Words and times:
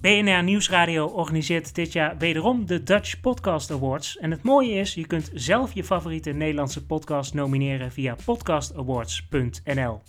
BNR 0.00 0.42
Nieuwsradio 0.42 1.06
organiseert 1.06 1.74
dit 1.74 1.92
jaar 1.92 2.18
wederom 2.18 2.66
de 2.66 2.82
Dutch 2.82 3.20
Podcast 3.20 3.70
Awards. 3.70 4.18
En 4.18 4.30
het 4.30 4.42
mooie 4.42 4.72
is, 4.72 4.94
je 4.94 5.06
kunt 5.06 5.30
zelf 5.34 5.72
je 5.74 5.84
favoriete 5.84 6.30
Nederlandse 6.30 6.86
podcast 6.86 7.34
nomineren 7.34 7.92
via 7.92 8.16
podcastawards.nl. 8.24 10.02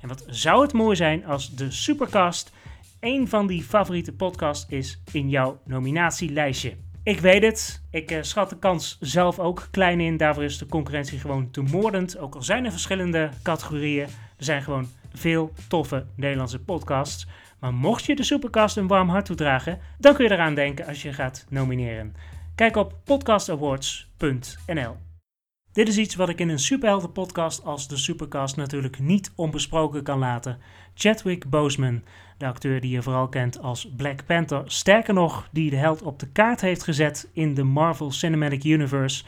En 0.00 0.08
wat 0.08 0.24
zou 0.26 0.62
het 0.62 0.72
mooi 0.72 0.96
zijn 0.96 1.26
als 1.26 1.54
de 1.54 1.70
Supercast 1.70 2.52
een 3.00 3.28
van 3.28 3.46
die 3.46 3.62
favoriete 3.62 4.12
podcasts 4.12 4.66
is 4.68 5.00
in 5.12 5.28
jouw 5.28 5.60
nominatielijstje. 5.64 6.74
Ik 7.02 7.20
weet 7.20 7.42
het, 7.42 7.82
ik 7.90 8.10
uh, 8.10 8.18
schat 8.22 8.50
de 8.50 8.58
kans 8.58 8.96
zelf 9.00 9.38
ook 9.38 9.68
klein 9.70 10.00
in. 10.00 10.16
Daarvoor 10.16 10.44
is 10.44 10.58
de 10.58 10.66
concurrentie 10.66 11.18
gewoon 11.18 11.50
te 11.50 11.62
moordend. 11.62 12.18
Ook 12.18 12.34
al 12.34 12.42
zijn 12.42 12.64
er 12.64 12.70
verschillende 12.70 13.30
categorieën, 13.42 14.06
er 14.36 14.44
zijn 14.44 14.62
gewoon 14.62 14.88
veel 15.14 15.52
toffe 15.68 16.06
Nederlandse 16.14 16.58
podcasts. 16.58 17.26
Maar 17.66 17.74
mocht 17.74 18.04
je 18.04 18.16
de 18.16 18.22
Supercast 18.22 18.76
een 18.76 18.86
warm 18.86 19.08
hart 19.08 19.24
toedragen, 19.24 19.78
dan 19.98 20.14
kun 20.14 20.24
je 20.24 20.30
eraan 20.30 20.54
denken 20.54 20.86
als 20.86 21.02
je 21.02 21.12
gaat 21.12 21.46
nomineren. 21.48 22.14
Kijk 22.54 22.76
op 22.76 22.94
podcastawards.nl. 23.04 24.96
Dit 25.72 25.88
is 25.88 25.98
iets 25.98 26.14
wat 26.14 26.28
ik 26.28 26.40
in 26.40 26.48
een 26.48 26.58
superhelden 26.58 27.12
podcast 27.12 27.64
als 27.64 27.88
de 27.88 27.96
Supercast 27.96 28.56
natuurlijk 28.56 28.98
niet 28.98 29.32
onbesproken 29.36 30.02
kan 30.02 30.18
laten. 30.18 30.58
Chadwick 30.94 31.50
Boseman, 31.50 32.02
de 32.38 32.46
acteur 32.46 32.80
die 32.80 32.90
je 32.90 33.02
vooral 33.02 33.28
kent 33.28 33.60
als 33.60 33.88
Black 33.96 34.26
Panther, 34.26 34.62
sterker 34.66 35.14
nog, 35.14 35.48
die 35.52 35.70
de 35.70 35.76
held 35.76 36.02
op 36.02 36.18
de 36.18 36.28
kaart 36.28 36.60
heeft 36.60 36.82
gezet 36.82 37.28
in 37.32 37.54
de 37.54 37.64
Marvel 37.64 38.10
Cinematic 38.10 38.64
Universe, 38.64 39.24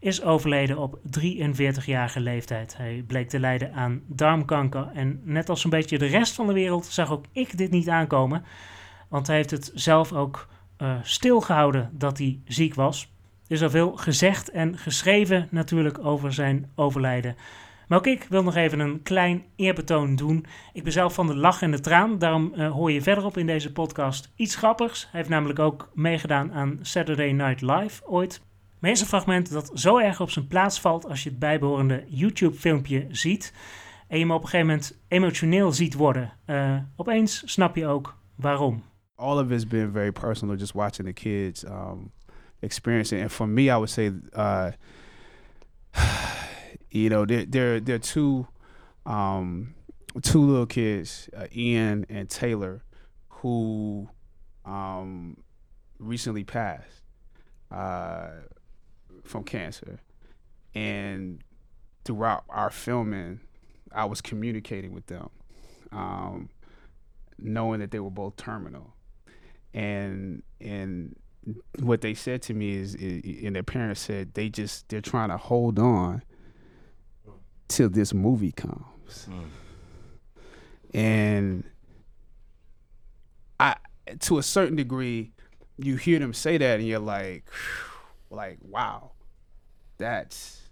is 0.00 0.22
overleden 0.22 0.78
op 0.78 0.98
43-jarige 1.20 2.20
leeftijd. 2.20 2.76
Hij 2.76 3.04
bleek 3.06 3.28
te 3.28 3.40
lijden 3.40 3.72
aan 3.72 4.02
darmkanker 4.06 4.90
en 4.94 5.20
net 5.24 5.48
als 5.48 5.64
een 5.64 5.70
beetje 5.70 5.98
de 5.98 6.06
rest 6.06 6.34
van 6.34 6.46
de 6.46 6.52
wereld 6.52 6.86
zag 6.86 7.12
ook 7.12 7.24
ik 7.32 7.58
dit 7.58 7.70
niet 7.70 7.88
aankomen, 7.88 8.44
want 9.08 9.26
hij 9.26 9.36
heeft 9.36 9.50
het 9.50 9.70
zelf 9.74 10.12
ook 10.12 10.48
uh, 10.78 10.92
stilgehouden 11.02 11.90
dat 11.92 12.18
hij 12.18 12.40
ziek 12.44 12.74
was. 12.74 13.12
Er 13.46 13.54
is 13.54 13.62
al 13.62 13.70
veel 13.70 13.96
gezegd 13.96 14.50
en 14.50 14.78
geschreven 14.78 15.48
natuurlijk 15.50 16.04
over 16.04 16.32
zijn 16.32 16.70
overlijden. 16.74 17.36
Maar 17.88 17.98
ook 17.98 18.06
ik 18.06 18.26
wil 18.28 18.42
nog 18.42 18.54
even 18.54 18.80
een 18.80 19.02
klein 19.02 19.44
eerbetoon 19.56 20.16
doen. 20.16 20.46
Ik 20.72 20.82
ben 20.82 20.92
zelf 20.92 21.14
van 21.14 21.26
de 21.26 21.36
lach 21.36 21.62
en 21.62 21.70
de 21.70 21.80
traan, 21.80 22.18
daarom 22.18 22.52
uh, 22.54 22.70
hoor 22.70 22.92
je 22.92 23.02
verderop 23.02 23.36
in 23.36 23.46
deze 23.46 23.72
podcast 23.72 24.32
iets 24.36 24.56
grappigs. 24.56 25.02
Hij 25.02 25.20
heeft 25.20 25.28
namelijk 25.28 25.58
ook 25.58 25.90
meegedaan 25.94 26.52
aan 26.52 26.78
Saturday 26.82 27.30
Night 27.32 27.60
Live 27.60 28.06
ooit. 28.06 28.40
Maar 28.78 28.90
is 28.90 29.00
een 29.00 29.06
fragment 29.06 29.52
dat 29.52 29.70
zo 29.74 29.98
erg 29.98 30.20
op 30.20 30.30
zijn 30.30 30.46
plaats 30.46 30.80
valt 30.80 31.08
als 31.08 31.22
je 31.22 31.28
het 31.28 31.38
bijbehorende 31.38 32.04
YouTube-filmpje 32.08 33.06
ziet. 33.10 33.52
En 34.08 34.18
je 34.18 34.24
hem 34.24 34.32
op 34.32 34.42
een 34.42 34.48
gegeven 34.48 34.66
moment 34.66 34.98
emotioneel 35.08 35.72
ziet 35.72 35.94
worden. 35.94 36.32
Uh, 36.46 36.76
opeens 36.96 37.42
snap 37.52 37.76
je 37.76 37.86
ook 37.86 38.16
waarom. 38.34 38.82
All 39.14 39.38
of 39.38 39.50
it's 39.50 39.66
been 39.66 39.92
very 39.92 40.12
personal, 40.12 40.56
just 40.56 40.72
watching 40.72 41.06
the 41.06 41.12
kids 41.12 41.64
um, 41.64 42.12
experience 42.60 43.16
it. 43.16 43.22
And 43.22 43.32
for 43.32 43.48
me, 43.48 43.62
I 43.62 43.66
would 43.66 43.90
say, 43.90 44.12
uh, 44.36 44.70
you 46.88 47.08
know, 47.08 47.24
they're 47.24 47.46
they're, 47.48 47.80
they're 47.80 47.98
two 47.98 48.46
um, 49.06 49.74
two 50.22 50.40
little 50.40 50.66
kids, 50.66 51.28
uh, 51.36 51.46
Ian 51.56 52.06
and 52.08 52.28
Taylor, 52.28 52.82
who 53.28 54.08
um, 54.64 55.36
recently 55.98 56.44
passed. 56.44 57.02
Uh, 57.70 58.28
from 59.28 59.44
cancer. 59.44 60.00
And 60.74 61.42
throughout 62.04 62.44
our 62.48 62.70
filming, 62.70 63.40
I 63.92 64.04
was 64.04 64.20
communicating 64.20 64.92
with 64.92 65.06
them, 65.06 65.30
um, 65.92 66.50
knowing 67.38 67.80
that 67.80 67.90
they 67.90 68.00
were 68.00 68.10
both 68.10 68.36
terminal. 68.36 68.94
And 69.74 70.42
and 70.60 71.14
what 71.78 72.00
they 72.00 72.14
said 72.14 72.42
to 72.42 72.54
me 72.54 72.74
is, 72.74 72.94
and 72.94 73.54
their 73.54 73.62
parents 73.62 74.00
said 74.00 74.34
they 74.34 74.48
just 74.48 74.88
they're 74.88 75.00
trying 75.00 75.28
to 75.28 75.36
hold 75.36 75.78
on 75.78 76.22
till 77.68 77.88
this 77.88 78.12
movie 78.12 78.52
comes. 78.52 79.28
Mm. 79.30 79.44
And 80.94 81.64
I, 83.60 83.76
to 84.20 84.38
a 84.38 84.42
certain 84.42 84.76
degree, 84.76 85.32
you 85.76 85.96
hear 85.96 86.18
them 86.18 86.32
say 86.32 86.58
that, 86.58 86.80
and 86.80 86.88
you're 86.88 86.98
like, 86.98 87.44
like, 88.30 88.58
wow, 88.62 89.12
that's 89.98 90.62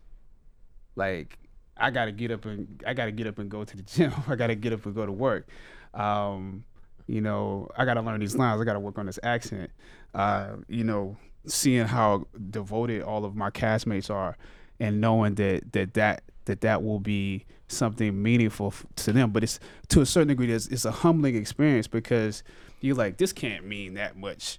like 0.95 1.39
I 1.77 1.91
gotta 1.91 2.13
get 2.13 2.31
up 2.31 2.45
and 2.47 2.83
I 2.87 2.95
gotta 2.95 3.13
get 3.13 3.27
up 3.27 3.39
and 3.39 3.51
go 3.51 3.65
to 3.65 3.77
the 3.77 3.83
gym. 3.95 4.13
I 4.27 4.35
gotta 4.35 4.55
get 4.55 4.73
up 4.73 4.87
and 4.87 4.95
go 4.95 5.05
to 5.05 5.13
work. 5.13 5.49
Um, 5.93 6.65
you 7.07 7.21
know, 7.21 7.69
I 7.77 7.85
gotta 7.85 8.01
learn 8.01 8.21
these 8.21 8.37
lines. 8.37 8.61
I 8.61 8.65
gotta 8.65 8.81
work 8.81 8.99
on 8.99 9.07
this 9.07 9.19
accent. 9.23 9.71
Uh, 10.15 10.57
you 10.69 10.85
know, 10.85 11.17
seeing 11.47 11.87
how 11.87 12.27
devoted 12.51 13.03
all 13.03 13.25
of 13.25 13.37
my 13.37 13.51
castmates 13.51 14.11
are, 14.11 14.37
and 14.81 15.01
knowing 15.01 15.35
that 15.37 15.73
that 15.73 15.95
that 15.95 16.23
that 16.47 16.63
that 16.63 16.83
will 16.83 17.01
be 17.01 17.45
something 17.69 18.23
meaningful 18.23 18.73
to 18.97 19.13
them. 19.13 19.31
But 19.31 19.43
it's 19.43 19.61
to 19.89 20.01
a 20.01 20.07
certain 20.07 20.29
degree, 20.29 20.51
it's, 20.51 20.69
it's 20.69 20.85
a 20.85 20.91
humbling 20.91 21.37
experience 21.37 21.87
because 21.87 22.43
you're 22.81 22.97
like, 22.97 23.19
this 23.19 23.33
can't 23.33 23.67
mean 23.67 23.95
that 23.95 24.17
much 24.17 24.59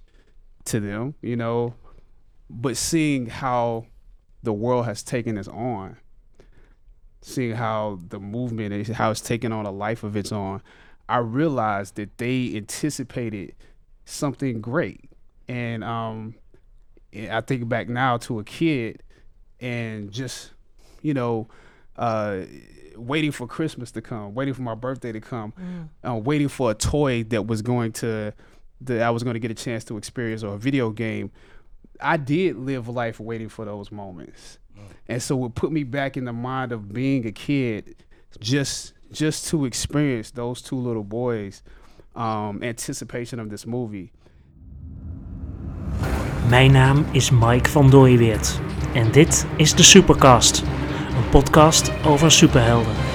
to 0.66 0.80
them, 0.80 1.14
you 1.22 1.36
know. 1.36 1.74
But 2.48 2.76
seeing 2.76 3.26
how 3.26 3.86
the 4.42 4.52
world 4.52 4.84
has 4.84 5.02
taken 5.02 5.36
us 5.38 5.48
on, 5.48 5.96
seeing 7.20 7.54
how 7.54 7.98
the 8.08 8.18
movement 8.18 8.72
is 8.72 8.88
how 8.88 9.10
it's 9.10 9.20
taken 9.20 9.52
on 9.52 9.66
a 9.66 9.70
life 9.70 10.04
of 10.04 10.16
its 10.16 10.32
own, 10.32 10.62
I 11.08 11.18
realized 11.18 11.96
that 11.96 12.18
they 12.18 12.54
anticipated 12.54 13.54
something 14.04 14.60
great. 14.60 15.10
And 15.48 15.82
um, 15.82 16.34
I 17.14 17.40
think 17.40 17.68
back 17.68 17.88
now 17.88 18.18
to 18.18 18.38
a 18.38 18.44
kid 18.44 19.02
and 19.60 20.10
just, 20.10 20.52
you 21.02 21.14
know, 21.14 21.48
uh, 21.96 22.42
waiting 22.96 23.32
for 23.32 23.46
Christmas 23.46 23.90
to 23.92 24.02
come, 24.02 24.34
waiting 24.34 24.54
for 24.54 24.62
my 24.62 24.74
birthday 24.74 25.12
to 25.12 25.20
come, 25.20 25.52
mm. 25.58 25.88
uh, 26.08 26.14
waiting 26.16 26.48
for 26.48 26.70
a 26.70 26.74
toy 26.74 27.24
that 27.24 27.46
was 27.46 27.62
going 27.62 27.92
to 27.92 28.32
that 28.80 29.02
I 29.02 29.10
was 29.10 29.24
going 29.24 29.34
to 29.34 29.40
get 29.40 29.50
a 29.50 29.54
chance 29.54 29.84
to 29.84 29.96
experience 29.96 30.44
or 30.44 30.54
a 30.54 30.58
video 30.58 30.90
game 30.90 31.32
I 32.00 32.16
did 32.16 32.56
live 32.56 32.88
life 32.88 33.20
waiting 33.20 33.48
for 33.48 33.64
those 33.64 33.90
moments. 33.90 34.58
Mm. 34.76 34.82
And 35.08 35.22
so 35.22 35.44
it 35.44 35.54
put 35.54 35.72
me 35.72 35.84
back 35.84 36.16
in 36.16 36.24
the 36.24 36.32
mind 36.32 36.72
of 36.72 36.92
being 36.92 37.26
a 37.26 37.32
kid 37.32 37.96
just 38.40 38.94
just 39.10 39.48
to 39.48 39.64
experience 39.64 40.30
those 40.30 40.60
two 40.62 40.76
little 40.76 41.04
boys 41.04 41.62
um, 42.14 42.62
anticipation 42.62 43.40
of 43.40 43.48
this 43.48 43.66
movie. 43.66 44.12
Mijn 46.48 46.72
naam 46.72 47.04
is 47.12 47.30
Mike 47.30 47.70
van 47.70 47.90
Dooyeweert 47.90 48.60
en 48.94 49.12
dit 49.12 49.46
is 49.56 49.74
de 49.74 49.82
Supercast, 49.82 50.62
een 51.16 51.28
podcast 51.30 52.04
over 52.04 52.30
superhelden. 52.30 53.07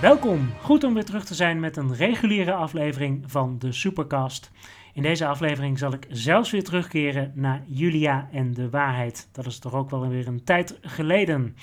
Welkom, 0.00 0.52
goed 0.62 0.84
om 0.84 0.94
weer 0.94 1.04
terug 1.04 1.24
te 1.24 1.34
zijn 1.34 1.60
met 1.60 1.76
een 1.76 1.94
reguliere 1.94 2.52
aflevering 2.52 3.24
van 3.26 3.58
de 3.58 3.72
Supercast. 3.72 4.50
In 4.94 5.02
deze 5.02 5.26
aflevering 5.26 5.78
zal 5.78 5.92
ik 5.92 6.06
zelfs 6.08 6.50
weer 6.50 6.64
terugkeren 6.64 7.32
naar 7.34 7.62
Julia 7.66 8.28
en 8.32 8.54
de 8.54 8.70
waarheid. 8.70 9.28
Dat 9.32 9.46
is 9.46 9.58
toch 9.58 9.74
ook 9.74 9.90
wel 9.90 10.08
weer 10.08 10.26
een 10.26 10.44
tijd 10.44 10.78
geleden. 10.82 11.56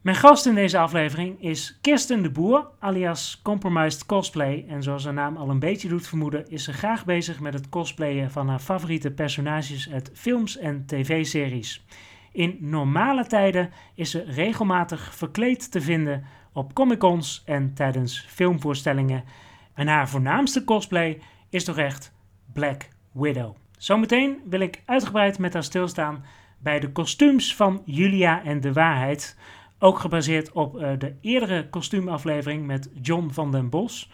Mijn 0.00 0.16
gast 0.16 0.46
in 0.46 0.54
deze 0.54 0.78
aflevering 0.78 1.42
is 1.42 1.78
Kirsten 1.80 2.22
de 2.22 2.30
Boer, 2.30 2.68
alias 2.78 3.40
Compromised 3.42 4.06
Cosplay. 4.06 4.64
En 4.68 4.82
zoals 4.82 5.04
haar 5.04 5.14
naam 5.14 5.36
al 5.36 5.50
een 5.50 5.58
beetje 5.58 5.88
doet 5.88 6.06
vermoeden, 6.06 6.50
is 6.50 6.64
ze 6.64 6.72
graag 6.72 7.04
bezig 7.04 7.40
met 7.40 7.54
het 7.54 7.68
cosplayen 7.68 8.30
van 8.30 8.48
haar 8.48 8.60
favoriete 8.60 9.10
personages 9.10 9.90
uit 9.90 10.10
films 10.14 10.58
en 10.58 10.86
tv-series. 10.86 11.84
In 12.32 12.56
normale 12.60 13.26
tijden 13.26 13.70
is 13.94 14.10
ze 14.10 14.24
regelmatig 14.26 15.14
verkleed 15.14 15.70
te 15.70 15.80
vinden 15.80 16.24
op 16.52 16.74
Comic-Cons 16.74 17.42
en 17.44 17.74
tijdens 17.74 18.24
filmvoorstellingen. 18.28 19.24
En 19.74 19.86
haar 19.86 20.08
voornaamste 20.08 20.64
cosplay 20.64 21.20
is 21.50 21.64
toch 21.64 21.78
echt 21.78 22.12
Black 22.52 22.88
Widow. 23.12 23.54
Zometeen 23.78 24.38
wil 24.44 24.60
ik 24.60 24.82
uitgebreid 24.84 25.38
met 25.38 25.52
haar 25.52 25.64
stilstaan 25.64 26.24
bij 26.58 26.80
de 26.80 26.92
kostuums 26.92 27.56
van 27.56 27.82
Julia 27.84 28.44
en 28.44 28.60
de 28.60 28.72
Waarheid. 28.72 29.38
Ook 29.78 29.98
gebaseerd 29.98 30.52
op 30.52 30.76
uh, 30.76 30.90
de 30.98 31.14
eerdere 31.20 31.68
kostuumaflevering 31.68 32.66
met 32.66 32.90
John 33.02 33.28
van 33.30 33.52
den 33.52 33.68
Bos. 33.68 34.10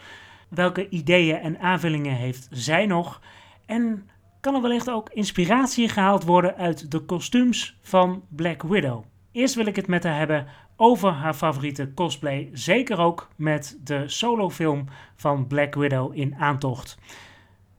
Welke 0.48 0.88
ideeën 0.88 1.38
en 1.38 1.58
aanvullingen 1.58 2.14
heeft 2.14 2.48
zij 2.50 2.86
nog? 2.86 3.20
En 3.66 4.08
kan 4.40 4.54
er 4.54 4.62
wellicht 4.62 4.90
ook 4.90 5.10
inspiratie 5.10 5.88
gehaald 5.88 6.24
worden 6.24 6.56
uit 6.56 6.90
de 6.90 7.00
kostuums 7.00 7.78
van 7.82 8.24
Black 8.28 8.62
Widow? 8.62 9.04
Eerst 9.32 9.54
wil 9.54 9.66
ik 9.66 9.76
het 9.76 9.86
met 9.86 10.04
haar 10.04 10.18
hebben 10.18 10.46
over 10.76 11.10
haar 11.10 11.34
favoriete 11.34 11.94
cosplay. 11.94 12.50
Zeker 12.52 12.98
ook 12.98 13.28
met 13.36 13.78
de 13.84 14.08
solofilm 14.08 14.84
van 15.16 15.46
Black 15.46 15.74
Widow 15.74 16.16
in 16.16 16.34
aantocht. 16.34 16.96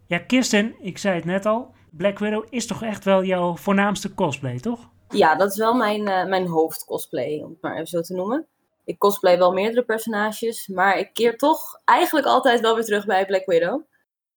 Ja, 0.08 0.18
Kirsten, 0.18 0.76
ik 0.80 0.98
zei 0.98 1.16
het 1.16 1.26
net 1.26 1.46
al. 1.46 1.74
Black 1.92 2.20
Widow 2.20 2.46
is 2.50 2.68
toch 2.68 2.84
echt 2.84 3.04
wel 3.04 3.24
jouw 3.24 3.56
voornaamste 3.56 4.14
cosplay, 4.14 4.60
toch? 4.60 4.90
Ja, 5.10 5.36
dat 5.36 5.52
is 5.52 5.58
wel 5.58 5.74
mijn, 5.74 6.02
uh, 6.02 6.26
mijn 6.26 6.48
hoofdcosplay, 6.48 7.42
om 7.44 7.50
het 7.50 7.62
maar 7.62 7.74
even 7.74 7.88
zo 7.88 8.02
te 8.02 8.14
noemen. 8.14 8.48
Ik 8.86 8.98
cosplay 8.98 9.38
wel 9.38 9.54
meerdere 9.54 9.86
personages, 9.86 10.68
maar 10.68 10.98
ik 10.98 11.14
keer 11.14 11.38
toch 11.38 11.82
eigenlijk 11.86 12.28
altijd 12.28 12.62
wel 12.62 12.76
weer 12.76 12.84
terug 12.84 13.06
bij 13.06 13.26
Black 13.26 13.46
Widow. 13.46 13.82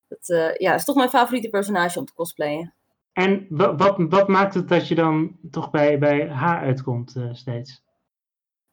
Dat 0.08 0.28
uh, 0.28 0.54
ja, 0.54 0.74
is 0.74 0.84
toch 0.84 0.96
mijn 0.96 1.08
favoriete 1.08 1.48
personage 1.48 1.98
om 1.98 2.04
te 2.04 2.14
cosplayen. 2.14 2.74
En 3.12 3.46
wat, 3.48 3.80
wat, 3.80 3.96
wat 3.98 4.28
maakt 4.28 4.54
het 4.54 4.68
dat 4.68 4.88
je 4.88 4.94
dan 4.94 5.36
toch 5.50 5.70
bij, 5.70 5.98
bij 5.98 6.28
haar 6.28 6.60
uitkomt 6.60 7.14
uh, 7.16 7.28
steeds? 7.32 7.82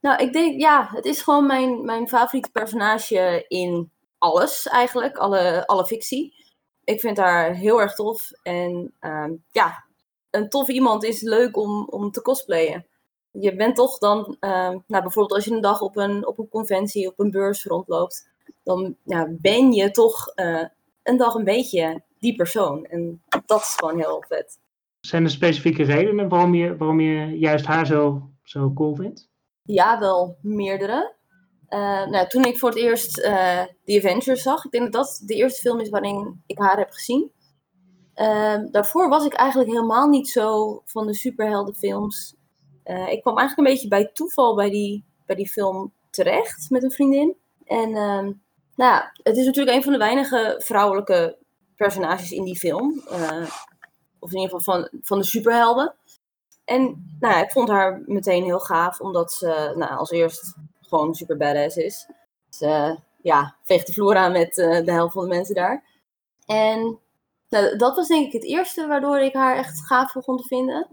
Nou, 0.06 0.24
ik 0.24 0.34
denk, 0.34 0.60
ja, 0.60 0.90
het 0.92 1.06
is 1.06 1.22
gewoon 1.22 1.46
mijn, 1.46 1.86
mijn 1.86 2.08
favoriete 2.08 2.52
personage 2.52 3.46
in 3.48 3.92
alles 4.18 4.68
eigenlijk, 4.68 5.18
alle, 5.18 5.68
alle 5.68 5.86
fictie. 5.86 6.34
Ik 6.84 7.00
vind 7.00 7.18
haar 7.18 7.54
heel 7.54 7.82
erg 7.82 7.96
tof. 7.96 8.32
En 8.44 8.94
uh, 9.02 9.30
ja, 9.52 9.86
een 10.30 10.50
tof 10.50 10.68
iemand 10.68 11.04
is 11.04 11.22
leuk 11.22 11.58
om, 11.58 11.88
om 11.90 12.12
te 12.12 12.22
cosplayen. 12.22 12.86
Je 13.32 13.56
bent 13.56 13.76
toch 13.76 13.98
dan, 13.98 14.38
uh, 14.40 14.50
nou, 14.70 14.84
bijvoorbeeld 14.88 15.32
als 15.34 15.46
je 15.46 15.52
een 15.52 15.62
dag 15.62 15.82
op 15.82 15.98
een, 15.98 16.28
op 16.28 16.40
een 16.40 16.50
conventie, 16.50 17.08
op 17.08 17.20
een 17.20 17.32
beurs 17.32 17.66
rondloopt, 17.66 18.30
dan 18.64 18.96
ja, 19.04 19.28
ben 19.30 19.72
je 19.72 19.92
toch 19.92 20.32
uh, 20.36 20.64
een 21.04 21.18
dag 21.18 21.34
een 21.34 21.44
beetje 21.44 22.02
die 22.20 22.36
persoon. 22.36 22.86
En 22.86 23.22
dat 23.46 23.62
is 23.62 23.76
gewoon 23.78 23.98
heel 23.98 24.24
vet. 24.28 24.60
Zijn 25.00 25.24
er 25.24 25.30
specifieke 25.30 25.84
redenen 25.84 26.30
waarom 26.30 26.56
je, 26.56 26.78
waarom 26.78 27.00
je 27.00 27.38
juist 27.40 27.66
haar 27.66 27.86
zo, 27.86 28.30
zo 28.44 28.74
cool 28.74 28.96
vindt? 28.96 29.34
Ja, 29.66 30.00
wel 30.00 30.38
meerdere. 30.42 31.14
Uh, 31.70 32.06
nou, 32.06 32.28
toen 32.28 32.44
ik 32.44 32.58
voor 32.58 32.70
het 32.70 32.78
eerst 32.78 33.18
uh, 33.20 33.62
The 33.84 33.98
Avengers 33.98 34.42
zag, 34.42 34.66
ik 34.66 34.72
denk 34.72 34.84
dat 34.84 35.06
dat 35.06 35.22
de 35.26 35.34
eerste 35.34 35.62
film 35.62 35.80
is 35.80 35.90
waarin 35.90 36.44
ik 36.46 36.58
haar 36.58 36.78
heb 36.78 36.92
gezien. 36.92 37.32
Uh, 38.16 38.58
daarvoor 38.72 39.10
was 39.10 39.26
ik 39.26 39.34
eigenlijk 39.34 39.70
helemaal 39.70 40.08
niet 40.08 40.30
zo 40.30 40.82
van 40.86 41.08
de 41.08 41.14
superheldenfilms. 41.14 42.36
Uh, 42.86 43.12
ik 43.12 43.22
kwam 43.22 43.38
eigenlijk 43.38 43.68
een 43.68 43.74
beetje 43.74 43.88
bij 43.88 44.10
toeval 44.14 44.56
bij 44.56 44.70
die, 44.70 45.04
bij 45.26 45.36
die 45.36 45.50
film 45.50 45.94
terecht 46.10 46.70
met 46.70 46.84
een 46.84 46.92
vriendin. 46.92 47.36
En 47.66 47.90
uh, 47.90 48.30
nou, 48.76 49.04
het 49.24 49.38
is 49.38 49.46
natuurlijk 49.46 49.78
een 49.78 49.84
van 49.84 49.92
de 49.92 49.98
weinige 49.98 50.62
vrouwelijke 50.64 51.38
personages 51.76 52.32
in 52.32 52.44
die 52.44 52.58
film. 52.58 53.02
Of 54.20 54.32
in 54.32 54.40
ieder 54.40 54.58
geval 54.58 54.76
van, 54.76 54.90
van 55.02 55.18
de 55.18 55.26
superhelden. 55.26 55.96
En 56.66 57.16
nou, 57.20 57.44
ik 57.44 57.52
vond 57.52 57.70
haar 57.70 58.02
meteen 58.06 58.44
heel 58.44 58.60
gaaf, 58.60 59.00
omdat 59.00 59.34
ze 59.34 59.74
nou, 59.76 59.98
als 59.98 60.12
eerst 60.12 60.56
gewoon 60.82 61.14
super 61.16 61.38
badass 61.38 61.76
is. 61.76 62.10
Ze 62.50 63.00
ja, 63.22 63.56
veegt 63.62 63.88
de 63.88 63.94
vloer 63.94 64.16
aan 64.16 64.32
met 64.32 64.56
de 64.56 64.92
helft 64.92 65.14
van 65.14 65.24
de 65.24 65.36
mensen 65.36 65.56
daar. 65.56 65.84
En 66.46 67.00
nou, 67.50 67.78
dat 67.78 67.96
was 67.96 68.08
denk 68.08 68.26
ik 68.26 68.34
het 68.34 68.44
eerste 68.44 68.88
waardoor 68.88 69.20
ik 69.20 69.34
haar 69.34 69.58
echt 69.58 69.86
gaaf 69.86 70.14
begon 70.14 70.38
te 70.38 70.48
vinden. 70.48 70.88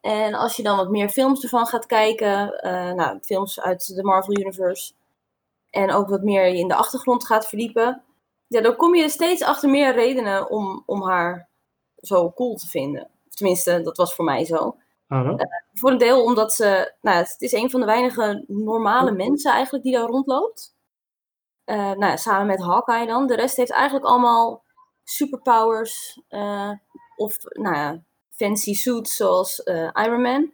En 0.00 0.34
als 0.34 0.56
je 0.56 0.62
dan 0.62 0.76
wat 0.76 0.90
meer 0.90 1.08
films 1.08 1.42
ervan 1.42 1.66
gaat 1.66 1.86
kijken, 1.86 2.60
uh, 2.66 2.92
nou, 2.92 3.18
films 3.22 3.60
uit 3.60 3.94
de 3.94 4.02
Marvel 4.02 4.38
Universe, 4.38 4.92
en 5.70 5.90
ook 5.90 6.08
wat 6.08 6.22
meer 6.22 6.46
in 6.46 6.68
de 6.68 6.74
achtergrond 6.74 7.26
gaat 7.26 7.46
verdiepen, 7.46 8.02
ja, 8.46 8.60
dan 8.60 8.76
kom 8.76 8.94
je 8.94 9.08
steeds 9.08 9.42
achter 9.42 9.68
meer 9.68 9.94
redenen 9.94 10.50
om, 10.50 10.82
om 10.86 11.02
haar 11.02 11.48
zo 11.96 12.32
cool 12.32 12.54
te 12.54 12.66
vinden. 12.66 13.10
Tenminste, 13.28 13.80
dat 13.82 13.96
was 13.96 14.14
voor 14.14 14.24
mij 14.24 14.44
zo. 14.44 14.76
Uh, 15.14 15.34
voor 15.72 15.90
een 15.90 15.98
deel 15.98 16.24
omdat 16.24 16.52
ze, 16.52 16.94
nou, 17.00 17.16
het 17.16 17.34
is 17.38 17.52
een 17.52 17.70
van 17.70 17.80
de 17.80 17.86
weinige 17.86 18.44
normale 18.46 19.12
mensen 19.12 19.52
eigenlijk 19.52 19.84
die 19.84 19.92
daar 19.92 20.06
rondloopt. 20.06 20.76
Uh, 21.64 21.92
nou, 21.92 22.18
samen 22.18 22.46
met 22.46 22.60
Hawkeye 22.60 23.06
dan. 23.06 23.26
De 23.26 23.34
rest 23.34 23.56
heeft 23.56 23.70
eigenlijk 23.70 24.06
allemaal 24.06 24.64
superpowers 25.04 26.20
uh, 26.28 26.70
of 27.16 27.36
nou 27.40 27.76
ja, 27.76 28.02
fancy 28.30 28.74
suits 28.74 29.16
zoals 29.16 29.58
Iron 29.92 30.20
Man. 30.22 30.52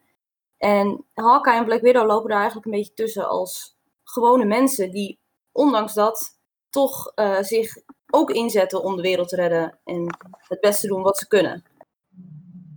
En 0.58 1.06
Hawkeye 1.14 1.56
en 1.56 1.64
Black 1.64 1.80
Widow 1.80 2.06
lopen 2.06 2.28
daar 2.28 2.38
eigenlijk 2.38 2.66
een 2.66 2.78
beetje 2.78 2.94
tussen 2.94 3.28
als 3.28 3.76
gewone 4.04 4.44
mensen 4.44 4.90
die 4.90 5.18
ondanks 5.52 5.94
dat 5.94 6.38
toch 6.70 7.12
zich 7.40 7.72
ook 8.10 8.30
inzetten 8.30 8.82
om 8.82 8.96
de 8.96 9.02
wereld 9.02 9.28
te 9.28 9.36
redden 9.36 9.78
en 9.84 10.16
het 10.30 10.60
beste 10.60 10.86
doen 10.86 11.02
wat 11.02 11.18
ze 11.18 11.28
kunnen. 11.28 11.69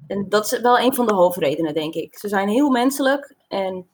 En 0.08 0.26
dat 0.30 0.46
is 0.46 0.62
wel 0.62 0.80
een 0.80 0.94
van 0.94 1.08
de 1.08 1.14
hoofdredenen, 1.14 1.74
denk 1.74 1.94
ik. 1.94 2.18
Ze 2.18 2.28
zijn 2.28 2.48
heel 2.48 2.70
menselijk 2.70 3.36
en 3.48 3.88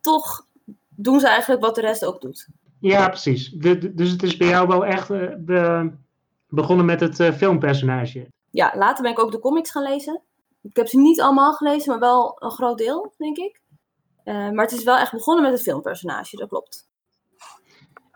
toch 0.00 0.46
doen 0.88 1.20
ze 1.20 1.28
eigenlijk 1.28 1.62
wat 1.62 1.74
de 1.74 1.80
rest 1.80 2.04
ook 2.04 2.20
doet. 2.20 2.48
Ja, 2.80 3.08
precies. 3.08 3.50
De, 3.50 3.78
de, 3.78 3.94
dus 3.94 4.10
het 4.10 4.22
is 4.22 4.36
bij 4.36 4.48
jou 4.48 4.68
wel 4.68 4.86
echt 4.86 5.08
de, 5.08 5.90
begonnen 6.48 6.86
met 6.86 7.00
het 7.00 7.20
uh, 7.20 7.32
filmpersonage. 7.32 8.28
Ja, 8.50 8.72
later 8.76 9.02
ben 9.02 9.12
ik 9.12 9.18
ook 9.18 9.32
de 9.32 9.38
comics 9.38 9.70
gaan 9.70 9.82
lezen. 9.82 10.22
Ik 10.62 10.76
heb 10.76 10.88
ze 10.88 10.98
niet 10.98 11.20
allemaal 11.20 11.52
gelezen, 11.52 11.90
maar 11.90 12.00
wel 12.00 12.36
een 12.38 12.50
groot 12.50 12.78
deel, 12.78 13.14
denk 13.16 13.36
ik. 13.36 13.60
Maar 14.24 14.64
het 14.64 14.72
is 14.72 14.84
wel 14.84 14.96
echt 14.96 15.12
begonnen 15.12 15.44
met 15.44 15.52
het 15.52 15.62
filmpersonage, 15.62 16.36
dat 16.36 16.48
klopt. 16.48 16.88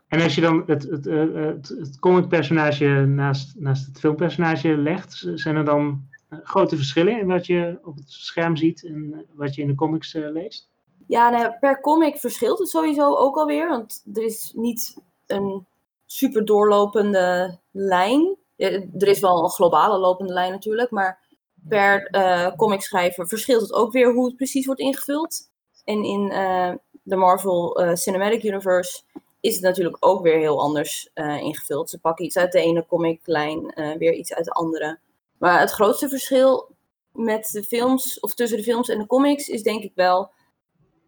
En 0.08 0.22
als 0.22 0.34
je 0.34 0.40
dan 0.40 0.62
het, 0.66 0.82
het, 0.82 1.04
het, 1.04 1.68
het 1.68 1.98
comicpersonage 1.98 2.86
naast, 3.06 3.54
naast 3.58 3.86
het 3.86 3.98
filmpersonage 3.98 4.76
legt, 4.76 5.26
zijn 5.34 5.56
er 5.56 5.64
dan 5.64 6.08
grote 6.42 6.76
verschillen 6.76 7.20
in 7.20 7.26
wat 7.26 7.46
je 7.46 7.78
op 7.82 7.96
het 7.96 8.10
scherm 8.10 8.56
ziet 8.56 8.84
en 8.84 9.26
wat 9.32 9.54
je 9.54 9.62
in 9.62 9.68
de 9.68 9.74
comics 9.74 10.12
leest? 10.12 10.68
Ja, 11.06 11.30
nou, 11.30 11.52
per 11.60 11.80
comic 11.80 12.16
verschilt 12.16 12.58
het 12.58 12.68
sowieso 12.68 13.14
ook 13.14 13.36
alweer. 13.36 13.68
Want 13.68 14.04
er 14.14 14.22
is 14.22 14.52
niet 14.54 14.96
een 15.26 15.66
super 16.06 16.44
doorlopende 16.44 17.58
lijn. 17.70 18.36
Er 18.56 19.08
is 19.08 19.20
wel 19.20 19.42
een 19.42 19.50
globale 19.50 19.98
lopende 19.98 20.32
lijn 20.32 20.52
natuurlijk, 20.52 20.90
maar 20.90 21.20
per 21.68 22.08
uh, 22.10 22.56
comicschrijver 22.56 23.28
verschilt 23.28 23.60
het 23.60 23.72
ook 23.72 23.92
weer 23.92 24.12
hoe 24.12 24.26
het 24.26 24.36
precies 24.36 24.66
wordt 24.66 24.80
ingevuld. 24.80 25.50
En 25.84 26.04
in 26.04 26.30
uh, 26.32 26.72
de 27.02 27.16
Marvel 27.16 27.80
Cinematic 27.94 28.42
Universe 28.42 29.02
is 29.40 29.54
het 29.54 29.62
natuurlijk 29.62 29.96
ook 30.00 30.22
weer 30.22 30.38
heel 30.38 30.60
anders 30.60 31.10
ingevuld. 31.40 31.90
Ze 31.90 31.98
pakken 32.00 32.24
iets 32.24 32.36
uit 32.36 32.52
de 32.52 32.60
ene 32.60 32.86
comiclijn, 32.86 33.74
weer 33.98 34.12
iets 34.12 34.34
uit 34.34 34.44
de 34.44 34.50
andere. 34.50 34.98
Maar 35.38 35.60
het 35.60 35.70
grootste 35.70 36.08
verschil 36.08 36.76
met 37.12 37.48
de 37.52 37.64
films, 37.64 38.20
of 38.20 38.34
tussen 38.34 38.58
de 38.58 38.64
films 38.64 38.88
en 38.88 38.98
de 38.98 39.06
comics, 39.06 39.48
is 39.48 39.62
denk 39.62 39.82
ik 39.82 39.92
wel 39.94 40.30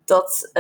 dat 0.05 0.51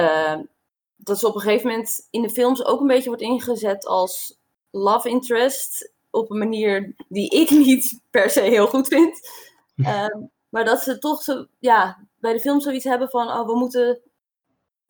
dat 0.96 1.18
ze 1.18 1.26
op 1.26 1.34
een 1.34 1.40
gegeven 1.40 1.68
moment 1.68 2.06
in 2.10 2.22
de 2.22 2.30
films 2.30 2.64
ook 2.64 2.80
een 2.80 2.86
beetje 2.86 3.08
wordt 3.08 3.22
ingezet 3.22 3.86
als 3.86 4.38
love 4.70 5.08
interest. 5.08 5.92
Op 6.10 6.30
een 6.30 6.38
manier 6.38 6.94
die 7.08 7.30
ik 7.30 7.50
niet 7.66 8.00
per 8.10 8.30
se 8.30 8.40
heel 8.40 8.66
goed 8.66 8.88
vind. 8.88 9.28
Um, 9.76 10.30
maar 10.52 10.64
dat 10.64 10.82
ze 10.82 10.98
toch 10.98 11.22
zo, 11.22 11.46
ja, 11.58 12.06
bij 12.20 12.32
de 12.32 12.40
film 12.40 12.60
zoiets 12.60 12.84
hebben 12.84 13.08
van, 13.08 13.28
oh, 13.28 13.46
we 13.46 13.56
moeten 13.56 14.00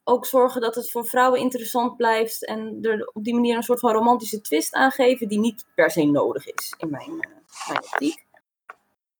ook 0.04 0.26
zorgen 0.26 0.60
dat 0.60 0.74
het 0.74 0.90
voor 0.90 1.06
vrouwen 1.06 1.40
interessant 1.40 1.96
blijft. 1.96 2.46
En 2.46 2.78
er 2.82 3.10
op 3.12 3.24
die 3.24 3.34
manier 3.34 3.56
een 3.56 3.62
soort 3.62 3.80
van 3.80 3.92
romantische 3.92 4.40
twist 4.40 4.74
aangeven 4.74 5.28
die 5.28 5.38
niet 5.38 5.64
per 5.74 5.90
se 5.90 6.04
nodig 6.04 6.46
is 6.46 6.74
in 6.78 6.90
mijn, 6.90 7.10
uh, 7.10 7.68
mijn 7.68 7.82
optiek. 7.82 8.25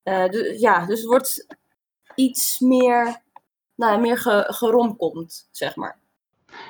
Uh, 0.08 0.28
dus, 0.28 0.60
ja, 0.60 0.86
dus 0.86 0.98
het 0.98 1.08
wordt 1.08 1.46
iets 2.14 2.60
meer, 2.60 3.22
nou, 3.74 4.00
meer 4.00 4.18
ge, 4.18 4.44
geromkomt, 4.46 5.48
zeg 5.50 5.76
maar. 5.76 5.98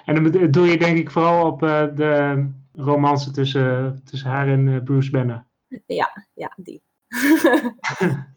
En 0.04 0.14
dan 0.14 0.50
doe 0.50 0.66
je 0.66 0.78
denk 0.78 0.98
ik 0.98 1.10
vooral 1.10 1.46
op 1.46 1.62
uh, 1.62 1.86
de 1.94 2.46
romance 2.72 3.30
tussen, 3.30 4.00
tussen 4.04 4.30
haar 4.30 4.48
en 4.48 4.66
uh, 4.66 4.82
Bruce 4.82 5.10
Banner. 5.10 5.46
Ja, 5.86 6.26
ja, 6.34 6.52
die. 6.56 6.82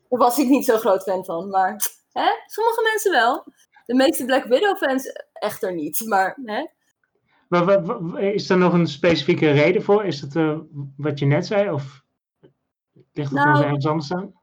Daar 0.10 0.20
was 0.20 0.38
ik 0.38 0.48
niet 0.48 0.66
zo 0.66 0.78
groot 0.78 1.04
fan 1.04 1.26
van, 1.26 1.50
maar 1.50 1.72
hè? 2.12 2.30
sommige 2.46 2.82
mensen 2.84 3.12
wel. 3.12 3.46
De 3.86 3.96
meeste 3.96 4.26
Black 4.26 4.44
Widow 4.44 4.78
fans 4.78 5.12
echter 5.34 5.74
niet, 5.74 6.04
maar 6.06 6.38
hè? 6.44 6.66
Maar, 7.48 7.84
wat, 7.84 8.20
is 8.20 8.50
er 8.50 8.58
nog 8.58 8.74
een 8.74 8.88
specifieke 8.88 9.52
reden 9.52 9.84
voor? 9.84 10.06
Is 10.06 10.22
het 10.22 10.36
uh, 10.36 10.60
wat 10.98 11.20
je 11.20 11.26
net 11.26 11.46
zei? 11.46 11.72
Of 11.72 12.04
ligt 13.14 13.30
het 13.30 13.40
nou, 13.40 13.50
nog 13.50 13.64
ergens 13.64 13.86
anders 13.86 14.14
aan? 14.14 14.39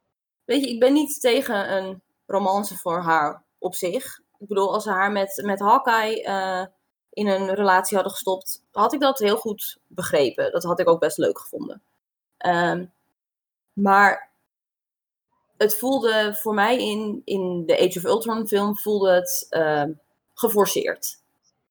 Weet 0.47 0.65
je, 0.65 0.71
ik 0.71 0.81
ben 0.81 0.93
niet 0.93 1.21
tegen 1.21 1.77
een 1.77 2.03
romance 2.27 2.77
voor 2.77 3.01
haar 3.01 3.43
op 3.59 3.75
zich. 3.75 4.21
Ik 4.39 4.49
bedoel, 4.49 4.73
als 4.73 4.83
ze 4.83 4.91
haar 4.91 5.13
met, 5.13 5.43
met 5.45 5.61
Hawkeye 5.61 6.23
uh, 6.23 6.65
in 7.11 7.27
een 7.27 7.55
relatie 7.55 7.95
hadden 7.95 8.13
gestopt, 8.15 8.63
had 8.73 8.93
ik 8.93 9.01
dat 9.01 9.19
heel 9.19 9.37
goed 9.37 9.79
begrepen. 9.87 10.53
Dat 10.53 10.63
had 10.63 10.81
ik 10.81 10.89
ook 10.89 11.01
best 11.01 11.19
leuk 11.19 11.39
gevonden. 11.39 11.83
Um, 12.47 12.93
maar 13.73 14.31
het 15.57 15.79
voelde 15.79 16.37
voor 16.41 16.55
mij 16.55 16.79
in, 16.79 17.23
in 17.25 17.63
de 17.67 17.79
Age 17.79 17.99
of 17.99 18.05
Ultron 18.05 18.49
film 18.49 18.77
voelde 18.77 19.11
het 19.11 19.47
uh, 19.51 19.85
geforceerd. 20.35 21.21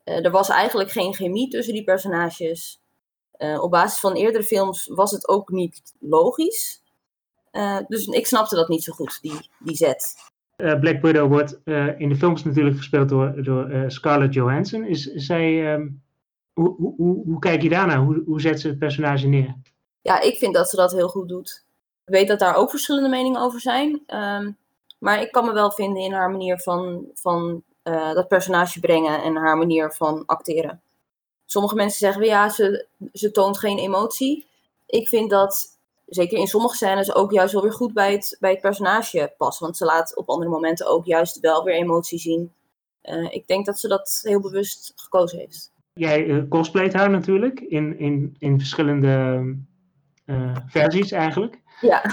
Uh, 0.06 0.26
er 0.26 0.32
was 0.32 0.50
eigenlijk 0.50 0.92
geen 0.92 1.14
chemie 1.14 1.50
tussen 1.50 1.74
die 1.74 1.84
personages. 1.84 2.80
Uh, 3.38 3.64
op 3.64 3.72
basis 3.72 4.00
van 4.00 4.14
eerdere 4.14 4.44
films 4.44 4.88
was 4.88 5.12
het 5.12 5.28
ook 5.28 5.50
niet 5.50 5.94
logisch. 6.00 6.82
Dus 7.88 8.06
ik 8.06 8.28
snapte 8.28 8.56
dat 8.56 8.68
niet 8.68 8.84
zo 8.84 8.94
goed, 8.94 9.22
die, 9.22 9.50
die 9.60 9.76
zet. 9.76 10.16
Black 10.56 11.02
Widow 11.02 11.28
wordt 11.32 11.60
in 11.98 12.10
de 12.10 12.16
films 12.16 12.44
natuurlijk 12.44 12.78
gespeeld 12.78 13.10
door, 13.10 13.44
door 13.44 13.84
Scarlett 13.88 14.34
Johansson. 14.34 14.84
Is, 14.84 15.04
zij, 15.04 15.74
um, 15.74 16.04
hoe, 16.54 16.76
hoe, 16.78 16.94
hoe, 16.98 17.24
hoe, 17.26 17.40
kijk 17.40 17.62
je 17.62 17.70
daarnaar? 17.70 17.98
Hoe, 17.98 18.24
hoe 18.26 18.42
zet 18.42 18.60
ze 18.60 18.68
het 18.68 18.80
personage 18.80 19.28
neer? 19.28 19.56
Ja, 20.02 20.22
ik 20.22 20.38
vind 20.38 20.54
dat 20.54 20.70
ze 20.70 20.76
dat 20.76 20.92
heel 20.92 21.08
goed 21.08 21.30
doet. 21.30 21.66
weet 22.04 22.28
dat 22.28 22.40
daar 22.40 22.56
ook 22.56 22.70
verschillende 22.70 23.10
meningen 23.10 23.42
over 23.42 23.60
zijn. 23.60 24.04
Ehm, 24.06 24.52
maar 25.00 25.22
ik 25.22 25.32
kan 25.32 25.46
me 25.46 25.54
wel 25.54 25.72
vinden 25.72 26.04
in 26.04 26.12
haar 26.12 26.32
manier 26.32 26.60
van, 26.60 27.06
van 27.14 27.64
eh, 27.84 28.14
dat 28.14 28.28
personage 28.28 28.80
brengen 28.80 29.24
en 29.24 29.36
haar 29.36 29.58
manier 29.58 29.92
van 29.92 30.24
acteren. 30.26 30.82
Sommige 31.46 31.76
mensen 31.76 32.00
zeggen, 32.00 32.26
ja, 32.26 32.50
ze, 32.50 32.88
ze 33.14 33.32
toont 33.32 33.58
geen 33.58 33.78
emotie. 33.78 34.48
Ik 34.86 35.08
vind 35.08 35.30
dat, 35.30 35.75
zeker 36.06 36.38
in 36.38 36.48
sommige 36.48 36.76
scènes, 36.76 37.16
ook 37.16 37.32
juist 37.32 37.54
wel 37.54 37.62
weer 37.62 37.74
goed 37.74 37.94
bij 37.94 38.12
het, 38.12 38.38
bij 38.40 38.52
het 38.52 38.62
personage 38.62 39.34
past. 39.38 39.60
Want 39.60 39.78
ze 39.78 39.86
laat 39.86 40.16
op 40.16 40.30
andere 40.30 40.52
momenten 40.52 40.88
ook 40.88 41.06
juist 41.06 41.40
wel 41.40 41.64
weer 41.64 41.76
emotie 41.76 42.20
zien. 42.20 42.52
Eh, 43.02 43.34
ik 43.34 43.48
denk 43.48 43.66
dat 43.66 43.80
ze 43.80 43.88
dat 43.88 44.20
heel 44.24 44.42
bewust 44.42 44.92
gekozen 44.96 45.40
heeft. 45.40 45.74
Jij 45.94 46.26
uh, 46.26 46.44
cosplayt 46.50 46.94
haar 46.94 47.10
natuurlijk 47.10 47.60
in, 47.60 48.00
in, 48.00 48.36
in 48.40 48.60
verschillende 48.60 49.44
versies 50.68 51.12
eigenlijk. 51.12 51.62
Ja. 51.82 52.04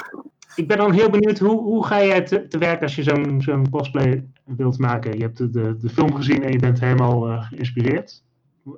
Ik 0.54 0.68
ben 0.68 0.76
dan 0.76 0.92
heel 0.92 1.10
benieuwd, 1.10 1.38
hoe, 1.38 1.60
hoe 1.60 1.86
ga 1.86 2.04
jij 2.04 2.22
te, 2.22 2.46
te 2.46 2.58
werk 2.58 2.82
als 2.82 2.94
je 2.94 3.02
zo'n 3.02 3.40
zo'n 3.42 3.70
cosplay 3.70 4.26
wilt 4.44 4.78
maken? 4.78 5.16
Je 5.16 5.22
hebt 5.22 5.38
de, 5.38 5.50
de, 5.50 5.76
de 5.76 5.88
film 5.88 6.14
gezien 6.14 6.42
en 6.42 6.52
je 6.52 6.58
bent 6.58 6.80
helemaal 6.80 7.42
geïnspireerd. 7.42 8.22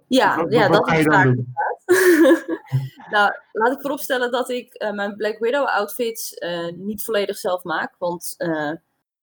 Ja, 0.06 0.36
wat, 0.36 0.52
ja 0.52 0.68
wat 0.68 0.72
dat 0.72 0.88
ga 0.88 0.96
je 0.96 1.04
dan 1.04 1.22
doen? 1.22 1.54
nou, 3.10 3.32
laat 3.52 3.72
ik 3.72 3.80
vooropstellen 3.80 4.30
dat 4.30 4.48
ik 4.48 4.82
uh, 4.82 4.92
mijn 4.92 5.16
Black 5.16 5.38
Widow 5.38 5.66
outfits 5.66 6.36
uh, 6.38 6.72
niet 6.72 7.04
volledig 7.04 7.36
zelf 7.36 7.62
maak. 7.62 7.94
Want 7.98 8.36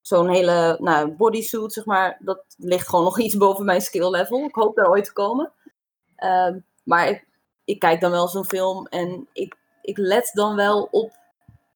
zo'n 0.02 0.30
hele 0.30 0.78
nou, 0.80 1.12
bodysuit, 1.12 1.74
zeg 1.74 1.86
maar, 1.86 2.18
dat 2.20 2.44
ligt 2.58 2.88
gewoon 2.88 3.06
nog 3.06 3.20
iets 3.20 3.38
boven 3.38 3.66
mijn 3.66 3.82
skill 3.82 4.10
level. 4.10 4.44
Ik 4.44 4.56
hoop 4.56 4.76
daar 4.76 4.90
ooit 4.90 5.06
te 5.06 5.14
komen. 5.14 5.52
Ehm, 6.16 6.60
maar 6.84 7.08
ik, 7.10 7.28
ik 7.66 7.80
kijk 7.80 8.02
dan 8.02 8.12
wel 8.12 8.28
zo'n 8.28 8.46
film 8.46 8.88
en 8.88 9.28
ik, 9.34 9.56
ik 9.82 9.98
let 9.98 10.32
dan 10.34 10.56
wel 10.56 10.88
op 10.92 11.20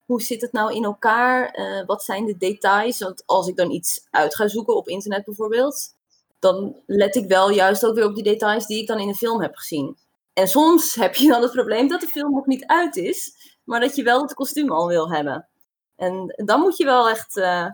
hoe 0.06 0.22
zit 0.22 0.42
het 0.42 0.52
nou 0.52 0.74
in 0.74 0.84
elkaar? 0.84 1.56
Wat 1.86 2.04
zijn 2.04 2.26
de 2.26 2.38
details? 2.38 3.00
Want 3.00 3.24
als 3.26 3.48
ik 3.48 3.56
dan 3.56 3.72
iets 3.72 4.08
uit 4.12 4.36
ga 4.36 4.48
zoeken 4.48 4.76
op 4.76 4.88
internet 4.88 5.26
bijvoorbeeld, 5.26 5.96
dan 6.40 6.76
let 6.86 7.16
ik 7.16 7.28
wel 7.28 7.50
juist 7.50 7.86
ook 7.86 7.96
weer 7.96 8.06
op 8.06 8.16
die 8.16 8.24
details 8.24 8.66
die 8.66 8.82
ik 8.82 8.88
dan 8.88 9.00
in 9.00 9.08
de 9.08 9.16
film 9.16 9.42
heb 9.42 9.56
gezien. 9.56 9.98
En 10.36 10.48
soms 10.48 10.96
heb 10.96 11.16
je 11.16 11.28
dan 11.28 11.42
het 11.42 11.52
probleem 11.52 11.88
dat 11.88 12.02
de 12.02 12.08
film 12.08 12.32
nog 12.32 12.46
niet 12.46 12.66
uit 12.66 12.96
is, 12.96 13.36
maar 13.64 13.80
dat 13.80 13.96
je 13.96 14.04
wel 14.04 14.22
het 14.22 14.34
kostuum 14.34 14.72
al 14.72 14.88
wil 14.88 15.12
hebben. 15.12 15.48
En 15.96 16.34
dan 16.46 16.60
moet 16.60 16.78
je 16.78 16.86
wel 16.86 17.10
echt 17.10 17.38
uh, 17.38 17.68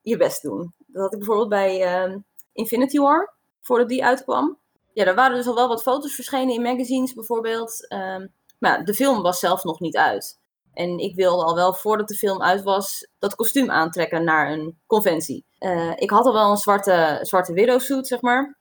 je 0.00 0.16
best 0.16 0.42
doen. 0.42 0.74
Dat 0.86 1.02
had 1.02 1.12
ik 1.12 1.18
bijvoorbeeld 1.18 1.48
bij 1.48 2.04
uh, 2.06 2.16
Infinity 2.52 2.98
War, 2.98 3.34
voordat 3.60 3.88
die 3.88 4.04
uitkwam. 4.04 4.58
Ja, 4.92 5.04
er 5.04 5.14
waren 5.14 5.36
dus 5.36 5.46
al 5.46 5.54
wel 5.54 5.68
wat 5.68 5.82
foto's 5.82 6.14
verschenen 6.14 6.54
in 6.54 6.62
magazines 6.62 7.14
bijvoorbeeld. 7.14 7.92
Um, 7.92 8.32
maar 8.58 8.84
de 8.84 8.94
film 8.94 9.22
was 9.22 9.38
zelf 9.38 9.64
nog 9.64 9.80
niet 9.80 9.96
uit. 9.96 10.40
En 10.72 10.98
ik 10.98 11.14
wilde 11.14 11.44
al 11.44 11.54
wel 11.54 11.74
voordat 11.74 12.08
de 12.08 12.14
film 12.14 12.42
uit 12.42 12.62
was 12.62 13.08
dat 13.18 13.34
kostuum 13.34 13.70
aantrekken 13.70 14.24
naar 14.24 14.52
een 14.52 14.80
conventie. 14.86 15.44
Uh, 15.58 15.92
ik 15.96 16.10
had 16.10 16.24
al 16.24 16.32
wel 16.32 16.50
een 16.50 16.56
zwarte, 16.56 17.18
zwarte 17.22 17.52
widow 17.52 17.80
suit, 17.80 18.06
zeg 18.06 18.20
maar. 18.20 18.58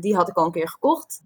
Die 0.00 0.16
had 0.16 0.28
ik 0.28 0.36
al 0.36 0.44
een 0.44 0.52
keer 0.52 0.68
gekocht. 0.68 1.22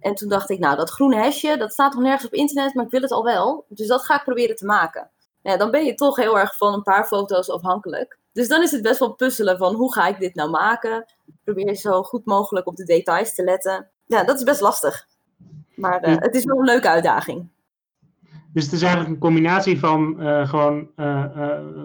En 0.00 0.14
toen 0.14 0.28
dacht 0.28 0.50
ik, 0.50 0.58
nou, 0.58 0.76
dat 0.76 0.90
groene 0.90 1.16
hesje, 1.16 1.56
dat 1.56 1.72
staat 1.72 1.94
nog 1.94 2.02
nergens 2.02 2.26
op 2.26 2.32
internet, 2.32 2.74
maar 2.74 2.84
ik 2.84 2.90
wil 2.90 3.00
het 3.00 3.12
al 3.12 3.24
wel. 3.24 3.64
Dus 3.68 3.86
dat 3.86 4.04
ga 4.04 4.16
ik 4.16 4.24
proberen 4.24 4.56
te 4.56 4.66
maken. 4.66 5.10
Ja, 5.42 5.56
dan 5.56 5.70
ben 5.70 5.84
je 5.84 5.94
toch 5.94 6.16
heel 6.16 6.38
erg 6.38 6.56
van 6.56 6.74
een 6.74 6.82
paar 6.82 7.06
foto's 7.06 7.50
afhankelijk. 7.50 8.18
Dus 8.32 8.48
dan 8.48 8.62
is 8.62 8.70
het 8.70 8.82
best 8.82 8.98
wel 8.98 9.12
puzzelen 9.12 9.58
van 9.58 9.74
hoe 9.74 9.92
ga 9.92 10.06
ik 10.06 10.18
dit 10.18 10.34
nou 10.34 10.50
maken? 10.50 11.04
Probeer 11.44 11.74
zo 11.74 12.02
goed 12.02 12.24
mogelijk 12.24 12.66
op 12.66 12.76
de 12.76 12.84
details 12.84 13.34
te 13.34 13.44
letten. 13.44 13.88
Ja, 14.06 14.24
dat 14.24 14.36
is 14.36 14.44
best 14.44 14.60
lastig. 14.60 15.06
Maar 15.76 16.08
uh, 16.08 16.16
het 16.18 16.34
is 16.34 16.44
wel 16.44 16.58
een 16.58 16.64
leuke 16.64 16.88
uitdaging. 16.88 17.48
Dus 18.52 18.64
het 18.64 18.72
is 18.72 18.82
eigenlijk 18.82 19.12
een 19.14 19.20
combinatie 19.20 19.78
van 19.78 20.22
uh, 20.22 20.48
gewoon 20.48 20.90
uh, 20.96 21.24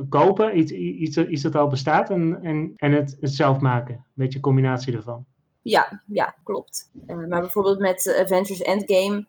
kopen, 0.10 0.58
iets, 0.58 0.72
iets, 0.72 1.18
iets 1.18 1.42
dat 1.42 1.56
al 1.56 1.68
bestaat, 1.68 2.10
en, 2.10 2.40
en, 2.44 2.74
en 2.76 2.92
het, 2.92 3.18
het 3.20 3.34
zelf 3.34 3.60
maken. 3.60 3.96
Een 3.96 4.04
beetje 4.14 4.36
een 4.36 4.44
combinatie 4.44 4.96
ervan. 4.96 5.26
Ja, 5.64 6.02
ja 6.08 6.36
klopt. 6.44 6.90
maar 7.06 7.42
bijvoorbeeld 7.42 7.80
met 7.80 8.16
Avengers 8.20 8.62
Endgame, 8.62 9.26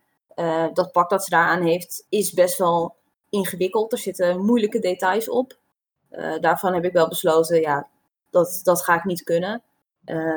dat 0.73 0.93
pak 0.93 1.11
dat 1.11 1.25
ze 1.25 1.31
daaraan 1.31 1.63
heeft, 1.63 2.07
is 2.09 2.33
best 2.33 2.59
wel 2.59 2.97
ingewikkeld. 3.31 3.93
Er 3.93 3.99
zitten 3.99 4.45
moeilijke 4.45 4.79
details 4.79 5.29
op. 5.29 5.59
daarvan 6.41 6.75
heb 6.75 6.85
ik 6.85 6.93
wel 6.93 7.09
besloten, 7.09 7.61
ja, 7.61 7.89
dat, 8.31 8.61
dat 8.63 8.83
ga 8.83 8.95
ik 8.95 9.05
niet 9.05 9.23
kunnen. 9.23 9.63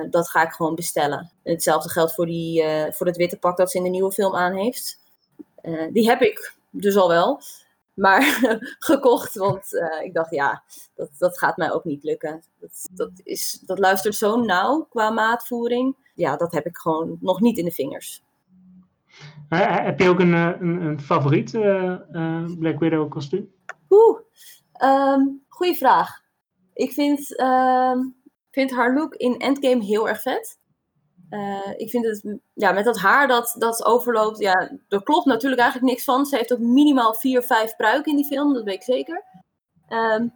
dat 0.09 0.29
ga 0.29 0.43
ik 0.43 0.51
gewoon 0.51 0.75
bestellen. 0.75 1.31
hetzelfde 1.43 1.89
geldt 1.89 2.13
voor, 2.13 2.25
die, 2.25 2.63
voor 2.89 3.05
het 3.05 3.17
witte 3.17 3.37
pak 3.37 3.57
dat 3.57 3.71
ze 3.71 3.77
in 3.77 3.83
de 3.83 3.89
nieuwe 3.89 4.11
film 4.11 4.35
aan 4.35 4.53
heeft. 4.53 4.99
die 5.91 6.09
heb 6.09 6.21
ik 6.21 6.53
dus 6.69 6.95
al 6.95 7.07
wel. 7.07 7.41
Maar 7.97 8.21
gekocht, 8.79 9.35
want 9.35 9.73
uh, 9.73 10.05
ik 10.05 10.13
dacht, 10.13 10.31
ja, 10.31 10.63
dat, 10.95 11.09
dat 11.17 11.37
gaat 11.37 11.57
mij 11.57 11.71
ook 11.71 11.83
niet 11.83 12.03
lukken. 12.03 12.43
Dat, 12.59 12.89
dat, 12.91 13.11
is, 13.23 13.63
dat 13.65 13.79
luistert 13.79 14.15
zo 14.15 14.35
nauw 14.35 14.85
qua 14.89 15.09
maatvoering. 15.09 15.95
Ja, 16.15 16.35
dat 16.35 16.51
heb 16.51 16.65
ik 16.65 16.77
gewoon 16.77 17.17
nog 17.21 17.41
niet 17.41 17.57
in 17.57 17.65
de 17.65 17.71
vingers. 17.71 18.23
Uh, 19.49 19.75
heb 19.85 19.99
je 19.99 20.09
ook 20.09 20.19
een, 20.19 20.33
een, 20.33 20.81
een 20.81 20.99
favoriet 20.99 21.53
uh, 21.53 22.45
Black 22.59 22.79
Widow 22.79 23.09
kostuum? 23.09 23.51
Oeh, 23.89 24.19
um, 24.83 25.43
goeie 25.47 25.75
vraag. 25.75 26.21
Ik 26.73 26.91
vind, 26.91 27.37
ehm, 27.37 27.99
vind 28.51 28.71
haar 28.71 28.93
look 28.93 29.15
in 29.15 29.37
Endgame 29.37 29.83
heel 29.83 30.09
erg 30.09 30.21
vet. 30.21 30.59
Uh, 31.29 31.73
ik 31.75 31.89
vind 31.89 32.05
het, 32.05 32.37
ja, 32.53 32.71
met 32.71 32.85
dat 32.85 32.97
haar 32.97 33.27
dat, 33.27 33.55
dat 33.57 33.85
overloopt, 33.85 34.39
ja, 34.39 34.71
er 34.89 35.03
klopt 35.03 35.25
natuurlijk 35.25 35.61
eigenlijk 35.61 35.91
niks 35.91 36.03
van. 36.03 36.25
Ze 36.25 36.35
heeft 36.35 36.53
ook 36.53 36.59
minimaal 36.59 37.13
vier, 37.13 37.43
vijf 37.43 37.75
pruiken 37.75 38.11
in 38.11 38.17
die 38.17 38.25
film, 38.25 38.53
dat 38.53 38.63
weet 38.63 38.75
ik 38.75 38.83
zeker. 38.83 39.23
Um, 39.89 40.33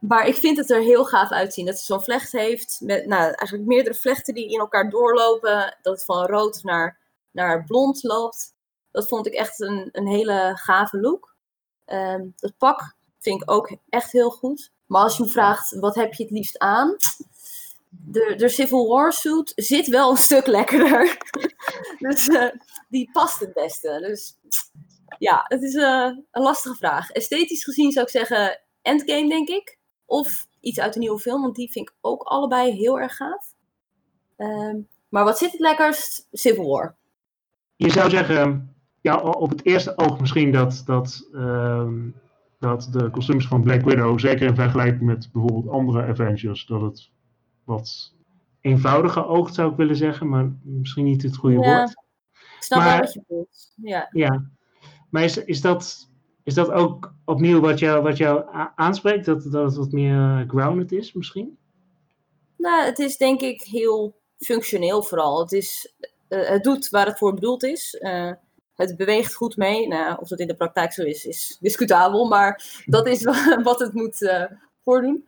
maar 0.00 0.26
ik 0.26 0.34
vind 0.34 0.56
het 0.56 0.70
er 0.70 0.80
heel 0.80 1.04
gaaf 1.04 1.30
uitzien. 1.30 1.66
Dat 1.66 1.78
ze 1.78 1.84
zo'n 1.84 2.02
vlecht 2.02 2.32
heeft, 2.32 2.80
met 2.80 3.06
nou, 3.06 3.22
eigenlijk 3.22 3.68
meerdere 3.68 3.94
vlechten 3.94 4.34
die 4.34 4.50
in 4.50 4.58
elkaar 4.58 4.90
doorlopen. 4.90 5.76
Dat 5.82 5.94
het 5.94 6.04
van 6.04 6.26
rood 6.26 6.62
naar, 6.62 6.98
naar 7.30 7.64
blond 7.64 8.02
loopt. 8.02 8.54
Dat 8.90 9.08
vond 9.08 9.26
ik 9.26 9.32
echt 9.32 9.60
een, 9.60 9.88
een 9.92 10.06
hele 10.06 10.52
gave 10.54 11.00
look. 11.00 11.36
Um, 11.86 12.32
dat 12.36 12.56
pak 12.58 12.94
vind 13.18 13.42
ik 13.42 13.50
ook 13.50 13.76
echt 13.88 14.12
heel 14.12 14.30
goed. 14.30 14.72
Maar 14.86 15.02
als 15.02 15.16
je 15.16 15.22
me 15.22 15.28
vraagt, 15.28 15.78
wat 15.78 15.94
heb 15.94 16.14
je 16.14 16.22
het 16.22 16.32
liefst 16.32 16.58
aan? 16.58 16.96
De, 18.04 18.34
de 18.36 18.48
Civil 18.48 18.88
War 18.88 19.12
suit 19.12 19.52
zit 19.54 19.86
wel 19.86 20.10
een 20.10 20.16
stuk 20.16 20.46
lekkerder. 20.46 21.16
dus 22.08 22.28
uh, 22.28 22.50
die 22.88 23.10
past 23.12 23.40
het 23.40 23.52
beste. 23.52 23.98
Dus 24.00 24.36
ja, 25.18 25.44
het 25.48 25.62
is 25.62 25.74
uh, 25.74 26.10
een 26.30 26.42
lastige 26.42 26.76
vraag. 26.76 27.10
Esthetisch 27.10 27.64
gezien 27.64 27.92
zou 27.92 28.04
ik 28.04 28.10
zeggen 28.10 28.60
Endgame, 28.82 29.28
denk 29.28 29.48
ik. 29.48 29.78
Of 30.04 30.46
iets 30.60 30.80
uit 30.80 30.94
een 30.94 31.00
nieuwe 31.00 31.18
film, 31.18 31.42
want 31.42 31.54
die 31.54 31.70
vind 31.70 31.88
ik 31.88 31.96
ook 32.00 32.22
allebei 32.22 32.72
heel 32.72 33.00
erg 33.00 33.16
gaaf. 33.16 33.54
Um, 34.36 34.88
maar 35.08 35.24
wat 35.24 35.38
zit 35.38 35.52
het 35.52 35.60
lekkerst? 35.60 36.28
Civil 36.32 36.68
War. 36.68 36.96
Je 37.76 37.90
zou 37.90 38.10
zeggen, 38.10 38.74
ja, 39.00 39.16
op 39.20 39.50
het 39.50 39.64
eerste 39.64 39.98
oog 39.98 40.20
misschien 40.20 40.52
dat, 40.52 40.82
dat, 40.86 41.28
um, 41.32 42.14
dat 42.58 42.88
de 42.92 43.10
kostuums 43.10 43.46
van 43.46 43.62
Black 43.62 43.82
Widow, 43.82 44.18
zeker 44.18 44.46
in 44.46 44.54
vergelijking 44.54 45.02
met 45.02 45.28
bijvoorbeeld 45.32 45.68
andere 45.68 46.06
Avengers, 46.06 46.66
dat 46.66 46.80
het 46.80 47.10
wat 47.66 48.14
eenvoudiger 48.60 49.26
oogt, 49.26 49.54
zou 49.54 49.70
ik 49.70 49.76
willen 49.76 49.96
zeggen, 49.96 50.28
maar 50.28 50.52
misschien 50.62 51.04
niet 51.04 51.22
het 51.22 51.36
goede 51.36 51.58
ja, 51.58 51.78
woord. 51.78 51.90
Ik 52.32 52.62
snap 52.62 52.78
maar, 52.78 52.88
wel 52.88 53.00
wat 53.00 53.12
je 53.12 53.24
bedoelt. 53.26 53.72
Ja. 53.76 54.08
ja. 54.10 54.50
Maar 55.10 55.24
is, 55.24 55.36
is, 55.36 55.60
dat, 55.60 56.08
is 56.42 56.54
dat 56.54 56.70
ook 56.70 57.14
opnieuw 57.24 57.60
wat 57.60 57.78
jou, 57.78 58.02
wat 58.02 58.16
jou 58.16 58.44
aanspreekt? 58.74 59.24
Dat, 59.24 59.42
dat 59.42 59.64
het 59.64 59.76
wat 59.76 59.92
meer 59.92 60.44
grounded 60.48 60.92
is, 60.92 61.12
misschien? 61.12 61.58
Nou, 62.56 62.84
het 62.84 62.98
is 62.98 63.16
denk 63.16 63.40
ik 63.40 63.62
heel 63.62 64.20
functioneel 64.38 65.02
vooral. 65.02 65.40
Het, 65.40 65.52
is, 65.52 65.94
uh, 66.28 66.48
het 66.48 66.62
doet 66.62 66.88
waar 66.88 67.06
het 67.06 67.18
voor 67.18 67.34
bedoeld 67.34 67.62
is. 67.62 67.98
Uh, 68.00 68.32
het 68.74 68.96
beweegt 68.96 69.34
goed 69.34 69.56
mee. 69.56 69.88
Nou, 69.88 70.16
of 70.20 70.28
dat 70.28 70.40
in 70.40 70.46
de 70.46 70.56
praktijk 70.56 70.92
zo 70.92 71.02
is, 71.02 71.24
is 71.24 71.56
discutabel. 71.60 72.28
Maar 72.28 72.82
dat 72.84 73.06
is 73.06 73.24
wat 73.62 73.78
het 73.78 73.92
moet 73.92 74.22
uh, 74.22 74.44
voordoen 74.84 75.24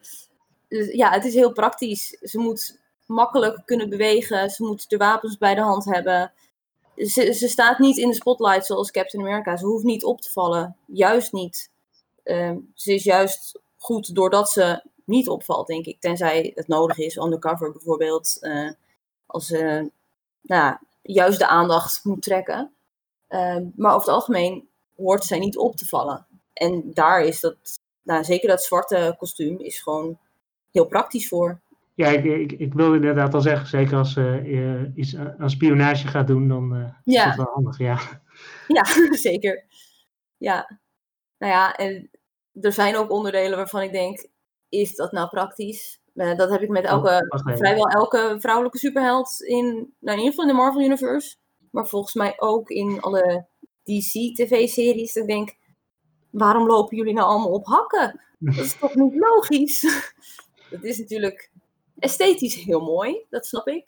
dus 0.69 0.93
ja, 0.93 1.11
het 1.11 1.25
is 1.25 1.35
heel 1.35 1.53
praktisch. 1.53 2.09
Ze 2.09 2.39
moet 2.39 2.79
makkelijk 3.07 3.63
kunnen 3.65 3.89
bewegen. 3.89 4.51
Ze 4.51 4.65
moet 4.65 4.91
de 4.91 4.97
wapens 4.97 5.39
bij 5.39 5.55
de 5.55 5.61
hand 5.61 5.85
hebben. 5.85 6.33
Ze, 6.97 7.49
staat 7.49 7.79
niet 7.79 7.97
in 7.97 8.09
de 8.09 8.15
spotlight 8.15 8.67
zoals 8.67 8.91
Captain 8.91 9.25
America. 9.25 9.57
Ze 9.57 9.67
hoeft 9.67 9.85
niet 9.85 10.05
op 10.05 10.21
te 10.21 10.31
vallen. 10.31 10.77
Juist 10.87 11.33
niet. 11.33 11.71
Uh, 12.25 12.57
ze 12.75 12.95
is 12.95 13.05
juist 13.05 13.61
goed 13.77 14.15
doordat 14.15 14.51
ze 14.51 14.83
niet 15.05 15.29
opvalt, 15.29 15.67
denk 15.67 15.87
ik. 15.87 16.01
Tenzij 16.01 16.53
het 16.55 16.69
nodig 16.69 16.99
is, 16.99 17.17
undercover 17.17 17.73
bijvoorbeeld. 17.73 18.37
Uh, 18.41 18.71
als 19.27 19.47
ze 19.47 19.91
nou, 20.41 20.77
juist 21.03 21.39
de 21.39 21.47
aandacht 21.47 22.05
moet 22.05 22.23
trekken. 22.23 22.73
Uh, 23.29 23.57
maar 23.77 23.95
over 23.95 24.07
het 24.07 24.15
algemeen 24.17 24.69
hoort 24.97 25.25
zij 25.25 25.39
niet 25.39 25.57
op 25.57 25.77
te 25.77 25.87
vallen. 25.87 26.27
En 26.53 26.91
daar 26.95 27.21
is 27.21 27.41
dat, 27.41 27.57
nou, 28.03 28.25
zeker 28.25 28.49
dat 28.49 28.63
zwarte 28.63 29.15
kostuum, 29.19 29.61
is 29.61 29.81
gewoon 29.81 30.19
heel 30.73 30.87
praktisch 30.87 31.29
voor. 31.29 31.61
Ja, 31.95 32.09
ik, 32.09 32.25
ik, 32.25 32.53
ik 32.53 32.75
wil 32.75 32.95
inderdaad 32.95 33.35
al 33.35 33.41
zeggen, 33.41 33.67
zeker 33.67 33.97
als 33.97 34.17
uh, 34.17 34.45
je 34.47 34.93
iets 34.95 35.17
aan 35.17 35.51
spionage 35.51 36.07
gaat 36.07 36.27
doen, 36.27 36.49
dan 36.49 36.77
uh, 36.77 36.89
ja. 37.05 37.31
is 37.31 37.37
dat 37.37 37.45
wel 37.45 37.55
handig, 37.55 37.79
ja. 37.79 37.99
Ja, 38.77 38.85
zeker. 39.31 39.65
Ja. 40.37 40.79
Nou 41.39 41.53
ja, 41.53 41.77
en 41.77 42.11
er 42.61 42.73
zijn 42.73 42.97
ook 42.97 43.11
onderdelen 43.11 43.57
waarvan 43.57 43.83
ik 43.83 43.93
denk, 43.93 44.29
is 44.69 44.95
dat 44.95 45.13
nou 45.13 45.29
praktisch? 45.29 46.01
Eh, 46.15 46.37
dat 46.37 46.51
heb 46.51 46.61
ik 46.61 46.69
met 46.69 46.85
Oh, 46.85 46.91
elke, 46.91 47.55
vrijwel 47.57 47.89
elke 47.89 48.37
vrouwelijke 48.39 48.79
superheld 48.79 49.43
in, 49.43 49.65
nou 49.99 50.19
in 50.19 50.25
ieder 50.25 50.31
geval 50.31 50.45
in 50.45 50.51
de 50.51 50.63
Marvel 50.63 50.83
Universe. 50.83 51.37
Maar 51.71 51.87
volgens 51.87 52.15
mij 52.15 52.35
ook 52.37 52.69
in 52.69 53.01
alle 53.01 53.47
DC-tv-series. 53.83 55.13
Dat 55.13 55.23
ik 55.23 55.29
denk, 55.29 55.57
waarom 56.31 56.67
lopen 56.67 56.97
jullie 56.97 57.15
nou 57.15 57.27
allemaal 57.27 57.53
op 57.53 57.67
hakken? 57.67 58.21
Dat 58.39 58.57
is 58.57 58.79
toch 58.79 58.95
niet 58.95 59.15
logisch? 59.15 59.85
Dat 60.71 60.85
is 60.85 60.99
natuurlijk 60.99 61.51
esthetisch 61.99 62.55
heel 62.55 62.81
mooi, 62.81 63.25
dat 63.31 63.47
snap 63.47 63.69
ik. 63.69 63.85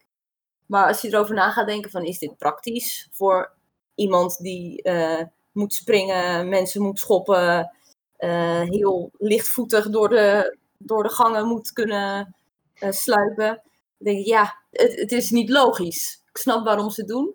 Maar 0.66 0.86
als 0.86 1.00
je 1.00 1.08
erover 1.08 1.34
na 1.34 1.50
gaat 1.50 1.66
denken 1.66 1.90
van, 1.90 2.04
is 2.04 2.18
dit 2.18 2.38
praktisch 2.38 3.08
voor 3.10 3.52
iemand 3.94 4.38
die 4.38 4.82
eh, 4.82 5.22
moet 5.52 5.74
springen, 5.74 6.48
mensen 6.48 6.82
moet 6.82 6.98
schoppen, 6.98 7.72
eh, 8.16 8.62
heel 8.62 9.10
lichtvoetig 9.18 9.90
door 9.90 10.08
de, 10.08 10.56
door 10.78 11.02
de 11.02 11.08
gangen 11.08 11.46
moet 11.46 11.72
kunnen 11.72 12.34
eh, 12.74 12.90
sluipen. 12.90 13.46
Dan 13.46 13.62
denk 13.98 14.18
ik, 14.18 14.26
ja, 14.26 14.62
het, 14.70 15.00
het 15.00 15.12
is 15.12 15.30
niet 15.30 15.48
logisch. 15.48 16.22
Ik 16.28 16.36
snap 16.36 16.64
waarom 16.64 16.90
ze 16.90 17.00
het 17.00 17.10
doen. 17.10 17.34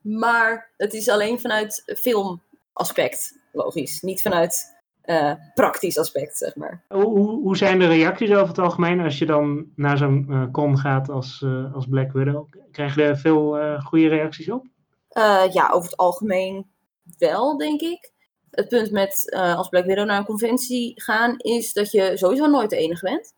Maar 0.00 0.70
het 0.76 0.94
is 0.94 1.08
alleen 1.08 1.40
vanuit 1.40 1.82
filmaspect 1.96 3.38
logisch. 3.52 4.00
Niet 4.00 4.22
vanuit 4.22 4.79
eh, 5.02 5.32
praktisch 5.54 5.98
aspect, 5.98 6.36
zeg 6.36 6.56
maar. 6.56 6.84
Hoe, 6.88 7.18
hoe, 7.18 7.56
zijn 7.56 7.78
de 7.78 7.86
reacties 7.86 8.32
over 8.32 8.48
het 8.48 8.58
algemeen 8.58 9.00
als 9.00 9.18
je 9.18 9.26
dan 9.26 9.66
naar 9.76 9.98
zo'n 9.98 10.26
eh, 10.30 10.44
con 10.52 10.78
gaat 10.78 11.08
als, 11.08 11.42
eh, 11.42 11.74
als 11.74 11.86
Black 11.86 12.12
Widow? 12.12 12.48
Krijg 12.70 12.94
je 12.94 13.02
er 13.02 13.18
veel 13.18 13.58
eh, 13.58 13.84
goede 13.84 14.08
reacties 14.08 14.50
op? 14.50 14.66
Eh, 15.08 15.44
ja, 15.52 15.68
over 15.68 15.90
het 15.90 15.98
algemeen 15.98 16.70
wel, 17.18 17.56
denk 17.56 17.80
ik. 17.80 18.12
Het 18.50 18.68
punt 18.68 18.90
met 18.90 19.30
eh, 19.30 19.56
als 19.56 19.68
Black 19.68 19.84
Widow 19.84 20.06
naar 20.06 20.18
een 20.18 20.24
conventie 20.24 21.02
gaan, 21.02 21.38
is 21.38 21.72
dat 21.72 21.90
je 21.90 22.16
sowieso 22.16 22.46
nooit 22.46 22.70
de 22.70 22.76
enige 22.76 23.04
bent. 23.04 23.34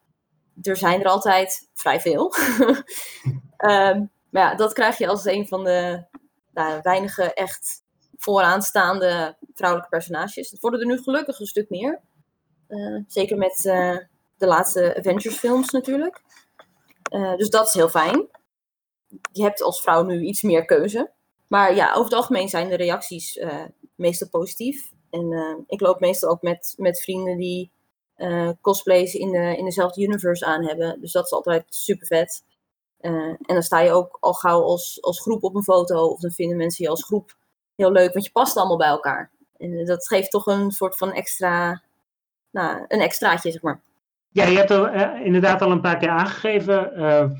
Er 0.63 0.77
zijn 0.77 1.01
er 1.01 1.07
altijd 1.07 1.71
vrij 1.75 2.01
veel. 2.01 2.35
Ehm, 3.57 4.05
maar 4.31 4.43
ja, 4.43 4.55
dat 4.55 4.73
krijg 4.73 4.99
je 4.99 5.09
als 5.09 5.25
een 5.25 5.49
van 5.49 5.65
de 5.65 6.05
nou, 6.53 6.81
weinige 6.83 7.35
echt 7.35 7.82
vooraanstaande 8.23 9.37
vrouwelijke 9.55 9.91
personages. 9.91 10.51
Het 10.51 10.61
worden 10.61 10.81
er 10.81 10.87
nu 10.87 11.03
gelukkig 11.03 11.41
een 11.41 11.47
stuk 11.47 11.71
meer. 11.71 12.01
Eh, 12.67 12.97
zeker 13.07 13.37
met 13.37 13.65
eh, 13.67 13.97
de 14.37 14.47
laatste 14.47 14.97
Avengers 14.97 15.37
films 15.37 15.71
natuurlijk. 15.71 16.23
Eh, 17.03 17.37
dus 17.37 17.51
dat 17.51 17.67
is 17.67 17.73
heel 17.73 17.89
fijn. 17.89 18.29
Je 19.33 19.43
hebt 19.43 19.63
als 19.63 19.81
vrouw 19.81 20.03
nu 20.03 20.21
iets 20.21 20.43
meer 20.43 20.65
keuze. 20.65 21.11
Maar 21.47 21.75
ja, 21.75 21.91
over 21.91 22.05
het 22.05 22.13
algemeen 22.13 22.49
zijn 22.49 22.69
de 22.69 22.77
reacties 22.77 23.41
meestal 23.95 24.29
positief. 24.29 24.93
En 25.11 25.65
ik 25.67 25.81
loop 25.81 26.01
meestal 26.01 26.31
ook 26.31 26.43
met, 26.43 26.75
met 26.77 27.01
vrienden 27.01 27.37
die 27.37 27.71
cosplays 28.61 29.15
in, 29.15 29.31
de, 29.31 29.57
in 29.57 29.65
dezelfde 29.65 30.03
universe 30.03 30.45
aan 30.45 30.67
hebben. 30.67 31.01
Dus 31.01 31.13
dat 31.13 31.25
is 31.25 31.33
altijd 31.33 31.65
super 31.69 32.07
vet. 32.07 32.45
en 33.01 33.39
dan 33.47 33.63
sta 33.63 33.81
je 33.81 33.91
ook 33.91 34.17
al 34.21 34.33
gauw 34.33 34.63
als, 34.63 35.03
als 35.03 35.21
groep 35.21 35.43
op 35.43 35.55
een 35.55 35.63
foto. 35.63 36.07
Of 36.07 36.21
dan 36.21 36.31
vinden 36.31 36.57
mensen 36.57 36.85
je 36.85 36.91
als 36.91 37.05
groep 37.05 37.37
heel 37.77 37.93
leuk, 37.93 38.13
want 38.13 38.25
je 38.25 38.33
past 38.33 38.57
allemaal 38.57 38.77
bij 38.77 38.89
elkaar. 38.89 39.31
En 39.57 39.79
eh, 39.79 39.87
dat 39.87 40.07
geeft 40.07 40.31
toch 40.31 40.47
een 40.47 40.71
soort 40.71 40.97
van 40.97 41.13
extra, 41.13 41.83
nou, 42.51 42.85
een 42.89 43.01
extraatje, 43.01 43.51
zeg 43.51 43.63
maar. 43.63 43.81
Ja, 44.29 44.45
je 44.45 44.57
hebt 44.57 44.71
er 44.71 44.85
eh, 44.85 45.27
inderdaad 45.27 45.63
al 45.63 45.71
een 45.71 45.81
paar 45.81 45.97
keer 45.97 46.09
aangegeven 46.09 46.95
eh, 46.95 47.31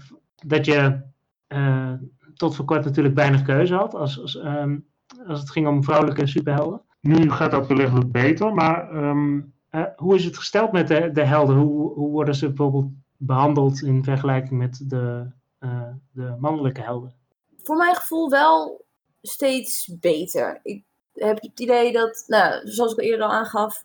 dat 0.47 0.65
je 0.65 1.01
eh, 1.47 1.93
tot 2.35 2.57
voor 2.57 2.65
kort 2.65 2.85
natuurlijk 2.85 3.15
weinig 3.15 3.43
keuze 3.43 3.75
had 3.75 3.95
als, 3.95 4.21
als, 4.21 4.39
ehm, 4.39 4.79
als 5.27 5.41
het 5.41 5.51
ging 5.51 5.67
om 5.67 5.85
vrouwelijke 5.85 6.27
superhelden. 6.27 6.83
Nu 7.01 7.31
gaat 7.31 7.51
dat 7.51 7.67
wellicht 7.67 7.93
wat 7.93 8.13
beter, 8.13 8.55
maar 8.55 8.91
ehm, 8.91 9.41
eh, 9.71 9.85
hoe 9.97 10.15
is 10.15 10.25
het 10.25 10.37
gesteld 10.37 10.73
met 10.73 10.89
de, 10.89 11.11
de 11.13 11.25
helden? 11.25 11.57
Hoe, 11.57 11.93
hoe 11.93 12.11
worden 12.11 12.35
ze 12.35 12.47
bijvoorbeeld 12.47 12.91
behandeld 13.17 13.83
in 13.83 14.05
vergelijking 14.05 14.61
met 14.61 14.85
de, 14.91 15.27
eh, 15.59 15.89
de 16.11 16.37
mannelijke 16.39 16.81
helden? 16.81 17.15
voor 17.63 17.77
mijn 17.77 17.95
gevoel 17.95 18.31
wel 18.31 18.82
steeds 19.23 19.91
beter. 20.01 20.61
Ik 20.63 20.85
heb 21.13 21.41
het 21.41 21.61
idee 21.61 21.93
dat, 21.93 22.25
nou, 22.27 22.69
zoals 22.69 22.93
ik 22.93 22.99
al 22.99 23.05
eerder 23.05 23.27
al 23.27 23.33
aangaf, 23.33 23.85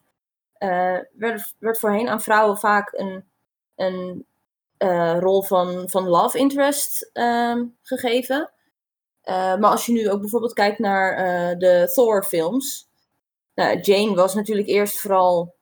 eh, 0.53 0.97
werd, 1.13 1.53
voorheen 1.59 2.09
aan 2.09 2.21
vrouwen 2.21 2.57
vaak 2.57 2.93
een, 2.93 3.25
een 3.75 4.25
eh, 4.77 5.17
rol 5.19 5.43
van, 5.43 5.89
van 5.89 6.07
love 6.07 6.37
interest 6.37 7.09
ehm, 7.13 7.65
gegeven. 7.83 8.51
Eh, 9.21 9.55
maar 9.55 9.71
als 9.71 9.85
je 9.85 9.91
nu 9.91 10.09
ook 10.09 10.19
bijvoorbeeld 10.19 10.53
kijkt 10.53 10.79
naar 10.79 11.17
de 11.57 11.91
Thor-films. 11.93 12.89
Nou, 13.55 13.79
Jane 13.79 14.15
was 14.15 14.33
natuurlijk 14.33 14.67
eerst 14.67 14.99
vooral, 14.99 15.55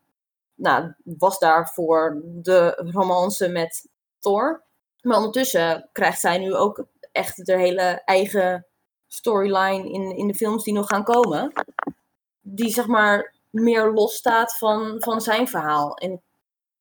nou, 0.56 0.94
was 1.04 1.40
daar 1.40 1.70
voor 1.70 2.22
de 2.24 2.90
romance 2.94 3.48
met 3.48 3.90
Thor. 4.20 4.64
Maar 5.02 5.18
ondertussen 5.18 5.90
krijgt 5.92 6.20
zij 6.20 6.38
nu 6.38 6.56
ook 6.56 6.86
echt 7.12 7.46
de 7.46 7.58
hele 7.58 8.02
eigen 8.06 8.66
storyline 9.08 9.92
in, 9.92 10.18
in 10.18 10.28
de 10.28 10.36
films 10.36 10.64
die 10.64 10.74
nog 10.74 10.88
gaan 10.88 11.04
komen. 11.04 11.52
Die 12.42 12.70
zeg 12.70 12.88
maar 12.88 13.34
meer 13.50 13.92
losstaat 13.92 14.58
van, 14.58 14.96
van 15.00 15.22
zijn 15.22 15.48
verhaal. 15.48 15.96
En 15.96 16.22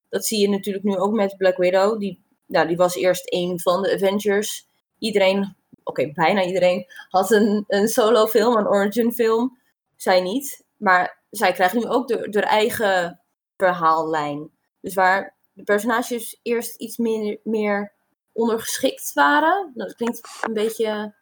dat 0.09 0.25
zie 0.25 0.41
je 0.41 0.49
natuurlijk 0.49 0.85
nu 0.85 0.97
ook 0.97 1.13
met 1.13 1.37
Black 1.37 1.57
Widow. 1.57 1.99
Die, 1.99 2.23
nou, 2.47 2.67
die 2.67 2.77
was 2.77 2.95
eerst 2.95 3.33
een 3.33 3.61
van 3.61 3.83
de 3.83 3.93
Avengers. 3.93 4.69
Iedereen, 4.99 5.57
oké, 5.83 6.13
bijna 6.13 6.45
iedereen, 6.45 6.87
had 7.09 7.31
een, 7.31 7.65
een 7.69 7.89
solo 7.89 8.27
film, 8.27 8.57
een 8.57 8.69
origin 8.69 9.13
film. 9.13 9.59
Zij 9.97 10.21
niet. 10.21 10.65
Maar 10.77 11.23
zij 11.31 11.53
krijgt 11.53 11.75
nu 11.75 11.87
ook 11.87 12.09
de, 12.09 12.29
de 12.29 12.41
eigen 12.41 13.21
verhaallijn. 13.57 14.51
Dus 14.81 14.95
waar 14.95 15.35
de 15.53 15.63
personages 15.63 16.39
eerst 16.43 16.77
iets 16.77 16.97
meer, 16.97 17.41
meer 17.43 17.93
ondergeschikt 18.33 19.13
waren. 19.13 19.73
Dat 19.75 19.95
klinkt 19.95 20.21
een 20.43 20.53
beetje, 20.53 21.15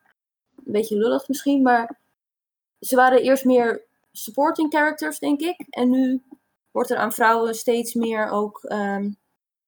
een 0.57 0.73
beetje 0.73 0.97
lullig 0.97 1.29
misschien, 1.29 1.63
maar 1.63 2.01
ze 2.81 2.97
waren 2.97 3.23
eerst 3.23 3.45
meer 3.45 3.85
supporting 4.13 4.73
characters, 4.73 5.19
denk 5.19 5.41
ik. 5.41 5.67
En 5.71 5.91
nu 5.91 6.23
wordt 6.71 6.91
er 6.91 6.97
aan 6.97 7.13
vrouwen 7.13 7.55
steeds 7.55 7.95
meer 7.95 8.29
ook 8.29 8.65
ehm, 8.65 9.11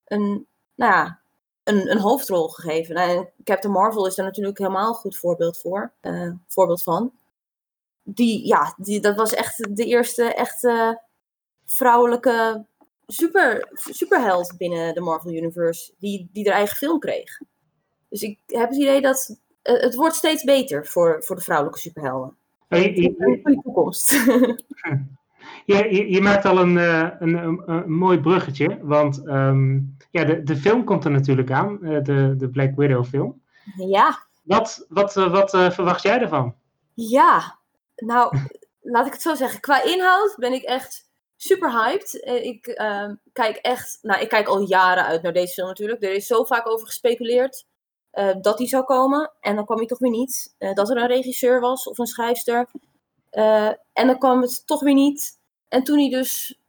een, 0.05 0.47
nou 0.75 0.91
ja, 0.91 1.19
een, 1.63 1.91
een 1.91 1.99
hoofdrol 1.99 2.47
gegeven. 2.47 2.95
Nou, 2.95 3.17
en 3.17 3.29
Captain 3.43 3.73
Marvel 3.73 4.07
is 4.07 4.15
daar 4.15 4.25
natuurlijk 4.25 4.57
helemaal 4.57 4.87
een 4.87 4.93
goed 4.93 5.17
voorbeeld, 5.17 5.57
voor, 5.57 5.93
eh, 6.01 6.31
voorbeeld 6.47 6.83
van. 6.83 7.13
Die, 8.03 8.47
ja, 8.47 8.75
die, 8.77 8.99
dat 9.01 9.15
was 9.15 9.33
echt 9.33 9.75
de 9.75 9.85
eerste 9.85 10.23
echte 10.23 11.01
vrouwelijke 11.65 12.65
super, 13.07 13.69
superheld 13.73 14.57
binnen 14.57 14.93
de 14.93 15.01
Marvel 15.01 15.31
Universe 15.31 15.93
die, 15.97 16.29
die 16.31 16.45
haar 16.47 16.57
eigen 16.57 16.77
film 16.77 16.99
kreeg. 16.99 17.39
Dus 18.09 18.21
ik 18.21 18.39
heb 18.45 18.69
het 18.69 18.79
idee 18.79 19.01
dat 19.01 19.39
het 19.73 19.95
wordt 19.95 20.15
steeds 20.15 20.43
beter 20.43 20.85
voor, 20.85 21.23
voor 21.23 21.35
de 21.35 21.41
vrouwelijke 21.41 21.79
superhelden. 21.79 22.35
Oh, 22.69 22.79
je, 22.79 22.91
de 23.43 23.59
toekomst. 23.63 24.09
je, 25.65 25.75
je, 25.95 26.11
je 26.11 26.21
maakt 26.21 26.45
al 26.45 26.59
een, 26.59 26.77
eh, 26.77 27.09
een, 27.19 27.33
een, 27.33 27.61
een 27.65 27.91
mooi 27.91 28.19
bruggetje, 28.19 28.77
want 28.81 29.27
ehm, 29.27 29.73
ja, 30.11 30.23
de, 30.23 30.43
de 30.43 30.55
film 30.55 30.83
komt 30.83 31.05
er 31.05 31.11
natuurlijk 31.11 31.51
aan, 31.51 31.83
eh, 31.83 32.03
de, 32.03 32.33
de 32.37 32.49
Black 32.49 32.75
Widow 32.75 33.05
film. 33.05 33.41
ja, 33.77 34.23
Wat, 34.43 34.85
wat, 34.89 35.17
eh, 35.17 35.31
wat 35.31 35.53
eh, 35.53 35.71
verwacht 35.71 36.01
jij 36.01 36.19
ervan? 36.19 36.55
ja. 36.93 37.57
Nou, 37.95 38.37
laat 38.81 39.05
ik 39.05 39.13
het 39.13 39.21
zo 39.21 39.35
zeggen. 39.35 39.59
Qua 39.59 39.83
inhoud 39.83 40.35
ben 40.37 40.53
ik 40.53 40.63
echt 40.63 41.09
super 41.35 41.71
hyped. 41.71 42.23
Eh, 42.23 42.45
Ik 42.45 42.67
ehm, 42.67 43.15
kijk 43.33 43.55
echt, 43.55 43.99
nou, 44.01 44.21
ik 44.21 44.29
kijk 44.29 44.47
al 44.47 44.61
jaren 44.67 45.05
uit 45.05 45.21
naar 45.21 45.33
deze 45.33 45.53
film 45.53 45.67
natuurlijk. 45.67 46.03
Er 46.03 46.13
is 46.13 46.27
zo 46.27 46.43
vaak 46.43 46.67
over 46.67 46.85
gespeculeerd 46.87 47.65
eh, 48.15 48.35
dat 48.41 48.57
die 48.57 48.67
zou 48.67 48.83
komen. 48.83 49.31
En 49.39 49.55
dan 49.55 49.65
kwam 49.65 49.77
hij 49.77 49.85
toch 49.87 49.99
weer 49.99 50.11
niet. 50.11 50.55
Eh, 50.57 50.73
dat 50.73 50.89
er 50.89 50.97
een 50.97 51.07
regisseur 51.07 51.59
was 51.59 51.87
of 51.87 51.97
een 51.97 52.05
schrijfster. 52.05 52.69
Eh, 53.29 53.67
en 53.93 54.07
dan 54.07 54.17
kwam 54.17 54.41
het 54.41 54.67
toch 54.67 54.81
weer 54.81 54.93
niet. 54.93 55.39
En 55.67 55.83
toen 55.83 55.99
hij 55.99 56.09
dus, 56.09 56.59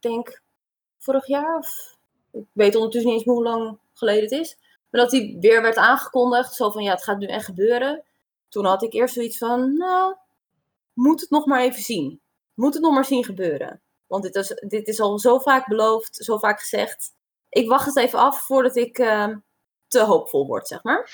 denk 0.00 0.42
vorig 0.98 1.26
jaar 1.26 1.58
of 1.58 1.96
ik 2.32 2.44
weet 2.52 2.74
ondertussen 2.74 3.10
niet 3.10 3.20
eens 3.20 3.28
hoe 3.34 3.42
lang 3.42 3.78
geleden 3.92 4.22
het 4.22 4.32
is. 4.32 4.58
Maar 4.90 5.00
dat 5.00 5.10
hij 5.10 5.36
weer 5.40 5.62
werd 5.62 5.76
aangekondigd. 5.76 6.54
Zo 6.54 6.70
van 6.70 6.82
ja, 6.82 6.90
het 6.90 7.04
gaat 7.04 7.18
nu 7.18 7.26
echt 7.26 7.44
gebeuren. 7.44 8.04
Toen 8.48 8.64
had 8.64 8.82
ik 8.82 8.92
eerst 8.92 9.14
zoiets 9.14 9.38
van, 9.38 9.76
nou, 9.76 10.14
moet 10.92 11.20
het 11.20 11.30
nog 11.30 11.46
maar 11.46 11.60
even 11.60 11.82
zien. 11.82 12.20
Moet 12.54 12.74
het 12.74 12.82
nog 12.82 12.94
maar 12.94 13.04
zien 13.04 13.24
gebeuren. 13.24 13.80
Want 14.06 14.22
dit 14.22 14.34
is, 14.34 14.48
dit 14.48 14.88
is 14.88 15.00
al 15.00 15.18
zo 15.18 15.38
vaak 15.38 15.68
beloofd, 15.68 16.16
zo 16.16 16.38
vaak 16.38 16.60
gezegd. 16.60 17.12
Ik 17.48 17.68
wacht 17.68 17.86
het 17.86 17.96
even 17.96 18.18
af 18.18 18.40
voordat 18.40 18.76
ik 18.76 18.98
ehm, 18.98 19.36
te 19.90 20.04
hoopvol 20.04 20.46
word, 20.46 20.68
zeg 20.68 20.82
maar. 20.82 21.10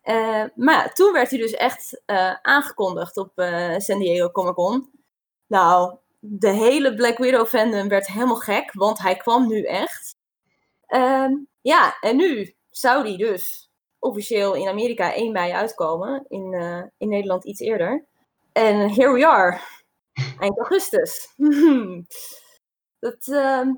Eh, 0.00 0.44
maar 0.54 0.94
toen 0.94 1.12
werd 1.12 1.30
hij 1.30 1.38
dus 1.38 1.52
echt 1.52 2.02
eh, 2.06 2.34
aangekondigd 2.42 3.16
op 3.16 3.38
eh, 3.38 3.78
San 3.78 3.98
Diego 3.98 4.30
Comic 4.30 4.54
Con. 4.54 4.90
Nou, 5.46 5.96
de 6.20 6.50
hele 6.50 6.94
Black 6.94 7.18
Widow 7.18 7.46
fandom 7.46 7.88
werd 7.88 8.06
helemaal 8.06 8.36
gek, 8.36 8.72
want 8.72 8.98
hij 8.98 9.16
kwam 9.16 9.48
nu 9.48 9.62
echt. 9.62 10.16
Ehm, 10.86 11.32
ja, 11.60 11.98
en 12.00 12.16
nu 12.16 12.54
zou 12.70 13.04
die 13.04 13.16
dus 13.16 13.70
officieel 13.98 14.54
in 14.54 14.68
Amerika 14.68 15.14
1 15.14 15.32
mei 15.32 15.52
uitkomen. 15.52 16.24
In, 16.28 16.52
in 16.98 17.08
Nederland 17.08 17.44
iets 17.44 17.60
eerder. 17.60 18.06
En 18.52 18.90
here 18.90 19.12
we 19.12 19.26
are. 19.26 19.60
Eind 20.38 20.58
augustus. 20.58 21.28
Dat, 22.98 23.28
ehm, 23.28 23.70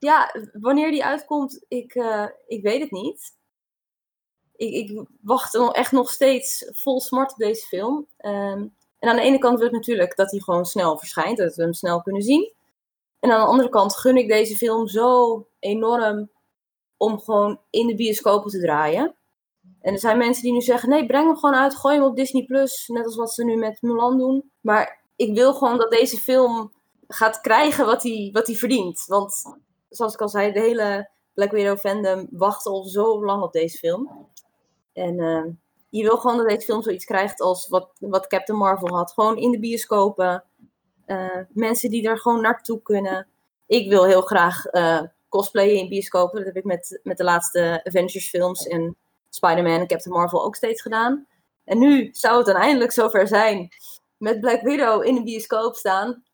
ja, 0.00 0.34
wanneer 0.52 0.90
die 0.90 1.04
uitkomt, 1.04 1.64
ik, 1.68 1.94
eh, 1.94 2.26
ik 2.46 2.62
weet 2.62 2.80
het 2.80 2.90
niet. 2.90 3.36
Ik, 4.56 4.90
ik 4.90 5.06
wacht 5.20 5.72
echt 5.72 5.92
nog 5.92 6.10
steeds 6.10 6.70
vol 6.72 7.00
smart 7.00 7.32
op 7.32 7.38
deze 7.38 7.66
film. 7.66 8.06
Ehm, 8.16 8.66
en 8.98 9.08
aan 9.08 9.16
de 9.16 9.22
ene 9.22 9.38
kant 9.38 9.58
wil 9.58 9.66
ik 9.66 9.72
natuurlijk 9.72 10.16
dat 10.16 10.30
hij 10.30 10.40
gewoon 10.40 10.64
snel 10.64 10.98
verschijnt, 10.98 11.38
dat 11.38 11.54
we 11.54 11.62
hem 11.62 11.72
snel 11.72 12.02
kunnen 12.02 12.22
zien. 12.22 12.52
En 13.20 13.30
aan 13.30 13.40
de 13.40 13.46
andere 13.46 13.68
kant 13.68 13.96
gun 13.96 14.16
ik 14.16 14.28
deze 14.28 14.56
film 14.56 14.88
zo 14.88 15.46
enorm 15.58 16.30
om 16.96 17.20
gewoon 17.20 17.60
in 17.70 17.86
de 17.86 17.94
bioscopen 17.94 18.50
te 18.50 18.60
draaien. 18.60 19.14
En 19.80 19.92
er 19.92 19.98
zijn 19.98 20.18
mensen 20.18 20.42
die 20.42 20.52
nu 20.52 20.60
zeggen: 20.60 20.88
nee, 20.88 21.06
breng 21.06 21.26
hem 21.26 21.36
gewoon 21.36 21.54
uit, 21.54 21.76
gooi 21.76 21.94
hem 21.94 22.04
op 22.04 22.16
Disney 22.16 22.44
Plus, 22.44 22.88
net 22.88 23.04
als 23.04 23.16
wat 23.16 23.32
ze 23.32 23.44
nu 23.44 23.56
met 23.56 23.82
Mulan 23.82 24.18
doen. 24.18 24.50
Maar 24.60 25.04
ik 25.16 25.34
wil 25.34 25.54
gewoon 25.54 25.78
dat 25.78 25.90
deze 25.90 26.16
film 26.16 26.72
gaat 27.08 27.40
krijgen 27.40 27.86
wat 27.86 28.02
hij, 28.02 28.30
wat 28.32 28.46
hij 28.46 28.56
verdient. 28.56 29.04
Want 29.06 29.42
zoals 29.90 30.14
ik 30.14 30.20
al 30.20 30.28
zei, 30.28 30.52
de 30.52 30.60
hele 30.60 31.10
Black 31.34 31.50
Widow 31.50 31.78
fandom 31.78 32.26
wacht 32.30 32.66
al 32.66 32.82
zo 32.84 33.24
lang 33.24 33.42
op 33.42 33.52
deze 33.52 33.78
film. 33.78 34.28
En 34.92 35.20
eh, 35.20 35.44
je 35.88 36.02
wil 36.02 36.16
gewoon 36.16 36.36
dat 36.36 36.48
deze 36.48 36.64
film 36.64 36.82
zoiets 36.82 37.04
krijgt 37.04 37.40
als 37.40 37.68
wat, 37.68 37.90
wat 37.98 38.26
Captain 38.26 38.58
Marvel 38.58 38.96
had. 38.96 39.12
Gewoon 39.12 39.36
in 39.36 39.50
de 39.50 39.58
bioscopen. 39.58 40.44
Eh, 41.04 41.38
mensen 41.48 41.90
die 41.90 42.08
er 42.08 42.18
gewoon 42.18 42.40
naartoe 42.40 42.82
kunnen. 42.82 43.28
Ik 43.66 43.88
wil 43.88 44.04
heel 44.04 44.22
graag 44.22 44.66
eh, 44.66 45.02
cosplayen 45.28 45.78
in 45.78 45.88
bioscopen. 45.88 46.36
Dat 46.36 46.46
heb 46.46 46.56
ik 46.56 46.64
met, 46.64 47.00
met 47.02 47.16
de 47.16 47.24
laatste 47.24 47.80
Avengers 47.84 48.28
films 48.28 48.66
en 48.66 48.96
Spider-Man 49.28 49.80
en 49.80 49.86
Captain 49.86 50.16
Marvel 50.16 50.44
ook 50.44 50.56
steeds 50.56 50.82
gedaan. 50.82 51.26
En 51.64 51.78
nu 51.78 52.08
zou 52.12 52.36
het 52.36 52.46
dan 52.46 52.56
eindelijk 52.56 52.92
zover 52.92 53.28
zijn. 53.28 53.68
Met 54.16 54.40
Black 54.40 54.60
Widow 54.60 55.04
in 55.04 55.14
de 55.14 55.22
bioscoop 55.22 55.74
staan. 55.74 56.24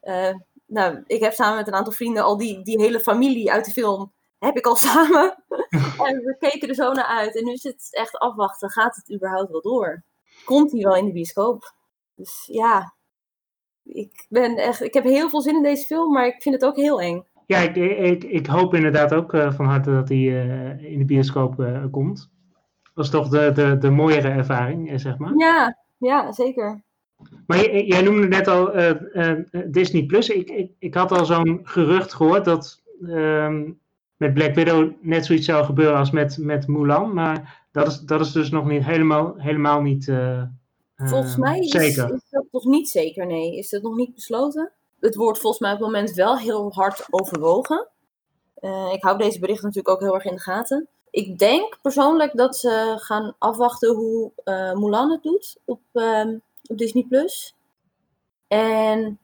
Eh, 0.00 0.34
nou, 0.66 1.02
ik 1.06 1.20
heb 1.20 1.32
samen 1.32 1.56
met 1.56 1.66
een 1.66 1.74
aantal 1.74 1.92
vrienden 1.92 2.22
al 2.22 2.36
die, 2.36 2.62
die 2.62 2.80
hele 2.80 3.00
familie 3.00 3.52
uit 3.52 3.64
de 3.64 3.70
film. 3.70 4.12
Heb 4.38 4.56
ik 4.56 4.66
al 4.66 4.76
samen. 4.86 5.44
en 6.08 6.18
we 6.24 6.36
keken 6.38 6.68
er 6.68 6.74
zo 6.74 6.92
naar 6.92 7.04
uit. 7.04 7.36
En 7.36 7.44
nu 7.44 7.56
zit 7.56 7.72
het 7.72 7.88
echt 7.90 8.18
afwachten. 8.18 8.70
Gaat 8.70 8.96
het 8.96 9.14
überhaupt 9.14 9.50
wel 9.50 9.62
door? 9.62 10.02
Komt 10.44 10.72
hij 10.72 10.80
wel 10.80 10.96
in 10.96 11.04
de 11.04 11.12
bioscoop? 11.12 11.74
Dus 12.14 12.48
ja. 12.52 12.94
Ik, 13.82 14.26
ben 14.28 14.56
echt, 14.56 14.82
ik 14.82 14.94
heb 14.94 15.04
heel 15.04 15.28
veel 15.28 15.40
zin 15.40 15.56
in 15.56 15.62
deze 15.62 15.86
film. 15.86 16.12
Maar 16.12 16.26
ik 16.26 16.42
vind 16.42 16.54
het 16.54 16.64
ook 16.64 16.76
heel 16.76 17.00
eng. 17.00 17.24
Ja, 17.46 17.58
ik, 17.58 17.76
ik, 17.76 18.24
ik 18.24 18.46
hoop 18.46 18.74
inderdaad 18.74 19.14
ook 19.14 19.34
eh, 19.34 19.52
van 19.52 19.66
harte 19.66 19.90
dat 19.90 20.08
hij 20.08 20.18
eh, 20.18 20.92
in 20.92 20.98
de 20.98 21.04
bioscoop 21.04 21.60
eh, 21.60 21.84
komt. 21.90 22.30
Dat 22.94 23.04
is 23.04 23.10
toch 23.10 23.28
de, 23.28 23.52
de, 23.52 23.78
de 23.78 23.90
mooiere 23.90 24.28
ervaring, 24.28 25.00
zeg 25.00 25.18
maar. 25.18 25.32
Ja, 25.36 25.78
ja 25.98 26.32
zeker. 26.32 26.82
Maar 27.46 27.76
jij 27.84 28.02
noemde 28.02 28.28
net 28.28 28.48
al 28.48 28.72
eh, 28.72 29.30
eh, 29.30 29.38
Disney 29.66 30.04
Plus. 30.04 30.28
Ik, 30.28 30.50
ik, 30.50 30.70
ik 30.78 30.94
had 30.94 31.12
al 31.12 31.24
zo'n 31.24 31.60
gerucht 31.62 32.14
gehoord 32.14 32.44
dat 32.44 32.82
ehm, 33.06 33.70
met 34.16 34.34
Black 34.34 34.54
Widow 34.54 34.92
net 35.00 35.26
zoiets 35.26 35.46
zou 35.46 35.64
gebeuren 35.64 35.98
als 35.98 36.10
met, 36.10 36.38
met 36.38 36.66
Mulan. 36.66 37.14
Maar 37.14 37.66
dat 37.72 37.86
is, 37.86 38.00
dat 38.00 38.20
is 38.20 38.32
dus 38.32 38.50
nog 38.50 38.66
niet 38.66 38.84
helemaal, 38.84 39.34
helemaal 39.36 39.80
niet 39.80 40.08
eh, 40.08 40.42
eh, 40.96 41.08
Volgens 41.08 41.36
mij 41.36 41.58
is, 41.58 41.70
zeker. 41.70 42.14
is 42.14 42.30
dat 42.30 42.44
nog 42.50 42.64
niet 42.64 42.88
zeker, 42.88 43.26
nee. 43.26 43.56
Is 43.56 43.70
dat 43.70 43.82
nog 43.82 43.96
niet 43.96 44.14
besloten? 44.14 44.72
Het 45.00 45.14
wordt 45.14 45.38
volgens 45.38 45.62
mij 45.62 45.72
op 45.72 45.78
het 45.78 45.86
moment 45.86 46.12
wel 46.12 46.38
heel 46.38 46.72
hard 46.72 47.06
overwogen. 47.10 47.88
Eh, 48.54 48.92
ik 48.92 49.02
hou 49.02 49.18
deze 49.18 49.38
berichten 49.38 49.66
natuurlijk 49.66 49.94
ook 49.94 50.00
heel 50.00 50.14
erg 50.14 50.24
in 50.24 50.34
de 50.34 50.40
gaten. 50.40 50.88
Ik 51.10 51.38
denk 51.38 51.78
persoonlijk 51.82 52.36
dat 52.36 52.56
ze 52.56 52.94
gaan 52.96 53.34
afwachten 53.38 53.94
hoe 53.94 54.32
eh, 54.44 54.72
Mulan 54.72 55.10
het 55.10 55.22
doet 55.22 55.56
op, 55.64 55.80
ehm, 55.92 56.38
op 56.68 56.78
Disney+. 56.78 57.04
Plus. 57.08 57.54
En 58.48 59.18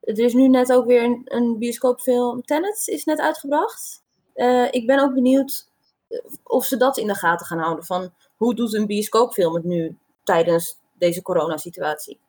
er 0.00 0.18
is 0.18 0.34
nu 0.34 0.48
net 0.48 0.72
ook 0.72 0.86
weer 0.86 1.02
een, 1.04 1.22
een 1.24 1.58
bioscoopfilm, 1.58 2.42
Tenet, 2.42 2.82
is 2.88 3.04
net 3.04 3.20
uitgebracht. 3.20 4.02
Eh, 4.34 4.66
ik 4.72 4.86
ben 4.86 4.98
ook 4.98 5.14
benieuwd 5.14 5.68
eh, 6.08 6.18
of 6.42 6.64
ze 6.64 6.76
dat 6.76 6.96
in 6.96 7.06
de 7.06 7.14
gaten 7.14 7.46
gaan 7.46 7.58
houden. 7.58 7.84
Van 7.84 8.10
hoe 8.36 8.54
doet 8.54 8.74
een 8.74 8.86
bioscoopfilm 8.86 9.54
het 9.54 9.64
nu 9.64 9.96
tijdens 10.24 10.78
deze 10.92 11.22
coronasituatie. 11.22 12.20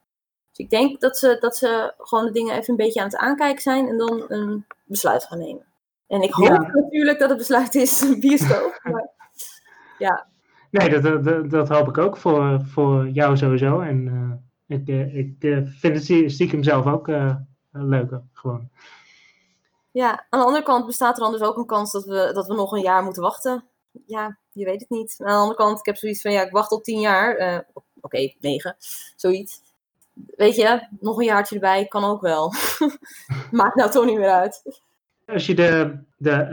Dus 0.49 0.57
ik 0.65 0.69
denk 0.69 0.99
dat 1.01 1.17
ze, 1.17 1.37
dat 1.39 1.57
ze 1.57 1.93
gewoon 1.97 2.25
de 2.25 2.31
dingen 2.31 2.55
even 2.55 2.69
een 2.69 2.75
beetje 2.75 2.99
aan 2.99 3.05
het 3.07 3.15
aankijken 3.17 3.61
zijn 3.61 3.87
en 3.87 3.97
dan 3.97 4.25
een 4.27 4.65
besluit 4.85 5.23
gaan 5.23 5.39
nemen. 5.39 5.65
En 6.07 6.21
ik 6.21 6.33
hoop 6.33 6.47
Ja. 6.47 6.71
natuurlijk 6.73 7.19
dat 7.19 7.29
het 7.29 7.37
besluit 7.37 7.75
is 7.75 8.01
een 8.01 8.19
bioscoop. 8.19 8.79
maar 8.91 9.09
ja, 9.97 10.27
Nee, 10.71 10.89
dat, 10.89 11.03
dat- 11.03 11.23
dat, 11.23 11.49
dat 11.49 11.69
hoop 11.69 11.87
ik 11.87 11.97
ook 11.97 12.17
voor, 12.17 12.61
voor 12.65 13.07
jou 13.07 13.37
sowieso. 13.37 13.79
En 13.79 14.07
eh, 14.07 14.48
ik, 14.69 14.87
eh, 14.87 15.15
ik 15.17 15.35
eh, 15.39 15.57
vind 15.65 15.95
het 15.95 16.03
stie- 16.03 16.29
stiekem 16.29 16.63
zelf 16.63 16.85
ook 16.85 17.07
eh, 17.07 17.35
leuker, 17.71 18.23
gewoon. 18.33 18.69
ja, 19.91 20.25
aan 20.29 20.39
de 20.39 20.45
andere 20.45 20.63
kant 20.63 20.85
bestaat 20.85 21.17
er 21.17 21.23
dan 21.23 21.31
dus 21.31 21.41
ook 21.41 21.57
een 21.57 21.65
kans 21.65 21.91
dat 21.91 22.05
we, 22.05 22.31
dat 22.33 22.47
we 22.47 22.53
nog 22.53 22.71
een 22.71 22.81
jaar 22.81 23.03
moeten 23.03 23.21
wachten. 23.21 23.63
Ja, 24.05 24.37
je 24.51 24.65
weet 24.65 24.79
het 24.79 24.89
niet. 24.89 25.15
Aan 25.17 25.27
de 25.27 25.33
andere 25.33 25.55
kant, 25.55 25.79
ik 25.79 25.85
heb 25.85 25.95
zoiets 25.97 26.21
van, 26.21 26.31
ja, 26.31 26.41
ik 26.45 26.51
wacht 26.51 26.71
al 26.71 26.81
tien 26.81 26.99
jaar. 26.99 27.65
Oké, 28.01 28.33
negen, 28.39 28.75
zoiets. 29.15 29.61
Weet 30.35 30.55
je, 30.55 30.87
nog 30.99 31.17
een 31.17 31.25
jaartje 31.25 31.55
erbij 31.55 31.85
kan 31.85 32.03
ook 32.03 32.21
wel. 32.21 32.53
Maakt 33.51 33.75
nou 33.75 33.91
toch 33.91 34.05
niet 34.05 34.17
meer 34.17 34.31
uit. 34.31 34.81
Als 35.25 35.45
je 35.45 35.55
de, 35.55 35.99
de 36.17 36.47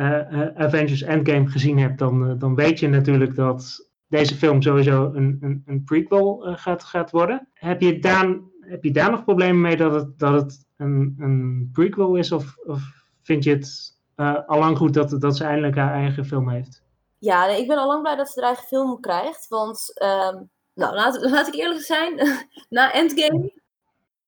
Avengers 0.57 1.03
Endgame 1.03 1.49
gezien 1.49 1.79
hebt, 1.79 1.99
dan, 1.99 2.39
dan 2.39 2.55
weet 2.55 2.79
je 2.79 2.89
natuurlijk 2.89 3.35
dat 3.35 3.87
deze 4.17 4.35
film 4.35 4.63
sowieso 4.63 5.11
een, 5.15 5.39
een, 5.41 5.63
een 5.67 5.85
prequel 5.85 6.47
eh, 6.47 6.57
gaat, 6.57 6.85
gaat 6.85 7.11
worden. 7.11 7.49
Heb 7.55 7.81
je, 7.81 7.99
daar, 7.99 8.39
heb 8.61 8.85
je 8.85 8.93
nog 8.93 9.25
problemen 9.25 9.61
mee 9.61 9.77
dat 9.77 9.95
het, 9.95 10.19
dat 10.19 10.33
het 10.33 10.67
een, 10.77 11.17
een 11.19 11.69
prequel 11.73 12.17
is? 12.17 12.33
Of, 12.33 12.57
of 12.67 12.81
vind 13.23 13.45
je 13.45 13.51
het 13.51 13.99
eh, 14.15 14.47
allang 14.47 14.77
goed 14.77 14.95
dat, 14.95 15.21
dat 15.21 15.37
ze 15.37 15.45
eindelijk 15.45 15.77
haar 15.77 15.95
eigen 15.95 16.25
film 16.25 16.51
heeft? 16.51 16.83
Ja, 17.19 17.47
ik 17.47 17.67
ben 17.67 17.79
al 17.79 17.87
lang 17.87 18.03
blij 18.03 18.17
dat 18.17 18.29
ze 18.29 18.41
haar 18.41 18.49
eigen 18.49 18.67
film 18.67 19.01
krijgt. 19.01 19.49
Want, 19.49 19.99
ehm, 19.99 20.43
nou, 20.75 20.95
laat, 20.95 21.31
laat 21.31 21.47
ik 21.47 21.55
eerlijk 21.55 21.81
zijn. 21.81 22.15
Na 22.69 22.93
Endgame 22.93 23.53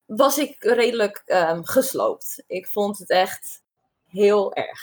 was 0.05 0.37
ik 0.37 0.63
redelijk 0.63 1.21
ehm, 1.25 1.63
gesloopt. 1.63 2.43
Ik 2.47 2.67
vond 2.67 2.97
het 2.97 3.09
echt 3.09 3.63
heel 4.07 4.53
erg. 4.53 4.79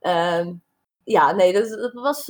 Ehm, 0.00 0.52
ja, 1.04 1.32
nee, 1.32 1.52
dat, 1.52 1.92
was, 1.92 2.28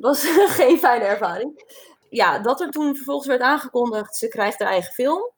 was 0.00 0.24
geen 0.58 0.78
fijne 0.78 1.04
ervaring. 1.04 1.64
Ja, 2.10 2.38
dat 2.38 2.60
er 2.60 2.70
toen 2.70 2.96
vervolgens 2.96 3.28
werd 3.28 3.40
aangekondigd, 3.40 4.16
ze 4.16 4.28
krijgt 4.28 4.58
haar 4.58 4.68
eigen 4.68 4.92
film. 4.92 5.32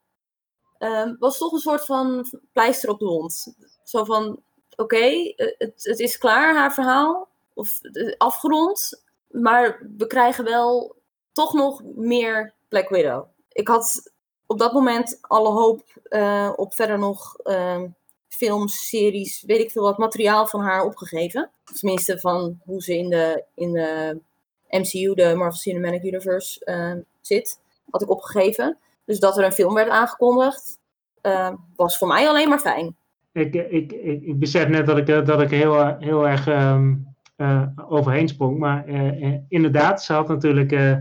ehm, 0.78 1.14
was 1.18 1.38
toch 1.38 1.52
een 1.52 1.58
soort 1.58 1.84
van 1.84 2.26
pleister 2.52 2.90
op 2.90 2.98
de 2.98 3.04
wond. 3.04 3.54
Zo 3.84 4.04
van, 4.04 4.42
oké, 4.76 4.96
eh, 4.96 5.54
het, 5.58 5.84
het 5.84 5.98
is 5.98 6.18
klaar, 6.18 6.54
haar 6.56 6.74
verhaal 6.74 7.28
of 7.54 7.78
eh, 7.82 8.14
afgerond. 8.16 9.02
Maar 9.30 9.88
we 9.96 10.06
krijgen 10.06 10.44
wel 10.44 10.96
toch 11.32 11.52
nog 11.52 11.82
meer 11.94 12.54
Black 12.68 12.88
Widow. 12.88 13.24
Ik 13.52 13.68
had 13.68 14.12
op 14.46 14.58
dat 14.58 14.72
moment 14.72 15.18
alle 15.20 15.48
hoop 15.48 15.82
eh, 16.02 16.52
op 16.56 16.74
verder 16.74 16.98
nog 16.98 17.36
ehm, 17.36 17.88
films, 18.28 18.88
series, 18.88 19.42
weet 19.42 19.60
ik 19.60 19.70
veel 19.70 19.82
wat, 19.82 19.98
materiaal 19.98 20.46
van 20.46 20.60
haar 20.60 20.84
opgegeven. 20.84 21.50
Tenminste 21.80 22.20
van 22.20 22.60
hoe 22.64 22.82
ze 22.82 22.96
in 22.96 23.10
de, 23.10 23.44
in 23.54 23.72
de 23.72 24.20
MCU, 24.68 25.14
de 25.14 25.34
Marvel 25.34 25.58
Cinematic 25.58 26.02
Universe, 26.02 26.64
ehm, 26.64 27.00
zit. 27.20 27.60
Had 27.90 28.02
ik 28.02 28.10
opgegeven. 28.10 28.78
Dus 29.04 29.18
dat 29.18 29.38
er 29.38 29.44
een 29.44 29.52
film 29.52 29.74
werd 29.74 29.88
aangekondigd, 29.88 30.78
ehm, 31.20 31.54
was 31.76 31.98
voor 31.98 32.08
mij 32.08 32.28
alleen 32.28 32.48
maar 32.48 32.58
fijn. 32.58 32.96
Ik, 33.32 33.54
ik, 33.54 33.92
ik, 33.92 34.22
ik 34.22 34.38
besef 34.38 34.68
net 34.68 34.86
dat 34.86 34.98
ik, 34.98 35.08
eh, 35.08 35.24
dat 35.24 35.40
ik 35.40 35.50
heel, 35.50 35.96
heel 35.98 36.28
erg 36.28 36.46
ehm, 36.46 36.94
eh, 37.36 37.62
overheen 37.88 38.28
sprong. 38.28 38.58
Maar 38.58 38.86
eh, 38.86 39.22
eh, 39.22 39.40
inderdaad, 39.48 40.02
ze 40.02 40.12
had 40.12 40.28
natuurlijk 40.28 40.72
eh, 40.72 40.96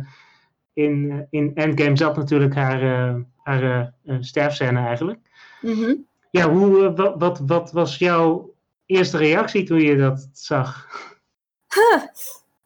in, 0.73 1.11
eh, 1.11 1.17
in 1.29 1.51
Endgame 1.55 1.97
zat 1.97 2.15
natuurlijk 2.15 2.55
haar, 2.55 2.81
eh, 2.81 3.15
haar 3.43 3.63
eh, 3.63 3.87
eh, 4.15 4.21
sterfscène 4.21 4.79
eigenlijk. 4.79 5.19
Mhm. 5.61 5.95
Ja, 6.31 6.49
hoe, 6.49 6.85
eh, 6.85 6.95
wat, 6.95 7.15
wat, 7.17 7.39
wat 7.39 7.71
was 7.71 7.97
jouw 7.97 8.53
eerste 8.85 9.17
reactie 9.17 9.63
toen 9.63 9.81
je 9.81 9.97
dat 9.97 10.29
zag? 10.33 10.87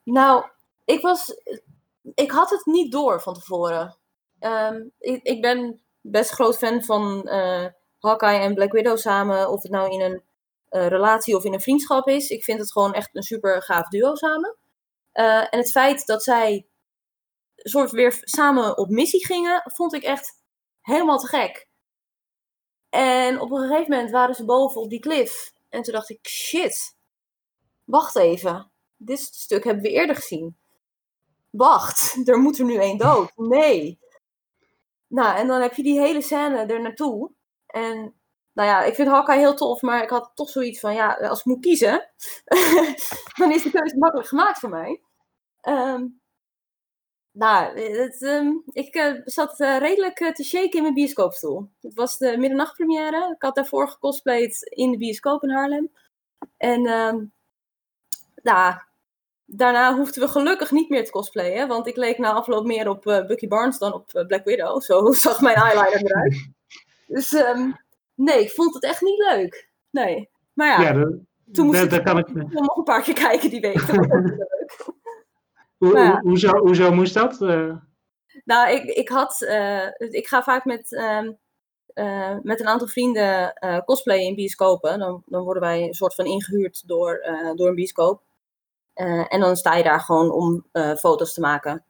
Nou, 0.02 0.44
ik 0.90 1.00
was. 1.00 1.34
Ik 2.14 2.30
had 2.30 2.50
het 2.50 2.66
niet 2.66 2.92
door 2.92 3.20
van 3.22 3.34
tevoren. 3.34 3.96
Ehm, 4.38 4.82
ik, 4.98 5.22
ik 5.22 5.40
ben 5.40 5.82
best 6.00 6.30
groot 6.30 6.58
fan 6.58 6.84
van 6.84 7.28
eh 7.28 7.66
Hawkeye 7.98 8.38
en 8.38 8.54
Black 8.54 8.72
Widow 8.72 8.98
samen. 8.98 9.50
Of 9.50 9.62
het 9.62 9.72
nou 9.72 9.90
in 9.92 10.00
een 10.00 10.22
eh, 10.68 10.86
relatie 10.86 11.36
of 11.36 11.44
in 11.44 11.52
een 11.52 11.60
vriendschap 11.60 12.08
is. 12.08 12.30
Ik 12.30 12.44
vind 12.44 12.60
het 12.60 12.72
gewoon 12.72 12.94
echt 12.94 13.16
een 13.16 13.22
super 13.22 13.62
gaaf 13.62 13.88
duo 13.88 14.14
samen. 14.14 14.56
Eh, 15.12 15.54
en 15.54 15.58
het 15.58 15.70
feit 15.70 16.06
dat 16.06 16.22
zij 16.22 16.66
soort 17.56 17.90
weer 17.90 18.18
samen 18.20 18.78
op 18.78 18.88
missie 18.88 19.26
gingen, 19.26 19.62
vond 19.64 19.94
ik 19.94 20.02
echt 20.02 20.42
helemaal 20.80 21.18
te 21.18 21.26
gek. 21.26 21.68
En 22.88 23.40
op 23.40 23.50
een 23.50 23.68
gegeven 23.68 23.90
moment 23.90 24.10
waren 24.10 24.34
ze 24.34 24.44
boven 24.44 24.80
op 24.80 24.90
die 24.90 25.00
klif. 25.00 25.52
En 25.68 25.82
toen 25.82 25.94
dacht 25.94 26.10
ik, 26.10 26.28
shit, 26.28 26.96
wacht 27.84 28.16
even 28.16 28.70
dit 29.02 29.18
stuk 29.20 29.64
hebben 29.64 29.82
we 29.82 29.90
eerder 29.90 30.16
gezien. 30.16 30.56
Wacht, 31.50 32.28
er 32.28 32.38
moet 32.38 32.58
er 32.58 32.64
nu 32.64 32.74
één 32.74 32.98
dood. 32.98 33.32
Nee. 33.36 33.98
Nou, 35.06 35.36
en 35.36 35.46
dan 35.46 35.60
heb 35.60 35.74
je 35.74 35.82
die 35.82 36.00
hele 36.00 36.22
scène 36.22 36.56
er 36.56 36.80
naartoe. 36.80 37.30
En 37.66 38.14
nou 38.52 38.68
ja, 38.68 38.82
ik 38.82 38.94
vind 38.94 39.08
Hawkeye 39.08 39.38
heel 39.38 39.54
tof, 39.54 39.82
maar 39.82 40.02
ik 40.02 40.10
had 40.10 40.30
toch 40.34 40.48
zoiets 40.48 40.80
van, 40.80 40.94
ja, 40.94 41.12
als 41.12 41.38
ik 41.38 41.44
moet 41.44 41.60
kiezen, 41.60 42.10
dan 43.38 43.52
is 43.52 43.62
de 43.62 43.70
keuze 43.70 43.98
makkelijk 43.98 44.28
gemaakt 44.28 44.58
voor 44.58 44.68
mij. 44.68 45.02
Ehm, 45.60 46.06
nou, 47.32 47.80
het, 47.80 48.22
ehm, 48.22 48.52
ik 48.66 48.94
uh, 48.94 49.20
zat 49.24 49.60
uh, 49.60 49.78
redelijk 49.78 50.20
uh, 50.20 50.32
te 50.32 50.44
shaken 50.44 50.72
in 50.72 50.82
mijn 50.82 50.94
bioscoopstoel. 50.94 51.70
Het 51.80 51.94
was 51.94 52.18
de 52.18 52.36
middernachtpremière. 52.38 53.32
Ik 53.34 53.42
had 53.42 53.54
daarvoor 53.54 53.88
gecosplayed 53.88 54.62
in 54.62 54.90
de 54.90 54.96
bioscoop 54.96 55.42
in 55.42 55.50
Haarlem. 55.50 55.90
En 56.56 56.88
um, 56.88 57.32
nou, 58.42 58.74
daarna 59.56 59.96
hoefden 59.96 60.22
we 60.22 60.28
gelukkig 60.28 60.70
niet 60.70 60.88
meer 60.88 61.04
te 61.04 61.10
cosplayen. 61.10 61.68
Want 61.68 61.86
ik 61.86 61.96
leek 61.96 62.18
na 62.18 62.32
afloop 62.32 62.66
meer 62.66 62.88
op 62.88 63.02
Bucky 63.02 63.48
Barnes 63.48 63.78
dan 63.78 63.92
op 63.92 64.24
Black 64.26 64.44
Widow. 64.44 64.82
Zo 64.82 65.12
zag 65.12 65.40
mijn 65.40 65.56
eyeliner 65.56 66.04
eruit. 66.04 66.50
dus 67.06 67.32
um, 67.32 67.76
nee, 68.14 68.40
ik 68.40 68.50
vond 68.50 68.74
het 68.74 68.84
echt 68.84 69.00
niet 69.00 69.18
leuk. 69.18 69.68
Nee. 69.90 70.30
Maar 70.52 70.66
ja, 70.66 70.80
ja 70.80 70.92
de, 70.92 71.20
toen 71.52 71.66
moest 71.66 71.90
de, 71.90 71.96
ik 71.96 72.04
kan 72.04 72.18
ik 72.18 72.34
nog 72.34 72.76
een 72.76 72.84
paar 72.84 73.02
keer 73.02 73.14
kijken 73.14 73.50
die 73.50 73.60
week. 73.60 73.86
Dat 73.86 73.96
was 73.96 74.06
leuk. 74.06 74.48
Hoe, 75.76 75.98
ja. 75.98 76.20
hoezo, 76.20 76.58
hoezo 76.58 76.92
moest 76.92 77.14
dat? 77.14 77.40
Uh... 77.40 77.76
Nou, 78.44 78.70
ik, 78.70 78.84
ik 78.84 79.08
had. 79.08 79.40
Uh, 79.40 79.86
ik 79.98 80.26
ga 80.26 80.42
vaak 80.42 80.64
met, 80.64 80.92
uh, 80.92 81.28
uh, 81.94 82.36
met 82.42 82.60
een 82.60 82.66
aantal 82.66 82.86
vrienden 82.88 83.52
cosplayen 83.84 84.26
in 84.26 84.34
bioscopen. 84.34 84.98
Dan, 84.98 85.22
dan 85.26 85.42
worden 85.42 85.62
wij 85.62 85.82
een 85.82 85.94
soort 85.94 86.14
van 86.14 86.24
ingehuurd 86.24 86.88
door, 86.88 87.20
door 87.54 87.68
een 87.68 87.74
bioscoop. 87.74 88.22
En 89.28 89.40
dan 89.40 89.56
sta 89.56 89.74
je 89.74 89.82
daar 89.82 90.00
gewoon 90.00 90.30
om 90.30 90.66
foto's 90.98 91.34
te 91.34 91.40
maken 91.40 91.84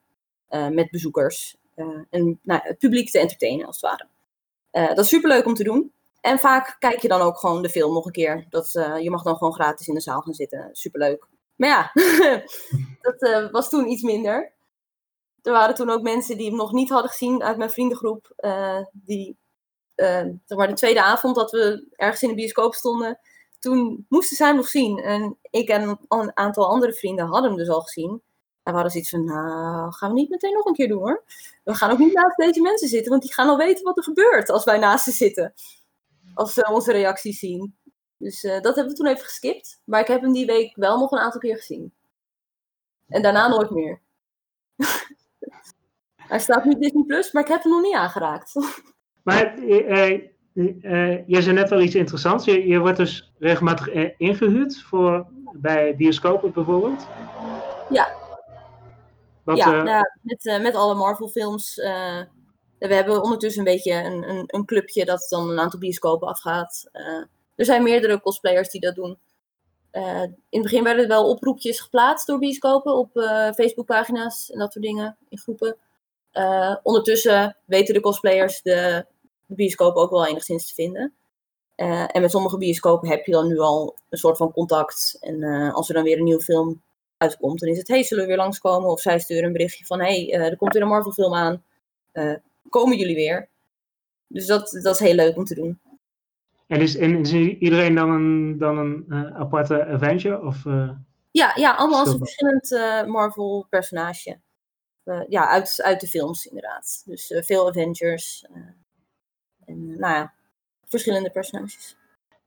met 0.49 0.91
bezoekers. 0.91 1.57
en 2.09 2.39
nou, 2.41 2.61
het 2.63 2.77
publiek 2.77 3.11
te 3.11 3.19
entertainen, 3.19 3.65
als 3.65 3.81
het 3.81 3.91
ware. 3.91 4.07
dat 4.95 5.05
is 5.05 5.09
superleuk 5.09 5.45
om 5.45 5.53
te 5.53 5.63
doen. 5.63 5.91
En 6.21 6.39
vaak 6.39 6.75
kijk 6.79 7.01
je 7.01 7.07
dan 7.07 7.21
ook 7.21 7.37
gewoon 7.37 7.61
de 7.61 7.69
film 7.69 7.93
nog 7.93 8.05
een 8.05 8.11
keer. 8.11 8.45
Dat, 8.49 8.71
je 9.01 9.09
mag 9.09 9.23
dan 9.23 9.37
gewoon 9.37 9.53
gratis 9.53 9.87
in 9.87 9.93
de 9.93 10.01
zaal 10.01 10.21
gaan 10.21 10.33
zitten. 10.33 10.69
Superleuk. 10.71 11.27
Maar 11.55 11.69
ja, 11.69 11.91
dat 13.19 13.51
was 13.51 13.69
toen 13.69 13.89
iets 13.89 14.01
minder. 14.01 14.53
Er 15.41 15.51
waren 15.51 15.75
toen 15.75 15.89
ook 15.89 16.01
mensen 16.01 16.37
die 16.37 16.47
hem 16.47 16.55
nog 16.55 16.71
niet 16.71 16.89
hadden 16.89 17.11
gezien 17.11 17.43
uit 17.43 17.57
mijn 17.57 17.69
vriendengroep. 17.69 18.33
Die, 18.91 19.37
uh, 19.95 20.25
zeg 20.45 20.67
de 20.67 20.73
tweede 20.73 21.03
avond 21.03 21.35
dat 21.35 21.51
we 21.51 21.87
ergens 21.95 22.21
in 22.23 22.29
de 22.29 22.35
bioscoop 22.35 22.73
stonden, 22.73 23.19
toen 23.61 24.05
moesten 24.09 24.37
zij 24.37 24.51
nog 24.51 24.67
zien. 24.67 24.97
En 24.99 25.37
ik 25.41 25.69
en 25.69 25.99
een 26.07 26.31
aantal 26.37 26.67
andere 26.67 26.93
vrienden 26.93 27.25
hadden 27.25 27.49
hem 27.49 27.59
dus 27.59 27.69
al 27.69 27.81
gezien. 27.81 28.09
En 28.63 28.73
we 28.73 28.79
hadden 28.79 28.91
zoiets 28.91 29.09
van, 29.09 29.23
nou, 29.23 29.93
gaan 29.93 30.09
we 30.09 30.19
niet 30.19 30.29
meteen 30.29 30.53
nog 30.53 30.65
een 30.65 30.73
keer 30.73 30.87
doen 30.87 30.99
hoor. 30.99 31.23
We 31.63 31.75
gaan 31.75 31.91
ook 31.91 31.97
niet 31.97 32.13
naast 32.13 32.37
deze 32.37 32.61
mensen 32.61 32.87
zitten, 32.87 33.09
want 33.09 33.21
die 33.21 33.33
gaan 33.33 33.47
al 33.47 33.57
weten 33.57 33.83
wat 33.83 33.97
er 33.97 34.03
gebeurt 34.03 34.49
als 34.49 34.63
wij 34.63 34.77
naast 34.77 35.03
ze 35.03 35.11
zitten. 35.11 35.53
Als 36.33 36.53
ze 36.53 36.69
onze 36.71 36.91
reacties 36.91 37.39
zien. 37.39 37.75
Dus 38.17 38.43
uh, 38.43 38.51
dat 38.51 38.75
hebben 38.75 38.93
we 38.93 38.99
toen 38.99 39.07
even 39.07 39.23
geskipt. 39.23 39.81
Maar 39.85 40.01
ik 40.01 40.07
heb 40.07 40.21
hem 40.21 40.33
die 40.33 40.45
week 40.45 40.75
wel 40.75 40.99
nog 40.99 41.11
een 41.11 41.19
aantal 41.19 41.39
keer 41.39 41.55
gezien. 41.55 41.93
En 43.07 43.21
daarna 43.21 43.47
nooit 43.47 43.69
meer. 43.69 44.01
Hij 46.15 46.39
staat 46.39 46.65
nu 46.65 46.79
Disney 46.79 47.03
Plus, 47.03 47.31
maar 47.31 47.43
ik 47.43 47.49
heb 47.49 47.63
hem 47.63 47.71
nog 47.71 47.81
niet 47.81 47.95
aangeraakt. 47.95 48.53
maar 49.23 49.57
uh, 49.59 50.27
uh, 50.53 51.27
je 51.27 51.41
zei 51.41 51.55
net 51.55 51.71
al 51.71 51.81
iets 51.81 51.95
interessants. 51.95 52.45
Je, 52.45 52.67
je 52.67 52.79
wordt 52.79 52.97
dus 52.97 53.31
regelmatig 53.39 53.89
ingehuurd 54.17 54.81
voor, 54.81 55.27
bij 55.53 55.95
bioscopen 55.95 56.51
bijvoorbeeld. 56.51 57.07
Ja. 57.89 58.19
Wat, 59.43 59.57
ja, 59.57 59.83
nou, 59.83 60.05
met, 60.21 60.59
met 60.61 60.75
alle 60.75 60.95
Marvel 60.95 61.27
films. 61.27 61.75
we 62.77 62.93
hebben 62.93 63.23
ondertussen 63.23 63.67
een 63.67 63.73
beetje 63.73 63.93
een, 63.93 64.29
een, 64.29 64.43
een, 64.47 64.65
clubje 64.65 65.05
dat 65.05 65.27
dan 65.29 65.49
een 65.49 65.59
aantal 65.59 65.79
bioscopen 65.79 66.27
afgaat. 66.27 66.89
Er 67.55 67.65
zijn 67.65 67.83
meerdere 67.83 68.21
cosplayers 68.21 68.69
die 68.69 68.81
dat 68.81 68.95
doen. 68.95 69.17
In 69.91 70.37
het 70.49 70.61
begin 70.61 70.83
werden 70.83 71.03
er 71.03 71.09
wel 71.09 71.29
oproepjes 71.29 71.79
geplaatst 71.79 72.27
door 72.27 72.39
bioscopen 72.39 72.97
op 72.97 73.09
Facebookpagina's 73.55 74.51
en 74.51 74.59
dat 74.59 74.71
soort 74.71 74.85
dingen 74.85 75.17
in 75.29 75.37
groepen. 75.37 75.77
Ondertussen 76.83 77.57
weten 77.65 77.93
de 77.93 78.01
cosplayers 78.01 78.61
de, 78.61 79.05
de 79.51 79.57
bioscoop 79.57 79.95
ook 79.95 80.09
wel 80.09 80.27
enigszins 80.27 80.67
te 80.67 80.73
vinden. 80.73 81.13
en 81.75 82.21
met 82.21 82.31
sommige 82.31 82.57
bioscopen 82.57 83.09
heb 83.09 83.25
je 83.25 83.31
dan 83.31 83.47
nu 83.47 83.59
al 83.59 83.95
een 84.09 84.17
soort 84.17 84.37
van 84.37 84.51
contact. 84.51 85.17
En 85.19 85.43
als 85.73 85.87
er 85.87 85.93
dan 85.93 86.03
weer 86.03 86.17
een 86.17 86.23
nieuwe 86.23 86.41
film 86.41 86.81
uitkomt, 87.17 87.59
dan 87.59 87.69
is 87.69 87.77
het: 87.77 87.87
hey, 87.87 88.03
zullen 88.03 88.23
we 88.23 88.29
weer 88.29 88.39
langskomen? 88.39 88.89
Of 88.89 89.01
zij 89.01 89.19
sturen 89.19 89.43
een 89.43 89.51
berichtje 89.51 89.85
van: 89.85 89.99
hey, 89.99 90.31
er 90.33 90.57
komt 90.57 90.73
weer 90.73 90.81
een 90.81 90.87
Marvel-film 90.87 91.33
aan. 91.33 91.63
komen 92.69 92.97
jullie 92.97 93.15
weer? 93.15 93.49
Dus 94.27 94.45
dat, 94.45 94.79
dat 94.83 94.93
is 94.93 94.99
heel 94.99 95.15
leuk 95.15 95.37
om 95.37 95.45
te 95.45 95.55
doen. 95.55 95.79
En 96.67 96.81
is, 96.81 96.97
en 96.97 97.19
is 97.19 97.33
iedereen 97.33 97.95
dan 97.95 98.09
een, 98.09 98.57
dan 98.57 98.77
een 98.77 99.13
aparte 99.33 99.85
Avenger? 99.85 100.41
Of, 100.41 100.63
ja, 101.31 101.53
ja, 101.55 101.75
allemaal 101.75 101.99
als 101.99 102.13
een 102.13 102.25
verschillend 102.25 102.69
Marvel-personage. 103.07 104.39
ja, 105.27 105.47
uit, 105.47 105.81
uit 105.83 106.01
de 106.01 106.07
films 106.07 106.45
inderdaad. 106.45 107.03
Dus 107.05 107.33
veel 107.45 107.67
Avengers. 107.67 108.45
En 109.71 109.85
nou 109.85 110.13
ja, 110.13 110.33
verschillende 110.85 111.29
personages. 111.29 111.97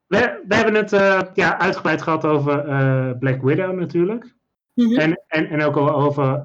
We, 0.06 0.44
we 0.48 0.54
hebben 0.54 0.74
het 0.74 0.90
ja, 1.34 1.58
uitgebreid 1.58 2.02
gehad 2.02 2.24
over 2.24 2.56
Black 3.18 3.42
Widow 3.42 3.78
natuurlijk. 3.78 4.34
Mm 4.74 4.87
-hmm. 4.87 4.98
en, 4.98 5.22
en, 5.26 5.46
en 5.46 5.62
ook 5.62 5.76
over, 5.76 6.44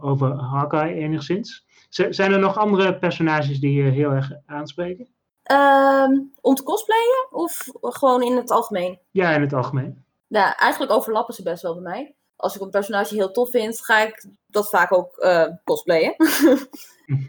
over 0.00 0.30
Hawkeye 0.30 0.94
enigszins. 0.94 1.66
Z 1.88 2.08
zijn 2.08 2.32
er 2.32 2.38
nog 2.38 2.58
andere 2.58 2.98
personages 2.98 3.60
die 3.60 3.82
je 3.82 3.90
heel 3.90 4.10
erg 4.10 4.32
aanspreken? 4.46 5.08
Um, 5.52 6.32
om 6.40 6.54
te 6.54 6.62
cosplayen 6.62 7.26
of 7.30 7.68
gewoon 7.80 8.22
in 8.22 8.36
het 8.36 8.50
algemeen? 8.50 8.98
Ja, 9.10 9.30
in 9.30 9.40
het 9.40 9.52
algemeen. 9.52 10.04
Ja, 10.26 10.56
eigenlijk 10.56 10.92
overlappen 10.92 11.34
ze 11.34 11.42
best 11.42 11.62
wel 11.62 11.74
bij 11.74 11.82
mij. 11.82 12.14
Als 12.42 12.54
ik 12.54 12.60
een 12.60 12.70
personage 12.70 13.14
heel 13.14 13.30
tof 13.30 13.50
vind, 13.50 13.84
ga 13.84 14.00
ik 14.00 14.26
dat 14.46 14.68
vaak 14.68 14.92
ook 14.92 15.16
uh, 15.18 15.48
cosplayen. 15.64 16.14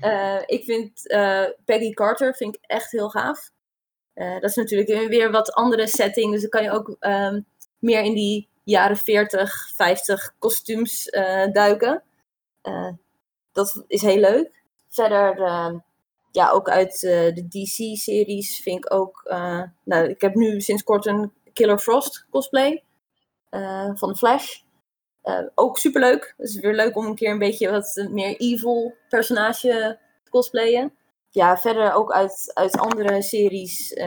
uh, 0.02 0.42
ik 0.56 0.64
vind 0.64 1.12
uh, 1.12 1.46
Peggy 1.66 1.92
Carter 1.92 2.36
vind 2.36 2.56
ik 2.56 2.62
echt 2.66 2.92
heel 2.92 3.10
gaaf. 3.10 3.52
dat 4.14 4.44
is 4.44 4.56
natuurlijk 4.56 5.08
weer 5.08 5.32
wat 5.32 5.54
andere 5.54 5.88
setting. 5.88 6.32
Dus 6.32 6.42
dan 6.42 6.50
kan 6.50 6.64
je 6.64 6.72
ook 6.72 6.96
um, 7.00 7.46
meer 7.80 8.02
in 8.02 8.14
die 8.14 8.50
jaren 8.64 8.98
40, 8.98 9.72
50 9.76 10.36
kostuums 10.40 11.10
duiken. 11.52 12.04
dat 13.52 13.84
is 13.88 14.02
heel 14.02 14.20
leuk. 14.20 14.64
Verder 14.90 15.42
ehm, 15.42 15.78
ja, 16.32 16.50
ook 16.50 16.70
uit 16.70 17.00
de 17.00 17.46
DC-series 17.50 18.62
vind 18.62 18.86
ik 18.86 18.94
ook. 18.94 19.22
Nou, 19.84 20.10
ik 20.10 20.22
heb 20.22 20.36
nu 20.36 20.62
sinds 20.62 20.84
kort 20.84 21.06
een 21.06 21.34
Killer 21.54 21.80
Frost 21.80 22.26
cosplay 22.30 22.84
van 23.96 24.10
de 24.10 24.16
Flash. 25.24 25.48
ook 25.56 25.78
superleuk. 25.78 26.34
Het 26.38 26.50
is 26.50 26.60
weer 26.60 26.74
leuk 26.74 26.96
om 26.96 27.06
een 27.06 27.16
keer 27.16 27.32
een 27.32 27.40
beetje 27.40 27.72
wat 27.72 28.08
meer 28.10 28.38
evil 28.38 28.94
personage 29.10 30.00
te 30.24 30.30
cosplayen. 30.30 30.94
Ja, 31.30 31.58
verder 31.58 31.94
ook 31.94 32.12
uit, 32.12 32.52
uit 32.54 32.78
andere 32.78 33.22
series. 33.22 34.00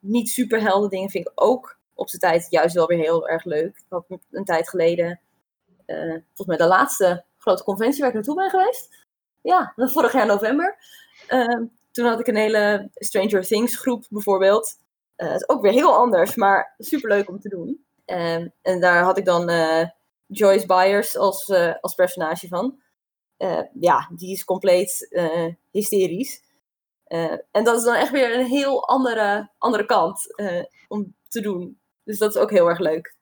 niet 0.00 0.28
superhelden 0.28 0.90
dingen 0.90 1.10
vind 1.10 1.26
ik 1.26 1.32
ook 1.34 1.78
op 1.94 2.08
zijn 2.08 2.22
tijd 2.22 2.46
juist 2.50 2.74
wel 2.74 2.86
weer 2.86 2.98
heel 2.98 3.28
erg 3.28 3.44
leuk. 3.44 3.76
Ik 3.76 3.84
had 3.88 4.04
een 4.30 4.44
tijd 4.44 4.68
geleden, 4.68 5.20
volgens 5.86 6.46
mij 6.46 6.56
de 6.56 6.66
laatste 6.66 7.24
grote 7.38 7.62
conventie 7.62 8.00
waar 8.00 8.08
ik 8.08 8.14
naartoe 8.14 8.34
ben 8.34 8.50
geweest. 8.50 9.06
Ja, 9.42 9.72
vorig 9.76 10.12
jaar 10.12 10.26
november. 10.26 10.76
Ehm, 11.26 11.64
toen 11.90 12.06
had 12.06 12.20
ik 12.20 12.26
een 12.26 12.36
hele 12.36 12.90
Stranger 12.94 13.42
Things 13.42 13.76
groep 13.76 14.04
bijvoorbeeld. 14.10 14.76
Uh, 15.16 15.34
is 15.34 15.48
ook 15.48 15.62
weer 15.62 15.72
heel 15.72 15.96
anders, 15.96 16.34
maar 16.34 16.74
superleuk 16.78 17.28
om 17.28 17.40
te 17.40 17.48
doen. 17.48 17.84
Um, 18.06 18.52
en 18.62 18.80
daar 18.80 19.02
had 19.02 19.18
ik 19.18 19.24
dan 19.24 19.50
uh, 19.50 19.88
Joyce 20.26 20.66
Byers 20.66 21.16
als, 21.16 21.48
uh, 21.48 21.74
als 21.80 21.94
personage 21.94 22.48
van. 22.48 22.80
ja, 23.80 24.10
die 24.14 24.32
is 24.32 24.44
compleet 24.44 25.08
hysterisch. 25.70 26.42
en 27.50 27.64
dat 27.64 27.78
is 27.78 27.84
dan 27.84 27.94
echt 27.94 28.10
weer 28.10 28.38
een 28.38 28.46
heel 28.46 28.88
andere, 28.88 29.50
andere 29.58 29.86
kant 29.86 30.34
om 30.88 31.14
te 31.28 31.40
doen. 31.40 31.80
Dus 32.04 32.18
dat 32.18 32.34
is 32.34 32.40
ook 32.40 32.50
heel 32.50 32.68
erg 32.68 32.78
leuk. 32.78 33.14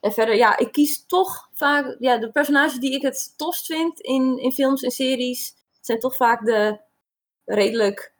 En 0.00 0.12
verder, 0.12 0.36
ja, 0.36 0.58
ik 0.58 0.72
kies 0.72 1.06
toch 1.06 1.48
vaak... 1.52 1.96
Ja, 1.98 2.18
de 2.18 2.30
personages 2.30 2.78
die 2.78 2.94
ik 2.94 3.02
het 3.02 3.34
tofst 3.36 3.66
vind 3.66 4.00
in, 4.00 4.38
in 4.38 4.52
films 4.52 4.82
en 4.82 4.90
series... 4.90 5.54
zijn 5.80 5.98
toch 5.98 6.16
vaak 6.16 6.44
de 6.44 6.80
redelijk 7.44 8.14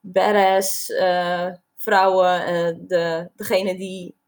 badass 0.00 0.92
vrouwen. 1.76 2.86
De, 2.86 3.30
degene 3.36 3.76
die 3.76 4.19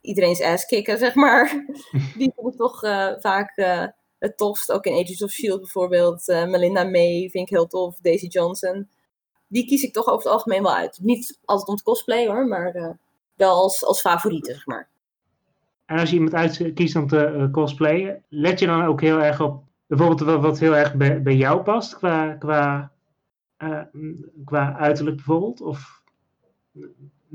iedereen's 0.00 0.42
ass 0.42 0.66
kicken, 0.66 0.98
zeg 0.98 1.14
maar. 1.14 1.64
die 2.18 2.32
vind 2.34 2.52
ik 2.52 2.56
toch 2.56 2.84
uh, 2.84 3.12
vaak 3.18 3.54
het 4.18 4.36
tofst. 4.36 4.72
Ook 4.72 4.84
in 4.84 4.92
Agents 4.92 5.22
of 5.22 5.30
S.H.I.E.L.D. 5.30 5.60
bijvoorbeeld. 5.60 6.26
Melinda 6.26 6.84
May 6.84 7.28
vind 7.30 7.50
ik 7.50 7.56
heel 7.56 7.66
tof. 7.66 7.98
Daisy 8.00 8.26
Johnson. 8.26 8.88
Die 9.46 9.66
kies 9.66 9.82
ik 9.82 9.92
toch 9.92 10.06
over 10.06 10.24
het 10.24 10.32
algemeen 10.32 10.62
wel 10.62 10.74
uit. 10.74 10.98
Niet 11.02 11.38
altijd 11.44 11.68
om 11.68 11.76
te 11.76 11.82
cosplay 11.82 12.26
hoor, 12.26 12.46
maar 12.46 12.96
wel 13.34 13.54
als, 13.54 13.84
als 13.84 14.00
favoriete, 14.00 14.52
zeg 14.52 14.66
maar. 14.66 14.88
En 15.86 15.98
als 15.98 16.10
je 16.10 16.14
iemand 16.14 16.34
uitkiest 16.34 16.96
om 16.96 17.06
te 17.06 17.48
cosplayen, 17.52 18.22
let 18.28 18.58
je 18.58 18.66
dan 18.66 18.84
ook 18.84 19.00
heel 19.00 19.18
erg 19.18 19.40
op 19.40 19.62
bijvoorbeeld 19.86 20.20
wat, 20.20 20.40
wat 20.40 20.58
heel 20.58 20.76
erg 20.76 20.94
bij, 20.94 21.22
bij 21.22 21.36
jou 21.36 21.62
past 21.62 21.96
qua, 21.96 22.32
qua 22.32 22.92
qua 24.44 24.76
uiterlijk 24.76 25.16
bijvoorbeeld? 25.16 25.60
Of... 25.60 26.02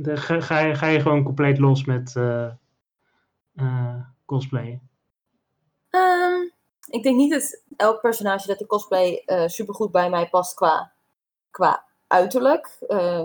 Ga, 0.02 0.42
ga, 0.42 0.88
je, 0.88 1.00
gewoon 1.00 1.24
compleet 1.24 1.60
los 1.60 1.86
met 1.86 2.14
uh, 2.18 2.50
uh, 3.56 3.96
cosplayen? 4.26 4.90
Um, 5.90 6.52
ik 6.88 7.04
denk 7.04 7.16
niet 7.16 7.32
dat 7.32 7.62
elk 7.76 8.02
personage 8.02 8.48
dat 8.48 8.62
ik 8.62 8.68
cosplay 8.68 9.24
uh, 9.26 9.48
supergoed 9.48 9.92
bij 9.92 10.10
mij 10.10 10.30
past 10.30 10.54
qua, 10.54 10.92
qua 11.52 11.86
uiterlijk. 12.08 12.78
Uh, 12.88 13.24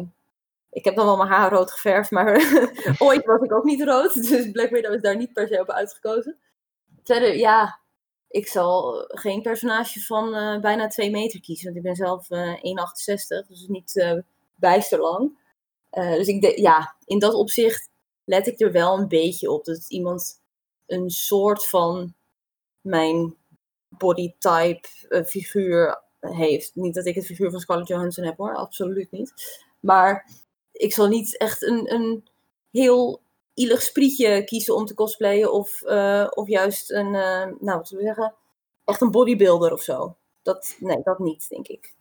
ik 0.71 0.85
heb 0.85 0.97
dan 0.97 1.07
wel 1.07 1.17
mijn 1.17 1.29
haar 1.29 1.51
rood 1.51 1.71
geverfd, 1.71 2.11
maar 2.11 2.27
ooit 2.99 3.25
was 3.25 3.41
ik 3.41 3.55
ook 3.55 3.65
niet 3.65 3.83
rood. 3.83 4.15
Dus 4.29 4.51
Black 4.51 4.71
Widow 4.71 4.95
is 4.95 5.03
daar 5.03 5.17
niet 5.17 5.33
per 5.33 5.49
se 5.49 5.61
op 5.61 5.71
uitgekozen. 5.71 6.39
Verder, 7.03 7.37
ja, 7.37 7.79
ik 8.29 8.49
zal 8.49 9.05
geen 9.09 9.43
personage 9.43 10.01
van 10.01 10.31
bijna 10.61 10.87
2 10.87 11.11
meter 11.11 11.41
kiezen. 11.41 11.65
Want 11.65 11.77
ik 11.77 11.83
ben 11.83 11.97
zelf 11.97 12.31
uh, 12.31 12.55
1,68, 12.55 13.49
dus 13.49 13.67
niet 13.67 13.95
uh, 13.95 14.19
bijster 14.55 15.01
lang. 15.01 15.39
Dus 15.90 16.27
ik 16.27 16.40
de, 16.40 16.61
ja, 16.61 16.96
in 17.05 17.18
dat 17.18 17.35
opzicht 17.35 17.88
let 18.24 18.46
ik 18.46 18.61
er 18.61 18.72
wel 18.72 18.98
een 18.98 19.09
beetje 19.09 19.51
op. 19.51 19.64
Dat 19.64 19.90
iemand 19.90 20.40
een 20.87 21.11
soort 21.11 21.68
van 21.68 22.14
mijn 22.81 23.37
bodytype 23.88 24.88
figuur 25.27 26.03
heeft. 26.20 26.74
Niet 26.74 26.94
dat 26.94 27.07
ik 27.07 27.14
het 27.14 27.27
figuur 27.27 27.51
van 27.51 27.61
Scarlett 27.61 27.88
Johansson 27.88 28.24
heb 28.24 28.37
hoor, 28.37 28.57
absoluut 28.57 29.11
niet. 29.11 29.33
Maar 29.81 30.31
ik 30.72 30.92
zal 30.92 31.09
niet 31.09 31.37
echt 31.37 31.62
een, 31.62 31.94
een 31.94 32.29
heel 32.70 33.20
ielig 33.55 33.83
sprietje 33.83 34.44
kiezen 34.44 34.74
om 34.74 34.85
te 34.85 34.94
cosplayen. 34.94 35.53
Of, 35.53 35.83
uh, 35.83 36.27
of 36.31 36.48
juist 36.48 36.90
een, 36.90 37.11
nou 37.11 37.57
wat 37.61 37.88
zullen 37.88 38.05
we 38.05 38.11
zeggen, 38.14 38.35
echt 38.85 39.01
een 39.01 39.11
bodybuilder 39.11 39.72
of 39.72 39.83
zo. 39.83 40.16
Dat, 40.42 40.77
nee, 40.79 41.01
dat 41.03 41.18
niet, 41.18 41.48
denk 41.48 41.68
ik. 41.68 41.94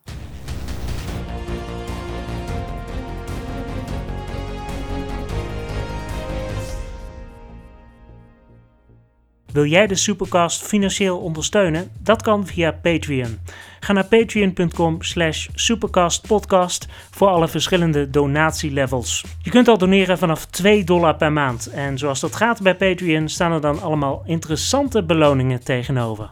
Wil 9.52 9.66
jij 9.66 9.88
de 9.88 9.96
Supercast 9.96 10.64
financieel 10.64 11.18
ondersteunen? 11.18 11.92
Dat 12.00 12.22
kan 12.22 12.48
via 12.48 12.72
Patreon. 12.72 13.40
Ga 13.80 13.94
naar 13.94 14.06
patreon.com 14.06 15.02
slash 15.02 15.48
supercastpodcast 15.54 16.88
voor 17.12 17.28
alle 17.28 17.48
verschillende 17.48 18.10
donatielevels. 18.10 19.26
Je 19.42 19.50
kunt 19.50 19.68
al 19.68 19.78
doneren 19.78 20.18
vanaf 20.18 20.46
2 20.46 20.84
dollar 20.84 21.16
per 21.16 21.32
maand. 21.32 21.68
En 21.68 21.98
zoals 21.98 22.20
dat 22.20 22.36
gaat 22.36 22.62
bij 22.62 22.76
Patreon 22.76 23.30
staan 23.30 23.52
er 23.52 23.62
dan 23.62 23.82
allemaal 23.82 24.24
interessante 24.26 25.04
beloningen 25.04 25.64
tegenover. 25.64 26.32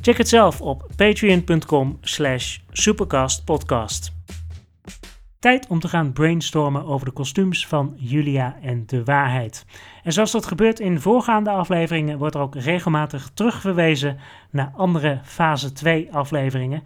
Check 0.00 0.18
het 0.18 0.28
zelf 0.28 0.60
op 0.60 0.86
patreon.com 0.96 1.98
slash 2.00 2.58
supercastpodcast. 2.72 4.21
Tijd 5.42 5.66
om 5.66 5.80
te 5.80 5.88
gaan 5.88 6.12
brainstormen 6.12 6.84
over 6.84 7.06
de 7.06 7.12
kostuums 7.12 7.66
van 7.66 7.94
Julia 7.96 8.56
en 8.60 8.86
de 8.86 9.04
waarheid. 9.04 9.66
En 10.02 10.12
zoals 10.12 10.32
dat 10.32 10.46
gebeurt 10.46 10.80
in 10.80 11.00
voorgaande 11.00 11.50
afleveringen, 11.50 12.18
wordt 12.18 12.34
er 12.34 12.40
ook 12.40 12.54
regelmatig 12.54 13.30
terugverwezen 13.34 14.18
naar 14.50 14.72
andere 14.76 15.20
fase 15.24 15.72
2 15.72 16.12
afleveringen. 16.12 16.82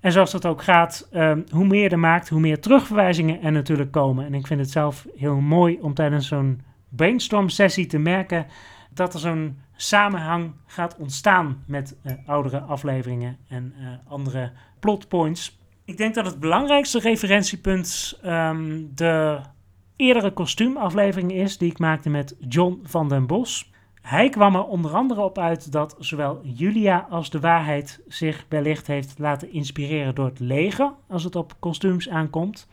En 0.00 0.12
zoals 0.12 0.30
dat 0.30 0.46
ook 0.46 0.62
gaat, 0.62 1.08
um, 1.12 1.44
hoe 1.50 1.66
meer 1.66 1.92
er 1.92 1.98
maakt, 1.98 2.28
hoe 2.28 2.40
meer 2.40 2.60
terugverwijzingen 2.60 3.42
er 3.42 3.52
natuurlijk 3.52 3.90
komen. 3.90 4.26
En 4.26 4.34
ik 4.34 4.46
vind 4.46 4.60
het 4.60 4.70
zelf 4.70 5.06
heel 5.16 5.40
mooi 5.40 5.78
om 5.80 5.94
tijdens 5.94 6.28
zo'n 6.28 6.62
brainstorm 6.88 7.48
sessie 7.48 7.86
te 7.86 7.98
merken 7.98 8.46
dat 8.90 9.14
er 9.14 9.20
zo'n 9.20 9.58
samenhang 9.76 10.52
gaat 10.66 10.96
ontstaan 10.96 11.62
met 11.66 11.96
uh, 12.02 12.12
oudere 12.26 12.60
afleveringen 12.60 13.36
en 13.48 13.74
uh, 13.78 13.88
andere 14.08 14.52
plotpoints. 14.80 15.62
Ik 15.84 15.96
denk 15.96 16.14
dat 16.14 16.26
het 16.26 16.40
belangrijkste 16.40 16.98
referentiepunt 16.98 18.18
um, 18.24 18.90
de 18.94 19.40
eerdere 19.96 20.32
kostuumaflevering 20.32 21.32
is 21.32 21.58
die 21.58 21.70
ik 21.70 21.78
maakte 21.78 22.10
met 22.10 22.36
John 22.48 22.80
van 22.84 23.08
den 23.08 23.26
Bos. 23.26 23.72
Hij 24.00 24.28
kwam 24.28 24.54
er 24.54 24.64
onder 24.64 24.90
andere 24.90 25.20
op 25.20 25.38
uit 25.38 25.72
dat 25.72 25.96
zowel 25.98 26.40
Julia 26.42 27.06
als 27.10 27.30
de 27.30 27.40
waarheid 27.40 28.00
zich 28.08 28.46
wellicht 28.48 28.86
heeft 28.86 29.18
laten 29.18 29.52
inspireren 29.52 30.14
door 30.14 30.24
het 30.24 30.40
leger 30.40 30.92
als 31.08 31.24
het 31.24 31.36
op 31.36 31.54
kostuums 31.58 32.08
aankomt. 32.08 32.68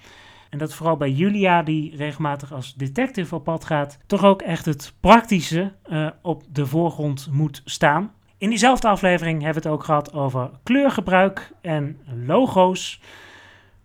En 0.49 0.57
dat 0.57 0.73
vooral 0.73 0.97
bij 0.97 1.11
Julia, 1.11 1.63
die 1.63 1.95
regelmatig 1.95 2.53
als 2.53 2.73
detective 2.73 3.35
op 3.35 3.43
pad 3.43 3.65
gaat, 3.65 3.99
toch 4.07 4.23
ook 4.23 4.41
echt 4.41 4.65
het 4.65 4.93
praktische 4.99 5.71
uh, 5.89 6.09
op 6.21 6.43
de 6.49 6.65
voorgrond 6.65 7.27
moet 7.31 7.61
staan. 7.65 8.11
In 8.41 8.49
diezelfde 8.49 8.87
aflevering 8.87 9.41
hebben 9.43 9.61
we 9.61 9.69
het 9.69 9.77
ook 9.77 9.83
gehad 9.83 10.13
over 10.13 10.49
kleurgebruik 10.63 11.51
en 11.61 11.99
logo's. 12.25 13.01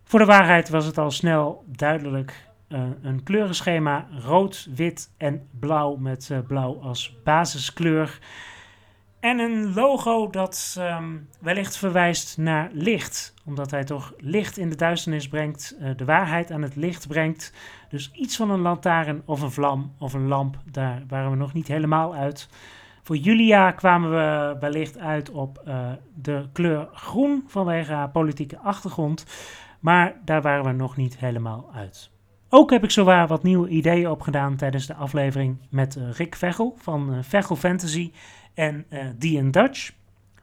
Voor 0.03 0.19
de 0.19 0.25
waarheid 0.25 0.69
was 0.69 0.85
het 0.85 0.97
al 0.97 1.11
snel 1.11 1.63
duidelijk 1.65 2.47
uh, 2.69 2.79
een 3.01 3.23
kleurenschema 3.23 4.07
rood, 4.25 4.67
wit 4.75 5.09
en 5.17 5.47
blauw 5.59 5.95
met 5.95 6.29
uh, 6.31 6.37
blauw 6.47 6.79
als 6.81 7.17
basiskleur. 7.23 8.19
En 9.19 9.39
een 9.39 9.73
logo 9.73 10.29
dat 10.29 10.75
um, 10.79 11.29
wellicht 11.39 11.77
verwijst 11.77 12.37
naar 12.37 12.69
licht, 12.73 13.33
omdat 13.45 13.71
hij 13.71 13.83
toch 13.83 14.13
licht 14.17 14.57
in 14.57 14.69
de 14.69 14.75
duisternis 14.75 15.27
brengt, 15.27 15.75
uh, 15.79 15.89
de 15.95 16.05
waarheid 16.05 16.51
aan 16.51 16.61
het 16.61 16.75
licht 16.75 17.07
brengt. 17.07 17.53
Dus 17.89 18.11
iets 18.13 18.35
van 18.35 18.49
een 18.51 18.61
lantaarn 18.61 19.21
of 19.25 19.41
een 19.41 19.51
vlam 19.51 19.93
of 19.99 20.13
een 20.13 20.27
lamp, 20.27 20.57
daar 20.71 21.03
waren 21.07 21.31
we 21.31 21.37
nog 21.37 21.53
niet 21.53 21.67
helemaal 21.67 22.15
uit. 22.15 22.49
Voor 23.07 23.15
Julia 23.15 23.71
kwamen 23.71 24.09
we 24.09 24.57
wellicht 24.59 24.97
uit 24.97 25.29
op 25.29 25.61
de 26.15 26.45
kleur 26.53 26.87
groen 26.93 27.43
vanwege 27.47 27.93
haar 27.93 28.09
politieke 28.09 28.57
achtergrond, 28.57 29.25
maar 29.79 30.15
daar 30.25 30.41
waren 30.41 30.65
we 30.65 30.71
nog 30.71 30.97
niet 30.97 31.17
helemaal 31.17 31.69
uit. 31.73 32.09
Ook 32.49 32.71
heb 32.71 32.83
ik 32.83 32.91
zowaar 32.91 33.27
wat 33.27 33.43
nieuwe 33.43 33.67
ideeën 33.69 34.09
opgedaan 34.09 34.55
tijdens 34.55 34.85
de 34.85 34.93
aflevering 34.93 35.57
met 35.69 35.95
uh, 35.95 36.11
Rick 36.11 36.35
Vechel 36.35 36.75
van 36.77 37.13
uh, 37.13 37.17
Vechel 37.21 37.55
Fantasy 37.55 38.11
en 38.53 38.85
uh, 38.89 38.99
D 39.49 39.53
Dutch. 39.53 39.91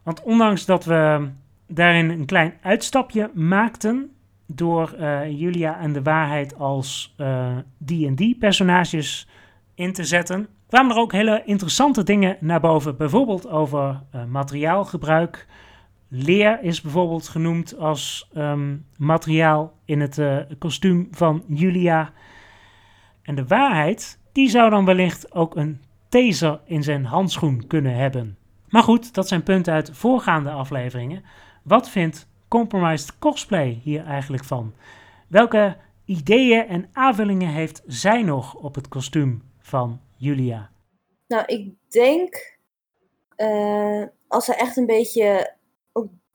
Want 0.02 0.22
ondanks 0.22 0.64
dat 0.64 0.84
we 0.84 1.28
daarin 1.68 2.10
een 2.10 2.26
klein 2.26 2.54
uitstapje 2.62 3.30
maakten 3.34 4.10
door 4.46 4.96
Julia 5.28 5.78
en 5.78 5.92
de 5.92 6.02
waarheid 6.02 6.58
als 6.58 7.14
D&D 7.84 8.38
personages 8.38 9.28
in 9.74 9.92
te 9.92 10.04
zetten, 10.04 10.48
kwamen 10.74 10.94
er 10.94 11.02
ook 11.02 11.12
hele 11.12 11.42
interessante 11.44 12.02
dingen 12.02 12.36
naar 12.40 12.60
boven. 12.60 12.96
Bijvoorbeeld 12.96 13.48
over 13.48 14.02
materiaalgebruik, 14.28 15.46
Leer 16.08 16.62
is 16.62 16.80
bijvoorbeeld 16.80 17.28
genoemd 17.28 17.78
als 17.78 18.30
um, 18.36 18.86
materiaal 18.96 19.72
in 19.84 20.00
het 20.00 20.18
uh, 20.18 20.38
kostuum 20.58 21.08
van 21.10 21.44
Julia. 21.48 22.12
En 23.22 23.34
de 23.34 23.46
waarheid, 23.46 24.20
die 24.32 24.48
zou 24.48 24.70
dan 24.70 24.84
wellicht 24.84 25.34
ook 25.34 25.56
een 25.56 25.80
taser 26.08 26.60
in 26.64 26.82
zijn 26.82 27.04
handschoen 27.04 27.66
kunnen 27.66 27.94
hebben. 27.94 28.36
Maar 28.68 28.82
goed, 28.82 29.14
dat 29.14 29.28
zijn 29.28 29.42
punten 29.42 29.72
uit 29.72 29.90
voorgaande 29.92 30.50
afleveringen. 30.50 31.24
Wat 31.62 31.90
vindt 31.90 32.28
Compromised 32.48 33.18
Cosplay 33.18 33.80
hier 33.82 34.04
eigenlijk 34.04 34.44
van? 34.44 34.74
Welke 35.28 35.76
ideeën 36.04 36.66
en 36.66 36.88
aanvullingen 36.92 37.48
heeft 37.48 37.82
zij 37.86 38.22
nog 38.22 38.54
op 38.54 38.74
het 38.74 38.88
kostuum 38.88 39.42
van 39.58 40.00
Julia? 40.16 40.70
Nou, 41.26 41.44
ik 41.46 41.72
denk 41.88 42.58
uh, 43.36 44.04
als 44.28 44.44
ze 44.44 44.54
echt 44.54 44.76
een 44.76 44.86
beetje 44.86 45.54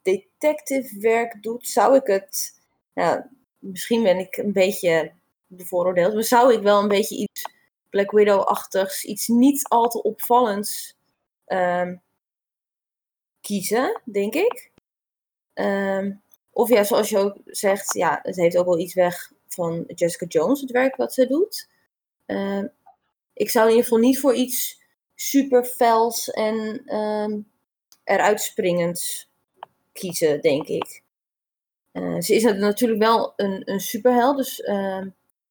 detective 0.02 1.00
werk 1.00 1.44
doet, 1.44 1.68
zou 1.68 1.96
ik 1.96 2.08
het. 2.08 2.62
Nou, 2.94 3.22
misschien 3.60 4.04
ben 4.04 4.18
ik 4.18 4.38
een 4.38 4.54
beetje 4.54 5.12
bevooroordeeld, 5.48 6.14
maar 6.14 6.24
zou 6.24 6.54
ik 6.54 6.62
wel 6.62 6.82
een 6.82 6.88
beetje 6.88 7.16
iets 7.16 7.52
Black 7.90 8.12
Widow-achtigs, 8.12 9.04
iets 9.04 9.28
niet 9.28 9.68
al 9.68 9.90
te 9.90 10.04
opvallends 10.04 10.98
um, 11.48 12.02
kiezen, 13.42 14.02
denk 14.04 14.34
ik. 14.34 14.72
Um, 15.54 16.22
of 16.52 16.70
ja, 16.70 16.84
zoals 16.84 17.10
je 17.10 17.18
ook 17.18 17.38
zegt, 17.46 17.94
ja, 17.94 18.20
het 18.24 18.36
heeft 18.36 18.58
ook 18.58 18.66
wel 18.66 18.80
iets 18.80 18.94
weg 18.94 19.32
van 19.48 19.84
Jessica 19.88 20.26
Jones, 20.26 20.62
het 20.62 20.72
werk 20.72 20.96
wat 20.96 21.14
ze 21.14 21.28
doet. 21.28 21.70
Um, 22.26 22.72
ik 23.40 23.50
zou 23.50 23.66
in 23.66 23.72
ieder 23.72 23.84
geval 23.84 24.00
niet 24.00 24.20
voor 24.20 24.34
iets 24.34 24.82
super 25.16 25.66
fels 25.66 26.30
en 26.30 26.84
eruit 28.04 28.42
springends 28.42 29.32
kiezen, 29.92 30.42
denk 30.42 30.68
ik. 30.68 31.02
Uh, 31.94 32.20
ze 32.20 32.36
is 32.36 32.44
natuurlijk 32.44 33.02
wel 33.02 33.34
een, 33.36 33.62
een 33.72 33.80
superheld, 33.80 34.38
dus 34.38 34.60
uh, 34.60 35.06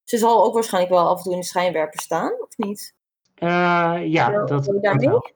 ze 0.05 0.19
zal 0.19 0.45
ook 0.45 0.55
waarschijnlijk 0.55 0.95
wel 0.95 1.09
af 1.09 1.17
en 1.17 1.23
toe 1.23 1.33
in 1.33 1.39
de 1.39 1.47
schijnwerper 1.47 2.01
staan, 2.01 2.33
of 2.41 2.57
niet? 2.57 2.95
Uh, 3.39 4.01
ja, 4.05 4.31
Wel, 4.31 4.47
dat, 4.47 4.67
wel. 4.81 5.33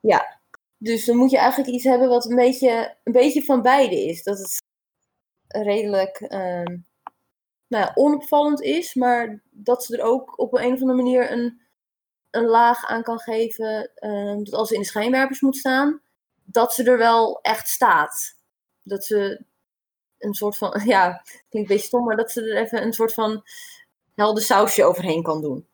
Ja, 0.00 0.38
dus 0.76 1.04
dan 1.04 1.16
moet 1.16 1.30
je 1.30 1.38
eigenlijk 1.38 1.70
iets 1.70 1.84
hebben 1.84 2.08
wat 2.08 2.30
een 2.30 2.36
beetje, 2.36 2.96
een 3.04 3.12
beetje 3.12 3.44
van 3.44 3.62
beide 3.62 4.04
is. 4.04 4.22
Dat 4.22 4.38
het 4.38 4.62
redelijk 5.48 6.20
ehm, 6.20 6.76
nou 7.66 7.84
ja, 7.84 7.90
onopvallend 7.94 8.60
is, 8.60 8.94
maar 8.94 9.42
dat 9.50 9.84
ze 9.84 9.96
er 9.96 10.04
ook 10.04 10.38
op 10.38 10.54
een, 10.54 10.64
een 10.64 10.72
of 10.72 10.80
andere 10.80 11.02
manier 11.02 11.32
een, 11.32 11.60
een 12.30 12.46
laag 12.46 12.86
aan 12.86 13.02
kan 13.02 13.18
geven. 13.18 13.90
ehm, 13.94 14.42
dat 14.44 14.54
als 14.54 14.68
ze 14.68 14.74
in 14.74 14.80
de 14.80 14.86
schijnwerpers 14.86 15.40
moet 15.40 15.56
staan, 15.56 16.00
dat 16.44 16.74
ze 16.74 16.84
er 16.84 16.98
wel 16.98 17.40
echt 17.42 17.68
staat. 17.68 18.36
Dat 18.82 19.04
ze 19.04 19.44
een 20.18 20.34
soort 20.34 20.56
van, 20.56 20.80
ja, 20.84 21.22
klinkt 21.22 21.52
een 21.52 21.66
beetje 21.66 21.86
stom, 21.86 22.04
maar 22.04 22.16
dat 22.16 22.30
ze 22.30 22.42
er 22.42 22.62
even 22.62 22.82
een 22.82 22.92
soort 22.92 23.14
van 23.14 23.42
helder 24.14 24.42
sausje 24.42 24.84
overheen 24.84 25.22
kan 25.22 25.40
doen. 25.42 25.68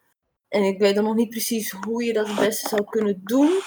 En 0.49 0.63
ik 0.63 0.79
weet 0.79 0.95
dan 0.95 1.05
nog 1.05 1.15
niet 1.15 1.31
precies 1.31 1.71
hoe 1.71 2.05
je 2.05 2.13
dat 2.13 2.27
het 2.27 2.39
beste 2.39 2.69
zou 2.69 2.85
kunnen 2.85 3.21
doen. 3.25 3.61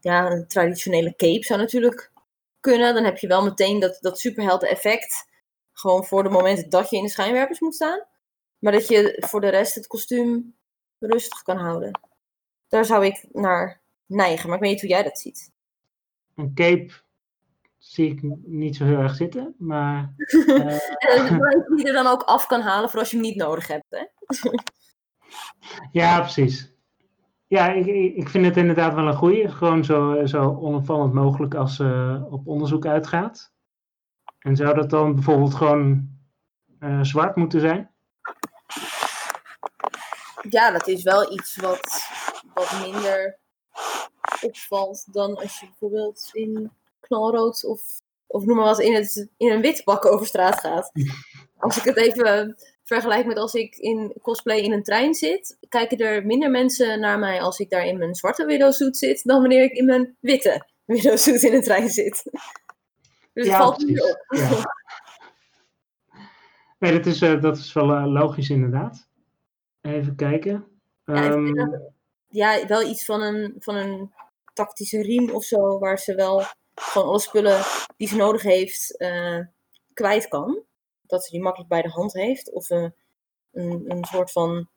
Ja, 0.00 0.30
een 0.30 0.46
traditionele 0.48 1.16
cape 1.16 1.44
zou 1.44 1.60
natuurlijk 1.60 2.12
kunnen. 2.60 2.94
Dan 2.94 3.04
heb 3.04 3.18
je 3.18 3.26
wel 3.26 3.42
meteen 3.44 3.80
dat, 3.80 3.98
dat 4.00 4.18
superhelden 4.18 4.68
effect. 4.68 5.26
Gewoon 5.72 6.04
voor 6.04 6.22
de 6.22 6.28
momenten 6.28 6.70
dat 6.70 6.90
je 6.90 6.96
in 6.96 7.02
de 7.02 7.08
schijnwerpers 7.08 7.60
moet 7.60 7.74
staan. 7.74 8.06
Maar 8.58 8.72
dat 8.72 8.88
je 8.88 9.16
voor 9.26 9.40
de 9.40 9.48
rest 9.48 9.74
het 9.74 9.86
kostuum 9.86 10.56
rustig 11.06 11.42
kan 11.42 11.56
houden. 11.56 12.00
Daar 12.68 12.84
zou 12.84 13.04
ik 13.04 13.26
naar 13.32 13.80
neigen. 14.06 14.48
Maar 14.48 14.56
ik 14.56 14.62
weet 14.62 14.72
niet 14.72 14.80
hoe 14.80 14.90
jij 14.90 15.02
dat 15.02 15.18
ziet. 15.18 15.52
Een 16.34 16.54
cape 16.54 16.92
zie 17.78 18.10
ik 18.10 18.22
niet 18.44 18.76
zo 18.76 18.84
heel 18.84 18.98
erg 18.98 19.14
zitten, 19.14 19.54
maar... 19.58 20.14
Uh... 20.16 20.78
die 21.66 21.78
je 21.78 21.84
er 21.86 21.92
dan 21.92 22.06
ook 22.06 22.22
af 22.22 22.46
kan 22.46 22.60
halen 22.60 22.90
voor 22.90 22.98
als 22.98 23.10
je 23.10 23.16
hem 23.16 23.26
niet 23.26 23.36
nodig 23.36 23.66
hebt, 23.66 23.86
hè? 23.88 24.04
ja, 26.00 26.20
precies. 26.20 26.72
Ja, 27.46 27.72
ik, 27.72 27.86
ik 28.16 28.28
vind 28.28 28.44
het 28.44 28.56
inderdaad 28.56 28.94
wel 28.94 29.06
een 29.06 29.14
goede. 29.14 29.48
Gewoon 29.48 29.84
zo, 29.84 30.26
zo 30.26 30.56
onopvallend 30.60 31.12
mogelijk 31.12 31.54
als 31.54 31.76
ze 31.76 32.20
op 32.30 32.46
onderzoek 32.46 32.86
uitgaat. 32.86 33.52
En 34.38 34.56
zou 34.56 34.74
dat 34.74 34.90
dan 34.90 35.14
bijvoorbeeld 35.14 35.54
gewoon 35.54 36.08
uh, 36.80 37.02
zwart 37.02 37.36
moeten 37.36 37.60
zijn? 37.60 37.93
Ja, 40.48 40.70
dat 40.70 40.88
is 40.88 41.02
wel 41.02 41.32
iets 41.32 41.56
wat, 41.56 42.02
wat 42.54 42.80
minder 42.82 43.38
opvalt 44.42 45.12
dan 45.12 45.36
als 45.36 45.60
je 45.60 45.66
bijvoorbeeld 45.66 46.28
in 46.32 46.70
knalrood 47.00 47.64
of, 47.64 47.82
of 48.26 48.44
noem 48.44 48.56
maar 48.56 48.64
wat 48.64 48.80
in, 48.80 48.94
het, 48.94 49.28
in 49.36 49.50
een 49.50 49.60
wit 49.60 49.84
pak 49.84 50.04
over 50.04 50.26
straat 50.26 50.60
gaat. 50.60 50.90
Als 51.58 51.76
ik 51.76 51.84
het 51.84 51.96
even 51.96 52.56
vergelijk 52.82 53.26
met 53.26 53.36
als 53.36 53.54
ik 53.54 53.76
in 53.76 54.14
cosplay 54.22 54.58
in 54.58 54.72
een 54.72 54.82
trein 54.82 55.14
zit, 55.14 55.58
kijken 55.68 55.98
er 55.98 56.26
minder 56.26 56.50
mensen 56.50 57.00
naar 57.00 57.18
mij 57.18 57.40
als 57.40 57.58
ik 57.58 57.70
daar 57.70 57.86
in 57.86 57.98
mijn 57.98 58.14
zwarte 58.14 58.44
widowsuit 58.46 58.96
zit, 58.96 59.24
dan 59.24 59.40
wanneer 59.40 59.62
ik 59.62 59.72
in 59.72 59.84
mijn 59.84 60.16
witte 60.20 60.66
widowsuit 60.84 61.42
in 61.42 61.54
een 61.54 61.62
trein 61.62 61.88
zit. 61.88 62.22
Dus 63.32 63.46
het 63.46 63.56
valt 63.56 63.84
niet 63.84 64.02
op. 64.02 64.24
Ja. 64.28 64.62
Nee, 66.78 66.92
dat 66.92 67.06
is, 67.06 67.22
uh, 67.22 67.40
dat 67.40 67.56
is 67.56 67.72
wel 67.72 67.90
uh, 67.90 68.06
logisch 68.06 68.50
inderdaad. 68.50 69.08
Even 69.84 70.16
kijken. 70.16 70.66
Ja, 71.04 71.30
um, 71.30 71.92
ja, 72.28 72.66
wel 72.66 72.82
iets 72.82 73.04
van 73.04 73.22
een, 73.22 73.54
van 73.58 73.74
een 73.74 74.12
tactische 74.52 75.02
riem 75.02 75.30
of 75.30 75.44
zo, 75.44 75.78
waar 75.78 75.98
ze 75.98 76.14
wel 76.14 76.42
gewoon 76.74 77.08
alle 77.08 77.18
spullen 77.20 77.62
die 77.96 78.08
ze 78.08 78.16
nodig 78.16 78.42
heeft 78.42 78.94
uh, 78.98 79.40
kwijt 79.92 80.28
kan. 80.28 80.62
Dat 81.02 81.24
ze 81.24 81.30
die 81.30 81.42
makkelijk 81.42 81.70
bij 81.70 81.82
de 81.82 81.90
hand 81.90 82.12
heeft. 82.12 82.52
Of 82.52 82.70
uh, 82.70 82.88
een, 83.52 83.84
een 83.90 84.04
soort 84.04 84.32
van 84.32 84.68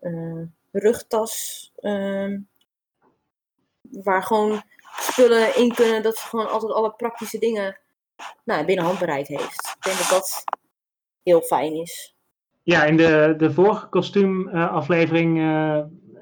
uh, 0.00 0.42
rugtas. 0.70 1.72
Ehm, 1.76 2.40
waar 3.80 4.22
gewoon 4.22 4.62
spullen 4.98 5.56
in 5.56 5.74
kunnen. 5.74 6.02
Dat 6.02 6.16
ze 6.16 6.28
gewoon 6.28 6.50
altijd 6.50 6.72
alle 6.72 6.92
praktische 6.92 7.38
dingen 7.38 7.78
nou, 8.44 8.64
binnen 8.64 8.84
handbereid 8.84 9.28
heeft. 9.28 9.74
Ik 9.76 9.82
denk 9.82 9.98
dat 9.98 10.08
dat 10.08 10.44
heel 11.22 11.40
fijn 11.40 11.74
is. 11.74 12.14
Ja, 12.62 12.84
in 12.84 12.96
de, 12.96 13.34
de 13.38 13.52
vorige 13.52 13.86
kostuumaflevering 13.86 15.38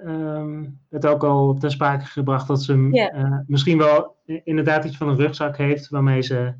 um, 0.05 0.79
werd 0.89 1.07
ook 1.07 1.25
al 1.25 1.55
ter 1.55 1.71
sprake 1.71 2.05
gebracht 2.05 2.47
dat 2.47 2.63
ze 2.63 2.73
uh, 2.75 3.39
misschien 3.47 3.79
wel 3.79 4.17
inderdaad 4.45 4.85
iets 4.85 4.97
van 4.97 5.09
een 5.09 5.17
rugzak 5.17 5.57
heeft 5.57 5.89
waarmee 5.89 6.23
ze, 6.23 6.55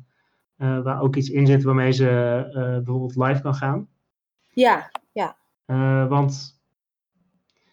waar 0.55 1.01
ook 1.01 1.15
iets 1.15 1.29
in 1.29 1.47
zit 1.47 1.63
waarmee 1.63 1.91
ze 1.91 2.41
bijvoorbeeld 2.83 3.15
live 3.15 3.41
kan 3.41 3.55
gaan. 3.55 3.87
Ja, 4.53 4.91
ja. 5.11 5.35
want 6.07 6.59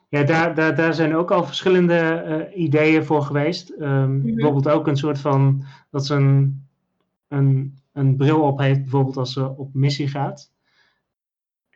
ja, 0.09 0.23
daar, 0.23 0.55
daar, 0.55 0.75
daar 0.75 0.95
zijn 0.95 1.17
ook 1.17 1.31
al 1.31 1.45
verschillende 1.45 2.51
ideeën 2.55 3.05
voor 3.05 3.23
geweest. 3.23 3.71
Um, 3.71 3.77
mm 3.79 4.21
-hmm. 4.21 4.35
Bijvoorbeeld 4.35 4.69
ook 4.69 4.87
een 4.87 4.97
soort 4.97 5.19
van 5.19 5.65
dat 5.91 6.07
ze 6.07 6.15
een, 6.15 6.67
een, 7.29 7.79
een 7.93 8.17
bril 8.17 8.43
op 8.43 8.59
heeft, 8.59 8.81
bijvoorbeeld 8.81 9.17
als 9.17 9.33
ze 9.33 9.49
op 9.49 9.75
missie 9.75 10.09
gaat. 10.09 10.55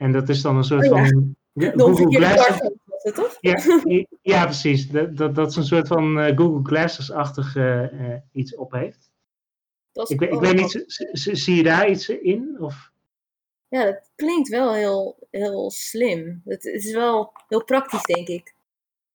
En 0.01 0.13
dat 0.13 0.29
is 0.29 0.43
dan 0.43 0.57
een 0.57 0.65
soort 0.65 0.91
oh, 0.91 0.99
ja. 0.99 1.09
van 1.09 1.37
Google 1.55 2.17
Glass 2.17 2.61
toch? 3.03 3.39
Ja, 3.41 3.59
ja 4.23 4.45
precies. 4.45 4.89
Dat, 4.89 5.17
dat, 5.17 5.35
dat 5.35 5.51
is 5.51 5.57
een 5.57 5.65
soort 5.65 5.89
van 5.89 6.19
uh, 6.19 6.37
Google 6.37 6.61
Glasses-achtig 6.63 7.57
uh, 7.57 8.15
iets 8.33 8.55
op 8.55 8.73
heeft. 8.73 9.11
Ik, 9.93 10.21
ik 10.21 10.41
weet 10.41 10.57
niet, 10.57 10.85
zie 11.13 11.57
je 11.57 11.63
daar 11.63 11.91
iets 11.91 12.09
in? 12.09 12.57
Of? 12.61 12.91
Ja, 13.69 13.85
dat 13.85 14.11
klinkt 14.15 14.49
wel 14.49 14.75
heel, 14.75 15.17
heel 15.31 15.71
slim. 15.71 16.43
Het, 16.45 16.63
het 16.63 16.85
is 16.85 16.93
wel 16.93 17.33
heel 17.49 17.65
praktisch, 17.65 18.03
denk 18.03 18.29
ik. 18.29 18.55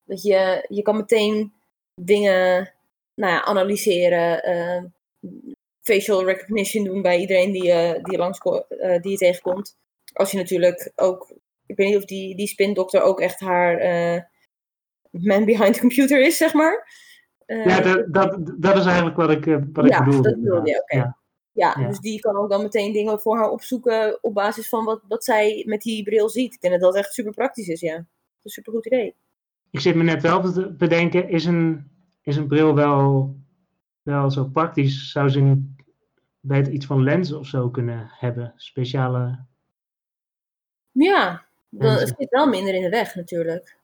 Dat 0.04 0.22
je, 0.22 0.66
je 0.70 0.82
kan 0.82 0.96
meteen 0.96 1.54
dingen 2.02 2.74
nou 3.14 3.34
ja, 3.34 3.44
analyseren, 3.44 4.50
uh, 4.50 4.84
facial 5.82 6.26
recognition 6.26 6.84
doen 6.84 7.02
bij 7.02 7.20
iedereen 7.20 7.52
die, 7.52 7.68
uh, 7.68 8.04
die, 8.04 8.18
langs, 8.18 8.40
uh, 8.46 9.02
die 9.02 9.12
je 9.12 9.18
tegenkomt. 9.18 9.78
Als 10.16 10.32
je 10.32 10.38
natuurlijk 10.38 10.92
ook 10.96 11.34
ik 11.66 11.76
weet 11.78 11.88
niet 11.88 11.98
of 11.98 12.06
die, 12.06 12.36
die 12.36 12.48
spindokter 12.48 13.02
ook 13.02 13.20
echt 13.20 13.40
haar 13.40 13.84
uh, 13.84 14.22
man 15.12 15.46
behind 15.46 15.74
the 15.74 15.80
computer 15.80 16.26
is, 16.26 16.38
zeg 16.38 16.54
maar. 16.54 16.88
Uh, 17.46 17.66
ja, 17.66 17.82
dat, 17.82 18.14
dat, 18.14 18.54
dat 18.58 18.78
is 18.78 18.86
eigenlijk 18.86 19.16
wat 19.16 19.30
ik, 19.30 19.46
uh, 19.46 19.58
wat 19.74 19.88
ja, 19.88 20.00
ik 20.00 20.06
bedoel. 20.06 20.22
Dat 20.22 20.36
bedoel 20.36 20.68
je, 20.68 20.82
oké. 20.82 20.96
Ja. 20.96 21.18
Ja, 21.52 21.76
ja, 21.80 21.88
dus 21.88 22.00
die 22.00 22.20
kan 22.20 22.36
ook 22.36 22.50
dan 22.50 22.62
meteen 22.62 22.94
dingen 22.94 23.20
voor 23.20 23.38
haar 23.38 23.50
opzoeken 23.50 24.24
op 24.24 24.34
basis 24.34 24.70
van 24.70 24.86
wat, 24.86 25.02
wat 25.08 25.24
zij 25.24 25.64
met 25.68 25.82
die 25.82 26.04
bril 26.04 26.30
ziet. 26.30 26.54
Ik 26.54 26.62
denk 26.62 26.74
dat 26.74 26.84
dat 26.84 26.96
echt 26.96 27.14
super 27.14 27.34
praktisch 27.34 27.68
is, 27.68 27.80
ja. 27.80 27.96
Dat 27.96 28.06
is 28.06 28.44
een 28.44 28.52
super 28.52 28.74
goed 28.74 28.86
idee. 28.86 29.16
Ik 29.72 29.80
zit 29.80 29.96
me 29.96 30.04
net 30.04 30.22
wel 30.22 30.52
te 30.52 30.72
bedenken, 30.72 31.30
is 31.30 31.46
een, 31.46 31.92
is 32.22 32.36
een 32.36 32.48
bril 32.48 32.76
wel, 32.76 33.36
wel 34.02 34.32
zo 34.32 34.46
praktisch? 34.46 35.12
Zou 35.12 35.30
ze 35.30 35.40
niet 35.40 35.60
beter 36.40 36.74
iets 36.74 36.86
van 36.86 37.04
lenzen 37.04 37.40
of 37.40 37.48
zo 37.48 37.70
kunnen 37.70 38.08
hebben? 38.12 38.54
Speciale... 38.56 39.46
Ja, 41.04 41.46
dan, 41.70 41.94
het 41.94 42.14
zit 42.18 42.30
wel 42.30 42.48
minder 42.48 42.74
in 42.74 42.82
de 42.82 42.90
weg 42.90 43.16
natuurlijk. 43.16 43.78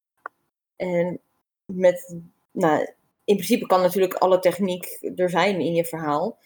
En 0.75 1.19
met, 1.65 2.15
nou, 2.51 2.79
in 3.23 3.35
principe 3.35 3.65
kan 3.65 3.81
natuurlijk 3.81 4.13
alle 4.13 4.39
techniek 4.39 4.97
er 5.15 5.29
zijn 5.29 5.59
in 5.59 5.73
je 5.73 5.85
verhaal. 5.85 6.37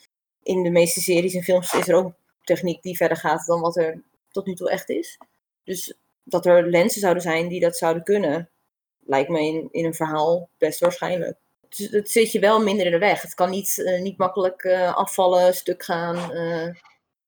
In 0.43 0.63
de 0.63 0.70
meeste 0.70 1.01
series 1.01 1.34
en 1.34 1.43
films 1.43 1.74
is 1.74 1.88
er 1.88 1.95
ook 1.95 2.13
techniek 2.43 2.82
die 2.82 2.95
verder 2.95 3.18
gaat 3.18 3.45
dan 3.45 3.61
wat 3.61 3.78
er 3.78 4.03
tot 4.32 4.45
nu 4.45 4.53
toe 4.53 4.70
echt 4.70 4.89
is. 4.89 5.18
Dus 5.63 5.93
dat 6.24 6.45
er 6.45 6.70
lenzen 6.70 7.01
zouden 7.01 7.24
zijn 7.24 7.47
die 7.47 7.59
dat 7.59 7.78
zouden 7.78 8.03
kunnen, 8.03 8.49
lijkt 8.99 9.30
me 9.30 9.39
in, 9.39 9.68
in 9.72 9.86
een 9.86 9.93
verhaal 9.93 10.49
best 10.57 10.80
waarschijnlijk. 10.80 11.38
Dus 11.70 11.89
het 11.89 12.11
zit 12.11 12.32
je 12.32 12.39
wel 12.39 12.63
minder 12.63 12.86
in 12.86 12.91
de 12.91 12.97
weg. 12.97 13.22
Het 13.22 13.34
kan 13.34 13.49
niet, 13.49 13.78
uh, 13.78 14.01
niet 14.01 14.18
makkelijk 14.18 14.63
uh, 14.63 14.95
afvallen, 14.95 15.53
stuk 15.53 15.84
gaan. 15.84 16.36
Uh, 16.36 16.76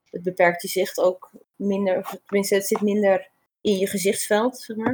het 0.10 0.24
beperkt 0.24 0.62
je 0.62 0.68
zicht 0.68 1.00
ook 1.00 1.32
minder, 1.56 1.98
of 1.98 2.20
tenminste, 2.26 2.56
het 2.56 2.68
zit 2.68 2.82
minder 2.82 3.30
in 3.62 3.78
je 3.78 3.88
gezichtsveld, 3.88 4.58
zeg 4.58 4.78
maar. 4.78 4.94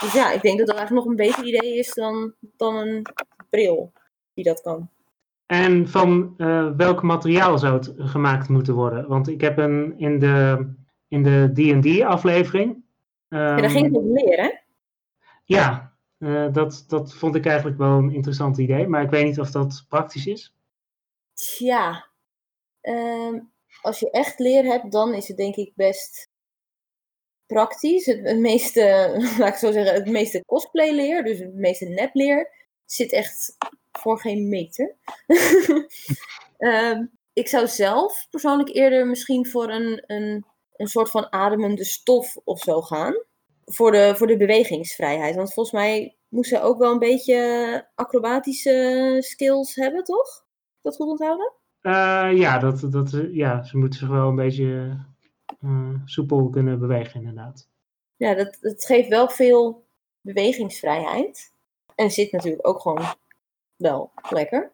Dus 0.00 0.12
ja, 0.12 0.32
ik 0.32 0.42
denk 0.42 0.58
dat 0.58 0.66
dat 0.66 0.76
eigenlijk 0.76 1.06
nog 1.06 1.06
een 1.06 1.26
beter 1.26 1.44
idee 1.44 1.78
is 1.78 1.94
dan, 1.94 2.34
dan 2.40 2.76
een 2.76 3.06
bril 3.50 3.92
die 4.34 4.44
dat 4.44 4.60
kan. 4.60 4.90
En 5.46 5.88
van 5.88 6.34
uh, 6.36 6.70
welk 6.76 7.02
materiaal 7.02 7.58
zou 7.58 7.74
het 7.74 7.92
gemaakt 7.96 8.48
moeten 8.48 8.74
worden? 8.74 9.08
Want 9.08 9.28
ik 9.28 9.40
heb 9.40 9.58
een 9.58 9.98
in 9.98 10.18
de 10.18 10.66
in 11.08 11.22
de 11.22 11.50
D&D 11.52 12.02
aflevering. 12.02 12.74
Um, 13.28 13.38
ja, 13.38 13.56
daar 13.56 13.70
ging 13.70 13.86
het 13.86 13.96
om 13.96 14.12
leren. 14.12 14.60
Ja, 15.44 15.96
uh, 16.18 16.52
dat, 16.52 16.84
dat 16.88 17.14
vond 17.14 17.34
ik 17.34 17.46
eigenlijk 17.46 17.78
wel 17.78 17.98
een 17.98 18.10
interessant 18.10 18.58
idee, 18.58 18.86
maar 18.86 19.02
ik 19.02 19.10
weet 19.10 19.24
niet 19.24 19.40
of 19.40 19.50
dat 19.50 19.84
praktisch 19.88 20.26
is. 20.26 20.54
Tja, 21.34 22.05
um, 22.88 23.52
als 23.80 23.98
je 23.98 24.10
echt 24.10 24.38
leer 24.38 24.64
hebt, 24.64 24.92
dan 24.92 25.14
is 25.14 25.28
het 25.28 25.36
denk 25.36 25.56
ik 25.56 25.72
best 25.74 26.28
praktisch. 27.46 28.06
Het, 28.06 28.38
meeste, 28.38 28.80
laat 29.38 29.48
ik 29.48 29.54
zo 29.54 29.72
zeggen, 29.72 29.94
het 29.94 30.06
meeste 30.06 30.44
cosplay 30.44 30.90
leer, 30.90 31.24
dus 31.24 31.38
het 31.38 31.54
meeste 31.54 31.84
nepleer, 31.84 32.50
zit 32.84 33.12
echt 33.12 33.56
voor 33.92 34.20
geen 34.20 34.48
meter. 34.48 34.96
um, 36.58 37.10
ik 37.32 37.48
zou 37.48 37.66
zelf 37.66 38.26
persoonlijk 38.30 38.74
eerder 38.74 39.06
misschien 39.06 39.46
voor 39.46 39.70
een, 39.70 40.02
een, 40.06 40.44
een 40.76 40.86
soort 40.86 41.10
van 41.10 41.32
ademende 41.32 41.84
stof 41.84 42.36
of 42.44 42.60
zo 42.60 42.80
gaan. 42.82 43.24
Voor 43.64 43.92
de, 43.92 44.14
voor 44.16 44.26
de 44.26 44.36
bewegingsvrijheid. 44.36 45.34
Want 45.34 45.52
volgens 45.52 45.74
mij 45.74 46.16
moest 46.28 46.50
ze 46.50 46.60
ook 46.60 46.78
wel 46.78 46.92
een 46.92 46.98
beetje 46.98 47.88
acrobatische 47.94 49.16
skills 49.20 49.74
hebben, 49.74 50.04
toch? 50.04 50.44
Dat 50.82 50.96
goed 50.96 51.08
onthouden? 51.08 51.52
Uh, 51.86 52.30
ja, 52.34 52.58
dat, 52.58 52.92
dat, 52.92 53.20
ja, 53.30 53.62
ze 53.62 53.78
moeten 53.78 53.98
zich 53.98 54.08
wel 54.08 54.28
een 54.28 54.34
beetje 54.34 54.98
uh, 55.64 55.94
soepel 56.04 56.48
kunnen 56.48 56.78
bewegen, 56.78 57.20
inderdaad. 57.20 57.68
Ja, 58.16 58.34
dat, 58.34 58.58
dat 58.60 58.84
geeft 58.84 59.08
wel 59.08 59.28
veel 59.28 59.86
bewegingsvrijheid. 60.20 61.52
En 61.94 62.10
zit 62.10 62.32
natuurlijk 62.32 62.66
ook 62.66 62.80
gewoon 62.80 63.04
wel 63.76 64.10
lekker. 64.30 64.72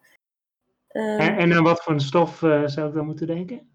Uh, 0.91 1.27
en, 1.27 1.37
en 1.37 1.53
aan 1.53 1.63
wat 1.63 1.83
voor 1.83 1.93
een 1.93 1.99
stof 1.99 2.41
uh, 2.41 2.67
zou 2.67 2.87
ik 2.87 2.93
dan 2.93 3.05
moeten 3.05 3.27
denken? 3.27 3.69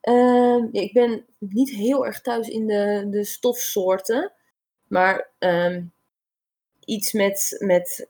Ehm, 0.00 0.68
ja, 0.72 0.80
ik 0.80 0.92
ben 0.92 1.24
niet 1.38 1.70
heel 1.70 2.06
erg 2.06 2.20
thuis 2.20 2.48
in 2.48 2.66
de, 2.66 3.06
de 3.10 3.24
stofsoorten. 3.24 4.32
Maar 4.86 5.30
ehm, 5.38 5.84
iets 6.84 7.12
met, 7.12 7.56
met 7.58 8.08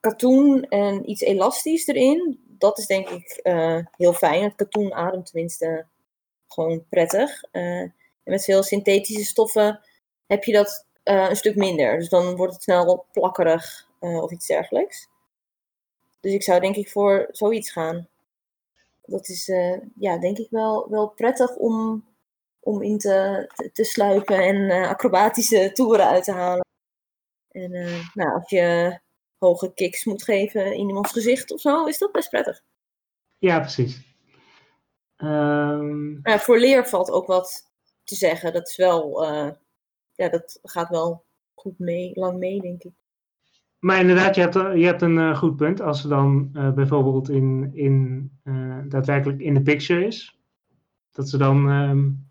katoen 0.00 0.62
en 0.62 1.10
iets 1.10 1.20
elastisch 1.20 1.86
erin. 1.86 2.45
Dat 2.58 2.78
is 2.78 2.86
denk 2.86 3.08
ik 3.08 3.40
eh, 3.42 3.78
heel 3.90 4.12
fijn. 4.12 4.42
Het 4.42 4.54
katoen 4.54 4.94
ademt 4.94 5.26
tenminste 5.26 5.86
gewoon 6.48 6.84
prettig. 6.88 7.44
Eh, 7.50 7.80
en 7.80 7.92
met 8.22 8.44
veel 8.44 8.62
synthetische 8.62 9.24
stoffen 9.24 9.80
heb 10.26 10.44
je 10.44 10.52
dat 10.52 10.86
eh, 11.02 11.28
een 11.28 11.36
stuk 11.36 11.56
minder. 11.56 11.98
Dus 11.98 12.08
dan 12.08 12.36
wordt 12.36 12.52
het 12.52 12.62
snel 12.62 13.06
plakkerig 13.12 13.84
of 13.98 14.30
iets 14.30 14.46
dergelijks. 14.46 15.08
Dus 16.20 16.32
ik 16.32 16.42
zou 16.42 16.60
denk 16.60 16.76
ik 16.76 16.90
voor 16.90 17.28
zoiets 17.30 17.72
gaan. 17.72 18.08
Dat 19.06 19.28
is 19.28 19.46
ja, 19.98 20.18
denk 20.18 20.38
ik 20.38 20.50
wel, 20.50 20.90
wel 20.90 21.08
prettig 21.08 21.56
om, 21.56 22.04
om 22.60 22.82
in 22.82 22.98
te, 22.98 23.50
te, 23.54 23.70
te 23.72 23.84
sluipen 23.84 24.38
en 24.38 24.70
acrobatische 24.88 25.70
toeren 25.72 26.06
uit 26.06 26.24
te 26.24 26.32
halen. 26.32 26.66
En 27.50 27.70
nou, 28.14 28.34
als 28.34 28.50
je 28.50 28.98
hoge 29.38 29.72
kicks 29.74 30.04
moet 30.04 30.22
geven 30.22 30.74
in 30.74 30.88
iemands 30.88 31.12
gezicht 31.12 31.52
of 31.52 31.60
zo, 31.60 31.84
is 31.84 31.98
dat 31.98 32.12
best 32.12 32.30
prettig. 32.30 32.62
Ja, 33.38 33.60
precies. 33.60 34.04
Um... 35.16 36.20
voor 36.22 36.58
leer 36.58 36.86
valt 36.86 37.10
ook 37.10 37.26
wat 37.26 37.70
te 38.04 38.14
zeggen. 38.14 38.52
Dat 38.52 38.68
is 38.68 38.76
wel, 38.76 39.24
uh, 39.24 39.50
ja, 40.14 40.28
dat 40.28 40.58
gaat 40.62 40.88
wel 40.88 41.24
goed 41.54 41.78
mee, 41.78 42.10
lang 42.14 42.38
mee, 42.38 42.60
denk 42.60 42.82
ik. 42.82 42.92
Maar 43.78 44.00
inderdaad, 44.00 44.34
je 44.34 44.40
hebt, 44.40 44.54
je 44.54 44.84
hebt 44.84 45.02
een 45.02 45.16
uh, 45.16 45.38
goed 45.38 45.56
punt. 45.56 45.80
Als 45.80 46.00
ze 46.00 46.08
dan 46.08 46.50
uh, 46.52 46.72
bijvoorbeeld 46.72 47.28
in, 47.28 47.70
in, 47.74 48.30
daadwerkelijk 48.88 49.40
in 49.40 49.54
de 49.54 49.62
picture 49.62 50.06
is, 50.06 50.38
dat 51.12 51.28
ze 51.28 51.38
dan 51.38 51.68
um, 51.68 52.28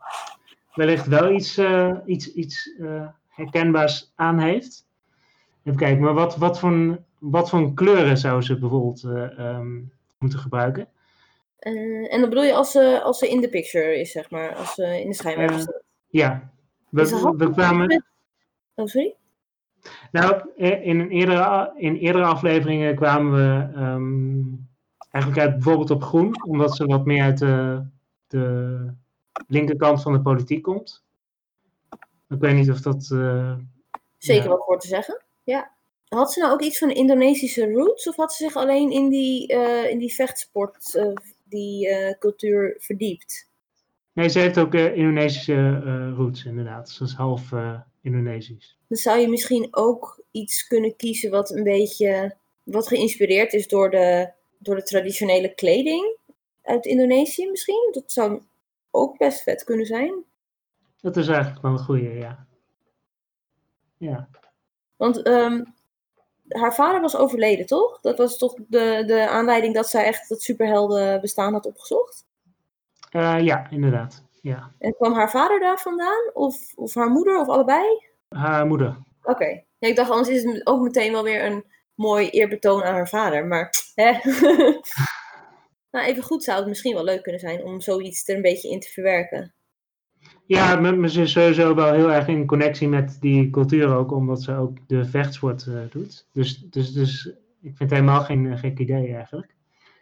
wellicht 0.74 1.08
wel 1.08 1.32
iets, 1.32 1.60
iets, 2.06 2.34
iets 2.34 2.76
herkenbaars 3.28 4.12
aan 4.16 4.40
heeft. 4.40 4.88
Even 5.66 5.80
kijken, 5.80 6.04
maar 6.04 6.14
wat, 6.14 6.36
wat, 6.36 6.60
voor, 6.60 7.00
wat 7.20 7.50
voor 7.50 7.74
kleuren 7.74 8.18
zou 8.18 8.42
ze 8.42 8.60
bijvoorbeeld 8.60 9.04
um, 9.04 9.92
moeten 10.18 10.40
gebruiken? 10.40 10.88
Uh, 11.60 12.14
en 12.14 12.20
dan 12.20 12.30
bedoel 12.30 12.44
je 12.44 12.54
als 12.54 12.72
ze, 12.72 13.02
als 13.04 13.20
ze 13.20 13.30
in 13.30 13.42
de 13.42 13.50
picture 13.50 14.00
is, 14.00 14.12
zeg 14.12 14.30
maar, 14.30 14.56
als 14.56 14.74
ze 14.74 15.02
in 15.02 15.10
de 15.10 15.16
schijnwerper 15.16 15.56
uh, 15.56 15.62
staat? 15.62 15.84
Ja, 16.08 16.52
we, 16.90 17.34
we 17.38 17.52
kwamen... 17.52 18.06
Oh, 18.76 18.86
sorry? 18.86 19.16
Nou, 20.12 20.50
in, 20.56 21.00
een 21.00 21.10
eerdere, 21.10 21.74
in 21.78 21.96
eerdere 21.96 22.26
afleveringen 22.26 22.96
kwamen 22.96 23.34
we 23.34 23.80
um, 23.80 24.68
eigenlijk 25.10 25.46
uit 25.46 25.54
bijvoorbeeld 25.54 25.92
op 25.92 26.04
groen, 26.04 26.46
omdat 26.48 26.76
ze 26.76 26.86
wat 26.86 27.06
meer 27.06 27.24
uit 27.24 27.38
de, 27.38 27.86
de 28.28 28.94
linkerkant 29.48 30.02
van 30.02 30.14
de 30.14 30.22
politiek 30.22 30.64
komt. 30.64 31.06
Ik 32.30 32.40
weet 32.40 32.56
niet 32.56 32.72
of 32.72 32.82
dat... 32.82 33.10
Uh, 33.14 33.56
Zeker 34.18 34.44
ja. 34.44 34.50
wat 34.50 34.66
voor 34.66 34.80
te 34.80 34.88
zeggen. 34.88 35.25
Ja. 35.46 35.72
Had 36.08 36.34
ze 36.34 36.40
nou 36.40 36.52
ook 36.54 36.62
iets 36.62 36.78
van 36.78 36.92
Indonesische 36.92 37.72
roots? 37.72 38.08
Of 38.08 38.16
had 38.16 38.34
ze 38.34 38.44
zich 38.44 38.56
alleen 38.56 38.92
in 38.92 39.10
die, 39.10 39.54
uh, 39.54 39.90
in 39.90 39.98
die 39.98 40.14
vechtsport, 40.14 40.94
uh, 40.94 41.14
die 41.44 41.88
uh, 41.88 42.12
cultuur 42.20 42.76
verdiept? 42.80 43.50
Nee, 44.14 44.30
ze 44.30 44.40
heeft 44.40 44.58
ook 44.58 44.74
Indonesische 44.74 45.80
roots 46.16 46.46
inderdaad. 46.46 46.90
Ze 46.90 47.04
is 47.04 47.14
half 47.14 47.52
Indonesisch. 48.02 48.78
Dan 48.88 48.98
zou 48.98 49.20
je 49.20 49.28
misschien 49.28 49.68
ook 49.72 50.24
iets 50.32 50.68
kunnen 50.68 50.96
kiezen 50.96 51.32
wat 51.32 51.50
een 51.50 51.64
beetje... 51.64 52.36
Wat 52.64 52.88
geïnspireerd 52.88 53.54
is 53.54 53.68
door 53.68 53.90
de, 53.90 54.32
door 54.58 54.76
de 54.76 54.84
traditionele 54.84 55.54
kleding 55.54 56.18
uit 56.64 56.86
Indonesië 56.86 57.50
misschien. 57.50 57.90
Dat 57.92 58.12
zou 58.12 58.42
ook 58.92 59.18
best 59.18 59.42
vet 59.42 59.64
kunnen 59.64 59.86
zijn. 59.86 60.24
Dat 61.02 61.18
is 61.18 61.28
eigenlijk 61.28 61.62
wel 61.62 61.72
een 61.72 61.80
goede, 61.80 62.14
ja. 62.14 62.48
Ja. 63.98 64.30
Want 65.06 65.28
um, 65.28 65.74
haar 66.48 66.76
vader 66.76 67.02
was 67.02 67.16
overleden, 67.16 67.66
toch? 67.66 68.00
Dat 68.02 68.18
was 68.18 68.38
toch 68.38 68.54
de, 68.68 69.04
de 69.06 69.30
aanleiding 69.30 69.74
dat 69.74 69.88
zij 69.88 70.04
echt 70.04 70.30
het 70.30 70.42
superhelden 70.42 71.22
bestaan 71.22 71.54
had 71.54 71.66
opgezocht? 71.66 72.26
Uh, 73.12 73.40
ja, 73.40 73.70
inderdaad. 73.70 74.24
Ja. 74.42 74.72
En 74.80 74.96
kwam 74.96 75.14
haar 75.14 75.32
vader 75.32 75.60
daar 75.60 75.80
vandaan? 75.80 76.32
Of, 76.34 76.74
of 76.76 76.94
haar 76.94 77.10
moeder? 77.10 77.40
Of 77.40 77.48
allebei? 77.48 78.08
Haar 78.30 78.68
moeder. 78.68 78.98
Oké. 79.24 79.64
Ja, 79.78 79.88
ik 79.88 79.96
dacht 79.96 80.10
anders 80.10 80.30
is 80.30 80.44
het 80.44 80.68
ook 80.68 80.82
meteen 80.82 81.12
wel 81.12 81.24
weer 81.24 81.46
een 81.46 81.66
mooi 81.96 82.30
eerbetoon 82.30 82.84
aan 82.84 82.94
haar 82.94 83.10
vader. 83.10 83.46
Maar 83.46 83.74
hè? 83.96 84.12
nou, 85.92 86.06
even 86.06 86.24
goed 86.24 86.44
zou 86.44 86.58
het 86.58 86.68
misschien 86.68 86.94
wel 86.94 87.04
leuk 87.04 87.24
kunnen 87.24 87.42
zijn 87.42 87.64
om 87.64 87.82
zoiets 87.82 88.28
er 88.28 88.36
een 88.36 88.42
beetje 88.42 88.70
in 88.70 88.80
te 88.80 88.90
verwerken. 88.90 89.54
Ja, 90.48 90.76
met 90.76 91.12
ze 91.12 91.22
is 91.22 91.32
sowieso 91.32 91.76
wel 91.76 91.94
heel 91.94 92.12
erg 92.12 92.28
in 92.28 92.46
connectie 92.46 92.88
met 92.88 93.18
die 93.20 93.50
cultuur 93.50 93.96
ook, 93.96 94.12
omdat 94.12 94.42
ze 94.42 94.56
ook 94.56 94.78
de 94.88 95.06
vechtsport 95.06 95.66
uh, 95.66 95.80
doet. 95.90 96.28
Dus, 96.32 96.58
dus, 96.70 96.94
dus 96.94 97.26
ik 97.62 97.76
vind 97.76 97.80
het 97.80 97.92
helemaal 97.92 98.22
geen 98.22 98.44
uh, 98.44 98.58
gek 98.58 98.80
idee 98.80 99.14
eigenlijk. 99.14 99.56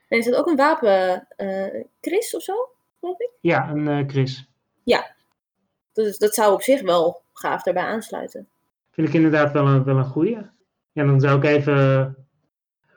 En 0.08 0.18
is 0.18 0.26
dat 0.26 0.36
ook 0.36 0.48
een 0.48 0.56
wapen, 0.56 1.28
uh, 1.38 1.84
Chris 2.02 2.36
of 2.36 2.42
zo, 2.42 2.54
geloof 3.00 3.20
ik? 3.20 3.30
Ja, 3.42 3.70
een 3.70 4.10
Chris. 4.10 4.50
Ja, 4.84 5.16
dus 5.94 6.18
dat 6.18 6.34
zou 6.34 6.54
op 6.54 6.62
zich 6.62 6.82
wel 6.82 7.22
gaaf 7.34 7.64
daarbij 7.64 7.84
aansluiten. 7.84 8.48
Vind 8.92 9.08
ik 9.08 9.14
inderdaad 9.14 9.52
wel 9.52 9.68
een, 9.68 9.84
wel 9.84 9.98
een 9.98 10.06
goeie. 10.06 10.38
Ja, 10.92 11.06
dan 11.06 11.20
zou 11.20 11.38
ik 11.38 11.44
even 11.44 12.16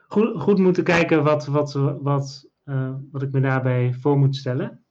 goed, 0.07 0.41
goed 0.41 0.57
moeten 0.57 0.83
kijken 0.83 1.23
wat, 1.23 1.45
wat, 1.45 1.73
wat, 2.01 2.49
wat 3.11 3.21
ik 3.21 3.31
me 3.31 3.39
daarbij 3.39 3.95
voor 3.99 4.17
moet 4.17 4.35
stellen 4.35 4.85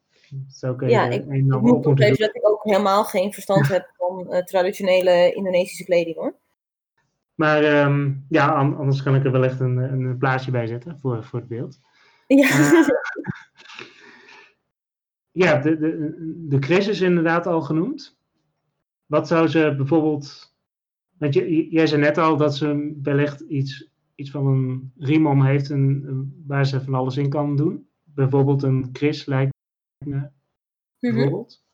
ja, 0.78 1.08
ik, 1.08 1.24
ik 1.26 1.60
moet 1.60 1.82
toegeven 1.82 2.18
dat 2.18 2.36
ik 2.36 2.48
ook 2.48 2.64
helemaal 2.64 3.04
geen 3.04 3.32
verstand 3.32 3.68
heb 3.68 3.92
van 3.96 4.26
uh, 4.30 4.38
traditionele 4.38 5.32
Indonesische 5.34 5.84
kleding 5.84 6.16
hoor. 6.16 6.34
Maar 7.34 7.84
um, 7.84 8.26
ja, 8.28 8.48
anders 8.48 9.02
kan 9.02 9.14
ik 9.14 9.24
er 9.24 9.32
wel 9.32 9.44
echt 9.44 9.60
een, 9.60 9.76
een 9.76 10.18
plaatje 10.18 10.50
bij 10.50 10.66
zetten 10.66 10.98
voor, 10.98 11.24
voor 11.24 11.38
het 11.38 11.48
beeld. 11.48 11.78
Ja, 12.26 12.48
uh, 12.48 12.88
ja 15.42 15.58
de, 15.58 15.78
de, 15.78 16.14
de 16.48 16.58
Chris 16.58 16.88
is 16.88 17.00
inderdaad 17.00 17.46
al 17.46 17.60
genoemd. 17.60 18.18
Wat 19.06 19.28
zou 19.28 19.48
ze 19.48 19.74
bijvoorbeeld. 19.76 20.54
Want 21.18 21.34
je, 21.34 21.68
jij 21.70 21.86
zei 21.86 22.00
net 22.00 22.18
al 22.18 22.36
dat 22.36 22.56
ze 22.56 22.98
wellicht 23.02 23.40
iets, 23.40 23.90
iets 24.14 24.30
van 24.30 24.46
een 24.46 24.92
riem 24.96 25.26
om 25.26 25.44
heeft 25.44 25.70
en, 25.70 26.44
waar 26.46 26.66
ze 26.66 26.80
van 26.80 26.94
alles 26.94 27.16
in 27.16 27.28
kan 27.28 27.56
doen. 27.56 27.88
Bijvoorbeeld 28.04 28.62
een 28.62 28.88
Chris 28.92 29.26
lijkt 29.26 29.54
Mhm. 29.98 30.28
bijvoorbeeld. 30.98 31.64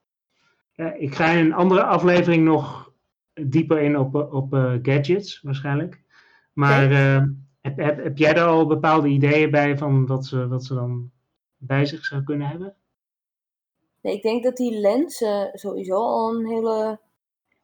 ik 0.99 1.15
ga 1.15 1.31
in 1.31 1.45
een 1.45 1.53
andere 1.53 1.83
aflevering 1.85 2.45
nog 2.45 2.93
dieper 3.35 3.81
in 3.81 3.99
op, 3.99 4.15
op 4.15 4.55
uh, 4.55 4.75
gadgets, 4.83 5.41
waarschijnlijk. 5.41 6.01
Maar 6.53 6.91
heb, 7.61 7.77
heb, 7.77 8.03
heb 8.03 8.19
jij 8.19 8.33
daar 8.33 8.47
al 8.47 8.67
bepaalde 8.67 9.09
ideeën 9.09 9.51
bij 9.51 9.79
van 9.79 10.07
wat 10.07 10.27
ze, 10.27 10.49
wat 10.49 10.65
ze 10.65 10.75
dan 10.75 11.11
bij 11.57 11.87
zich 11.87 12.05
zou 12.05 12.23
kunnen 12.23 12.49
hebben? 12.49 12.75
Nee, 14.01 14.15
ik 14.15 14.23
denk 14.23 14.45
dat 14.45 14.57
die 14.57 14.79
lenzen 14.79 15.51
sowieso 15.53 15.95
al 15.95 16.35
een 16.35 16.47
hele 16.47 17.01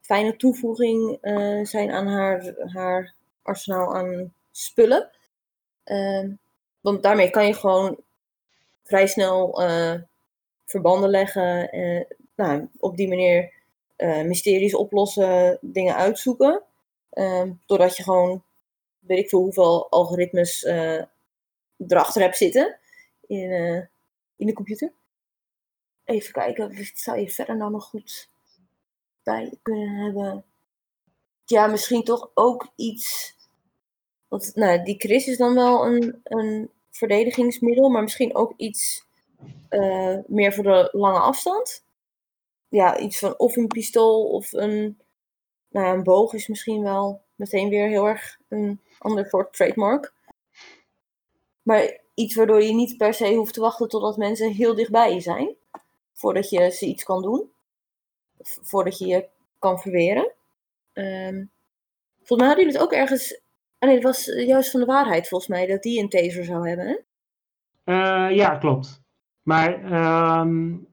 fijne 0.00 0.36
toevoeging 0.36 1.18
uh, 1.22 1.64
zijn 1.64 1.90
aan 1.90 2.06
haar, 2.06 2.54
haar 2.56 3.14
arsenaal 3.42 3.94
aan 3.96 4.32
spullen. 4.50 5.10
Ehm, 5.84 6.30
want 6.80 7.02
daarmee 7.02 7.30
kan 7.30 7.46
je 7.46 7.54
gewoon 7.54 8.00
vrij 8.82 9.06
snel 9.06 9.62
verbanden 10.68 11.10
leggen. 11.10 11.70
en 11.70 12.06
nou, 12.34 12.68
op 12.78 12.96
die 12.96 13.08
manier 13.08 13.52
uh, 13.96 14.22
mysteries 14.22 14.74
oplossen, 14.74 15.58
dingen 15.60 15.94
uitzoeken. 15.94 16.62
Uh, 17.12 17.50
doordat 17.66 17.96
je 17.96 18.02
gewoon, 18.02 18.44
weet 18.98 19.18
ik 19.18 19.28
veel 19.28 19.40
hoeveel 19.40 19.90
algoritmes 19.90 20.62
uh, 20.62 21.02
erachter 21.76 22.22
hebt 22.22 22.36
zitten 22.36 22.78
in, 23.26 23.50
uh, 23.50 23.82
in 24.36 24.46
de 24.46 24.52
computer. 24.52 24.92
Even 26.04 26.32
kijken, 26.32 26.76
wat 26.76 26.90
zou 26.94 27.18
je 27.18 27.30
verder 27.30 27.56
nou 27.56 27.70
nog 27.70 27.84
goed 27.84 28.30
bij 29.22 29.58
kunnen 29.62 30.04
hebben? 30.04 30.44
Ja, 31.44 31.66
misschien 31.66 32.02
toch 32.02 32.30
ook 32.34 32.72
iets. 32.76 33.36
Want, 34.28 34.54
nou, 34.54 34.82
die 34.82 34.98
Chris 34.98 35.26
is 35.26 35.36
dan 35.36 35.54
wel 35.54 35.86
een, 35.86 36.20
een 36.24 36.70
verdedigingsmiddel, 36.90 37.88
maar 37.88 38.02
misschien 38.02 38.34
ook 38.34 38.52
iets 38.56 39.07
uh, 39.70 40.18
meer 40.26 40.52
voor 40.52 40.64
de 40.64 40.88
lange 40.92 41.18
afstand. 41.18 41.84
Ja, 42.68 42.98
iets 42.98 43.18
van 43.18 43.38
of 43.38 43.56
een 43.56 43.66
pistool 43.66 44.24
of 44.24 44.52
een, 44.52 44.98
nou 45.68 45.86
ja, 45.86 45.92
een 45.92 46.02
boog 46.02 46.32
is 46.32 46.48
misschien 46.48 46.82
wel 46.82 47.22
meteen 47.34 47.68
weer 47.68 47.88
heel 47.88 48.06
erg 48.06 48.38
een 48.48 48.80
ander 48.98 49.26
soort 49.26 49.52
trademark. 49.52 50.12
Maar 51.62 51.98
iets 52.14 52.34
waardoor 52.34 52.62
je 52.62 52.72
niet 52.72 52.96
per 52.96 53.14
se 53.14 53.34
hoeft 53.34 53.54
te 53.54 53.60
wachten 53.60 53.88
totdat 53.88 54.16
mensen 54.16 54.52
heel 54.52 54.74
dichtbij 54.74 55.14
je 55.14 55.20
zijn. 55.20 55.56
Voordat 56.12 56.50
je 56.50 56.70
ze 56.70 56.86
iets 56.86 57.04
kan 57.04 57.22
doen. 57.22 57.50
Voordat 58.42 58.98
je 58.98 59.06
je 59.06 59.28
kan 59.58 59.80
verweren. 59.80 60.32
Um, 60.92 61.50
volgens 62.16 62.38
mij 62.38 62.46
hadden 62.46 62.66
het 62.66 62.78
ook 62.78 62.92
ergens. 62.92 63.40
Ah 63.78 63.88
nee, 63.88 63.94
het 63.94 64.04
was 64.04 64.24
juist 64.24 64.70
van 64.70 64.80
de 64.80 64.86
waarheid 64.86 65.28
volgens 65.28 65.50
mij 65.50 65.66
dat 65.66 65.82
die 65.82 66.00
een 66.00 66.08
taser 66.08 66.44
zou 66.44 66.68
hebben. 66.68 66.86
Hè? 66.86 66.96
Uh, 68.28 68.36
ja, 68.36 68.56
klopt. 68.56 69.00
Maar 69.48 69.92
um, 70.40 70.86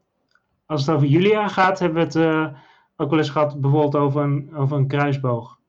als 0.66 0.86
het 0.86 0.96
over 0.96 1.08
Julia 1.08 1.48
gaat, 1.48 1.80
hebben 1.80 1.98
we 1.98 2.06
het 2.06 2.16
eh, 2.16 2.60
ook 2.96 3.10
wel 3.10 3.20
eens 3.20 3.30
gehad 3.30 3.62
bijvoorbeeld 3.62 3.96
over 3.96 4.22
een, 4.22 4.56
over 4.56 4.78
een 4.78 4.88
kruisboog. 4.88 5.60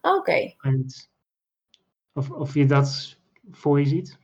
Oké. 0.00 0.54
Of, 2.12 2.30
of 2.30 2.54
je 2.54 2.66
dat 2.66 3.18
voor 3.50 3.80
je 3.80 3.86
ziet. 3.86 4.18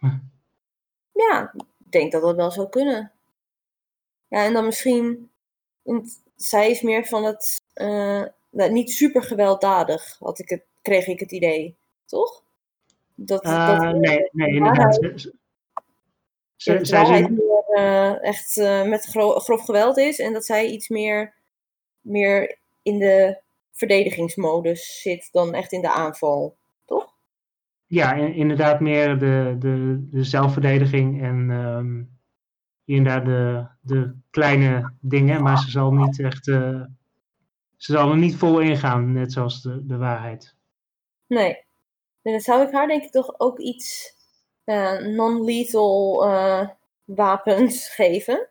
Ja, 1.12 1.52
ik 1.54 1.90
denk 1.92 2.12
dat 2.12 2.22
dat 2.22 2.36
wel 2.36 2.50
zou 2.50 2.68
kunnen. 2.68 3.12
Ja, 4.28 4.44
en 4.44 4.52
dan 4.52 4.64
misschien. 4.64 5.30
Zij 6.36 6.70
is 6.70 6.82
meer 6.82 7.06
van 7.06 7.24
het. 7.24 7.62
eh, 7.72 8.22
nou, 8.50 8.72
niet 8.72 8.90
super 8.90 9.22
gewelddadig, 9.22 10.16
had 10.18 10.38
ik 10.38 10.48
het, 10.48 10.62
kreeg 10.82 11.06
ik 11.06 11.20
het 11.20 11.32
idee. 11.32 11.76
Toch? 12.06 12.42
Dat, 13.14 13.42
Eh, 13.44 13.80
dat, 13.80 13.96
nee, 13.96 14.28
nee, 14.32 14.50
de 14.50 14.56
inderdaad. 14.56 15.30
zij 16.56 16.84
zijn, 16.84 17.39
eh, 17.74 18.24
echt 18.24 18.56
eh, 18.56 18.82
met 18.84 19.04
gro- 19.04 19.38
grof 19.38 19.64
geweld 19.64 19.98
is. 19.98 20.18
En 20.18 20.32
dat 20.32 20.44
zij 20.44 20.66
iets 20.66 20.88
meer, 20.88 21.34
meer 22.00 22.58
in 22.82 22.98
de 22.98 23.38
verdedigingsmodus 23.72 25.00
zit 25.02 25.28
dan 25.32 25.54
echt 25.54 25.72
in 25.72 25.80
de 25.80 25.92
aanval. 25.92 26.56
Toch? 26.84 27.14
ja, 27.86 28.12
in- 28.12 28.34
inderdaad 28.34 28.80
meer 28.80 29.18
de, 29.18 29.56
de, 29.58 30.06
de 30.10 30.24
zelfverdediging 30.24 31.22
en 31.22 31.50
ehm, 31.50 32.02
hier 32.84 32.96
en 32.98 33.04
daar 33.04 33.24
de, 33.24 33.66
de 33.80 34.14
kleine 34.30 34.92
dingen. 35.00 35.42
Maar 35.42 35.58
ze 35.58 35.70
zal 35.70 35.92
niet 35.92 36.20
echt... 36.20 36.48
eh, 36.48 36.80
ze 37.76 37.92
zal 37.92 38.10
er 38.10 38.16
niet 38.16 38.36
vol 38.36 38.60
ingaan, 38.60 39.12
net 39.12 39.32
zoals 39.32 39.62
de, 39.62 39.86
de 39.86 39.96
waarheid. 39.96 40.54
Nee. 41.26 41.54
En 42.22 42.32
dan 42.32 42.40
zou 42.40 42.62
ik 42.66 42.72
haar 42.72 42.86
denk 42.86 43.02
ik 43.02 43.10
toch 43.10 43.34
ook 43.40 43.58
iets 43.58 44.14
non-lethal 44.98 46.28
wapens 47.14 47.88
geven. 47.88 48.48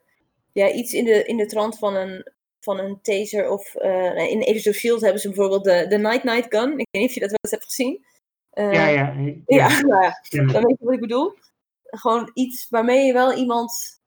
Ja, 0.51 0.71
iets 0.71 0.93
in 0.93 1.05
de, 1.05 1.23
in 1.23 1.37
de 1.37 1.45
trant 1.45 1.77
van 1.77 1.95
een, 1.95 2.31
van 2.59 2.79
een 2.79 3.01
taser 3.01 3.49
of 3.49 3.75
eh, 3.75 4.31
in 4.31 4.41
Agents 4.41 4.67
of 4.67 4.75
S.H.I.E.L.D. 4.75 5.01
hebben 5.01 5.21
ze 5.21 5.27
bijvoorbeeld 5.27 5.63
de, 5.63 5.85
de 5.89 5.97
Night 5.97 6.23
Night 6.23 6.45
Gun. 6.55 6.71
Ik 6.71 6.87
weet 6.91 7.01
niet 7.01 7.07
of 7.09 7.13
je 7.13 7.19
dat 7.19 7.29
wel 7.29 7.39
eens 7.41 7.51
hebt 7.51 7.63
gezien. 7.63 8.05
Eh, 8.49 8.73
Ja, 8.73 8.87
ja. 8.87 9.13
ja, 9.45 9.67
Ja, 9.67 9.81
nou 9.81 10.03
ja, 10.03 10.21
ja. 10.21 10.45
dan 10.45 10.63
weet 10.65 10.77
je 10.79 10.85
wat 10.85 10.93
ik 10.93 10.99
bedoel. 10.99 11.33
Gewoon 11.83 12.31
iets 12.33 12.69
waarmee 12.69 13.05
je 13.05 13.13
wel 13.13 13.33
iemand 13.33 13.99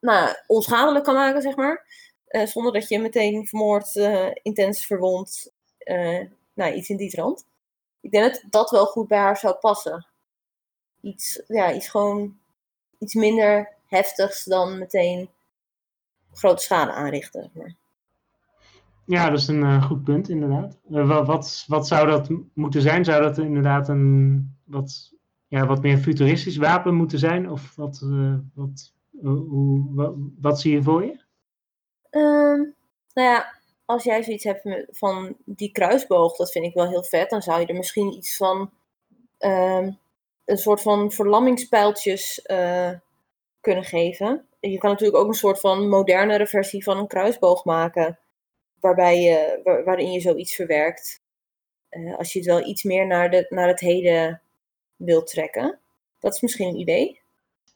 nou, 0.00 0.34
onschadelijk 0.46 1.04
kan 1.04 1.14
maken, 1.14 1.42
zeg 1.42 1.56
maar. 1.56 1.86
Eh, 2.26 2.46
zonder 2.46 2.72
dat 2.72 2.88
je 2.88 2.98
meteen 2.98 3.46
vermoord, 3.46 3.94
intens 4.42 4.86
verwond. 4.86 5.52
nou, 6.54 6.72
iets 6.72 6.88
in 6.88 6.96
die 6.96 7.10
trant. 7.10 7.46
Ik 8.00 8.10
denk 8.10 8.24
dat 8.24 8.44
dat 8.50 8.70
wel 8.70 8.86
goed 8.86 9.08
bij 9.08 9.18
haar 9.18 9.36
zou 9.36 9.54
passen. 9.54 10.06
Iets, 11.00 11.42
ja, 11.46 11.72
iets 11.72 11.88
gewoon 11.88 12.38
iets 12.98 13.14
minder 13.14 13.77
heftigs 13.88 14.44
dan 14.44 14.78
meteen 14.78 15.30
grote 16.32 16.62
schade 16.62 16.92
aanrichten. 16.92 17.50
Maar. 17.54 17.74
Ja, 19.08 19.30
dat 19.30 19.38
is 19.38 19.48
een 19.48 19.62
eh, 19.62 19.84
goed 19.84 20.04
punt, 20.04 20.28
inderdaad. 20.28 20.78
Eh, 20.90 21.08
wat, 21.08 21.26
wat, 21.26 21.64
wat 21.66 21.86
zou 21.86 22.06
dat 22.06 22.28
moeten 22.54 22.82
zijn? 22.82 23.04
Zou 23.04 23.22
dat 23.22 23.38
inderdaad 23.38 23.88
een 23.88 24.56
wat, 24.64 25.12
ja, 25.46 25.66
wat 25.66 25.82
meer 25.82 25.98
futuristisch 25.98 26.56
wapen 26.56 26.94
moeten 26.94 27.18
zijn? 27.18 27.50
Of 27.50 27.76
wat, 27.76 28.00
eh, 28.02 28.34
wat, 28.54 28.92
hoe, 29.22 29.94
wat, 29.94 30.14
wat 30.40 30.60
zie 30.60 30.72
je 30.72 30.82
voor 30.82 31.04
je? 31.04 31.20
Ehm, 32.10 32.58
nou 33.14 33.28
ja, 33.28 33.54
als 33.84 34.04
jij 34.04 34.22
zoiets 34.22 34.44
hebt 34.44 34.86
van 34.90 35.36
die 35.44 35.72
kruisboog, 35.72 36.36
dat 36.36 36.50
vind 36.50 36.64
ik 36.64 36.74
wel 36.74 36.88
heel 36.88 37.04
vet. 37.04 37.30
Dan 37.30 37.42
zou 37.42 37.60
je 37.60 37.66
er 37.66 37.74
misschien 37.74 38.12
iets 38.12 38.36
van 38.36 38.70
ehm, 39.38 39.90
een 40.44 40.58
soort 40.58 40.82
van 40.82 41.10
verlammingspijltjes 41.10 42.40
kunnen 43.68 43.84
geven. 43.84 44.46
Je 44.60 44.78
kan 44.78 44.90
natuurlijk 44.90 45.18
ook 45.18 45.28
een 45.28 45.34
soort 45.34 45.60
van 45.60 45.88
modernere 45.88 46.46
versie 46.46 46.82
van 46.82 46.98
een 46.98 47.06
kruisboog 47.06 47.64
maken. 47.64 48.18
Waarbij 48.80 49.20
je, 49.20 49.60
wa- 49.64 49.82
waarin 49.82 50.12
je 50.12 50.20
zoiets 50.20 50.54
verwerkt. 50.54 51.20
Eh, 51.88 52.16
als 52.18 52.32
je 52.32 52.38
het 52.38 52.48
wel 52.48 52.66
iets 52.66 52.82
meer 52.82 53.06
naar, 53.06 53.30
de, 53.30 53.46
naar 53.48 53.68
het 53.68 53.80
heden 53.80 54.40
wilt 54.96 55.26
trekken. 55.26 55.78
Dat 56.18 56.34
is 56.34 56.40
misschien 56.40 56.68
een 56.68 56.78
idee. 56.80 57.20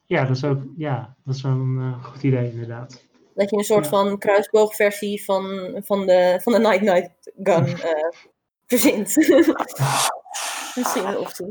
Ja, 0.07 0.25
dat 0.25 0.37
is 0.37 0.45
ook 0.45 0.63
ja, 0.77 1.17
dat 1.25 1.35
is 1.35 1.43
wel 1.43 1.53
een 1.53 1.79
eh, 1.79 2.05
goed 2.05 2.23
idee, 2.23 2.51
inderdaad. 2.51 3.07
Dat 3.35 3.51
je 3.51 3.57
een 3.57 3.65
soort 3.65 3.85
Ja. 3.85 3.91
van 3.91 4.19
kruisboogversie 4.19 5.25
van, 5.25 5.71
van, 5.85 6.07
de, 6.07 6.39
van 6.43 6.53
de 6.53 6.59
Night 6.59 6.81
Night 6.81 7.33
Gun 7.43 7.67
eh, 7.91 8.09
verzint. 8.67 9.17
Misschien 10.77 11.07
een 11.07 11.19
optie. 11.19 11.47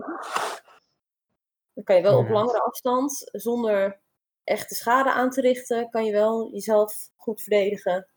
Dan 1.73 1.83
kan 1.83 1.95
je 1.95 2.01
wel 2.01 2.17
op 2.17 2.29
langere 2.29 2.61
afstand, 2.61 3.29
zonder 3.31 3.99
echte 4.43 4.75
schade 4.75 5.13
aan 5.13 5.29
te 5.29 5.41
richten, 5.41 5.89
kan 5.89 6.05
je 6.05 6.11
wel 6.11 6.51
jezelf 6.51 7.09
goed 7.15 7.41
verdedigen. 7.41 8.07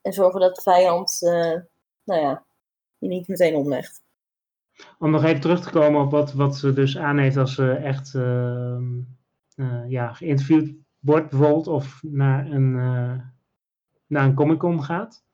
En 0.00 0.12
zorgen 0.12 0.40
dat 0.40 0.54
de 0.54 0.62
vijand, 0.62 1.22
eh, 1.22 1.60
nou 2.04 2.20
ja, 2.20 2.44
je 2.98 3.08
niet 3.08 3.28
meteen 3.28 3.54
omlegt. 3.54 4.02
Om 4.98 5.10
nog 5.10 5.24
even 5.24 5.40
terug 5.40 5.62
te 5.62 5.70
komen 5.70 6.00
op 6.00 6.10
wat, 6.10 6.32
wat 6.32 6.56
ze 6.56 6.72
dus 6.72 6.98
aan 6.98 7.18
heeft 7.18 7.36
als 7.36 7.54
ze 7.54 7.72
echt 7.72 8.14
ehm, 8.14 9.00
eh, 9.54 9.90
ja, 9.90 10.12
geïnterviewd 10.12 10.74
wordt, 10.98 11.30
bijvoorbeeld, 11.30 11.66
of 11.66 12.02
naar 12.02 12.50
een, 12.50 12.78
eh, 12.78 13.26
naar 14.06 14.24
een 14.24 14.34
Comic 14.34 14.58
Con 14.58 14.82
gaat. 14.82 15.24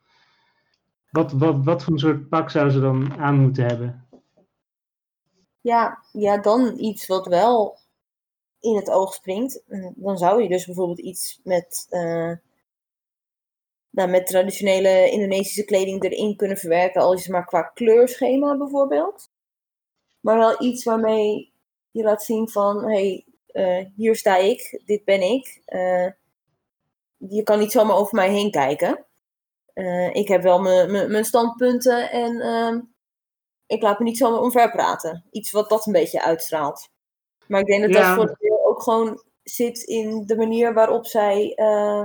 Wat, 1.10 1.32
wat, 1.32 1.64
wat 1.64 1.84
voor 1.84 1.92
een 1.92 1.98
soort 1.98 2.28
pak 2.28 2.50
zou 2.50 2.70
ze 2.70 2.80
dan 2.80 3.18
aan 3.18 3.40
moeten 3.40 3.64
hebben? 3.64 4.08
Ja, 5.60 6.04
ja, 6.12 6.38
dan 6.38 6.78
iets 6.78 7.06
wat 7.06 7.26
wel 7.26 7.78
in 8.60 8.76
het 8.76 8.90
oog 8.90 9.14
springt. 9.14 9.62
Mm, 9.66 9.92
Dan 9.96 10.18
zou 10.18 10.42
je 10.42 10.48
dus 10.48 10.66
bijvoorbeeld 10.66 10.98
iets 10.98 11.40
met, 11.44 11.86
eh, 11.90 12.32
nou, 13.90 14.10
met 14.10 14.26
traditionele 14.26 15.10
Indonesische 15.10 15.64
kleding 15.64 16.02
erin 16.04 16.36
kunnen 16.36 16.56
verwerken. 16.56 17.00
Al 17.02 17.12
is 17.12 17.22
het 17.22 17.32
maar 17.32 17.46
qua 17.46 17.62
kleurschema 17.62 18.56
bijvoorbeeld. 18.56 19.30
Maar 20.20 20.38
wel 20.38 20.62
iets 20.62 20.84
waarmee 20.84 21.52
je 21.90 22.02
laat 22.02 22.22
zien 22.22 22.48
van, 22.48 22.84
hé, 22.90 23.24
hey, 23.46 23.92
hier 23.96 24.16
sta 24.16 24.36
ik, 24.36 24.82
dit 24.84 25.04
ben 25.04 25.20
ik. 25.22 25.60
Eh, 25.64 26.06
je 27.16 27.42
kan 27.42 27.58
niet 27.58 27.72
zomaar 27.72 27.96
over 27.96 28.14
mij 28.14 28.30
heen 28.30 28.50
kijken. 28.50 29.04
Eh, 29.72 30.14
ik 30.14 30.28
heb 30.28 30.42
wel 30.42 30.60
mijn- 30.60 31.24
standpunten 31.24 32.10
en 32.10 32.40
ehm, 32.40 32.80
ik 33.66 33.82
laat 33.82 33.98
me 33.98 34.04
niet 34.04 34.18
zomaar 34.18 34.40
omver 34.40 34.70
praten. 34.70 35.24
Iets 35.30 35.50
wat 35.50 35.68
dat 35.68 35.86
een 35.86 35.92
beetje 35.92 36.22
uitstraalt. 36.24 36.88
Maar 37.48 37.60
ik 37.60 37.66
denk 37.66 37.82
dat 37.82 37.90
Ja. 37.92 38.06
dat 38.06 38.14
voor 38.16 38.36
gewoon 38.82 39.22
zit 39.42 39.78
in 39.82 40.26
de 40.26 40.36
manier 40.36 40.74
waarop 40.74 41.06
zij 41.06 41.52
eh, 41.54 42.04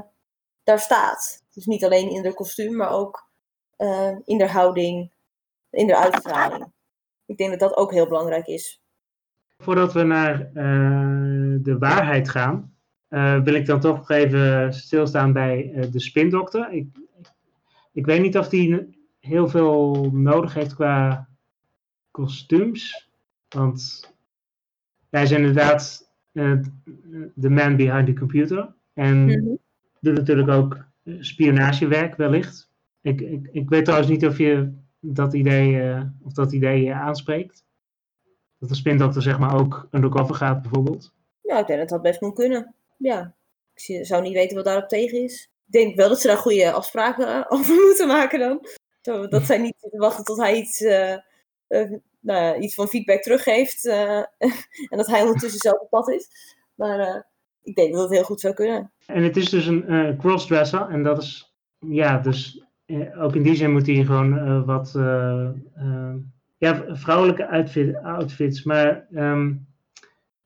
daar 0.63 0.79
staat. 0.79 1.43
Dus 1.53 1.65
niet 1.65 1.83
alleen 1.83 2.09
in 2.09 2.23
haar 2.23 2.33
kostuum, 2.33 2.75
maar 2.75 2.91
ook 2.91 3.29
eh, 3.75 4.11
in 4.25 4.37
de 4.37 4.47
houding, 4.47 5.11
in 5.69 5.87
de 5.87 5.97
uitstraling. 5.97 6.71
Ik 7.25 7.37
denk 7.37 7.49
dat 7.49 7.59
dat 7.59 7.77
ook 7.77 7.91
heel 7.91 8.07
belangrijk 8.07 8.47
is. 8.47 8.81
Voordat 9.57 9.93
we 9.93 10.03
naar 10.03 10.39
eh, 10.53 11.57
de 11.61 11.75
waarheid 11.79 12.29
gaan, 12.29 12.75
wil 13.43 13.53
ik 13.53 13.65
dan 13.65 13.79
toch 13.79 14.09
even 14.09 14.73
stilstaan 14.73 15.33
bij 15.33 15.87
de 15.91 15.99
spindokter. 15.99 16.71
Ik, 16.71 16.87
ik 17.91 18.05
weet 18.05 18.21
niet 18.21 18.37
of 18.37 18.49
die 18.49 18.99
heel 19.19 19.47
veel 19.49 20.09
nodig 20.11 20.53
heeft 20.53 20.75
qua 20.75 21.27
kostuums. 22.11 23.09
Want 23.49 24.09
hij 25.09 25.23
is 25.23 25.31
inderdaad 25.31 26.10
de 26.31 27.49
man 27.49 27.75
behind 27.75 28.05
the 28.05 28.13
computer. 28.13 28.73
En 28.93 29.25
Mhm. 29.25 29.55
doet 29.99 30.13
natuurlijk 30.15 30.49
ook 30.49 30.77
eh, 31.03 31.13
spionagewerk 31.19 32.15
wellicht. 32.15 32.69
Ik, 33.01 33.21
ik, 33.21 33.49
ik 33.51 33.69
weet 33.69 33.85
trouwens 33.85 34.11
niet 34.11 34.25
of 34.25 34.37
je 34.37 34.73
dat 34.99 35.33
idee, 35.33 35.81
eh, 35.81 36.01
of 36.23 36.33
dat 36.33 36.51
idee 36.53 36.89
eh, 36.89 37.01
aanspreekt. 37.01 37.63
Dat 38.59 38.69
de 38.69 38.75
spindokter 38.75 39.21
zeg 39.21 39.39
maar 39.39 39.59
ook 39.59 39.87
undercover 39.91 40.35
gaat 40.35 40.61
bijvoorbeeld. 40.61 41.13
Ja, 41.41 41.59
ik 41.59 41.67
denk 41.67 41.79
dat 41.79 41.89
dat 41.89 42.01
best 42.01 42.21
moet 42.21 42.35
kunnen. 42.35 42.73
Ja, 42.97 43.33
ik 43.73 44.05
zou 44.05 44.21
niet 44.21 44.33
weten 44.33 44.55
wat 44.55 44.65
daarop 44.65 44.87
tegen 44.87 45.23
is. 45.23 45.49
Ik 45.65 45.71
denk 45.71 45.95
wel 45.95 46.09
dat 46.09 46.21
ze 46.21 46.27
daar 46.27 46.37
goede 46.37 46.71
afspraken 46.71 47.27
eh, 47.27 47.45
over 47.47 47.75
moeten 47.87 48.07
maken 48.07 48.39
dan. 48.39 48.67
Zo, 49.01 49.27
dat 49.27 49.43
zij 49.43 49.57
niet 49.57 49.75
wachten 49.91 50.23
tot 50.23 50.37
hij 50.37 50.55
iets, 50.55 50.81
eh, 50.81 51.13
eh, 51.67 51.91
nou 52.21 52.59
iets 52.59 52.73
van 52.73 52.87
feedback 52.87 53.21
teruggeeft. 53.21 53.87
eh, 53.87 54.17
en 54.89 54.97
dat 54.97 55.07
hij 55.07 55.21
ondertussen 55.21 55.59
zelf 55.59 55.79
op 55.79 55.89
pad 55.89 56.09
is. 56.09 56.29
Maar 56.75 56.99
eh, 56.99 57.21
ik 57.63 57.75
denk 57.75 57.93
dat 57.93 58.01
het 58.01 58.11
heel 58.11 58.23
goed 58.23 58.39
zou 58.39 58.53
kunnen. 58.53 58.91
En 59.05 59.23
het 59.23 59.37
is 59.37 59.49
dus 59.49 59.65
een 59.65 60.15
crossdresser. 60.17 60.89
En 60.89 61.03
dat 61.03 61.21
is, 61.21 61.55
ja, 61.79 62.17
dus 62.17 62.65
ook 63.17 63.35
in 63.35 63.43
die 63.43 63.55
zin 63.55 63.71
moet 63.71 63.87
hij 63.87 64.05
gewoon 64.05 64.65
wat 64.65 64.91
ja, 66.57 66.85
vrouwelijke 66.87 67.47
outfit, 67.47 67.95
outfits. 68.03 68.63
Maar 68.63 69.07
ehm, 69.13 69.53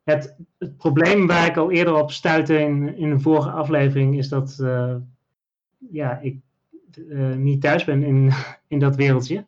het, 0.03 0.35
het 0.57 0.77
probleem 0.77 1.27
waar 1.27 1.47
ik 1.47 1.57
al 1.57 1.71
eerder 1.71 1.93
op 1.95 2.11
stuitte 2.11 2.59
in, 2.59 2.97
in 2.97 3.11
een 3.11 3.21
vorige 3.21 3.49
aflevering 3.49 4.17
is 4.17 4.29
dat 4.29 4.55
ja, 5.91 6.19
ik 6.19 6.37
niet 7.35 7.61
thuis 7.61 7.83
ben 7.83 8.03
in, 8.03 8.31
in 8.67 8.79
dat 8.79 8.95
wereldje. 8.95 9.45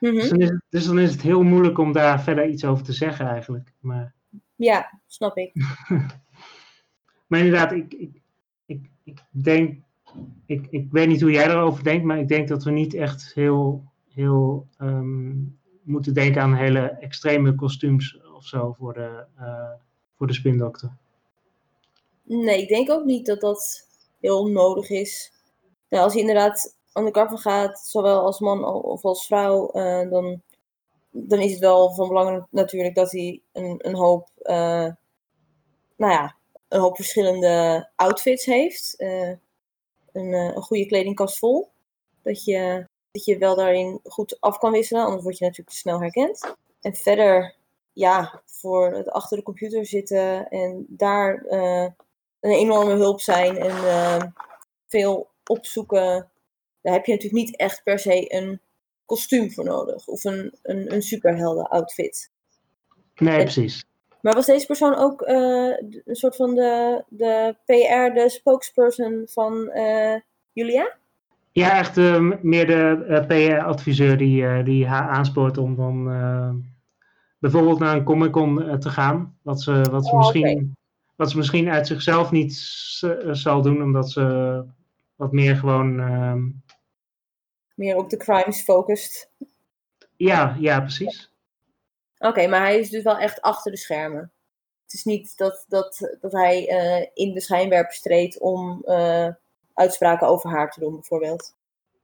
Mhm. 0.00 0.14
Dus, 0.14 0.28
dan 0.28 0.40
is 0.40 0.48
het, 0.48 0.62
dus 0.68 0.86
dan 0.86 0.98
is 0.98 1.12
het 1.12 1.22
heel 1.22 1.42
moeilijk 1.42 1.78
om 1.78 1.92
daar 1.92 2.22
verder 2.22 2.48
iets 2.48 2.64
over 2.64 2.84
te 2.84 2.92
zeggen 2.92 3.26
eigenlijk. 3.26 3.72
Maar, 3.80 4.14
Ja, 4.56 5.00
snap 5.06 5.36
ik. 5.36 5.52
maar 7.28 7.38
inderdaad, 7.38 7.72
ik, 7.72 7.94
ik, 7.94 8.20
ik, 8.66 8.90
ik 9.04 9.20
denk 9.30 9.86
ik, 10.46 10.66
ik 10.70 10.86
weet 10.90 11.08
niet 11.08 11.20
hoe 11.20 11.30
jij 11.30 11.46
erover 11.46 11.84
denkt, 11.84 12.04
maar 12.04 12.18
ik 12.18 12.28
denk 12.28 12.48
dat 12.48 12.64
we 12.64 12.70
niet 12.70 12.94
echt 12.94 13.34
heel, 13.34 13.84
heel 14.14 14.66
ehm, 14.78 15.34
moeten 15.82 16.14
denken 16.14 16.42
aan 16.42 16.54
hele 16.54 16.80
extreme 16.80 17.54
kostuums 17.54 18.20
of 18.34 18.46
zo 18.46 18.72
voor 18.72 18.94
de, 18.94 19.24
uh, 19.40 19.70
voor 20.16 20.26
de 20.26 20.32
spindokter. 20.32 20.90
Nee, 22.22 22.62
ik 22.62 22.68
denk 22.68 22.90
ook 22.90 23.04
niet 23.04 23.26
dat 23.26 23.40
dat 23.40 23.88
heel 24.20 24.46
nodig 24.46 24.90
is. 24.90 25.32
Nou, 25.88 26.04
als 26.04 26.12
je 26.14 26.20
inderdaad 26.20 26.77
undercover 26.94 27.38
gaat, 27.38 27.78
zowel 27.78 28.20
als 28.20 28.40
man 28.40 28.64
of 28.64 29.04
als 29.04 29.26
vrouw, 29.26 29.70
uh, 29.72 30.10
dan, 30.10 30.42
dan 31.10 31.40
is 31.40 31.50
het 31.50 31.60
wel 31.60 31.94
van 31.94 32.08
belang 32.08 32.46
natuurlijk 32.50 32.94
dat 32.94 33.10
hij 33.10 33.42
een, 33.52 33.74
een 33.78 33.94
hoop, 33.94 34.28
uh, 34.42 34.88
nou 35.96 36.12
ja, 36.12 36.36
een 36.68 36.80
hoop 36.80 36.96
verschillende 36.96 37.88
outfits 37.96 38.44
heeft. 38.44 38.94
Uh, 38.98 39.32
een, 40.12 40.32
een 40.32 40.62
goede 40.62 40.86
kledingkast 40.86 41.38
vol. 41.38 41.70
Dat 42.22 42.44
je, 42.44 42.86
dat 43.10 43.24
je 43.24 43.38
wel 43.38 43.56
daarin 43.56 44.00
goed 44.04 44.40
af 44.40 44.58
kan 44.58 44.72
wisselen, 44.72 45.04
anders 45.04 45.22
word 45.22 45.38
je 45.38 45.44
natuurlijk 45.44 45.70
te 45.70 45.80
snel 45.80 46.00
herkend. 46.00 46.54
En 46.80 46.94
verder, 46.94 47.54
ja, 47.92 48.42
voor 48.46 48.92
het 48.92 49.10
achter 49.10 49.36
de 49.36 49.42
computer 49.42 49.86
zitten 49.86 50.48
en 50.48 50.86
daar 50.88 51.44
een 52.40 52.50
enorme 52.50 52.94
hulp 52.94 53.20
zijn 53.20 53.58
en 53.58 54.34
veel 54.86 55.28
opzoeken 55.44 56.30
daar 56.88 56.96
heb 56.96 57.06
je 57.06 57.12
natuurlijk 57.12 57.44
niet 57.44 57.56
echt 57.56 57.82
per 57.84 57.98
se 57.98 58.34
een 58.34 58.60
kostuum 59.04 59.52
voor 59.52 59.64
nodig. 59.64 60.06
Of 60.06 60.24
een, 60.24 60.54
een, 60.62 60.94
een 60.94 61.02
superhelden 61.02 61.68
outfit. 61.68 62.30
Nee, 63.14 63.42
precies. 63.42 63.84
Maar 64.20 64.34
was 64.34 64.46
deze 64.46 64.66
persoon 64.66 64.96
ook 64.96 65.22
uh, 65.22 65.76
een 66.04 66.16
soort 66.16 66.36
van 66.36 66.54
de, 66.54 67.04
de 67.08 67.56
PR, 67.64 68.14
de 68.20 68.28
spokesperson 68.28 69.22
van 69.26 69.70
uh, 69.74 70.14
Julia? 70.52 70.96
Ja, 71.52 71.78
echt 71.78 71.96
uh, 71.96 72.32
meer 72.42 72.66
de 72.66 73.24
PR-adviseur 73.26 74.16
die, 74.16 74.62
die 74.62 74.86
haar 74.86 75.08
aanspoort 75.08 75.58
om 75.58 75.76
dan 75.76 76.04
bijvoorbeeld 77.38 77.78
naar 77.78 77.96
een 77.96 78.04
Comic 78.04 78.30
Con 78.30 78.78
te 78.80 78.90
gaan. 78.90 79.38
Wat 79.42 79.62
ze, 79.62 79.82
wat, 79.90 80.06
ze 80.06 80.12
Oh, 80.12 80.18
misschien, 80.18 80.76
wat 81.16 81.30
ze 81.30 81.36
misschien 81.36 81.70
uit 81.70 81.86
zichzelf 81.86 82.30
niet 82.30 82.54
zal 83.30 83.62
doen, 83.62 83.82
omdat 83.82 84.10
ze 84.10 84.64
wat 85.16 85.32
meer 85.32 85.56
gewoon. 85.56 86.00
Meer 87.78 87.96
op 87.96 88.10
de 88.10 88.16
crimes 88.16 88.62
focust. 88.62 89.30
ja, 90.16 90.56
ja, 90.60 90.80
precies. 90.80 91.32
Oké, 92.18 92.46
maar 92.46 92.60
hij 92.60 92.78
is 92.78 92.90
dus 92.90 93.02
wel 93.02 93.18
echt 93.18 93.40
achter 93.40 93.72
de 93.72 93.78
schermen. 93.78 94.32
Het 94.82 94.92
is 94.92 95.04
niet 95.04 95.36
dat, 95.36 95.64
dat, 95.68 96.16
dat 96.20 96.32
hij 96.32 96.68
eh, 96.68 97.06
in 97.14 97.34
de 97.34 97.40
schijnwerpers 97.40 98.00
treedt 98.00 98.38
om 98.38 98.82
eh, 98.84 99.28
uitspraken 99.74 100.28
over 100.28 100.50
haar 100.50 100.70
te 100.70 100.80
doen, 100.80 100.94
bijvoorbeeld. 100.94 101.54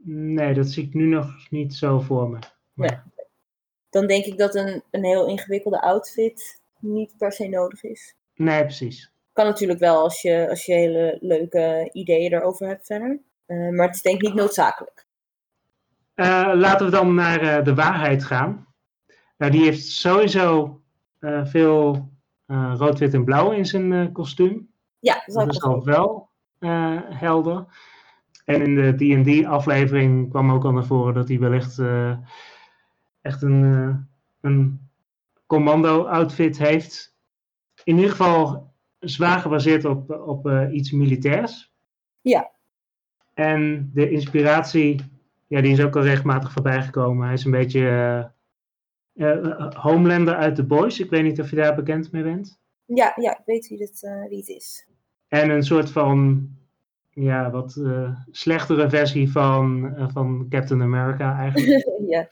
Nee, 0.06 0.54
dat 0.54 0.66
zie 0.66 0.86
ik 0.86 0.94
nu 0.94 1.04
nog 1.04 1.50
niet 1.50 1.74
zo 1.74 2.00
voor 2.00 2.28
me. 2.28 2.38
Nee. 2.74 2.98
Dan 3.90 4.06
denk 4.06 4.24
ik 4.24 4.38
dat 4.38 4.54
een, 4.54 4.82
een 4.90 5.04
heel 5.04 5.26
ingewikkelde 5.26 5.80
outfit 5.80 6.60
niet 6.78 7.14
per 7.18 7.32
se 7.32 7.48
nodig 7.48 7.82
is. 7.82 8.14
Nee, 8.34 8.62
precies. 8.62 9.12
Kan 9.32 9.46
natuurlijk 9.46 9.80
wel 9.80 10.02
als 10.02 10.22
je, 10.22 10.48
als 10.48 10.66
je 10.66 10.72
hele 10.72 11.18
leuke 11.20 11.90
ideeën 11.92 12.32
erover 12.32 12.66
hebt 12.66 12.86
verder. 12.86 13.20
Eh, 13.46 13.68
maar 13.68 13.86
het 13.86 13.96
is 13.96 14.02
denk 14.02 14.16
ik 14.16 14.22
niet 14.22 14.34
noodzakelijk. 14.34 15.03
Eh, 16.14 16.50
laten 16.54 16.86
we 16.86 16.92
dan 16.92 17.14
naar 17.14 17.40
eh, 17.40 17.64
de 17.64 17.74
waarheid 17.74 18.24
gaan. 18.24 18.66
Nou, 19.36 19.52
die 19.52 19.62
heeft 19.62 19.86
sowieso 19.86 20.80
eh, 21.18 21.44
veel 21.44 22.12
rood, 22.46 22.98
wit 22.98 23.14
en 23.14 23.24
blauw 23.24 23.50
in 23.50 23.66
zijn 23.66 24.12
kostuum. 24.12 24.68
Ja, 24.98 25.22
dat 25.26 25.48
is 25.48 25.62
al 25.62 25.84
wel 25.84 26.28
helder. 27.08 27.66
En 28.44 28.62
in 28.62 28.74
de 28.74 29.22
D&D-aflevering 29.22 30.30
kwam 30.30 30.50
ook 30.50 30.64
al 30.64 30.72
naar 30.72 30.84
voren 30.84 31.14
dat 31.14 31.28
hij 31.28 31.38
wellicht 31.38 31.78
eh, 31.78 32.16
echt 33.20 33.42
een, 33.42 34.08
een 34.40 34.88
commando-outfit 35.46 36.58
heeft. 36.58 37.16
In 37.84 37.96
ieder 37.96 38.10
geval 38.10 38.72
zwaar 38.98 39.38
gebaseerd 39.38 39.84
op, 39.84 40.10
op 40.10 40.50
iets 40.72 40.90
militairs. 40.90 41.72
Ja. 42.20 42.50
En 43.34 43.90
de 43.94 44.10
inspiratie, 44.10 45.13
ja, 45.46 45.60
die 45.60 45.72
is 45.72 45.82
ook 45.82 45.96
al 45.96 46.02
regelmatig 46.02 46.52
voorbij 46.52 46.82
gekomen. 46.82 47.24
Hij 47.24 47.34
is 47.34 47.44
een 47.44 47.50
beetje 47.50 47.88
eh, 49.14 49.30
eh, 49.30 49.70
Homelander 49.72 50.34
uit 50.34 50.54
The 50.54 50.64
Boys. 50.64 51.00
Ik 51.00 51.10
weet 51.10 51.22
niet 51.22 51.40
of 51.40 51.50
je 51.50 51.56
daar 51.56 51.74
bekend 51.74 52.12
mee 52.12 52.22
bent. 52.22 52.60
Ja, 52.84 53.12
ja, 53.16 53.38
ik 53.38 53.44
weet 53.44 53.68
wie, 53.68 53.78
het, 53.78 54.02
eh, 54.02 54.28
wie 54.28 54.38
het 54.38 54.48
is. 54.48 54.88
En 55.28 55.50
een 55.50 55.62
soort 55.62 55.90
van 55.90 56.48
ja, 57.14 57.50
wat 57.50 57.76
eh, 57.76 58.16
slechtere 58.30 58.88
versie 58.90 59.30
van, 59.30 59.94
eh, 59.96 60.08
van 60.08 60.46
Captain 60.48 60.82
America 60.82 61.38
eigenlijk. 61.38 61.88
ja. 62.08 62.28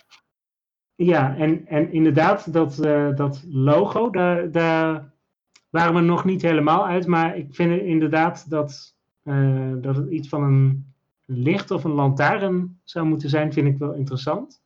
ja, 0.94 1.36
en, 1.36 1.66
en 1.66 1.92
inderdaad, 1.92 2.52
dat, 2.52 2.78
eh, 2.78 3.14
dat 3.14 3.44
logo, 3.48 4.10
daar, 4.10 4.50
daar 4.50 5.12
waren 5.70 5.94
we 5.94 6.00
nog 6.00 6.24
niet 6.24 6.42
helemaal 6.42 6.86
uit. 6.86 7.06
Maar 7.06 7.36
ik 7.36 7.54
vind 7.54 7.82
inderdaad 7.82 8.50
dat, 8.50 8.96
eh, 9.22 9.72
dat 9.76 9.96
het 9.96 10.10
iets 10.10 10.28
van 10.28 10.42
een 10.42 10.91
licht 11.24 11.70
of 11.70 11.84
een 11.84 11.92
lantaarn 11.92 12.80
zou 12.84 13.06
moeten 13.06 13.28
zijn, 13.28 13.52
vind 13.52 13.66
ik 13.66 13.78
wel 13.78 13.92
interessant. 13.92 14.62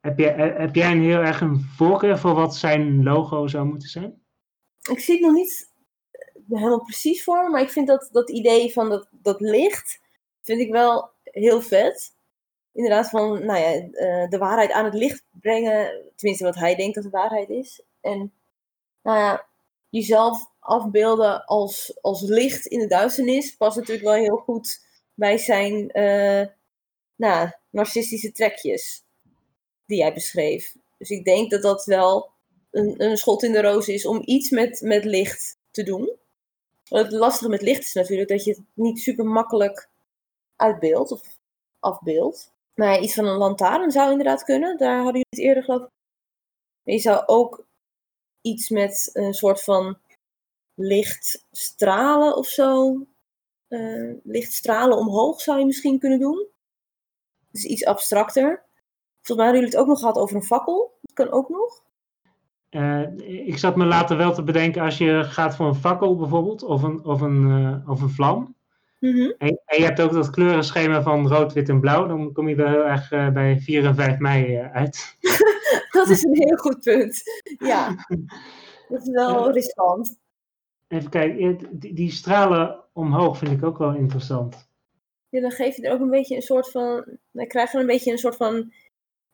Heb 0.00 0.18
jij, 0.18 0.34
eh, 0.34 0.58
heb 0.58 0.74
jij 0.74 0.90
een 0.90 1.02
heel 1.02 1.18
erg 1.18 1.40
een 1.40 1.60
voorkeur 1.60 2.18
voor 2.18 2.34
wat 2.34 2.56
zijn 2.56 3.02
logo 3.02 3.46
zou 3.46 3.66
moeten 3.66 3.88
zijn? 3.88 4.22
Ik 4.90 4.98
zie 4.98 5.14
het 5.14 5.24
nog 5.24 5.34
niet 5.34 5.70
helemaal 6.48 6.84
precies 6.84 7.24
voor 7.24 7.42
me, 7.42 7.48
maar 7.48 7.60
ik 7.60 7.70
vind 7.70 7.86
dat, 7.86 8.08
dat 8.12 8.30
idee 8.30 8.72
van 8.72 8.88
dat, 8.88 9.08
dat 9.10 9.40
licht, 9.40 10.00
vind 10.42 10.60
ik 10.60 10.70
wel 10.70 11.10
heel 11.22 11.60
vet. 11.60 12.14
Inderdaad 12.72 13.08
van, 13.08 13.44
nou 13.44 13.58
ja, 13.58 13.72
eh, 13.72 14.28
de 14.28 14.38
waarheid 14.38 14.72
aan 14.72 14.84
het 14.84 14.94
licht 14.94 15.24
brengen, 15.30 16.12
tenminste 16.16 16.44
wat 16.44 16.54
hij 16.54 16.74
denkt 16.74 16.94
dat 16.94 17.04
de 17.04 17.10
waarheid 17.10 17.48
is. 17.48 17.82
En, 18.00 18.32
nou 19.02 19.18
ja, 19.18 19.46
jezelf 19.88 20.50
afbeelden 20.58 21.44
als, 21.44 21.98
als 22.00 22.22
licht 22.22 22.66
in 22.66 22.78
de 22.78 22.86
duisternis 22.86 23.56
past 23.56 23.76
natuurlijk 23.76 24.06
wel 24.06 24.16
heel 24.16 24.36
goed 24.36 24.88
bij 25.20 25.38
zijn, 25.38 25.90
eh, 25.90 26.46
nou, 27.16 27.50
narcistische 27.70 28.32
trekjes 28.32 29.04
die 29.86 29.98
jij 29.98 30.14
beschreef. 30.14 30.74
Dus 30.98 31.10
ik 31.10 31.24
denk 31.24 31.50
dat 31.50 31.62
dat 31.62 31.84
wel 31.84 32.30
een, 32.70 32.94
een 33.04 33.16
schot 33.16 33.42
in 33.42 33.52
de 33.52 33.60
roos 33.60 33.88
is 33.88 34.06
om 34.06 34.22
iets 34.24 34.50
met, 34.50 34.80
met 34.80 35.04
licht 35.04 35.58
te 35.70 35.82
doen. 35.82 36.16
Het 36.84 37.12
lastige 37.12 37.50
met 37.50 37.62
licht 37.62 37.82
is 37.82 37.92
natuurlijk 37.92 38.28
dat 38.28 38.44
je 38.44 38.50
het 38.50 38.62
niet 38.74 39.00
super 39.00 39.24
makkelijk 39.24 39.88
uitbeeldt 40.56 41.12
of 41.12 41.22
afbeeldt. 41.78 42.52
Maar 42.74 43.00
iets 43.00 43.14
van 43.14 43.26
een 43.26 43.36
lantaarn 43.36 43.90
zou 43.90 44.10
inderdaad 44.10 44.44
kunnen. 44.44 44.78
Daar 44.78 45.02
hadden 45.02 45.12
jullie 45.12 45.26
het 45.30 45.40
eerder 45.40 45.62
geloof 45.62 45.82
ik. 45.82 45.90
Je 46.82 46.98
zou 46.98 47.22
ook 47.26 47.66
iets 48.40 48.68
met 48.68 49.10
een 49.12 49.34
soort 49.34 49.62
van 49.62 49.98
lichtstralen 50.74 52.36
of 52.36 52.46
zo. 52.46 52.96
Eh, 53.70 54.12
lichtstralen 54.22 54.98
omhoog 54.98 55.40
zou 55.40 55.58
je 55.58 55.66
misschien 55.66 55.98
kunnen 55.98 56.18
doen. 56.18 56.46
Dus 57.50 57.64
iets 57.64 57.84
abstracter. 57.84 58.62
Volgens 59.22 59.36
mij 59.36 59.46
hadden 59.46 59.54
jullie 59.54 59.70
het 59.70 59.80
ook 59.80 59.86
nog 59.86 59.98
gehad 59.98 60.16
over 60.16 60.36
een 60.36 60.42
fakkel. 60.42 60.98
Dat 61.00 61.12
kan 61.14 61.30
ook 61.30 61.48
nog. 61.48 61.82
Eh, 62.68 63.46
ik 63.46 63.58
zat 63.58 63.76
me 63.76 63.84
later 63.84 64.16
wel 64.16 64.32
te 64.32 64.42
bedenken, 64.42 64.82
als 64.82 64.98
je 64.98 65.24
gaat 65.24 65.56
voor 65.56 65.66
een 65.66 65.74
fakkel 65.74 66.16
bijvoorbeeld, 66.16 66.62
of 66.62 66.82
een, 66.82 67.04
of 67.04 67.20
een, 67.20 67.50
eh, 67.50 67.90
of 67.90 68.00
een 68.00 68.10
vlam, 68.10 68.54
Mhm. 69.00 69.32
En, 69.38 69.60
en 69.64 69.78
je 69.78 69.84
hebt 69.84 70.00
ook 70.00 70.12
dat 70.12 70.30
kleurenschema 70.30 71.02
van 71.02 71.28
rood, 71.28 71.52
wit 71.52 71.68
en 71.68 71.80
blauw. 71.80 72.06
Dan 72.06 72.32
kom 72.32 72.48
je 72.48 72.54
wel 72.54 72.68
heel 72.68 72.86
erg 72.86 73.08
bij 73.08 73.58
4 73.60 73.84
en 73.84 73.94
5 73.94 74.18
mei 74.18 74.56
uit. 74.56 75.16
Dat 75.92 76.08
is 76.08 76.22
een 76.22 76.36
heel 76.36 76.56
goed 76.56 76.80
punt. 76.80 77.22
Ja, 77.58 77.88
dat 78.88 79.02
is 79.02 79.10
wel 79.10 79.52
riskant. 79.52 80.18
Even 80.88 81.10
kijken, 81.10 81.78
die, 81.78 81.94
die 81.94 82.10
stralen 82.10 82.84
omhoog 83.00 83.38
vind 83.38 83.52
ik 83.52 83.64
ook 83.64 83.78
wel 83.78 83.94
interessant. 83.94 84.68
Ja, 85.28 85.40
dan 85.40 85.50
geef 85.50 85.76
je 85.76 85.82
er 85.82 85.92
ook 85.92 86.00
een 86.00 86.10
beetje 86.10 86.36
een 86.36 86.42
soort 86.42 86.70
van. 86.70 87.04
Dan 87.30 87.46
krijg 87.46 87.72
je 87.72 87.78
een 87.78 87.86
beetje 87.86 88.12
een 88.12 88.18
soort 88.18 88.36
van 88.36 88.72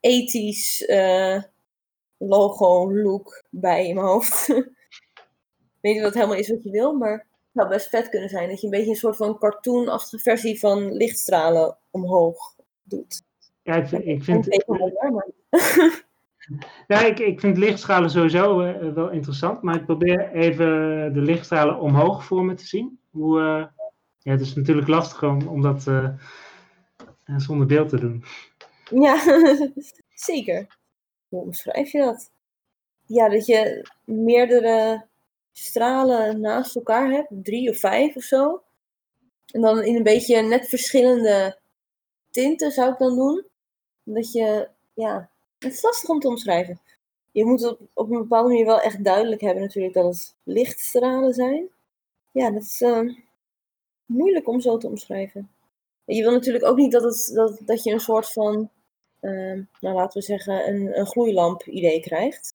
ethisch 0.00 0.84
eh, 0.84 1.42
logo-look 2.18 3.44
bij 3.50 3.86
in 3.88 3.94
mijn 3.94 4.06
hoofd. 4.06 4.48
Ik 4.48 5.92
weet 5.92 5.94
niet 5.94 5.96
of 5.96 6.02
dat 6.02 6.14
helemaal 6.14 6.36
is 6.36 6.48
wat 6.48 6.64
je 6.64 6.70
wil, 6.70 6.92
maar 6.92 7.12
het 7.12 7.24
zou 7.52 7.68
best 7.68 7.88
vet 7.88 8.08
kunnen 8.08 8.28
zijn 8.28 8.48
dat 8.48 8.60
je 8.60 8.66
een 8.66 8.72
beetje 8.72 8.90
een 8.90 8.96
soort 8.96 9.16
van 9.16 9.38
cartoonachtige 9.38 10.22
versie 10.22 10.58
van 10.58 10.92
lichtstralen 10.92 11.76
omhoog 11.90 12.54
doet. 12.82 13.22
Ja, 13.62 13.74
ik, 13.74 13.86
vind- 13.86 14.06
ik, 14.06 14.22
vind, 14.22 14.46
ja, 16.86 17.00
ik 17.00 17.40
vind 17.40 17.56
lichtstralen 17.56 18.10
sowieso 18.10 18.60
eh, 18.60 18.92
wel 18.92 19.10
interessant. 19.10 19.62
Maar 19.62 19.74
ik 19.74 19.84
probeer 19.84 20.32
even 20.32 20.66
de 21.14 21.20
lichtstralen 21.20 21.80
omhoog 21.80 22.24
voor 22.24 22.44
me 22.44 22.54
te 22.54 22.66
zien. 22.66 22.98
Hoe, 23.16 23.40
eh, 23.40 23.66
ja, 24.18 24.32
het 24.32 24.40
is 24.40 24.54
natuurlijk 24.54 24.88
lastig 24.88 25.22
om, 25.22 25.48
om 25.48 25.62
dat 25.62 25.86
eh, 25.86 26.04
eh, 27.24 27.36
zonder 27.36 27.66
beeld 27.66 27.88
te 27.88 28.00
doen. 28.00 28.24
Ja, 28.90 29.18
zeker. 30.30 30.78
Hoe 31.28 31.40
omschrijf 31.40 31.92
je 31.92 31.98
dat? 31.98 32.30
Ja, 33.06 33.28
dat 33.28 33.46
je 33.46 33.88
meerdere 34.04 35.06
stralen 35.52 36.40
naast 36.40 36.76
elkaar 36.76 37.10
hebt, 37.10 37.28
drie 37.30 37.70
of 37.70 37.78
vijf 37.78 38.16
of 38.16 38.22
zo. 38.22 38.62
En 39.46 39.60
dan 39.60 39.82
in 39.82 39.96
een 39.96 40.02
beetje 40.02 40.42
net 40.42 40.68
verschillende 40.68 41.58
tinten 42.30 42.70
zou 42.70 42.92
ik 42.92 42.98
dan 42.98 43.14
doen. 43.16 43.44
Omdat 44.04 44.32
je, 44.32 44.68
ja, 44.94 45.30
het 45.58 45.72
is 45.72 45.82
lastig 45.82 46.10
om 46.10 46.20
te 46.20 46.28
omschrijven. 46.28 46.80
Je 47.30 47.44
moet 47.44 47.64
op, 47.64 47.80
op 47.92 48.10
een 48.10 48.18
bepaalde 48.18 48.48
manier 48.48 48.66
wel 48.66 48.80
echt 48.80 49.04
duidelijk 49.04 49.40
hebben 49.40 49.62
natuurlijk 49.62 49.94
dat 49.94 50.04
het 50.04 50.34
lichtstralen 50.42 51.34
zijn. 51.34 51.70
Ja, 52.36 52.50
dat 52.50 52.62
is 52.62 52.80
eh, 52.82 53.00
moeilijk 54.06 54.48
om 54.48 54.60
zo 54.60 54.76
te 54.78 54.86
omschrijven. 54.86 55.50
Je 56.04 56.22
wil 56.22 56.32
natuurlijk 56.32 56.64
ook 56.64 56.76
niet 56.76 56.92
dat, 56.92 57.02
het, 57.02 57.30
dat, 57.34 57.60
dat 57.64 57.82
je 57.82 57.92
een 57.92 58.00
soort 58.00 58.32
van, 58.32 58.70
ehm, 59.20 59.62
nou 59.80 59.94
laten 59.94 60.20
we 60.20 60.26
zeggen, 60.26 60.68
een, 60.68 60.98
een 60.98 61.06
gloeilamp 61.06 61.62
idee 61.62 62.00
krijgt. 62.00 62.52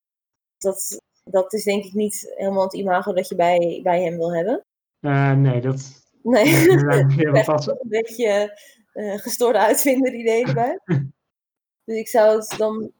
Dat, 0.58 1.02
dat 1.24 1.54
is 1.54 1.64
denk 1.64 1.84
ik 1.84 1.94
niet 1.94 2.34
helemaal 2.36 2.64
het 2.64 2.74
imago 2.74 3.14
dat 3.14 3.28
je 3.28 3.36
bij, 3.36 3.80
bij 3.84 4.04
hem 4.04 4.18
wil 4.18 4.34
hebben. 4.36 4.66
Eh, 5.00 5.32
nee, 5.32 5.62
dat... 5.62 6.06
Nee, 6.24 6.46
Ja, 6.46 7.44
was- 7.46 7.68
een 7.68 7.78
beetje 7.90 8.60
eh, 8.94 9.18
gestoorde 9.18 9.60
uitvinder 9.60 10.14
idee 10.14 10.46
erbij. 10.46 10.80
dus 11.86 11.98
ik 11.98 12.08
zou 12.08 12.36
het 12.40 12.54
dan 12.58 12.92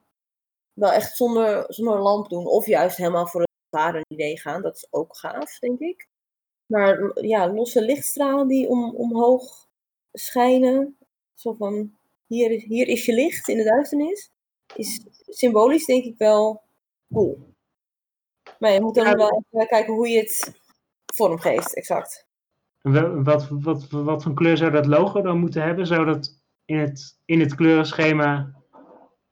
wel 0.72 0.92
echt 0.92 1.16
zonder, 1.16 1.64
zonder 1.68 1.98
lamp 1.98 2.28
doen. 2.28 2.46
Of 2.46 2.66
juist 2.66 2.96
helemaal 2.96 3.26
voor 3.26 3.46
het 3.70 4.04
idee 4.08 4.40
gaan. 4.40 4.62
Dat 4.62 4.76
is 4.76 4.86
ook 4.90 5.16
gaaf, 5.16 5.58
denk 5.58 5.78
ik. 5.78 6.10
Maar 6.72 7.22
ja, 7.22 7.52
losse 7.52 7.82
lichtstralen 7.84 8.48
die 8.48 8.68
om, 8.68 8.94
omhoog 8.94 9.68
schijnen. 10.12 10.96
Zo 11.34 11.52
van, 11.52 11.96
hier 12.26 12.50
is, 12.50 12.64
hier 12.64 12.88
is 12.88 13.04
je 13.06 13.12
licht 13.14 13.48
in 13.48 13.56
de 13.56 13.64
duisternis. 13.64 14.32
Is 14.76 15.06
symbolisch 15.28 15.84
denk 15.84 16.04
ik 16.04 16.18
wel 16.18 16.62
cool. 17.12 17.54
Maar 18.58 18.70
je 18.72 18.80
moet 18.80 18.94
dan 18.94 19.06
Ja. 19.06 19.14
wel 19.14 19.44
even 19.50 19.66
kijken 19.68 19.94
hoe 19.94 20.08
je 20.08 20.18
het 20.18 20.60
vormgeeft, 21.14 21.74
exact. 21.74 22.26
En 22.82 22.92
wel- 22.92 23.22
Wat, 23.22 23.48
wat, 23.50 23.90
wat 23.90 24.22
voor 24.22 24.34
kleur 24.34 24.56
zou 24.56 24.70
dat 24.70 24.86
logo 24.86 25.22
dan 25.22 25.38
moeten 25.38 25.62
hebben? 25.62 25.86
Zou 25.86 26.04
dat 26.04 26.40
in 26.64 26.78
het, 26.78 27.18
in 27.24 27.40
het 27.40 27.54
kleurenschema 27.54 28.62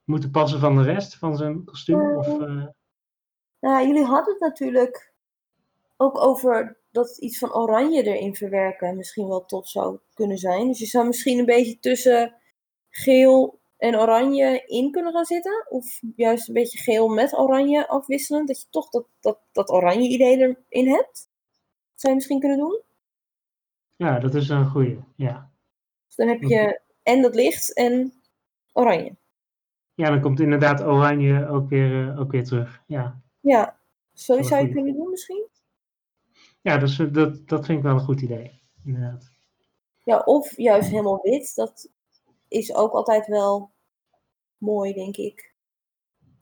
moeten 0.04 0.30
passen 0.30 0.60
van 0.60 0.76
de 0.76 0.82
rest 0.82 1.16
van 1.16 1.36
zijn 1.36 1.64
kostuum? 1.64 2.16
Of, 2.16 2.26
eh, 2.26 2.66
Nou, 3.60 3.86
jullie 3.86 4.04
hadden 4.04 4.32
het 4.32 4.42
natuurlijk 4.42 5.12
ook 5.96 6.18
over 6.18 6.79
dat 6.90 7.18
iets 7.18 7.38
van 7.38 7.54
oranje 7.54 8.02
erin 8.02 8.34
verwerken 8.34 8.96
misschien 8.96 9.28
wel 9.28 9.44
tof 9.44 9.68
zou 9.68 9.98
kunnen 10.14 10.38
zijn. 10.38 10.66
Dus 10.66 10.78
je 10.78 10.86
zou 10.86 11.06
misschien 11.06 11.38
een 11.38 11.44
beetje 11.44 11.78
tussen 11.78 12.34
geel 12.88 13.60
en 13.76 13.98
oranje 13.98 14.64
in 14.66 14.90
kunnen 14.90 15.12
gaan 15.12 15.24
zitten. 15.24 15.66
Of 15.68 16.00
juist 16.16 16.48
een 16.48 16.54
beetje 16.54 16.78
geel 16.78 17.08
met 17.08 17.38
oranje 17.38 17.88
afwisselen. 17.88 18.46
Dat 18.46 18.60
je 18.60 18.66
toch 18.70 18.90
dat, 18.90 19.06
dat, 19.20 19.38
dat 19.52 19.70
oranje 19.70 20.08
idee 20.08 20.56
erin 20.68 20.88
hebt. 20.88 21.28
Dat 21.90 22.00
zou 22.00 22.12
je 22.12 22.14
misschien 22.14 22.40
kunnen 22.40 22.58
doen. 22.58 22.80
ja, 23.96 24.18
dat 24.18 24.34
is 24.34 24.48
een 24.48 24.70
goeie. 24.70 24.98
Ja. 25.16 25.50
Dus 26.06 26.16
dan 26.16 26.28
heb 26.28 26.42
je 26.42 26.80
en 27.02 27.22
dat 27.22 27.34
licht 27.34 27.74
en 27.74 28.12
oranje. 28.72 29.16
ja, 29.94 30.08
dan 30.10 30.20
komt 30.20 30.40
inderdaad 30.40 30.82
oranje 30.82 31.48
ook 31.48 31.68
weer, 31.68 32.08
eh, 32.08 32.20
ook 32.20 32.30
weer 32.30 32.44
terug. 32.44 32.82
Ja, 32.86 33.22
Ja, 33.40 33.80
zo 34.12 34.42
zou 34.42 34.66
je 34.66 34.72
kunnen 34.72 34.94
doen 34.94 35.10
misschien. 35.10 35.46
Ja 36.60 36.78
dus, 36.78 36.96
dat, 36.96 37.48
dat 37.48 37.66
vind 37.66 37.78
ik 37.78 37.84
wel 37.84 37.94
een 37.94 38.00
goed 38.00 38.20
idee. 38.20 38.60
Inderdaad. 38.84 39.30
Ja, 40.04 40.18
of 40.18 40.56
juist 40.56 40.88
helemaal 40.88 41.20
wit. 41.22 41.54
Dat 41.54 41.90
is 42.48 42.74
ook 42.74 42.92
altijd 42.92 43.26
wel 43.26 43.70
mooi, 44.58 44.92
denk 44.92 45.16
ik. 45.16 45.54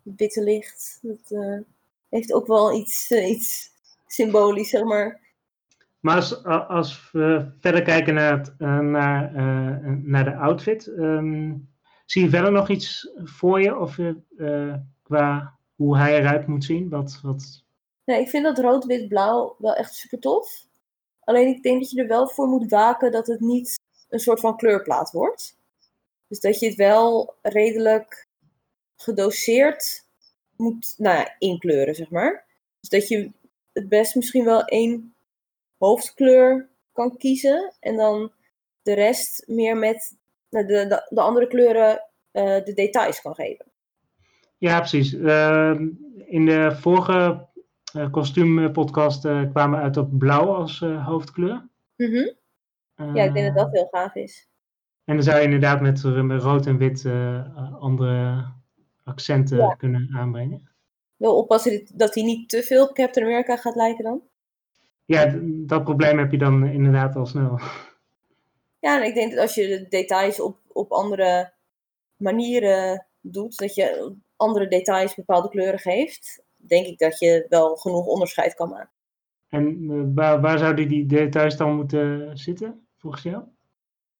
Het 0.05 0.14
witte 0.16 0.43
licht. 0.43 0.99
Dat 1.03 1.31
eh, 1.31 1.59
heeft 2.09 2.33
ook 2.33 2.47
wel 2.47 2.73
iets, 2.73 3.11
eh, 3.11 3.31
iets 3.31 3.71
symbolisch, 4.07 4.71
zeg 4.71 4.85
maar. 4.85 5.27
Maar 6.01 6.16
als, 6.16 6.45
als 6.45 7.11
we 7.12 7.53
verder 7.61 7.83
kijken 7.83 8.14
naar, 8.14 8.39
het, 8.39 8.59
naar, 8.83 9.33
naar 10.03 10.25
de 10.25 10.37
outfit, 10.37 10.87
ehm, 10.87 11.55
zie 12.07 12.23
je 12.23 12.29
verder 12.29 12.53
nog 12.53 12.69
iets 12.69 13.11
voor 13.16 13.61
je? 13.61 13.77
Of 13.77 13.99
qua 15.03 15.59
hoe 15.75 15.97
hij 15.97 16.19
eruit 16.19 16.47
moet 16.47 16.64
zien? 16.64 16.89
Wat, 16.89 17.21
wat, 17.23 17.64
Nee, 18.09 18.20
ik 18.20 18.28
vind 18.28 18.44
dat 18.44 18.59
rood, 18.59 18.84
wit, 18.84 19.09
blauw 19.09 19.56
wel 19.59 19.74
echt 19.74 19.94
super 19.94 20.18
tof. 20.18 20.66
Alleen 21.20 21.48
ik 21.48 21.62
denk 21.62 21.80
dat 21.80 21.90
je 21.90 22.00
er 22.00 22.09
wel 22.09 22.28
voor 22.28 22.46
moet 22.46 22.70
waken 22.70 23.12
dat 23.12 23.26
het 23.26 23.40
niet 23.40 23.80
een 24.09 24.18
soort 24.18 24.40
van 24.40 24.56
kleurplaat 24.56 25.11
wordt. 25.11 25.56
Dus 26.28 26.40
dat 26.40 26.59
je 26.59 26.66
het 26.66 26.74
wel 26.74 27.34
redelijk 27.42 28.26
gedoseerd 28.96 30.04
moet 30.56 30.94
nou 30.96 31.16
ja, 31.16 31.34
inkleuren, 31.38 31.94
zeg 31.94 32.11
maar. 32.11 32.44
Dus 32.80 32.88
dat 32.88 33.09
je 33.09 33.30
het 33.72 33.88
best 33.88 34.14
misschien 34.14 34.44
wel 34.44 34.64
één 34.64 35.14
hoofdkleur 35.78 36.68
kan 36.92 37.16
kiezen. 37.16 37.72
En 37.80 37.96
dan 37.96 38.32
de 38.82 38.92
rest 38.92 39.42
meer 39.46 39.76
met 39.76 40.16
nou, 40.50 40.66
de, 40.66 40.86
de, 40.86 41.06
de 41.09 41.20
andere 41.20 41.46
kleuren 41.46 42.04
eh, 42.30 42.64
de 42.64 42.72
details 42.74 43.20
kan 43.20 43.34
geven. 43.34 43.66
Ja, 44.59 44.78
precies. 44.78 45.14
Ehm, 45.14 45.88
in 46.24 46.46
de 46.46 46.76
vorige 46.80 47.47
kostuumpodcast 48.11 49.24
eh, 49.24 49.51
kwamen 49.51 49.78
we 49.78 49.84
uit 49.84 49.96
op 49.96 50.18
blauw 50.18 50.55
als 50.55 50.82
eh, 50.82 51.07
hoofdkleur. 51.07 51.68
Mhm. 51.96 52.28
Ja, 53.14 53.22
ik 53.22 53.34
denk 53.34 53.46
dat 53.46 53.57
dat 53.57 53.72
heel 53.72 53.88
gaaf 53.90 54.14
is. 54.14 54.49
En 55.05 55.14
dan 55.14 55.22
zou 55.22 55.38
je 55.38 55.44
inderdaad 55.44 55.80
met, 55.80 56.05
met 56.05 56.42
rood 56.42 56.66
en 56.66 56.78
wit 56.78 57.05
eh, 57.05 57.74
andere 57.80 58.44
accenten 59.05 59.57
Ja. 59.57 59.74
kunnen 59.74 60.09
aanbrengen. 60.16 60.68
Wel 61.16 61.36
oppassen 61.36 61.86
dat 61.94 62.14
hij 62.14 62.24
niet 62.24 62.49
te 62.49 62.62
veel 62.62 62.86
op 62.88 62.94
Captain 62.94 63.26
America 63.26 63.57
gaat 63.57 63.74
lijken 63.74 64.05
dan. 64.05 64.22
Ja, 65.05 65.38
dat 65.42 65.84
probleem 65.84 66.18
heb 66.18 66.30
je 66.30 66.38
dan 66.38 66.66
inderdaad 66.66 67.16
al 67.16 67.26
snel. 67.26 67.59
Ja, 68.80 69.01
en 69.01 69.07
ik 69.07 69.14
denk 69.14 69.30
dat 69.30 69.40
als 69.40 69.55
je 69.55 69.66
de 69.66 69.86
details 69.88 70.40
op, 70.40 70.59
op 70.66 70.92
andere 70.92 71.53
manieren 72.16 73.07
doet, 73.20 73.57
dat 73.59 73.74
je 73.74 74.14
andere 74.36 74.68
details 74.68 75.14
bepaalde 75.14 75.49
kleuren 75.49 75.78
geeft, 75.78 76.44
denk 76.69 76.87
ik 76.87 76.99
dat 76.99 77.19
je 77.19 77.47
wel 77.49 77.77
genoeg 77.77 78.07
onderscheid 78.07 78.55
kan 78.55 78.69
maken. 78.69 78.97
En 79.49 79.91
eh, 79.91 80.03
waar, 80.14 80.41
waar 80.41 80.59
zouden 80.59 80.89
die 80.89 81.07
details 81.07 81.57
dan 81.57 81.77
moeten 81.77 82.39
zitten, 82.39 82.87
volgens 82.97 83.23
jou? 83.23 83.43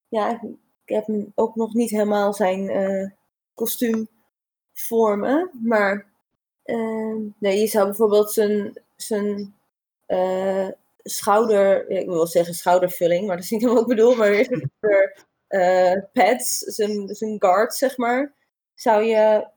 Ja, 0.09 0.31
ik, 0.31 0.43
ik 0.85 0.95
heb 0.95 1.09
ook 1.35 1.55
nog 1.55 1.75
niet 1.75 1.91
helemaal 1.91 2.35
zijn 2.35 2.69
eh, 2.69 3.11
kostuum 3.55 4.09
vormen, 4.73 5.51
maar 5.63 6.07
eh, 6.63 7.17
nee, 7.39 7.61
je 7.61 7.67
zou 7.67 7.87
bijvoorbeeld 7.87 8.33
zijn, 8.33 8.83
zijn 8.97 9.57
schouder, 11.03 11.89
ik 11.91 12.07
wil 12.07 12.15
wel 12.15 12.27
zeggen 12.27 12.55
schoudervulling, 12.55 13.27
maar 13.27 13.37
dat 13.37 13.45
is 13.45 13.51
niet 13.51 13.61
helemaal 13.61 13.83
wat 13.83 13.91
ik 13.91 13.97
bedoel, 13.97 14.17
maar 14.17 14.31
weer 14.31 16.11
pads, 16.13 16.59
zijn, 16.59 17.09
zijn 17.09 17.37
guard, 17.39 17.75
zeg 17.75 17.97
maar, 17.97 18.35
zou 18.75 19.03
je 19.03 19.49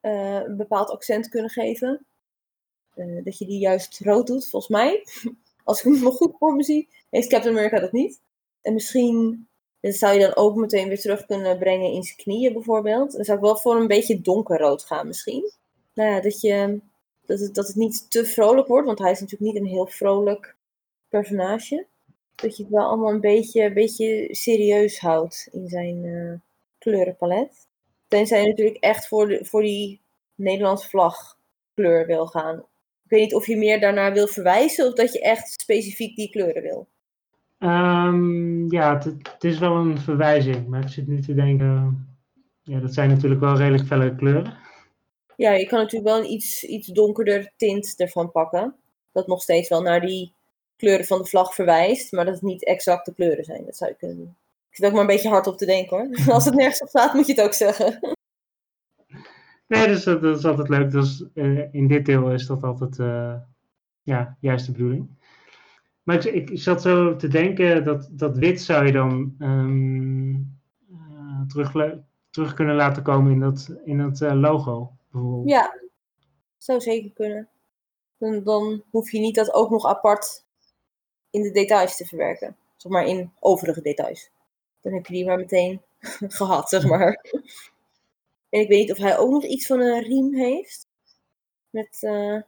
een 0.00 0.56
bepaald 0.56 0.90
accent 0.90 1.28
kunnen 1.28 1.50
geven. 1.50 2.06
Eh, 2.98 3.24
dat 3.24 3.38
je 3.38 3.46
die 3.46 3.58
juist 3.58 4.00
rood 4.00 4.26
doet, 4.26 4.48
volgens 4.48 4.72
mij. 4.72 5.04
Als 5.64 5.78
ik 5.78 5.84
hem 5.84 6.02
nog 6.02 6.16
goed 6.16 6.36
voor 6.38 6.54
me 6.54 6.62
zie, 6.62 6.88
heeft 7.10 7.28
Captain 7.28 7.54
America 7.54 7.80
dat 7.80 7.92
niet. 7.92 8.20
En 8.62 8.74
misschien 8.74 9.48
zou 9.80 10.14
je 10.14 10.20
dan 10.20 10.36
ook 10.36 10.56
meteen 10.56 10.88
weer 10.88 11.00
terug 11.00 11.26
kunnen 11.26 11.58
brengen 11.58 11.92
in 11.92 12.02
zijn 12.02 12.16
knieën 12.16 12.52
bijvoorbeeld. 12.52 13.12
Dan 13.12 13.24
zou 13.24 13.38
ik 13.38 13.44
wel 13.44 13.56
voor 13.56 13.76
een 13.76 13.86
beetje 13.86 14.20
donkerrood 14.20 14.84
gaan 14.84 15.06
misschien. 15.06 15.52
Nou 15.94 16.10
ja, 16.10 16.20
dat, 16.20 16.40
je, 16.40 16.80
dat, 17.26 17.40
het, 17.40 17.54
dat 17.54 17.66
het 17.66 17.76
niet 17.76 18.10
te 18.10 18.24
vrolijk 18.24 18.68
wordt, 18.68 18.86
want 18.86 18.98
hij 18.98 19.10
is 19.10 19.20
natuurlijk 19.20 19.52
niet 19.52 19.62
een 19.62 19.68
heel 19.68 19.86
vrolijk 19.86 20.56
personage. 21.08 21.86
Dat 22.34 22.56
je 22.56 22.62
het 22.62 22.72
wel 22.72 22.84
allemaal 22.86 23.12
een 23.12 23.20
beetje, 23.20 23.62
een 23.62 23.74
beetje 23.74 24.28
serieus 24.30 24.98
houdt 24.98 25.48
in 25.52 25.68
zijn 25.68 26.04
eh, 26.04 26.40
kleurenpalet. 26.78 27.66
Tenzij 28.08 28.42
je 28.42 28.48
natuurlijk 28.48 28.76
echt 28.76 29.08
voor, 29.08 29.28
de, 29.28 29.44
voor 29.44 29.62
die 29.62 30.00
Nederlandse 30.34 30.88
vlag 30.88 31.38
kleur 31.74 32.06
wil 32.06 32.26
gaan. 32.26 32.64
Ik 33.08 33.14
weet 33.14 33.22
niet 33.22 33.34
of 33.34 33.46
je 33.46 33.56
meer 33.56 33.80
daarnaar 33.80 34.12
wil 34.12 34.26
verwijzen 34.26 34.86
of 34.86 34.92
dat 34.92 35.12
je 35.12 35.20
echt 35.20 35.60
specifiek 35.60 36.16
die 36.16 36.30
kleuren 36.30 36.62
wil. 36.62 36.88
Ehm, 37.58 38.72
ja, 38.72 38.94
het, 38.94 39.04
het 39.04 39.44
is 39.44 39.58
wel 39.58 39.76
een 39.76 39.98
verwijzing, 39.98 40.66
maar 40.66 40.82
ik 40.82 40.88
zit 40.88 41.06
nu 41.06 41.20
te 41.20 41.34
denken, 41.34 42.06
ja, 42.62 42.80
dat 42.80 42.94
zijn 42.94 43.08
natuurlijk 43.08 43.40
wel 43.40 43.56
redelijk 43.56 43.86
felle 43.86 44.16
kleuren. 44.16 44.56
Ja, 45.36 45.52
je 45.52 45.66
kan 45.66 45.78
natuurlijk 45.78 46.10
wel 46.10 46.18
een 46.18 46.30
iets, 46.30 46.64
iets 46.64 46.86
donkerder 46.86 47.52
tint 47.56 47.94
ervan 47.96 48.30
pakken. 48.30 48.74
Dat 49.12 49.26
nog 49.26 49.42
steeds 49.42 49.68
wel 49.68 49.82
naar 49.82 50.00
die 50.00 50.32
kleuren 50.76 51.06
van 51.06 51.18
de 51.18 51.26
vlag 51.26 51.54
verwijst, 51.54 52.12
maar 52.12 52.24
dat 52.24 52.34
het 52.34 52.42
niet 52.42 52.64
exact 52.64 53.06
de 53.06 53.14
kleuren 53.14 53.44
zijn. 53.44 53.64
Dat 53.64 53.76
zou 53.76 53.90
je 53.90 53.96
kunnen 53.96 54.16
doen. 54.16 54.36
Ik 54.70 54.76
zit 54.76 54.86
ook 54.86 54.92
maar 54.92 55.00
een 55.00 55.06
beetje 55.06 55.28
hard 55.28 55.46
op 55.46 55.58
te 55.58 55.66
denken 55.66 55.96
hoor. 55.96 56.08
Als 56.34 56.44
het 56.44 56.54
nergens 56.54 56.82
op 56.82 56.88
staat, 56.88 57.14
moet 57.14 57.26
je 57.26 57.32
het 57.32 57.42
ook 57.42 57.54
zeggen. 57.54 58.16
Nee, 59.68 59.86
dus 59.86 60.04
dat, 60.04 60.24
is 60.24 60.44
altijd 60.44 60.68
leuk. 60.68 60.90
Dus, 60.90 61.24
eh, 61.34 61.74
in 61.74 61.86
dit 61.86 62.06
deel 62.06 62.32
is 62.32 62.46
dat 62.46 62.62
altijd 62.62 62.98
eh, 62.98 63.34
ja, 64.02 64.36
juist 64.40 64.66
de 64.66 64.72
bedoeling. 64.72 65.08
Maar 66.02 66.26
ik, 66.26 66.50
ik, 66.50 66.60
zat 66.60 66.82
zo 66.82 67.16
te 67.16 67.28
denken 67.28 67.84
dat, 67.84 68.08
dat 68.12 68.38
wit 68.38 68.62
zou 68.62 68.86
je 68.86 68.92
dan 68.92 69.34
ehm, 69.38 70.34
eh, 70.90 71.40
terug, 71.48 71.96
terug 72.30 72.54
kunnen 72.54 72.76
laten 72.76 73.02
komen 73.02 73.32
in 73.32 73.40
dat, 73.40 73.76
in 73.84 73.98
dat 73.98 74.20
logo 74.20 74.92
bijvoorbeeld. 75.10 75.48
Ja, 75.48 75.78
zou 76.56 76.80
zeker 76.80 77.10
kunnen. 77.12 77.48
Dan, 78.18 78.42
dan 78.44 78.82
hoef 78.90 79.10
je 79.10 79.18
niet 79.18 79.34
dat 79.34 79.54
ook 79.54 79.70
nog 79.70 79.86
apart 79.86 80.44
in 81.30 81.42
de 81.42 81.50
details 81.50 81.96
te 81.96 82.06
verwerken. 82.06 82.56
zeg 82.76 82.92
maar 82.92 83.06
in 83.06 83.32
overige 83.40 83.82
details. 83.82 84.30
Dan 84.80 84.92
heb 84.92 85.06
je 85.06 85.12
die 85.12 85.26
maar 85.26 85.36
meteen 85.36 85.80
gehad, 86.38 86.68
zeg 86.68 86.86
maar. 86.86 87.24
En 88.48 88.60
ik 88.60 88.68
weet 88.68 88.78
niet 88.78 88.92
of 88.92 88.98
hij 88.98 89.18
ook 89.18 89.30
nog 89.30 89.44
iets 89.44 89.66
van 89.66 89.80
een 89.80 90.02
riem 90.02 90.34
heeft. 90.34 90.86
Met, 91.70 91.98
eh, 92.00 92.40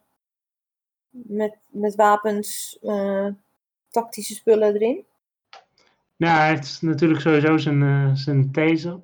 met, 1.11 1.59
met 1.67 1.95
wapens, 1.95 2.79
eh, 2.83 3.27
tactische 3.89 4.35
spullen 4.35 4.75
erin. 4.75 5.05
Nou, 6.17 6.39
hij 6.39 6.49
heeft 6.49 6.83
natuurlijk 6.83 7.21
sowieso 7.21 7.57
zijn, 7.57 7.83
eh, 7.83 8.15
zijn 8.15 8.53
taser. 8.53 9.01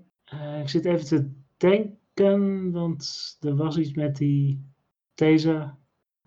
Ik 0.60 0.68
zit 0.68 0.84
even 0.84 1.06
te 1.06 1.30
denken, 1.56 2.72
want 2.72 3.36
er 3.40 3.56
was 3.56 3.76
iets 3.76 3.92
met 3.92 4.16
die 4.16 4.64
taser. 5.14 5.74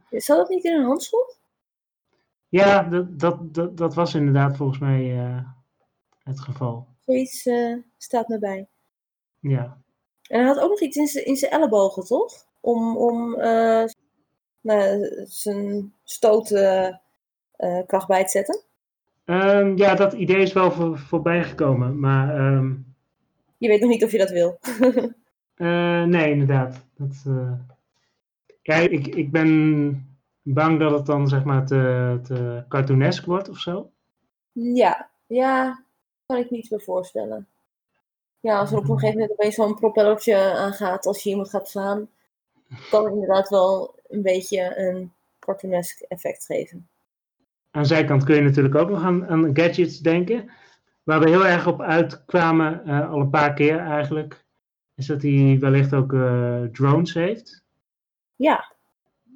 Zat 0.09 0.38
dat 0.38 0.49
niet 0.49 0.63
in 0.63 0.74
een 0.74 0.86
handschoen? 0.86 1.34
Ja, 2.47 2.84
dat, 2.84 3.20
dat, 3.20 3.53
dat, 3.53 3.78
dat 3.78 3.93
was 3.93 4.13
inderdaad 4.13 4.57
volgens 4.57 4.80
mij 4.80 5.05
het 6.24 6.39
geval. 6.39 6.88
Zoiets 7.05 7.49
staat 7.97 8.28
me 8.28 8.39
bij. 8.39 8.67
Ja. 9.39 9.82
En 10.30 10.39
hij 10.39 10.47
had 10.47 10.59
ook 10.59 10.69
nog 10.69 10.80
iets 10.82 10.97
in 10.97 11.07
zijn- 11.07 11.25
in 11.25 11.36
zijn 11.36 11.51
ellebogen, 11.51 12.03
toch? 12.03 12.45
Om, 12.59 12.97
om 12.97 13.36
eh, 13.36 13.84
nou, 14.61 15.05
zijn 15.27 15.93
stootkracht 16.03 16.99
kracht 17.88 18.07
bij 18.07 18.23
te 18.23 18.30
zetten. 18.30 18.61
Ehm, 19.25 19.77
ja, 19.77 19.95
dat 19.95 20.13
idee 20.13 20.41
is 20.41 20.53
wel 20.53 20.71
voor, 20.71 20.97
voorbij 20.97 21.43
gekomen, 21.43 21.99
maar 21.99 22.36
ehm, 22.36 22.73
Je 23.57 23.67
weet 23.67 23.82
nog 23.82 23.89
niet 23.89 24.03
of 24.03 24.11
je 24.11 24.17
dat 24.17 24.30
wil. 24.30 24.59
eh, 25.55 26.03
nee, 26.03 26.32
inderdaad. 26.32 26.86
Dat, 26.97 27.23
eh, 27.27 27.53
ja, 28.61 28.75
ik, 28.75 29.07
ik 29.07 29.32
ben 29.32 30.17
bang 30.41 30.80
dat 30.80 30.91
het 30.91 31.05
dan 31.05 31.27
zeg 31.27 31.43
maar 31.43 31.65
te, 31.65 32.19
te 32.23 32.63
cartoonesk 32.69 33.25
wordt 33.25 33.49
of 33.49 33.57
zo. 33.57 33.89
ja, 34.51 35.09
ja, 35.27 35.84
kan 36.25 36.38
ik 36.38 36.49
me 36.51 36.57
iets 36.57 36.69
bij 36.69 36.80
voorstellen. 36.80 37.47
Ja, 38.39 38.59
als 38.59 38.71
er 38.71 38.77
op 38.77 38.83
een 38.83 38.99
gegeven 38.99 39.19
moment 39.19 39.31
opeens 39.31 39.55
zo'n 39.55 39.75
propellertje 39.75 40.35
aangaat 40.35 41.05
als 41.05 41.23
je 41.23 41.29
iemand 41.29 41.49
gaat 41.49 41.69
slaan, 41.69 42.09
kan 42.89 43.03
het 43.03 43.13
inderdaad 43.13 43.49
wel 43.49 43.95
een 44.07 44.21
beetje 44.21 44.77
een 44.77 45.13
cartoonesk 45.39 46.01
effect 46.01 46.45
geven. 46.45 46.89
Aan 47.71 47.81
de 47.81 47.87
zijkant 47.87 48.23
kun 48.23 48.35
je 48.35 48.41
natuurlijk 48.41 48.75
ook 48.75 48.89
nog 48.89 49.03
aan, 49.03 49.27
aan 49.27 49.55
gadgets 49.55 49.99
denken. 49.99 50.51
Waar 51.03 51.19
we 51.19 51.29
heel 51.29 51.45
erg 51.45 51.67
op 51.67 51.81
uitkwamen, 51.81 52.85
eh, 52.85 53.11
al 53.11 53.19
een 53.19 53.29
paar 53.29 53.53
keer 53.53 53.77
eigenlijk, 53.79 54.45
is 54.95 55.05
dat 55.05 55.21
hij 55.21 55.57
wellicht 55.59 55.93
ook 55.93 56.13
eh, 56.13 56.63
drones 56.63 57.13
heeft. 57.13 57.63
Ja, 58.35 58.77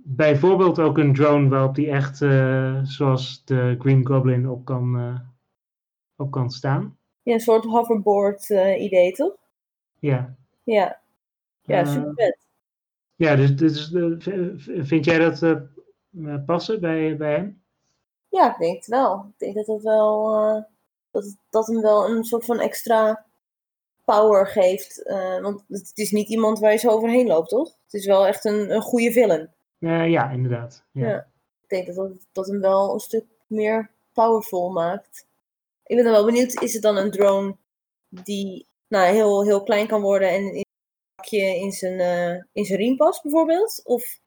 Bijvoorbeeld 0.06 0.80
ook 0.80 0.97
een 0.97 1.14
drone 1.14 1.49
waarop 1.49 1.76
die 1.76 1.91
echt, 1.91 2.22
eh, 2.22 2.80
zoals 2.84 3.45
de 3.45 3.76
Green 3.80 4.06
Goblin, 4.06 4.49
op 4.49 4.66
kan, 4.66 5.20
op 6.16 6.32
kan 6.32 6.51
staan. 6.51 6.97
Ja 7.24 7.34
een 7.34 7.40
soort 7.40 7.64
hoverboard 7.66 8.50
eh, 8.50 8.82
idee, 8.84 9.12
toch? 9.12 9.36
Ja, 10.00 10.36
Ja, 10.64 11.00
ja 11.62 11.80
Eh, 11.80 11.88
super 11.94 12.12
vet. 12.16 12.38
ja 13.16 13.36
dus, 13.36 13.56
dus 13.56 13.94
eh, 13.94 14.84
vind 14.86 15.06
jij 15.06 15.18
dat 15.20 15.66
passen 16.46 16.80
bij, 16.82 17.18
bij 17.18 17.32
hem? 17.32 17.62
Ja, 18.30 18.52
ik 18.52 18.60
denk 18.60 18.76
het 18.76 18.88
wel. 18.88 19.26
Ik 19.30 19.40
denk 19.40 19.56
dat 19.56 19.68
het 19.68 19.84
wel, 19.84 20.32
dat, 21.12 21.36
dat 21.50 21.68
hem 21.68 21.82
wel 21.82 22.10
een 22.10 22.24
soort 22.24 22.46
van 22.46 22.60
extra 22.60 23.26
power 24.06 24.48
geeft. 24.48 25.04
want 25.42 25.64
het 25.68 25.92
is 25.98 26.12
niet 26.12 26.30
iemand 26.30 26.60
waar 26.60 26.72
je 26.72 26.78
zo 26.78 26.90
overheen 26.90 27.28
loopt, 27.28 27.50
toch? 27.50 27.70
Het 27.84 27.94
is 27.94 28.06
wel 28.06 28.28
echt 28.28 28.46
een, 28.46 28.74
een 28.76 28.82
goede 28.82 29.12
villain. 29.12 29.50
Ja, 29.80 30.30
inderdaad. 30.30 30.84
Ja. 30.92 31.08
Ja. 31.08 31.28
Ik 31.62 31.70
denk 31.70 31.86
dat, 31.88 31.96
dat 31.96 32.28
dat 32.32 32.48
hem 32.48 32.60
wel 32.60 32.94
een 32.94 33.00
stuk 33.00 33.26
meer 33.48 33.90
powerful 34.14 34.72
maakt. 34.72 35.28
Ik 35.86 35.96
ben 35.96 36.04
dan 36.04 36.14
wel 36.14 36.26
benieuwd, 36.26 36.62
is 36.62 36.74
het 36.74 36.82
dan 36.82 36.98
een 36.98 37.12
drone 37.12 37.56
die 38.10 38.68
nou, 38.88 39.14
heel, 39.14 39.44
heel 39.44 39.64
klein 39.64 39.88
kan 39.88 40.02
worden 40.02 40.30
en 40.30 40.54
in 40.54 40.66
pakje 41.16 41.42
in 41.60 41.72
zijn, 41.72 42.00
eh, 42.00 42.44
in 42.52 42.66
zijn 42.66 42.80
riem 42.80 42.96
past 42.96 43.22
bijvoorbeeld? 43.24 43.82
Of 43.84 44.20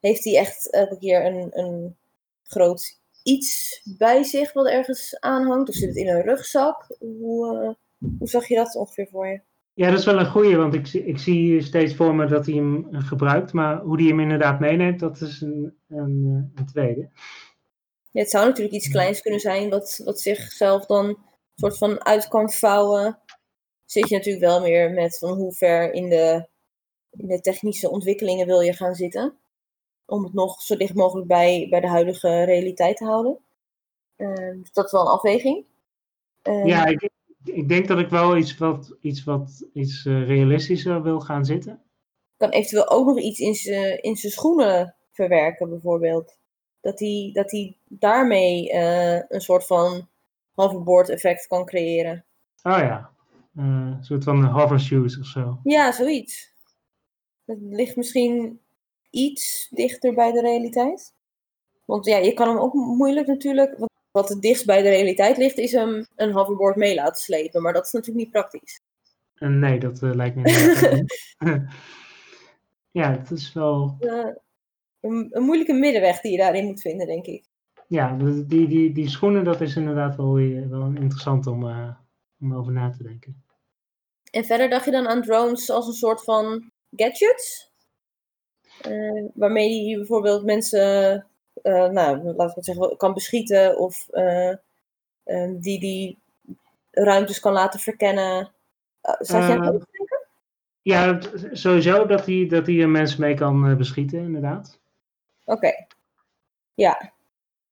heeft 0.00 0.24
hij 0.24 0.36
echt 0.36 0.70
elke 0.70 0.98
keer 0.98 1.24
een, 1.26 1.58
een 1.58 1.96
groot 2.42 3.00
iets 3.22 3.80
bij 3.98 4.22
zich 4.22 4.52
wat 4.52 4.66
ergens 4.68 5.20
aanhangt? 5.20 5.68
Of 5.68 5.74
zit 5.74 5.88
het 5.88 5.96
in 5.96 6.08
een 6.08 6.22
rugzak? 6.22 6.96
Hoe, 6.98 7.58
eh, 7.58 8.08
hoe 8.18 8.28
zag 8.28 8.48
je 8.48 8.54
dat 8.54 8.74
ongeveer 8.76 9.08
voor 9.10 9.26
je? 9.26 9.40
Ja, 9.74 9.90
dat 9.90 9.98
is 9.98 10.04
wel 10.04 10.18
een 10.18 10.30
goeie, 10.30 10.56
want 10.56 10.74
ik, 10.74 10.86
zie- 10.86 11.04
ik 11.04 11.18
zie 11.18 11.62
steeds 11.62 11.94
voor 11.94 12.14
me 12.14 12.26
dat 12.26 12.46
hij 12.46 12.54
hem 12.54 12.88
eh, 12.94 13.06
gebruikt. 13.06 13.52
Maar 13.52 13.80
hoe 13.80 13.96
hij 14.00 14.06
hem 14.06 14.20
inderdaad 14.20 14.60
meeneemt, 14.60 15.00
dat 15.00 15.20
is 15.20 15.40
een, 15.40 15.76
een, 15.88 16.50
een 16.54 16.66
tweede. 16.66 17.08
Ja, 18.12 18.20
het 18.20 18.30
zou 18.30 18.46
natuurlijk 18.46 18.74
iets 18.74 18.88
kleins 18.88 19.20
kunnen 19.20 19.40
zijn 19.40 19.70
wat, 19.70 20.00
wat 20.04 20.20
zichzelf 20.20 20.86
dan 20.86 21.06
een 21.06 21.16
soort 21.54 21.78
van 21.78 22.04
uit 22.04 22.28
kan 22.28 22.50
vouwen. 22.50 23.18
Zit 23.84 24.08
je 24.08 24.16
natuurlijk 24.16 24.44
wel 24.44 24.60
meer 24.60 24.90
met 24.90 25.18
van 25.18 25.32
hoe 25.32 25.52
ver 25.52 25.92
in 25.92 26.08
de, 26.08 26.48
in 27.10 27.26
de 27.26 27.40
technische 27.40 27.90
ontwikkelingen 27.90 28.46
wil 28.46 28.60
je 28.60 28.72
gaan 28.72 28.94
zitten. 28.94 29.38
Om 30.06 30.24
het 30.24 30.32
nog 30.32 30.62
zo 30.62 30.76
dicht 30.76 30.94
mogelijk 30.94 31.28
bij, 31.28 31.66
bij 31.70 31.80
de 31.80 31.88
huidige 31.88 32.44
realiteit 32.44 32.96
te 32.96 33.04
houden. 33.04 33.38
Dus 34.16 34.72
dat 34.72 34.84
is 34.84 34.92
wel 34.92 35.00
een 35.00 35.06
afweging. 35.06 35.64
Ehm, 36.42 36.66
Ja, 36.66 36.86
ik, 36.86 37.10
ik 37.44 37.68
denk 37.68 37.88
dat 37.88 37.98
ik 37.98 38.08
wel 38.08 38.36
iets 38.36 38.58
wat, 38.58 38.96
iets 39.00 39.24
wat 39.24 39.68
iets 39.72 40.06
eh, 40.06 40.26
realistischer 40.26 41.02
wil 41.02 41.20
gaan 41.20 41.44
zitten. 41.44 41.82
kan 42.36 42.50
eventueel 42.50 42.90
ook 42.90 43.06
nog 43.06 43.20
iets 43.20 43.38
in 43.38 43.54
zijn 44.16 44.32
schoenen 44.32 44.94
verwerken, 45.10 45.68
bijvoorbeeld. 45.68 46.40
Dat 46.82 46.98
hij 46.98 47.30
dat 47.32 47.50
hij 47.50 47.76
daarmee 47.88 48.70
eh, 48.70 49.20
een 49.28 49.40
soort 49.40 49.66
van 49.66 50.08
hoverboard 50.54 51.08
effect 51.08 51.46
kan 51.46 51.64
creëren. 51.64 52.24
Oh 52.62 52.78
ja, 52.78 53.10
Eh, 53.56 53.64
een 53.64 54.04
soort 54.04 54.24
van 54.24 54.44
hover 54.44 54.80
shoes 54.80 55.18
of 55.18 55.26
zo. 55.26 55.58
Ja, 55.62 55.92
zoiets. 55.92 56.52
Het 57.44 57.58
ligt 57.60 57.96
misschien 57.96 58.60
iets 59.10 59.68
dichter 59.70 60.14
bij 60.14 60.32
de 60.32 60.40
realiteit. 60.40 61.14
Want 61.84 62.04
ja, 62.04 62.16
je 62.16 62.32
kan 62.32 62.48
hem 62.48 62.58
ook 62.58 62.74
moeilijk 62.74 63.26
natuurlijk. 63.26 63.76
Wat, 64.10 64.28
het 64.28 64.40
dichtst 64.42 64.66
bij 64.66 64.82
de 64.82 64.88
realiteit 64.88 65.36
ligt, 65.36 65.58
is 65.58 65.72
hem 65.72 66.06
een 66.16 66.32
hoverboard 66.32 66.76
mee 66.76 66.94
laten 66.94 67.22
slepen. 67.22 67.62
Maar 67.62 67.72
dat 67.72 67.86
is 67.86 67.92
natuurlijk 67.92 68.24
niet 68.24 68.32
praktisch. 68.32 68.80
En 69.34 69.58
nee, 69.58 69.78
dat 69.78 70.02
eh, 70.02 70.14
lijkt 70.14 70.36
me 70.36 70.42
niet. 70.42 71.20
Ja, 72.90 73.10
het 73.10 73.30
is 73.30 73.52
wel. 73.52 73.96
Eh, 75.02 75.10
een, 75.10 75.28
een 75.30 75.42
moeilijke 75.42 75.72
middenweg 75.72 76.20
die 76.20 76.32
je 76.32 76.38
daarin 76.38 76.64
moet 76.64 76.80
vinden, 76.80 77.06
denk 77.06 77.26
ik. 77.26 77.44
Ja, 77.86 78.16
die, 78.16 78.66
die, 78.66 78.92
die 78.92 79.08
schoenen, 79.08 79.44
dat 79.44 79.60
is 79.60 79.76
inderdaad 79.76 80.16
wel, 80.16 80.32
weer- 80.32 80.68
wel 80.70 80.86
interessant 80.86 81.46
om, 81.46 81.68
eh, 81.68 81.94
om 82.40 82.54
over 82.54 82.72
na 82.72 82.90
te 82.90 83.02
denken. 83.02 83.44
En 84.30 84.44
verder 84.44 84.70
dacht 84.70 84.84
je 84.84 84.90
dan 84.90 85.08
aan 85.08 85.22
drones 85.22 85.70
als 85.70 85.86
een 85.86 85.92
soort 85.92 86.24
van 86.24 86.70
gadgets? 86.96 87.70
Eh, 88.82 89.24
waarmee 89.34 89.82
je 89.84 89.96
bijvoorbeeld 89.96 90.44
mensen, 90.44 91.26
eh, 91.62 91.88
nou, 91.88 92.16
laten 92.22 92.36
we 92.36 92.52
het 92.54 92.64
zeggen, 92.64 92.96
kan 92.96 93.14
beschieten 93.14 93.78
of 93.78 94.08
eh, 94.08 94.48
eh, 95.22 95.50
die 95.60 95.80
die 95.80 96.18
ruimtes 96.90 97.40
kan 97.40 97.52
laten 97.52 97.80
verkennen. 97.80 98.52
Zat 99.00 99.26
jij 99.28 99.58
aan 99.58 99.62
Eh, 99.66 99.72
het 99.72 99.86
denken? 99.90 100.20
Ja, 100.82 101.18
sowieso 101.52 102.06
dat 102.06 102.26
hij, 102.26 102.46
dat 102.48 102.66
hij 102.66 102.86
mensen 102.86 103.20
mee 103.20 103.34
kan 103.34 103.66
eh, 103.68 103.76
beschieten, 103.76 104.18
inderdaad. 104.18 104.80
Oké. 105.44 105.86
Ja. 106.74 107.12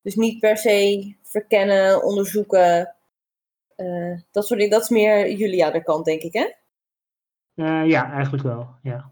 Dus 0.02 0.14
niet 0.14 0.38
per 0.40 0.56
se 0.56 1.14
verkennen, 1.22 2.04
onderzoeken. 2.04 2.94
eh, 3.76 4.18
dat 4.30 4.46
soort 4.46 4.58
dingen. 4.60 4.74
Dat 4.74 4.82
is 4.82 4.88
meer 4.88 5.30
Julia 5.30 5.70
de 5.70 5.82
kant, 5.82 6.04
denk 6.04 6.22
ik, 6.22 6.32
hè? 6.32 6.52
Eh, 7.54 7.88
ja, 7.90 8.12
eigenlijk 8.12 8.42
wel. 8.42 8.68
Ja. 8.82 9.10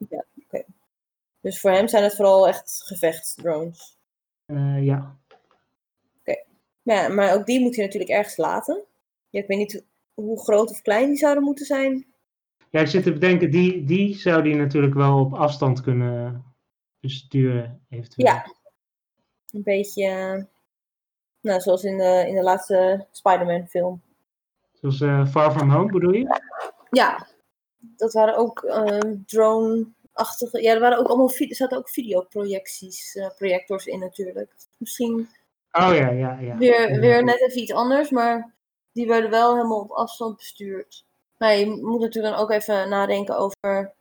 Dus 1.40 1.60
voor 1.60 1.70
hem 1.70 1.88
zijn 1.88 2.02
het 2.02 2.14
vooral 2.16 2.48
echt 2.48 2.82
gevechtsdrones. 2.86 3.98
Eh, 4.46 4.84
ja. 4.84 5.16
Ja, 6.82 7.08
maar 7.08 7.34
ook 7.34 7.46
die 7.46 7.60
moet 7.60 7.74
je 7.74 7.82
natuurlijk 7.82 8.10
ergens 8.10 8.36
laten. 8.36 8.84
Ja, 9.30 9.40
ik 9.40 9.46
weet 9.46 9.58
niet 9.58 9.84
hoe 10.14 10.40
groot 10.42 10.70
of 10.70 10.82
klein 10.82 11.06
die 11.08 11.16
zouden 11.16 11.42
moeten 11.42 11.66
zijn. 11.66 12.06
ja, 12.70 12.80
ik 12.80 12.86
zit 12.86 13.02
te 13.02 13.12
bedenken, 13.12 13.50
die, 13.50 13.84
die 13.84 14.14
zou 14.16 14.42
die 14.42 14.54
natuurlijk 14.54 14.94
wel 14.94 15.18
op 15.18 15.34
afstand 15.34 15.80
kunnen 15.80 16.44
besturen, 17.00 17.80
eventueel. 17.88 18.26
Ja. 18.26 18.54
Een 19.50 19.62
beetje, 19.62 20.04
eh, 20.04 20.42
nou, 21.40 21.60
zoals 21.60 21.84
in 21.84 21.98
de, 21.98 22.24
in 22.28 22.34
de 22.34 22.42
laatste 22.42 23.06
Spider-Man 23.10 23.66
film. 23.66 24.02
Zoals 24.72 25.00
eh, 25.00 25.26
Far 25.26 25.52
From 25.52 25.70
Home, 25.70 25.92
bedoel 25.92 26.12
je? 26.12 26.40
Ja, 26.90 27.26
dat 27.78 28.12
waren 28.12 28.36
ook 28.36 28.62
eh, 28.62 29.12
drone-achtige. 29.26 30.62
Ja, 30.62 30.74
er 30.74 30.80
waren 30.80 30.98
ook 30.98 31.06
allemaal 31.06 31.30
er 31.38 31.54
zaten 31.54 31.78
ook 31.78 31.88
videoprojecties, 31.88 33.18
projectors 33.36 33.86
in 33.86 33.98
natuurlijk. 33.98 34.54
Misschien 34.78 35.28
Oh 35.72 35.94
ja, 35.94 36.10
ja, 36.10 36.38
ja. 36.40 36.56
weer, 36.56 37.00
weer 37.00 37.24
net 37.24 37.40
even 37.40 37.60
iets 37.60 37.72
anders, 37.72 38.10
maar 38.10 38.54
die 38.92 39.06
werden 39.06 39.30
wel 39.30 39.54
helemaal 39.56 39.80
op 39.80 39.90
afstand 39.90 40.36
bestuurd. 40.36 41.04
Maar 41.38 41.56
je 41.56 41.66
moet 41.66 42.00
natuurlijk 42.00 42.34
dan 42.34 42.42
ook 42.42 42.50
even 42.50 42.88
nadenken 42.88 43.36
over 43.36 43.92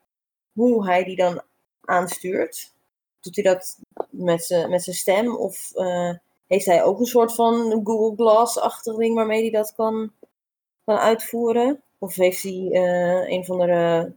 hoe 0.54 0.86
hij 0.86 1.04
die 1.04 1.16
dan 1.16 1.42
aanstuurt. 1.82 2.74
Doet 3.20 3.36
hij 3.36 3.44
dat 3.44 3.80
met 4.10 4.44
zijn 4.44 4.70
met 4.70 4.84
stem 4.84 5.36
of 5.36 5.72
eh, 5.76 6.14
heeft 6.48 6.66
hij 6.66 6.84
ook 6.84 7.00
een 7.00 7.06
soort 7.06 7.36
van 7.36 7.82
Google 7.84 8.16
Glass-achtig 8.16 8.96
ding 8.96 9.16
waarmee 9.16 9.42
hij 9.42 9.52
dat 9.52 9.74
kan, 9.76 10.12
kan 10.84 10.98
uitvoeren? 10.98 11.82
Of 11.98 12.16
heeft 12.16 12.44
hij 12.44 12.70
eh, 12.72 13.30
een 13.30 13.46
van 13.46 13.58
de 13.58 13.72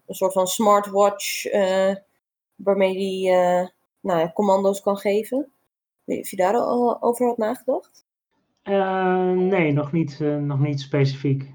een 0.07 0.15
soort 0.15 0.33
van 0.33 0.47
smartwatch 0.47 1.47
eh, 1.47 1.95
waarmee 2.55 3.25
hij 3.25 3.71
nou 4.01 4.21
ja, 4.21 4.33
commando's 4.33 4.81
kan 4.81 4.97
geven? 4.97 5.53
Weet 6.05 6.29
je 6.29 6.37
daar 6.37 6.55
al 6.55 7.03
over 7.03 7.27
had 7.27 7.39
nagedacht? 7.39 8.05
Nee, 9.35 9.73
nog 9.73 9.93
niet, 9.93 10.19
nog 10.21 10.61
niet 10.61 10.81
specifiek. 10.81 11.55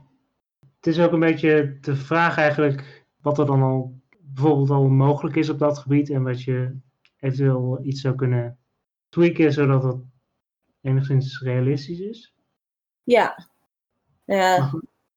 Het 0.60 0.88
is 0.88 1.00
ook 1.00 1.12
een 1.12 1.20
beetje 1.20 1.78
de 1.82 1.96
vraag 1.96 2.38
eigenlijk 2.38 3.06
wat 3.22 3.38
er 3.38 3.46
dan 3.46 3.62
al 3.62 3.94
bijvoorbeeld 4.20 4.70
al 4.70 4.88
mogelijk 4.88 5.36
is 5.36 5.50
op 5.50 5.60
dat 5.60 5.78
gebied 5.78 6.10
en 6.10 6.24
wat 6.24 6.42
je 6.42 6.78
eventueel 7.26 7.80
iets 7.82 8.02
zou 8.02 8.16
kunnen 8.16 8.58
tweaken 9.10 9.54
zodat 9.54 9.84
het 9.84 10.02
enigszins 10.82 11.42
realistisch 11.42 12.00
is. 12.00 12.34
Ja. 13.04 13.48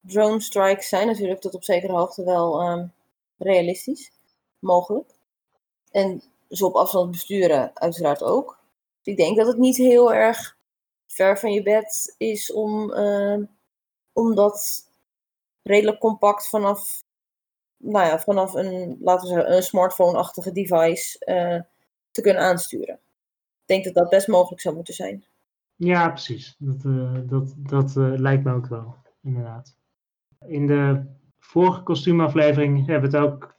Drone 0.01 0.41
strikes 0.41 0.89
zijn 0.89 1.07
natuurlijk 1.07 1.41
tot 1.41 1.55
op 1.55 1.65
zekere 1.65 1.93
hoogte 1.93 2.25
wel 2.25 2.61
ehm, 2.61 2.87
realistisch. 3.39 4.13
Mogelijk. 4.59 5.15
En 5.91 6.23
zo 6.51 6.67
op 6.67 6.75
afstand 6.75 7.11
besturen 7.11 7.71
uiteraard 7.75 8.23
ook. 8.23 8.59
Dus 9.03 9.13
ik 9.13 9.17
denk 9.17 9.37
dat 9.37 9.47
het 9.47 9.59
niet 9.59 9.77
heel 9.77 10.15
erg 10.15 10.57
ver 11.07 11.39
van 11.39 11.53
je 11.53 11.63
bed 11.63 12.15
is 12.19 12.53
om, 12.53 12.93
ehm, 12.93 13.45
om 14.13 14.35
dat 14.35 14.87
redelijk 15.63 15.99
compact 15.99 16.49
vanaf, 16.49 17.03
nou 17.77 18.07
ja, 18.07 18.21
vanaf 18.21 18.55
een, 18.55 18.99
laten 19.01 19.29
we 19.29 19.35
zeggen, 19.35 19.55
een 19.57 19.63
smartphone-achtige 19.63 20.53
device 20.53 21.25
eh, 21.25 21.61
te 22.19 22.25
kunnen 22.31 22.43
aansturen. 22.43 22.95
Ik 22.95 23.67
denk 23.67 23.85
dat 23.85 23.95
dat 23.95 24.09
best 24.09 24.29
mogelijk 24.29 24.61
zou 24.61 24.75
moeten 24.75 24.95
zijn. 24.95 25.25
Ja, 25.77 26.09
precies. 26.09 26.57
Dat, 26.59 26.85
eh, 26.85 27.15
dat, 27.23 27.55
dat 27.57 27.97
eh, 27.97 28.13
lijkt 28.17 28.45
me 28.45 28.53
ook 28.53 28.67
wel, 28.67 28.97
inderdaad. 29.23 29.77
In 30.47 30.67
de 30.67 31.05
vorige 31.39 31.83
kostuumaflevering 31.83 32.87
hebben 32.87 33.11
we 33.11 33.17
het 33.17 33.27
ook 33.27 33.57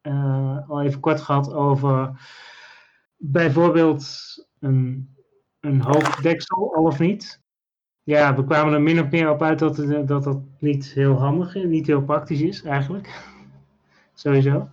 eh, 0.00 0.68
al 0.68 0.82
even 0.82 1.00
kort 1.00 1.20
gehad 1.20 1.52
over 1.52 2.20
bijvoorbeeld 3.16 4.04
een, 4.58 5.14
een 5.60 5.80
hoofddeksel, 5.80 6.74
al 6.74 6.84
of 6.84 6.98
niet. 6.98 7.40
Ja, 8.02 8.34
we 8.34 8.44
kwamen 8.44 8.72
er 8.72 8.82
min 8.82 9.00
of 9.00 9.10
meer 9.10 9.30
op 9.30 9.42
uit 9.42 9.58
dat 9.58 9.76
dat 10.08 10.24
dat 10.24 10.38
niet 10.58 10.86
heel 10.86 11.14
handig 11.14 11.54
is, 11.54 11.64
niet 11.64 11.86
heel 11.86 12.02
praktisch 12.02 12.40
is 12.40 12.62
eigenlijk. 12.62 13.22
Sowieso. 14.14 14.68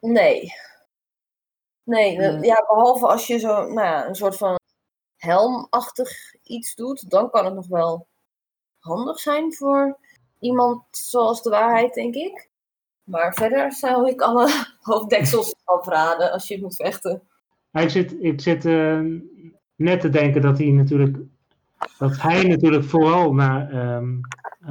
Nee. 0.00 0.52
Nee, 1.84 2.18
Eh. 2.18 2.42
ja, 2.42 2.64
behalve 2.68 3.06
als 3.06 3.26
je 3.26 3.38
zo, 3.38 3.48
nou 3.48 3.86
ja, 3.86 4.06
een 4.08 4.14
soort 4.14 4.36
van 4.36 4.58
helmachtig 5.16 6.10
iets 6.42 6.74
doet, 6.74 7.10
dan 7.10 7.30
kan 7.30 7.44
het 7.44 7.54
nog 7.54 7.66
wel 7.66 8.06
handig 8.78 9.18
zijn 9.18 9.54
voor 9.54 9.98
iemand 10.38 10.82
zoals 10.90 11.42
de 11.42 11.50
waarheid, 11.50 11.94
denk 11.94 12.14
ik. 12.14 12.48
Maar 13.04 13.34
verder 13.34 13.72
zou 13.72 14.08
ik 14.08 14.20
alle 14.20 14.48
hoofddeksels 14.80 15.54
afraden 15.64 16.32
als 16.32 16.48
je 16.48 16.60
moet 16.60 16.76
vechten. 16.76 17.22
Ik 17.72 17.90
zit, 17.90 18.16
ik 18.20 18.40
zit 18.40 18.64
eh, 18.64 19.00
net 19.76 20.00
te 20.00 20.08
denken 20.08 20.42
dat 20.42 20.58
hij 20.58 20.66
natuurlijk, 20.70 21.16
dat 21.98 22.20
hij 22.20 22.42
natuurlijk 22.42 22.84
vooral 22.84 23.34
naar 23.34 23.70
ehm 23.70 24.20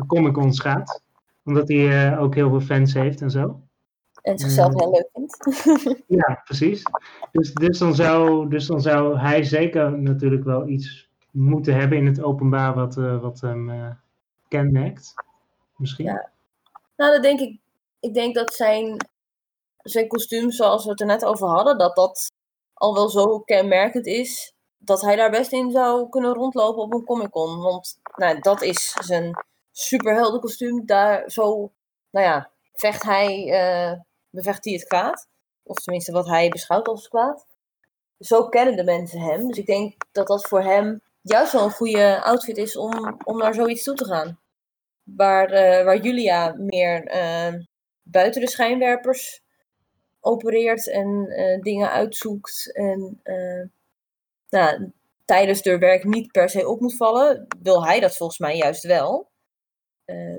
Comic 0.07 0.33
Cons 0.33 0.59
gaat. 0.59 1.01
Omdat 1.43 1.67
hij 1.67 2.11
eh, 2.11 2.21
ook 2.21 2.35
heel 2.35 2.49
veel 2.49 2.61
fans 2.61 2.93
heeft 2.93 3.21
en 3.21 3.31
zo. 3.31 3.61
En 4.23 4.37
zichzelf 4.39 4.73
Mm. 4.73 4.79
heel 4.79 4.91
leuk 4.91 5.09
vindt. 5.13 6.03
Ja, 6.19 6.41
precies. 6.45 6.83
Dus, 7.31 7.53
dus, 7.53 7.77
dan 7.77 7.95
zou, 7.95 8.49
dus 8.49 8.65
dan 8.65 8.81
zou 8.81 9.17
hij 9.19 9.43
zeker 9.43 9.99
natuurlijk 9.99 10.43
wel 10.43 10.67
iets 10.67 11.09
moeten 11.31 11.75
hebben 11.75 11.97
in 11.97 12.05
het 12.05 12.21
openbaar 12.23 12.73
wat, 12.73 12.97
eh, 12.97 13.21
wat 13.21 13.41
hem 13.41 13.69
eh, 13.69 13.89
kenmerkt. 14.47 15.13
Misschien. 15.77 16.05
Ja. 16.05 16.29
Nou, 16.95 17.11
dat 17.11 17.23
denk 17.23 17.39
ik. 17.39 17.59
Ik 17.99 18.13
denk 18.13 18.35
dat 18.35 18.53
zijn, 18.53 19.07
zijn 19.77 20.07
kostuum, 20.07 20.51
zoals 20.51 20.83
we 20.83 20.89
het 20.89 20.99
er 21.01 21.05
net 21.07 21.25
over 21.25 21.47
hadden, 21.47 21.77
dat 21.77 21.95
dat 21.95 22.31
al 22.73 22.93
wel 22.93 23.09
zo 23.09 23.39
kenmerkend 23.39 24.05
is. 24.05 24.53
Dat 24.77 25.01
hij 25.01 25.15
daar 25.15 25.31
best 25.31 25.51
in 25.51 25.71
zou 25.71 26.09
kunnen 26.09 26.33
rondlopen 26.33 26.83
op 26.83 26.93
een 26.93 27.03
Comic 27.05 27.29
Con. 27.29 27.61
Want 27.61 27.99
nou, 28.15 28.39
dat 28.39 28.61
is 28.61 28.95
zijn 29.01 29.43
superheldenkostuum. 29.71 30.85
Daar 30.85 31.29
zo, 31.29 31.71
nou 32.09 32.25
ja, 32.25 32.49
vecht 32.73 33.03
hij, 33.03 33.51
eh, 33.51 33.99
bevecht 34.33 34.65
hij 34.65 34.73
het 34.73 34.87
kwaad. 34.87 35.27
Of 35.63 35.77
tenminste 35.77 36.11
wat 36.11 36.27
hij 36.27 36.49
beschouwt 36.49 36.87
als 36.87 37.07
kwaad. 37.07 37.45
Zo 38.19 38.47
kennen 38.47 38.75
de 38.75 38.83
mensen 38.83 39.19
hem. 39.19 39.47
Dus 39.47 39.57
ik 39.57 39.65
denk 39.65 39.95
dat 40.11 40.27
dat 40.27 40.47
voor 40.47 40.61
hem 40.61 41.01
juist 41.21 41.51
wel 41.51 41.63
een 41.63 41.71
goede 41.71 42.23
outfit 42.23 42.57
is 42.57 42.77
om, 42.77 43.17
om 43.23 43.37
naar 43.37 43.53
zoiets 43.53 43.83
toe 43.83 43.95
te 43.95 44.05
gaan 44.05 44.39
waar, 45.03 45.49
eh, 45.49 45.85
waar 45.85 45.97
Julia 45.97 46.53
meer 46.57 47.05
eh, 47.05 47.53
buiten 48.03 48.41
de 48.41 48.49
schijnwerpers 48.49 49.41
opereert 50.19 50.89
en 50.89 51.27
eh, 51.29 51.61
dingen 51.61 51.91
uitzoekt 51.91 52.71
en 52.73 53.21
nou, 54.49 54.91
tijdens 55.25 55.61
de 55.61 55.77
werk 55.77 56.03
niet 56.03 56.31
per 56.31 56.49
se 56.49 56.67
op 56.67 56.79
moet 56.79 56.95
vallen, 56.95 57.47
wil 57.61 57.85
hij 57.85 57.99
dat 57.99 58.17
volgens 58.17 58.39
mij 58.39 58.57
juist 58.57 58.83
wel. 58.83 59.31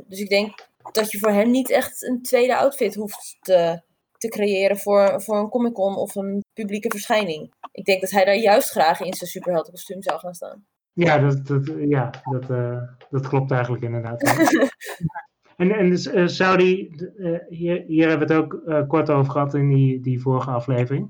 Dus 0.07 0.21
ik 0.21 0.29
denk 0.29 0.69
dat 0.95 1.11
je 1.11 1.19
voor 1.19 1.31
hem 1.31 1.51
niet 1.51 1.71
echt 1.71 2.03
een 2.03 2.23
tweede 2.23 2.57
outfit 2.57 2.95
hoeft 2.95 3.37
te, 3.41 3.83
te 4.19 4.29
creëren 4.29 4.79
voor, 4.79 5.23
voor 5.23 5.39
een 5.39 5.49
Comic 5.49 5.73
Con 5.73 5.97
of 5.97 6.15
een 6.15 6.45
publieke 6.53 6.91
verschijning. 6.91 7.53
Ik 7.73 7.85
denk 7.85 8.01
dat 8.01 8.11
hij 8.11 8.25
daar 8.25 8.37
juist 8.37 8.71
graag 8.71 9.01
in 9.01 9.15
zijn 9.15 9.31
superheldenkostuum 9.31 10.03
zou 10.03 10.19
gaan 10.19 10.35
staan. 10.35 10.67
Ja, 10.93 11.19
dat, 11.19 11.47
dat, 11.47 11.73
ja, 11.79 12.11
dat, 12.23 12.51
eh, 12.51 12.83
dat 13.11 13.29
klopt 13.29 13.51
eigenlijk 13.51 13.83
inderdaad. 13.83 14.23
en 15.57 15.71
en 15.71 15.91
dus, 15.91 16.07
eh, 16.07 16.27
zou 16.27 16.57
die, 16.57 17.11
eh, 17.17 17.39
hier, 17.49 17.83
hier 17.87 18.09
hebben 18.09 18.29
we 18.29 18.35
het 18.35 18.43
ook 18.43 18.89
kort 18.89 19.11
over 19.11 19.33
gehad 19.33 19.55
in 19.55 19.69
die, 19.69 20.01
die 20.01 20.21
vorige 20.21 20.51
aflevering. 20.51 21.07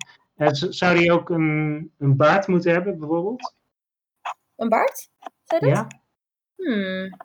Zou 0.53 0.99
die 0.99 1.13
ook 1.13 1.31
een, 1.31 1.91
een 1.99 2.17
baard 2.17 2.47
moeten 2.47 2.73
hebben, 2.73 2.99
bijvoorbeeld? 2.99 3.55
Een 4.57 4.69
baard? 4.69 5.09
Zei 5.45 5.61
dat? 5.61 5.71
Ja? 5.71 5.87
Hmm. 6.57 7.17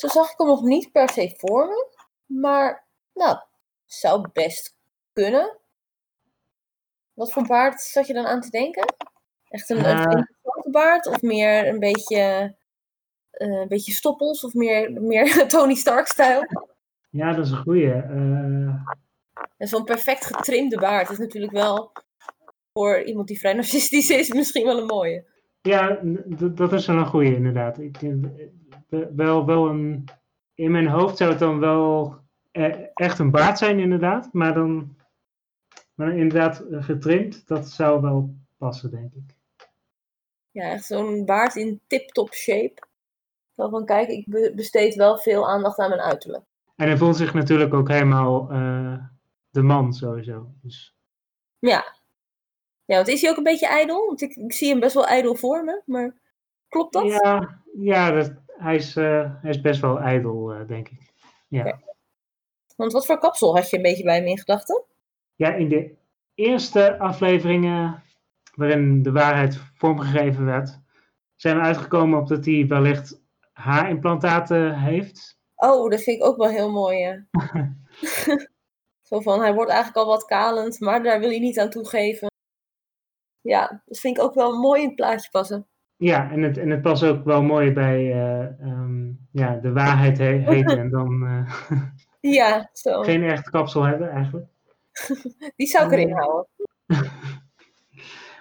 Zo 0.00 0.08
zag 0.08 0.30
ik 0.32 0.38
hem 0.38 0.46
nog 0.46 0.62
niet 0.62 0.92
per 0.92 1.08
se 1.08 1.34
voor 1.36 1.66
me. 1.66 1.86
Maar, 2.40 2.86
nou, 3.14 3.38
zou 3.86 4.28
best 4.32 4.76
kunnen. 5.12 5.58
Wat 7.12 7.32
voor 7.32 7.46
baard 7.46 7.80
zat 7.80 8.06
je 8.06 8.12
dan 8.12 8.26
aan 8.26 8.40
te 8.40 8.50
denken? 8.50 8.94
Echt 9.48 9.70
een, 9.70 9.78
een 9.78 9.84
Eh. 9.84 10.02
flinke 10.02 10.34
grote 10.42 10.70
baard? 10.70 11.06
Of 11.06 11.22
meer 11.22 11.66
een 11.68 11.78
beetje, 11.78 12.54
eh, 13.30 13.48
een 13.48 13.68
beetje 13.68 13.92
stoppels? 13.92 14.44
Of 14.44 14.54
meer, 14.54 14.92
meer 15.02 15.24
Tony 15.48 15.74
Stark-stijl? 15.74 16.42
Ja, 17.10 17.32
dat 17.32 17.44
is 17.44 17.50
een 17.50 17.62
goeie. 17.62 17.92
Eh, 17.92 18.74
En 19.56 19.68
zo'n 19.68 19.84
perfect 19.84 20.24
getrimde 20.24 20.76
baard 20.78 21.10
is 21.10 21.18
natuurlijk 21.18 21.52
wel... 21.52 21.92
Voor 22.72 23.02
iemand 23.02 23.28
die 23.28 23.38
vrij 23.38 23.52
narcistisch 23.62 24.10
is, 24.10 24.28
misschien 24.32 24.64
wel 24.64 24.78
een 24.78 24.86
mooie. 24.86 25.24
ja, 25.62 26.00
d- 26.38 26.56
dat 26.56 26.72
is 26.72 26.86
wel 26.86 26.96
een 26.96 27.06
goeie 27.06 27.34
inderdaad. 27.34 27.78
Ik, 27.78 28.02
eh, 28.02 28.12
wel, 29.14 29.46
wel 29.46 29.68
een, 29.68 30.04
in 30.54 30.70
mijn 30.70 30.86
hoofd 30.86 31.16
zou 31.16 31.30
het 31.30 31.38
dan 31.38 31.58
wel 31.58 32.16
eh, 32.50 32.74
echt 32.94 33.18
een 33.18 33.30
baard 33.30 33.58
zijn 33.58 33.78
inderdaad. 33.78 34.32
Maar 34.32 34.54
dan, 34.54 34.96
maar 35.94 36.06
dan 36.06 36.16
inderdaad 36.16 36.60
eh, 36.60 36.82
getrimd, 36.84 37.46
dat 37.46 37.68
zou 37.68 38.00
wel 38.00 38.34
passen 38.56 38.90
denk 38.90 39.12
ik. 39.14 39.34
Ja, 40.50 40.70
echt 40.70 40.84
zo'n 40.84 41.24
baard 41.24 41.56
in 41.56 41.80
tip-top 41.86 42.34
shape. 42.34 42.88
Van, 43.56 43.84
kijk, 43.84 44.08
ik 44.08 44.24
be- 44.28 44.52
besteed 44.54 44.94
wel 44.94 45.18
veel 45.18 45.48
aandacht 45.48 45.78
aan 45.78 45.88
mijn 45.88 46.00
uiterlijk. 46.00 46.44
En 46.76 46.86
hij 46.86 46.96
voelt 46.96 47.16
zich 47.16 47.34
natuurlijk 47.34 47.74
ook 47.74 47.88
helemaal 47.88 48.50
eh, 48.50 49.04
de 49.50 49.62
man 49.62 49.92
sowieso. 49.92 50.46
Dus, 50.62 50.94
Ja. 51.58 51.98
Ja, 52.84 52.96
want 52.96 53.08
is 53.08 53.20
hij 53.22 53.30
ook 53.30 53.36
een 53.36 53.42
beetje 53.42 53.66
ijdel? 53.68 54.06
Want 54.06 54.20
ik, 54.20 54.36
ik 54.36 54.52
zie 54.52 54.70
hem 54.70 54.80
best 54.80 54.94
wel 54.94 55.06
ijdel 55.06 55.34
voor 55.34 55.64
me, 55.64 55.82
maar 55.86 56.14
klopt 56.68 56.92
dat? 56.92 57.04
ja, 57.06 57.62
ja 57.78 58.10
dat, 58.10 58.32
hij, 58.60 58.74
is, 58.74 58.96
eh, 58.96 59.30
hij 59.42 59.50
is 59.50 59.60
best 59.60 59.80
wel 59.80 60.00
ijdel, 60.00 60.52
eh, 60.52 60.66
denk 60.66 60.88
ik. 60.88 61.12
Ja. 61.48 61.80
Want 62.76 62.92
wat 62.92 63.06
voor 63.06 63.18
kapsel 63.18 63.54
had 63.54 63.70
je 63.70 63.76
een 63.76 63.82
beetje 63.82 64.04
bij 64.04 64.16
hem 64.16 64.26
in 64.26 64.38
gedachten? 64.38 64.84
ja, 65.40 65.54
in 65.54 65.68
de 65.68 65.94
eerste 66.34 66.98
afleveringen 66.98 68.02
waarin 68.54 69.02
de 69.02 69.12
waarheid 69.12 69.60
vormgegeven 69.74 70.44
werd, 70.44 70.80
zijn 71.36 71.56
we 71.56 71.62
uitgekomen 71.62 72.18
op 72.18 72.28
dat 72.28 72.44
hij 72.44 72.66
wellicht 72.68 73.20
haarimplantaten 73.52 74.78
heeft. 74.78 75.38
Oh, 75.56 75.90
dat 75.90 76.02
vind 76.02 76.16
ik 76.16 76.26
ook 76.26 76.36
wel 76.36 76.48
heel 76.48 76.70
mooi, 76.70 76.98
ja. 76.98 77.26
Zo 79.08 79.20
van, 79.20 79.40
hij 79.40 79.54
wordt 79.54 79.70
eigenlijk 79.70 79.98
al 80.06 80.12
wat 80.12 80.24
kalend, 80.24 80.80
maar 80.80 81.02
daar 81.02 81.20
wil 81.20 81.28
hij 81.28 81.38
niet 81.38 81.58
aan 81.58 81.70
toegeven. 81.70 82.28
Ja, 83.40 83.82
dat 83.84 83.98
vind 83.98 84.16
ik 84.16 84.22
ook 84.22 84.34
wel 84.34 84.58
mooi 84.58 84.80
in 84.80 84.86
het 84.86 84.96
plaatje 84.96 85.30
passen. 85.30 85.68
Ja, 86.00 86.30
en 86.30 86.42
het, 86.42 86.58
en 86.58 86.70
het 86.70 86.82
past 86.82 87.04
ook 87.04 87.24
wel 87.24 87.42
mooi 87.42 87.72
bij 87.72 88.12
eh, 88.12 88.60
ehm, 88.60 89.10
ja, 89.32 89.56
de 89.56 89.72
waarheid 89.72 90.18
he 90.18 90.24
heten 90.54 90.78
en 90.78 90.90
dan 90.90 91.26
eh, 91.26 91.78
Ja, 92.38 92.70
zo. 92.72 93.02
geen 93.02 93.22
echt 93.22 93.50
kapsel 93.50 93.82
hebben 93.82 94.10
eigenlijk. 94.10 94.46
Die 95.56 95.66
zou 95.66 95.86
ik 95.86 95.92
erin 95.92 96.08
Eh, 96.08 96.16
houden. 96.16 96.46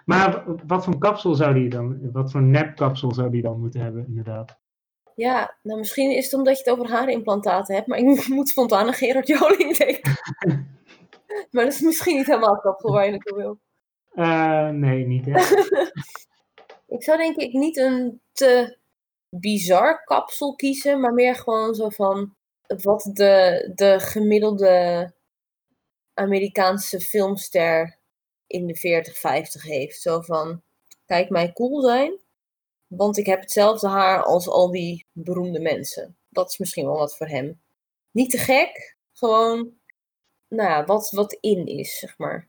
Maar 0.06 0.44
wat 0.68 0.84
voor 0.84 0.98
kapsel 0.98 1.36
zou 1.36 1.53
die 1.53 1.69
dan, 1.69 2.11
wat 2.11 2.31
voor 2.31 2.41
nepkapsel 2.41 3.14
zou 3.14 3.30
die 3.30 3.41
dan 3.41 3.60
moeten 3.60 3.81
hebben, 3.81 4.06
inderdaad? 4.07 4.57
Ja, 5.15 5.57
nou 5.64 5.80
misschien 5.80 6.15
is 6.15 6.23
het 6.26 6.34
omdat 6.34 6.57
je 6.57 6.64
het 6.69 6.80
over 6.80 6.94
haarimplantaten 6.94 7.76
hebt, 7.76 7.88
maar 7.88 7.98
ik 7.98 8.27
moet 8.27 8.49
spontaan 8.49 8.88
aan 8.88 8.94
Gerard 8.94 9.27
Joling 9.27 9.77
denken. 9.77 10.18
maar 11.52 11.64
dat 11.64 11.73
is 11.73 11.81
misschien 11.81 12.15
niet 12.15 12.26
helemaal 12.26 12.53
het 12.53 12.61
kapsel 12.61 12.91
waar 12.91 13.06
je 13.06 13.11
naartoe 13.11 13.38
wil. 13.38 13.60
Nee, 14.72 15.06
niet 15.07 15.27
echt. 15.27 15.68
Ik 16.90 17.03
zou 17.03 17.18
denk 17.18 17.36
ik 17.36 17.53
niet 17.53 17.78
een 17.78 18.22
te 18.32 18.78
bizar 19.30 20.03
kapsel 20.03 20.56
kiezen, 20.56 20.99
maar 20.99 21.14
meer 21.14 21.36
gewoon 21.36 21.76
zo 21.76 21.90
van 21.90 22.36
wat 22.68 23.10
de, 23.14 23.72
de 23.76 23.99
gemiddelde 23.99 25.14
Amerikaanse 26.14 26.99
filmster 26.99 27.98
in 28.48 28.68
de 28.68 28.76
40, 28.76 29.18
50 29.18 29.64
heeft. 29.64 30.02
Zo 30.02 30.22
van, 30.22 30.61
kijk 31.06 31.30
mij 31.30 31.53
cool 31.53 31.82
zijn, 31.82 32.20
want 32.88 33.18
ik 33.18 33.26
heb 33.26 33.40
hetzelfde 33.40 33.88
haar 33.88 34.24
als 34.24 34.48
al 34.48 34.72
die 34.72 35.06
beroemde 35.11 35.60
mensen. 35.60 36.18
Dat 36.30 36.49
is 36.49 36.57
misschien 36.57 36.86
wel 36.86 36.98
wat 36.98 37.18
voor 37.18 37.28
hem. 37.28 37.61
Niet 38.11 38.30
te 38.30 38.38
gek, 38.38 38.95
gewoon, 39.14 39.74
nou 40.48 40.70
ja, 40.70 40.86
wat, 40.86 41.11
wat 41.11 41.38
in 41.40 41.66
is, 41.66 41.99
zeg 41.99 42.18
maar. 42.18 42.48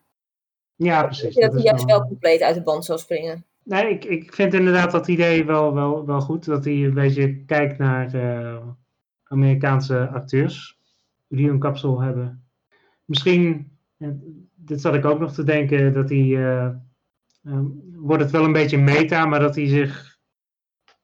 Ja, 0.74 1.02
precies. 1.04 1.34
Dat 1.34 1.42
dat 1.42 1.52
hij 1.52 1.60
is 1.60 1.68
juist 1.68 1.84
wel 1.84 2.06
compleet 2.06 2.40
uit 2.40 2.54
de 2.54 2.62
band 2.62 2.84
zou 2.84 2.98
springen. 2.98 3.44
Nee, 3.70 3.90
ik, 3.90 4.04
ik 4.04 4.34
vind 4.34 4.54
inderdaad 4.54 4.90
dat 4.90 5.08
idee 5.08 5.44
wel, 5.44 5.74
wel, 5.74 6.06
wel 6.06 6.20
goed. 6.20 6.44
Dat 6.44 6.64
hij 6.64 6.74
een 6.84 6.94
beetje 6.94 7.44
kijkt 7.44 7.78
naar 7.78 8.14
eh, 8.14 8.66
Amerikaanse 9.24 10.08
acteurs. 10.08 10.78
Die 11.28 11.50
een 11.50 11.58
kapsel 11.58 12.00
hebben. 12.00 12.44
Misschien, 13.04 13.76
dit 14.54 14.80
zat 14.80 14.94
ik 14.94 15.04
ook 15.04 15.20
nog 15.20 15.32
te 15.32 15.44
denken, 15.44 15.92
dat 15.92 16.08
hij. 16.08 16.18
eh, 16.18 16.66
eh, 17.44 17.60
wordt 17.94 18.22
het 18.22 18.32
wel 18.32 18.44
een 18.44 18.52
beetje 18.52 18.78
meta, 18.78 19.26
maar 19.26 19.40
dat 19.40 19.54
hij 19.54 19.66
zich 19.66 20.18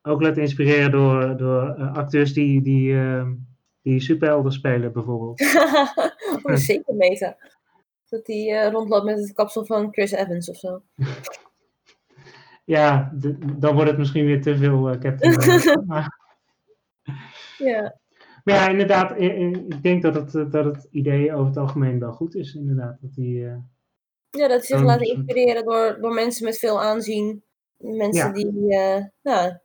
ook 0.02 0.22
laat 0.22 0.36
inspireren 0.36 0.90
door, 0.90 1.36
door 1.36 1.74
eh, 1.74 1.94
acteurs 1.94 2.32
die, 2.32 2.62
die, 2.62 2.98
eh, 2.98 3.26
die 3.82 4.00
superhelden 4.00 4.52
spelen, 4.52 4.92
bijvoorbeeld. 4.92 5.40
oh, 6.42 6.54
zeker 6.54 6.94
meta. 6.94 7.36
Dat 8.08 8.26
hij 8.26 8.68
rondloopt 8.70 9.04
met 9.04 9.18
het 9.18 9.32
kapsel 9.32 9.64
van 9.64 9.92
Chris 9.92 10.12
Evans 10.12 10.50
of 10.50 10.56
zo. 10.56 10.82
Ja, 12.66 13.12
dan 13.56 13.74
wordt 13.74 13.90
het 13.90 13.98
misschien 13.98 14.24
weer 14.26 14.42
te 14.42 14.56
veel 14.56 14.88
eh, 14.88 14.98
Captain 14.98 15.36
America. 15.40 15.82
maar- 15.86 16.18
Ja. 17.58 17.98
Maar 18.44 18.54
ja, 18.54 18.68
inderdaad, 18.68 19.20
i- 19.20 19.24
i- 19.24 19.64
ik 19.68 19.82
denk 19.82 20.02
dat 20.02 20.14
het, 20.14 20.34
eh, 20.34 20.50
dat 20.50 20.64
het 20.64 20.88
idee 20.90 21.32
over 21.34 21.46
het 21.46 21.56
algemeen 21.56 21.98
wel 21.98 22.12
goed 22.12 22.34
is, 22.34 22.54
inderdaad. 22.54 22.98
Dat 23.00 23.14
die, 23.14 23.46
eh, 23.46 23.56
ja, 24.30 24.48
dat 24.48 24.64
zich 24.64 24.76
Dan- 24.76 24.86
laat 24.86 25.00
inspireren 25.00 25.64
door, 25.64 25.98
door 26.00 26.12
mensen 26.14 26.44
met 26.44 26.58
veel 26.58 26.82
aanzien. 26.82 27.44
Mensen 27.76 28.26
Ja. 28.26 28.32
die, 28.32 28.76
eh, 28.76 29.04
nou, 29.22 29.56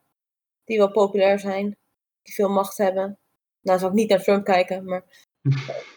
die 0.64 0.78
wel 0.78 0.92
populair 0.92 1.40
zijn. 1.40 1.78
Die 2.22 2.34
veel 2.34 2.50
macht 2.50 2.78
hebben. 2.78 3.20
Nou, 3.62 3.80
zou 3.80 3.92
ik 3.92 3.98
niet 3.98 4.10
naar 4.10 4.22
Trump 4.24 4.46
kijken, 4.46 4.86
maar... 4.86 5.04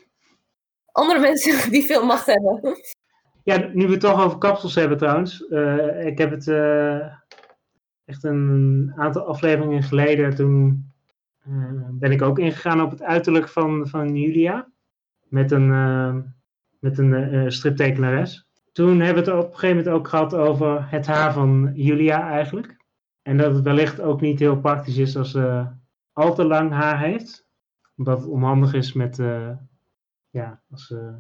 Andere 0.93 1.20
mensen 1.20 1.70
die 1.70 1.85
veel 1.85 2.05
macht 2.06 2.26
hebben. 2.26 2.60
Ja, 3.44 3.70
nu 3.72 3.86
we 3.86 3.92
het 3.92 4.00
toch 4.00 4.24
over 4.24 4.38
kapsels 4.38 4.74
hebben 4.74 4.98
trouwens. 4.98 5.46
eh, 5.46 6.06
ik 6.06 6.18
heb 6.18 6.30
het 6.30 6.48
eh, 6.48 7.12
echt 8.04 8.24
een 8.24 8.92
aantal 8.96 9.26
afleveringen 9.26 9.82
geleden, 9.82 10.34
toen 10.34 10.92
eh, 11.38 11.88
ben 11.90 12.12
ik 12.12 12.22
ook 12.22 12.38
ingegaan 12.38 12.80
op 12.80 12.90
het 12.90 13.02
uiterlijk 13.02 13.48
van, 13.48 13.88
van 13.88 14.16
Julia. 14.16 14.72
Met 15.28 15.50
een, 15.50 15.68
met 16.78 16.98
een 16.98 17.52
striptekenares. 17.52 18.48
Toen 18.72 19.00
hebben 19.00 19.24
we 19.24 19.30
het 19.30 19.40
op 19.40 19.46
een 19.46 19.58
gegeven 19.58 19.76
moment 19.76 19.94
ook 19.94 20.08
gehad 20.08 20.34
over 20.34 20.90
het 20.90 21.06
haar 21.06 21.32
van 21.32 21.72
Julia 21.74 22.30
eigenlijk. 22.30 22.76
En 23.22 23.36
dat 23.36 23.54
het 23.54 23.64
wellicht 23.64 24.00
ook 24.00 24.20
niet 24.20 24.38
heel 24.38 24.60
praktisch 24.60 24.96
is 24.96 25.16
als 25.16 25.30
ze 25.30 25.66
al 26.12 26.34
te 26.34 26.44
lang 26.44 26.70
haar 26.72 27.00
heeft. 27.00 27.48
Omdat 27.96 28.18
het 28.18 28.28
onhandig 28.28 28.74
is 28.74 28.92
met, 28.92 29.16
ja, 30.30 30.62
als 30.70 30.86
ze 30.86 31.14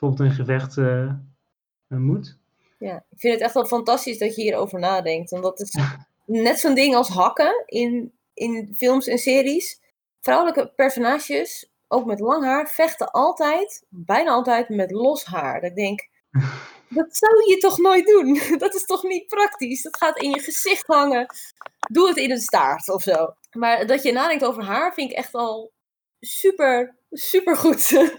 bijvoorbeeld 0.00 0.30
een 0.30 0.36
gevecht 0.36 0.76
eh, 0.76 1.02
eh, 1.02 1.98
moet. 1.98 2.38
Ja, 2.78 3.04
ik 3.10 3.18
vind 3.18 3.34
het 3.34 3.42
echt 3.42 3.54
wel 3.54 3.66
fantastisch 3.66 4.18
dat 4.18 4.36
je 4.36 4.42
hierover 4.42 4.78
nadenkt. 4.78 5.30
Want 5.30 5.42
dat 5.42 5.60
is 5.60 5.76
net 6.24 6.60
zo'n 6.60 6.74
ding 6.74 6.94
als 6.94 7.08
hakken 7.08 7.62
in, 7.66 8.12
in 8.34 8.74
films 8.76 9.06
en 9.06 9.18
series. 9.18 9.80
Vrouwelijke 10.20 10.72
personages, 10.76 11.70
ook 11.88 12.04
met 12.04 12.20
lang 12.20 12.44
haar, 12.44 12.68
vechten 12.68 13.10
altijd, 13.10 13.84
bijna 13.88 14.30
altijd, 14.30 14.68
met 14.68 14.90
los 14.90 15.24
haar. 15.24 15.60
Dat 15.60 15.70
ik 15.70 15.76
denk, 15.76 16.08
dat 16.98 17.16
zou 17.16 17.50
je 17.50 17.56
toch 17.60 17.78
nooit 17.78 18.06
doen? 18.06 18.40
Dat 18.58 18.74
is 18.74 18.84
toch 18.84 19.02
niet 19.02 19.26
praktisch? 19.26 19.82
Dat 19.82 19.96
gaat 19.96 20.22
in 20.22 20.30
je 20.30 20.40
gezicht 20.40 20.86
hangen. 20.86 21.26
Doe 21.90 22.08
het 22.08 22.16
in 22.16 22.30
een 22.30 22.40
staart 22.40 22.88
of 22.88 23.02
zo. 23.02 23.34
Maar 23.52 23.86
dat 23.86 24.02
je 24.02 24.12
nadenkt 24.12 24.44
over 24.44 24.64
haar 24.64 24.94
vind 24.94 25.10
ik 25.10 25.16
echt 25.16 25.34
al 25.34 25.72
super, 26.20 26.96
super 27.10 27.56
goed. 27.56 28.10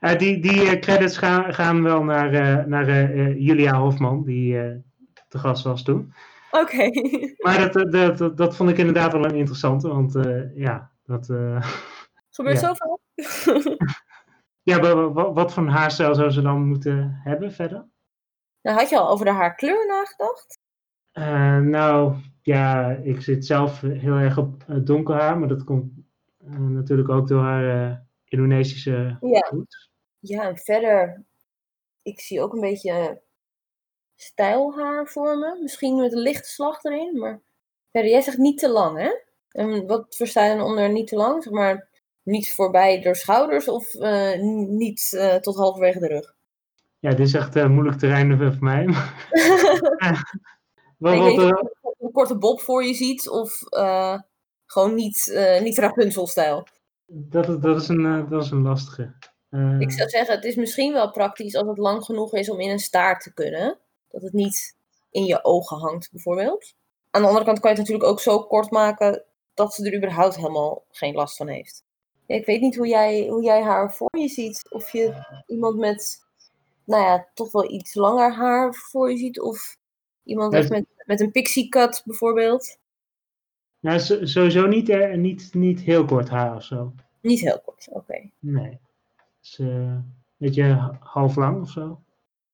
Eh, 0.00 0.18
die 0.18 0.40
die 0.40 0.68
eh, 0.70 0.80
credits 0.80 1.16
gaan, 1.16 1.54
gaan 1.54 1.82
wel 1.82 2.04
naar, 2.04 2.32
eh, 2.32 2.64
naar 2.64 3.12
Julia 3.36 3.78
Hofman, 3.78 4.24
die 4.24 4.54
te 5.28 5.38
gast 5.38 5.64
was 5.64 5.82
toen. 5.82 6.12
Oké. 6.50 6.90
Maar 7.38 7.70
dat, 7.72 7.92
dat, 7.92 8.18
dat, 8.18 8.36
dat, 8.36 8.56
vond 8.56 8.70
ik 8.70 8.78
inderdaad 8.78 9.12
wel 9.12 9.24
een 9.24 9.34
interessante, 9.34 9.88
want 9.88 10.18
ja, 10.54 10.90
dat, 11.04 11.26
Gebeurt 12.30 12.60
Ja. 12.60 12.66
zoveel? 12.74 13.00
ja 14.70 14.80
wa- 14.80 15.12
wa- 15.12 15.32
wat 15.32 15.52
voor 15.52 15.66
haarstijl 15.68 16.14
zou 16.14 16.30
ze 16.30 16.42
dan 16.42 16.66
moeten 16.66 17.20
hebben 17.24 17.52
verder? 17.52 17.86
Nou, 18.62 18.78
had 18.78 18.88
je 18.90 18.98
al 18.98 19.10
over 19.10 19.24
de 19.24 19.32
haarkleur 19.32 19.86
nagedacht? 19.86 20.58
Nou, 21.70 22.14
ja, 22.42 22.90
ik 22.90 23.20
zit 23.22 23.46
zelf 23.46 23.80
heel 23.80 24.14
erg 24.16 24.38
op 24.38 24.64
donker 24.82 25.14
haar, 25.14 25.38
maar 25.38 25.48
dat 25.48 25.64
komt 25.64 25.92
natuurlijk 26.58 27.08
ook 27.08 27.28
door 27.28 27.42
haar 27.42 28.02
Indonesische 28.24 29.16
Ja. 29.20 29.52
Ja, 30.20 30.42
en 30.48 30.56
verder, 30.58 31.24
ik 32.02 32.20
zie 32.20 32.40
ook 32.40 32.52
een 32.52 32.60
beetje 32.60 33.22
stijlhaar 34.16 35.06
voor 35.06 35.38
me. 35.38 35.58
Misschien 35.62 35.96
met 35.96 36.12
een 36.12 36.18
lichte 36.18 36.48
slag 36.48 36.84
erin, 36.84 37.18
maar 37.18 37.40
verder, 37.92 38.10
jij 38.10 38.20
zegt 38.20 38.36
niet 38.38 38.58
te 38.58 38.68
lang, 38.68 38.98
hè? 38.98 39.10
En 39.50 39.86
wat 39.86 40.16
versta 40.16 40.44
je 40.44 40.56
dan 40.56 40.66
onder 40.66 40.90
niet 40.90 41.06
te 41.08 41.16
lang? 41.16 41.42
Zeg 41.42 41.52
maar, 41.52 41.88
niet 42.22 42.52
voorbij 42.54 43.00
de 43.00 43.14
schouders 43.14 43.68
of 43.68 43.94
n- 43.98 44.76
niet 44.76 45.12
eh, 45.12 45.34
tot 45.34 45.56
halverwege 45.56 45.98
de 45.98 46.06
rug? 46.06 46.34
Ja, 46.98 47.10
dit 47.10 47.26
is 47.26 47.34
echt 47.34 47.54
moeilijk 47.68 47.98
terrein 47.98 48.36
voor 48.38 48.56
mij. 48.60 48.86
Wat, 50.98 51.12
ik 51.12 51.18
wat, 51.18 51.28
weet 51.28 51.36
niet 51.36 51.52
of 51.52 51.98
je 51.98 52.04
een 52.04 52.12
korte 52.12 52.38
bob 52.38 52.60
voor 52.60 52.84
je 52.84 52.94
ziet 52.94 53.28
of 53.28 53.62
eh, 53.62 54.20
gewoon 54.66 54.94
niet, 54.94 55.32
niet 55.62 55.78
Rapunzel-stijl. 55.78 56.66
dat, 57.06 57.48
is- 57.48 57.56
dat, 57.60 57.80
is 57.82 57.88
een, 57.88 58.28
dat 58.28 58.42
is 58.44 58.50
een 58.50 58.62
lastige. 58.62 59.14
Ik 59.80 59.90
zou 59.90 60.08
zeggen, 60.08 60.34
het 60.34 60.44
is 60.44 60.54
misschien 60.54 60.92
wel 60.92 61.10
praktisch 61.10 61.54
als 61.56 61.68
het 61.68 61.78
lang 61.78 62.04
genoeg 62.04 62.34
is 62.34 62.50
om 62.50 62.60
in 62.60 62.70
een 62.70 62.78
staart 62.78 63.22
te 63.22 63.32
kunnen. 63.34 63.78
Dat 64.08 64.22
het 64.22 64.32
niet 64.32 64.76
in 65.10 65.24
je 65.24 65.44
ogen 65.44 65.78
hangt, 65.78 66.08
bijvoorbeeld. 66.12 66.74
Aan 67.10 67.20
de 67.22 67.26
andere 67.28 67.44
kant 67.44 67.60
kan 67.60 67.70
je 67.70 67.76
het 67.76 67.86
natuurlijk 67.88 68.12
ook 68.12 68.20
zo 68.20 68.42
kort 68.42 68.70
maken 68.70 69.22
dat 69.54 69.74
ze 69.74 69.86
er 69.90 69.96
überhaupt 69.96 70.36
helemaal 70.36 70.84
geen 70.90 71.14
last 71.14 71.36
van 71.36 71.48
heeft. 71.48 71.84
Ja, 72.26 72.36
ik 72.36 72.46
weet 72.46 72.60
niet 72.60 72.76
hoe 72.76 72.86
jij, 72.86 73.26
hoe 73.28 73.42
jij 73.42 73.62
haar 73.62 73.92
voor 73.94 74.18
je 74.18 74.28
ziet. 74.28 74.66
Of 74.70 74.90
je 74.92 75.14
iemand 75.46 75.76
met, 75.78 76.24
nou 76.84 77.02
ja, 77.02 77.28
toch 77.34 77.52
wel 77.52 77.70
iets 77.72 77.94
langer 77.94 78.34
haar 78.34 78.74
voor 78.74 79.10
je 79.10 79.16
ziet. 79.16 79.40
Of 79.40 79.76
iemand 80.24 80.52
met, 80.68 80.86
met 81.06 81.20
een 81.20 81.30
pixie 81.30 81.68
cut, 81.68 82.02
bijvoorbeeld. 82.04 82.78
nou, 83.80 84.00
so- 84.00 84.24
sowieso 84.26 84.66
niet, 84.66 84.88
eh, 84.88 85.14
niet, 85.14 85.54
niet 85.54 85.80
heel 85.80 86.04
kort 86.04 86.28
haar 86.28 86.56
of 86.56 86.62
zo. 86.62 86.92
Niet 87.20 87.40
heel 87.40 87.60
kort, 87.64 87.86
oké. 87.90 88.30
Nee. 88.38 88.78
Dus, 89.50 89.58
eh, 89.58 89.66
een 89.66 90.14
beetje 90.36 90.62
ha- 90.62 90.96
half 91.00 91.36
lang 91.36 91.62
of 91.62 91.70
zo. 91.70 92.02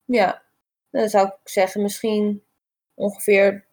Ja, 0.05 0.43
dan 0.89 1.09
zou 1.09 1.27
ik 1.27 1.37
zeggen 1.43 1.81
misschien 1.81 2.43
ongeveer 2.93 3.67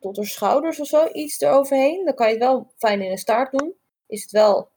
tot 0.00 0.16
haar 0.16 0.26
schouders 0.26 0.80
of 0.80 0.86
zo, 0.86 1.08
iets 1.12 1.40
eroverheen. 1.40 2.04
Dan 2.04 2.14
kan 2.14 2.26
je 2.26 2.32
het 2.32 2.42
wel 2.42 2.72
fijn 2.76 3.02
in 3.02 3.10
een 3.10 3.18
staart 3.18 3.58
doen. 3.58 3.74
Is 4.06 4.22
het 4.22 4.30
wel 4.30 4.70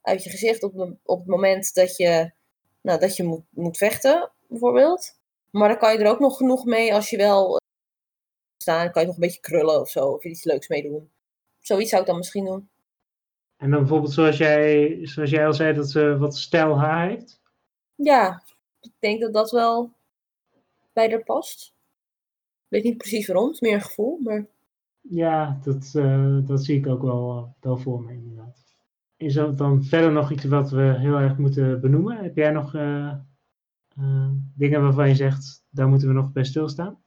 uit 0.00 0.24
je 0.24 0.30
gezicht 0.30 0.62
op, 0.62 0.72
de, 0.74 0.96
op 1.02 1.18
het 1.18 1.28
moment 1.28 1.74
dat 1.74 1.96
je, 1.96 2.32
nou, 2.80 3.00
dat 3.00 3.16
je 3.16 3.22
moet, 3.22 3.44
moet 3.50 3.76
vechten, 3.76 4.32
bijvoorbeeld. 4.48 5.18
Maar 5.50 5.68
dan 5.68 5.78
kan 5.78 5.92
je 5.92 5.98
er 5.98 6.10
ook 6.10 6.20
nog 6.20 6.36
genoeg 6.36 6.64
mee 6.64 6.94
als 6.94 7.10
je 7.10 7.16
wel 7.16 7.56
eh, 7.56 7.66
staan. 8.62 8.82
Dan 8.84 8.92
kan 8.92 9.02
je 9.02 9.06
nog 9.08 9.16
een 9.16 9.22
beetje 9.22 9.40
krullen 9.40 9.80
of 9.80 9.90
zo, 9.90 10.08
of 10.08 10.24
iets 10.24 10.44
leuks 10.44 10.68
mee 10.68 10.82
doen. 10.82 11.12
Zoiets 11.58 11.90
zou 11.90 12.00
ik 12.02 12.08
dan 12.08 12.16
misschien 12.16 12.44
doen. 12.44 12.70
En 13.64 13.70
dan 13.70 13.78
bijvoorbeeld 13.78 14.12
zoals 14.12 14.36
jij, 14.36 14.98
zoals 15.02 15.30
jij 15.30 15.46
al 15.46 15.54
zei, 15.54 15.74
dat 15.74 15.90
ze 15.90 16.16
wat 16.18 16.36
stijl 16.36 16.78
haar 16.78 17.08
heeft. 17.08 17.40
Ja, 17.94 18.42
ik 18.80 18.92
denk 18.98 19.20
dat 19.20 19.32
dat 19.32 19.50
wel 19.50 19.92
bij 20.92 21.10
haar 21.10 21.24
past. 21.24 21.74
Ik 22.62 22.66
weet 22.68 22.84
niet 22.84 22.96
precies 22.96 23.26
waarom, 23.26 23.46
het 23.46 23.54
is 23.54 23.60
meer 23.60 23.74
een 23.74 23.80
gevoel, 23.80 24.18
maar... 24.18 24.46
Ja, 25.00 25.58
dat, 25.62 25.92
eh, 25.94 26.38
dat 26.46 26.64
zie 26.64 26.78
ik 26.78 26.86
ook 26.86 27.02
wel, 27.02 27.36
eh, 27.36 27.44
wel 27.60 27.76
voor 27.76 28.02
me 28.02 28.12
inderdaad. 28.12 28.64
Is 29.16 29.36
er 29.36 29.56
dan 29.56 29.84
verder 29.84 30.12
nog 30.12 30.30
iets 30.30 30.44
wat 30.44 30.70
we 30.70 30.94
heel 30.98 31.16
erg 31.16 31.38
moeten 31.38 31.80
benoemen? 31.80 32.16
Heb 32.16 32.36
jij 32.36 32.50
nog 32.50 32.74
eh, 32.74 33.18
dingen 34.56 34.82
waarvan 34.82 35.08
je 35.08 35.14
zegt, 35.14 35.64
daar 35.70 35.88
moeten 35.88 36.08
we 36.08 36.14
nog 36.14 36.32
bij 36.32 36.44
stilstaan? 36.44 37.02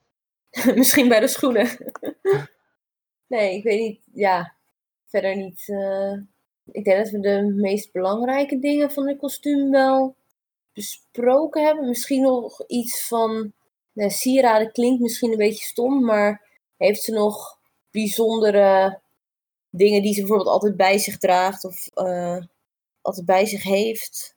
Misschien 0.76 1.08
bij 1.08 1.20
de 1.20 1.28
schoenen. 1.28 1.68
nee, 3.34 3.56
ik 3.56 3.64
weet 3.64 3.80
niet. 3.80 4.08
Ja, 4.14 4.56
verder 5.06 5.36
niet. 5.36 5.66
Ik 6.72 6.84
denk 6.84 6.98
dat 7.04 7.10
we 7.10 7.20
de 7.20 7.54
meest 7.56 7.92
belangrijke 7.92 8.60
dingen 8.60 8.92
van 8.92 9.08
het 9.08 9.18
kostuum 9.18 9.72
wel 9.72 10.16
besproken 10.74 11.66
hebben. 11.66 11.88
Misschien 11.88 12.22
nog 12.22 12.68
iets 12.68 13.08
van. 13.08 13.52
Nou, 13.94 14.10
sieraden 14.10 14.72
klinkt 14.72 15.02
misschien 15.02 15.32
een 15.32 15.38
beetje 15.38 15.66
stom, 15.66 16.06
maar 16.06 16.48
heeft 16.78 17.02
ze 17.02 17.12
nog 17.12 17.60
bijzondere 17.92 19.00
dingen 19.70 20.02
die 20.02 20.14
ze 20.14 20.20
bijvoorbeeld 20.20 20.50
altijd 20.50 20.78
bij 20.78 20.98
zich 20.98 21.18
draagt 21.18 21.66
of 21.66 21.88
eh, 21.94 22.38
altijd 23.02 23.26
bij 23.26 23.46
zich 23.46 23.64
heeft? 23.64 24.36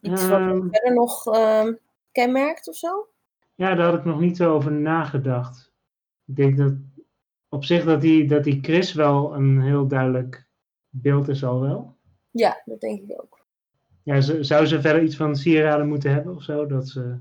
Iets 0.00 0.28
wat 0.28 0.40
Ehm. 0.40 0.68
verder 0.70 0.94
nog 0.94 1.26
ehm, 1.26 1.72
kenmerkt 2.12 2.68
of 2.68 2.76
zo? 2.76 3.06
Ja, 3.54 3.74
daar 3.74 3.86
had 3.90 3.98
ik 3.98 4.04
nog 4.04 4.20
niet 4.20 4.36
zo 4.36 4.54
over 4.54 4.72
nagedacht. 4.72 5.72
Ik 6.26 6.36
denk 6.36 6.56
dat 6.56 6.72
op 7.48 7.64
zich 7.64 7.84
dat 7.84 8.00
die, 8.00 8.26
dat 8.28 8.44
die 8.44 8.58
Chris 8.62 8.92
wel 8.92 9.34
een 9.34 9.60
heel 9.62 9.86
duidelijk 9.86 10.46
beeld 10.92 11.28
is 11.28 11.44
al 11.44 11.60
wel. 11.60 11.96
Ja, 12.30 12.62
dat 12.64 12.80
denk 12.80 13.02
ik 13.02 13.22
ook. 13.22 13.46
Ja, 14.02 14.20
zou 14.20 14.66
ze 14.66 14.80
verder 14.80 15.02
iets 15.02 15.16
van 15.16 15.36
sieraden 15.36 15.88
moeten 15.88 16.12
hebben 16.12 16.34
of 16.34 16.42
zo? 16.42 16.66
Dat 16.66 16.88
ze, 16.88 17.18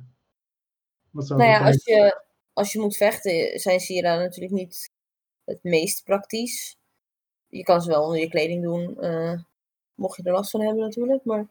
wat 1.11 1.29
Nou 1.29 1.43
ja, 1.43 1.65
als 1.65 1.83
je, 1.83 2.21
als 2.53 2.71
je 2.71 2.79
moet 2.79 2.97
vechten, 2.97 3.59
zijn 3.59 3.79
sieraden 3.79 4.23
natuurlijk 4.23 4.53
niet 4.53 4.91
het 5.45 5.63
meest 5.63 6.03
praktisch. 6.03 6.77
Je 7.47 7.63
kan 7.63 7.81
ze 7.81 7.89
wel 7.89 8.03
onder 8.03 8.19
je 8.19 8.29
kleding 8.29 8.63
doen, 8.63 8.99
eh, 8.99 9.39
mocht 9.95 10.17
je 10.17 10.23
er 10.23 10.31
last 10.31 10.51
van 10.51 10.61
hebben 10.61 10.83
natuurlijk. 10.83 11.23
Maar 11.23 11.41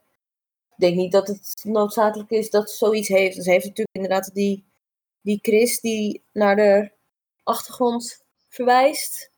ik 0.70 0.76
denk 0.76 0.96
niet 0.96 1.12
dat 1.12 1.28
het 1.28 1.60
noodzakelijk 1.62 2.30
is 2.30 2.50
dat 2.50 2.70
ze 2.70 2.76
zoiets 2.76 3.08
heeft. 3.08 3.42
Ze 3.42 3.50
heeft 3.50 3.66
natuurlijk 3.66 3.96
inderdaad 3.96 4.34
die, 4.34 4.64
die 5.20 5.38
Chris 5.42 5.80
die 5.80 6.22
naar 6.32 6.56
de 6.56 6.90
achtergrond 7.42 8.24
verwijst. 8.48 9.30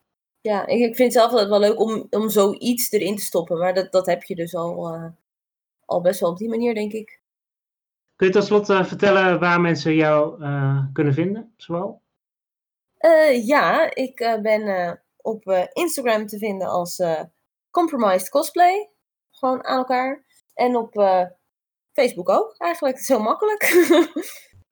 Ja, 0.43 0.65
ik, 0.65 0.79
ik 0.79 0.95
vind 0.95 1.13
het 1.13 1.21
zelf 1.21 1.31
altijd 1.31 1.49
wel 1.49 1.59
leuk 1.59 1.79
om, 1.79 2.07
om 2.09 2.29
zoiets 2.29 2.91
erin 2.91 3.15
te 3.15 3.23
stoppen. 3.23 3.57
Maar 3.57 3.73
dat, 3.73 3.91
dat 3.91 4.05
heb 4.05 4.23
je 4.23 4.35
dus 4.35 4.55
al, 4.55 4.87
eh, 4.87 5.09
al 5.85 6.01
best 6.01 6.19
wel 6.19 6.29
op 6.29 6.37
die 6.37 6.49
manier, 6.49 6.73
denk 6.73 6.91
ik. 6.91 7.21
Kun 8.15 8.27
je 8.27 8.33
tot 8.33 8.43
slot 8.43 8.69
eh, 8.69 8.85
vertellen 8.85 9.39
waar 9.39 9.61
mensen 9.61 9.95
jou 9.95 10.43
eh, 10.43 10.85
kunnen 10.93 11.13
vinden, 11.13 11.53
zoal? 11.57 12.01
Eh, 12.97 13.47
ja, 13.47 13.95
ik 13.95 14.39
ben 14.41 15.01
op 15.17 15.69
Instagram 15.73 16.27
te 16.27 16.37
vinden 16.37 16.67
als 16.67 17.01
Compromised 17.71 18.29
Cosplay. 18.29 18.89
Gewoon 19.31 19.65
aan 19.65 19.77
elkaar. 19.77 20.25
En 20.53 20.75
op 20.75 20.93
Facebook 21.91 22.29
ook, 22.29 22.55
eigenlijk. 22.57 22.95
Het 22.95 23.03
is 23.03 23.09
heel 23.09 23.23
makkelijk. 23.23 23.87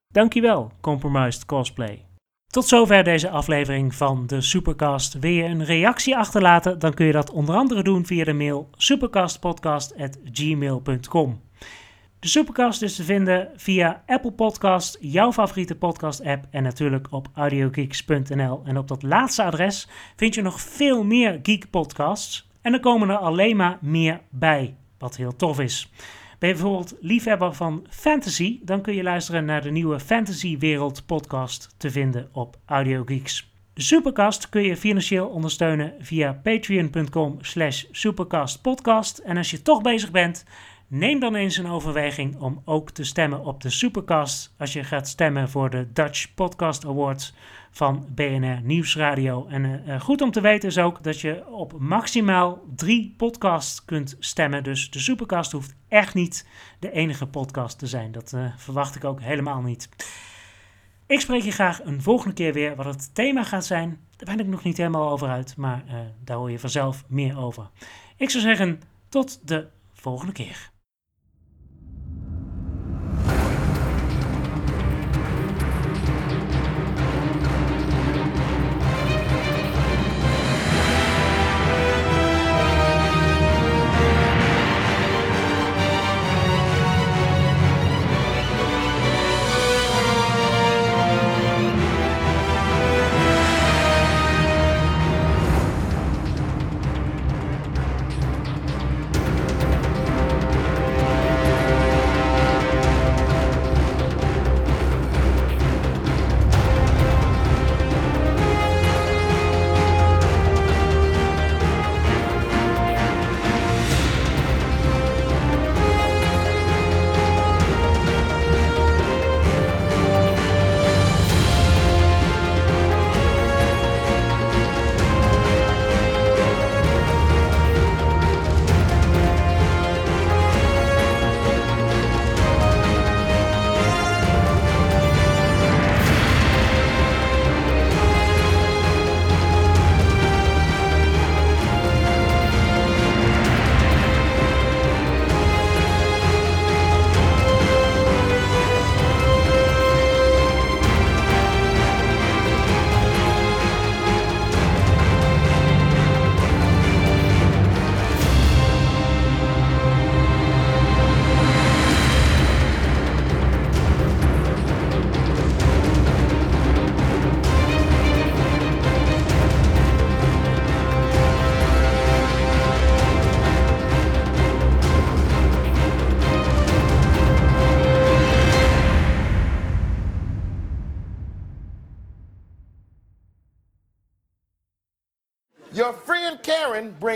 Dankjewel, 0.08 0.70
Compromised 0.80 1.44
Cosplay. 1.44 2.11
Tot 2.52 2.66
zover 2.66 3.04
deze 3.04 3.30
aflevering 3.30 3.94
van 3.94 4.26
de 4.26 4.40
Supercast. 4.40 5.18
Wil 5.18 5.30
je 5.30 5.42
een 5.42 5.64
reactie 5.64 6.16
achterlaten, 6.16 6.78
dan 6.78 6.94
kun 6.94 7.06
je 7.06 7.12
dat 7.12 7.30
onder 7.30 7.54
andere 7.54 7.82
doen 7.82 8.06
via 8.06 8.24
de 8.24 8.32
mail 8.32 8.70
supercastpodcast.gmail.com. 8.76 11.40
De 12.18 12.28
Supercast 12.28 12.82
is 12.82 12.96
te 12.96 13.04
vinden 13.04 13.48
via 13.56 14.02
Apple 14.06 14.32
Podcast, 14.32 14.98
jouw 15.00 15.32
favoriete 15.32 15.76
podcast-app 15.76 16.46
en 16.50 16.62
natuurlijk 16.62 17.06
op 17.10 17.28
audiogeeks.nl. 17.34 18.62
En 18.64 18.78
op 18.78 18.88
dat 18.88 19.02
laatste 19.02 19.42
adres 19.42 19.88
vind 20.16 20.34
je 20.34 20.42
nog 20.42 20.60
veel 20.60 21.04
meer 21.04 21.40
geek 21.42 21.70
podcasts 21.70 22.48
en 22.60 22.72
er 22.72 22.80
komen 22.80 23.08
er 23.08 23.16
alleen 23.16 23.56
maar 23.56 23.78
meer 23.80 24.20
bij, 24.30 24.76
wat 24.98 25.16
heel 25.16 25.36
tof 25.36 25.60
is. 25.60 25.92
Ben 26.42 26.50
je 26.50 26.56
bijvoorbeeld 26.56 26.96
liefhebber 27.00 27.54
van 27.54 27.86
fantasy, 27.90 28.60
dan 28.62 28.80
kun 28.80 28.94
je 28.94 29.02
luisteren 29.02 29.44
naar 29.44 29.62
de 29.62 29.70
nieuwe 29.70 30.00
Fantasy 30.00 30.58
Wereld 30.58 31.06
podcast 31.06 31.74
te 31.76 31.90
vinden 31.90 32.28
op 32.32 32.56
Audio 32.66 33.02
Geeks. 33.04 33.52
Supercast 33.74 34.48
kun 34.48 34.62
je 34.62 34.76
financieel 34.76 35.28
ondersteunen 35.28 35.94
via 35.98 36.32
patreon.com 36.42 37.36
slash 37.40 37.84
supercastpodcast. 37.90 39.18
En 39.18 39.36
als 39.36 39.50
je 39.50 39.62
toch 39.62 39.80
bezig 39.80 40.10
bent, 40.10 40.44
neem 40.86 41.20
dan 41.20 41.34
eens 41.34 41.56
een 41.56 41.70
overweging 41.70 42.40
om 42.40 42.62
ook 42.64 42.90
te 42.90 43.04
stemmen 43.04 43.44
op 43.44 43.60
de 43.60 43.70
Supercast 43.70 44.54
als 44.58 44.72
je 44.72 44.84
gaat 44.84 45.08
stemmen 45.08 45.48
voor 45.48 45.70
de 45.70 45.92
Dutch 45.92 46.34
Podcast 46.34 46.86
Awards 46.86 47.34
van 47.72 48.06
BNR 48.14 48.60
Nieuwsradio. 48.62 49.46
En 49.46 49.64
eh, 49.64 49.94
eh, 49.94 50.00
goed 50.00 50.20
om 50.20 50.30
te 50.30 50.40
weten 50.40 50.68
is 50.68 50.78
ook 50.78 51.02
dat 51.02 51.20
je 51.20 51.46
op 51.46 51.78
maximaal 51.78 52.64
drie 52.74 53.14
podcasts 53.16 53.84
kunt 53.84 54.16
stemmen. 54.18 54.64
Dus 54.64 54.90
de 54.90 54.98
Supercast 54.98 55.52
hoeft 55.52 55.74
echt 55.88 56.14
niet 56.14 56.46
de 56.78 56.90
enige 56.90 57.26
podcast 57.26 57.78
te 57.78 57.86
zijn. 57.86 58.12
Dat 58.12 58.32
eh, 58.32 58.44
verwacht 58.56 58.94
ik 58.94 59.04
ook 59.04 59.20
helemaal 59.20 59.60
niet. 59.60 59.88
Ik 61.06 61.20
spreek 61.20 61.42
je 61.42 61.50
graag 61.50 61.84
een 61.84 62.02
volgende 62.02 62.34
keer 62.34 62.52
weer. 62.52 62.76
Wat 62.76 62.86
het 62.86 63.14
thema 63.14 63.44
gaat 63.44 63.66
zijn, 63.66 64.00
daar 64.16 64.36
ben 64.36 64.44
ik 64.44 64.50
nog 64.50 64.62
niet 64.62 64.76
helemaal 64.76 65.10
over 65.10 65.28
uit. 65.28 65.56
Maar 65.56 65.84
daar 66.24 66.36
hoor 66.36 66.50
je 66.50 66.58
vanzelf 66.58 67.04
meer 67.06 67.38
over. 67.38 67.70
Ik 68.16 68.30
zou 68.30 68.42
zeggen, 68.42 68.80
tot 69.08 69.48
de 69.48 69.66
volgende 69.92 70.32
keer. 70.32 70.71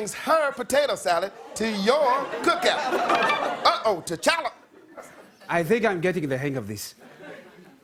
Brings 0.06 0.14
her 0.24 0.52
potato 0.52 0.94
salad 0.94 1.32
to 1.54 1.68
your 1.68 2.26
cookout. 2.42 2.92
Uh 3.64 3.80
oh, 3.84 4.02
T'Challa. 4.06 4.50
I 5.48 5.64
think 5.64 5.84
I'm 5.84 6.00
getting 6.00 6.28
the 6.28 6.38
hang 6.38 6.56
of 6.56 6.66
this. 6.68 6.94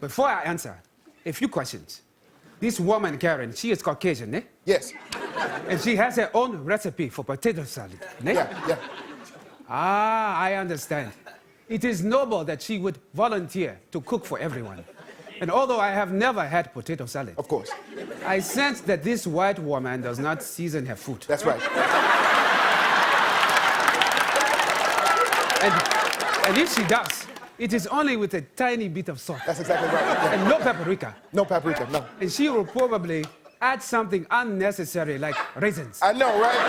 Before 0.01 0.29
I 0.29 0.43
answer, 0.43 0.77
a 1.27 1.33
few 1.33 1.49
questions. 1.49 2.03
This 2.61 2.79
woman, 2.79 3.19
Karen, 3.19 3.53
she 3.53 3.71
is 3.73 3.83
Caucasian, 3.83 4.35
eh? 4.35 4.43
Yes. 4.65 4.93
And 5.69 5.81
she 5.81 5.97
has 5.97 6.17
her 6.17 6.31
own 6.35 6.65
recipe 6.65 7.09
for 7.09 7.25
potato 7.25 7.65
salad, 7.65 7.99
eh? 8.25 8.33
Yeah, 8.33 8.69
yeah. 8.69 8.77
Ah, 9.69 10.39
I 10.39 10.55
understand. 10.55 11.13
It 11.69 11.85
is 11.85 12.05
noble 12.05 12.45
that 12.45 12.63
she 12.63 12.79
would 12.79 12.99
volunteer 13.15 13.81
to 13.91 14.01
cook 14.01 14.25
for 14.25 14.39
everyone. 14.39 14.85
And 15.43 15.51
although 15.51 15.81
I 15.81 15.91
have 15.91 16.13
never 16.13 16.45
had 16.47 16.73
potato 16.73 17.05
salad, 17.07 17.35
Of 17.37 17.49
course. 17.49 17.69
I 18.25 18.39
sense 18.39 18.81
that 18.83 19.03
this 19.03 19.27
white 19.27 19.59
woman 19.59 20.01
does 20.01 20.21
not 20.21 20.41
season 20.41 20.87
her 20.87 20.95
food. 20.95 21.25
That's 21.27 21.45
right. 21.45 21.61
And, 25.65 25.75
and 26.47 26.59
if 26.59 26.73
she 26.73 26.85
does, 26.85 27.27
it 27.59 27.73
is 27.73 27.89
only 27.89 28.17
with 28.17 28.35
a 28.35 28.43
tiny 28.43 28.87
bit 28.89 29.09
of 29.09 29.19
salt 29.21 29.41
That's 29.45 29.59
exactly 29.59 29.89
right. 29.89 30.39
And 30.39 30.49
no 30.49 30.59
paprika. 30.59 31.17
No 31.33 31.45
paprika, 31.45 31.89
no. 31.91 32.07
And 32.21 32.31
she 32.31 32.49
will 32.49 32.65
probably 32.65 33.25
add 33.61 33.83
something 33.83 34.25
unnecessary 34.31 35.19
like 35.19 35.35
raisins. 35.61 35.99
I 36.03 36.13
know, 36.13 36.41
right? 36.41 36.61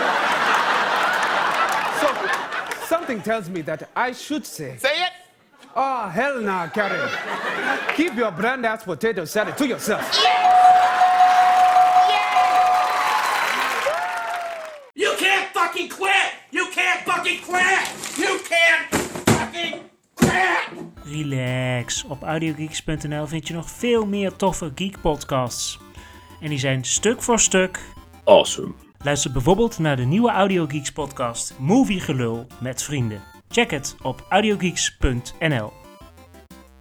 So 2.00 2.86
something 2.86 3.22
tells 3.22 3.48
me 3.48 3.62
that 3.62 3.88
I 3.94 4.10
should 4.10 4.44
say, 4.44 4.78
Say 4.78 5.00
it. 5.06 5.23
Oh, 5.76 6.08
hell 6.10 6.40
nah, 6.40 6.70
Karen. 6.70 7.08
Keep 7.94 8.16
your 8.16 8.32
brand 8.32 8.64
ass 8.64 8.84
potato 8.84 9.24
salad 9.24 9.56
to 9.56 9.66
yourself. 9.66 10.22
You 14.94 15.14
can't 15.18 15.48
fucking 15.52 15.88
quit! 15.88 16.32
You 16.50 16.68
can't 16.74 17.00
fucking 17.04 17.40
quit! 17.40 17.90
You 18.16 18.38
can't 18.48 18.94
fucking 19.24 19.80
quit! 20.14 20.84
Relax. 21.04 22.04
Op 22.08 22.22
audiogeeks.nl 22.22 23.26
vind 23.26 23.48
je 23.48 23.54
nog 23.54 23.70
veel 23.70 24.06
meer 24.06 24.36
toffe 24.36 24.72
geek 24.74 25.00
podcasts. 25.00 25.78
En 26.40 26.48
die 26.48 26.58
zijn 26.58 26.84
stuk 26.84 27.22
voor 27.22 27.40
stuk. 27.40 27.78
Awesome. 28.24 28.72
Luister 29.02 29.32
bijvoorbeeld 29.32 29.78
naar 29.78 29.96
de 29.96 30.04
nieuwe 30.04 30.30
Audiogeeks 30.30 30.92
podcast 30.92 31.54
Movie 31.58 32.00
Gelul 32.00 32.46
met 32.60 32.82
vrienden. 32.82 33.33
Check 33.54 33.70
het 33.70 33.96
op 34.02 34.26
audiogeeks.nl. 34.28 35.83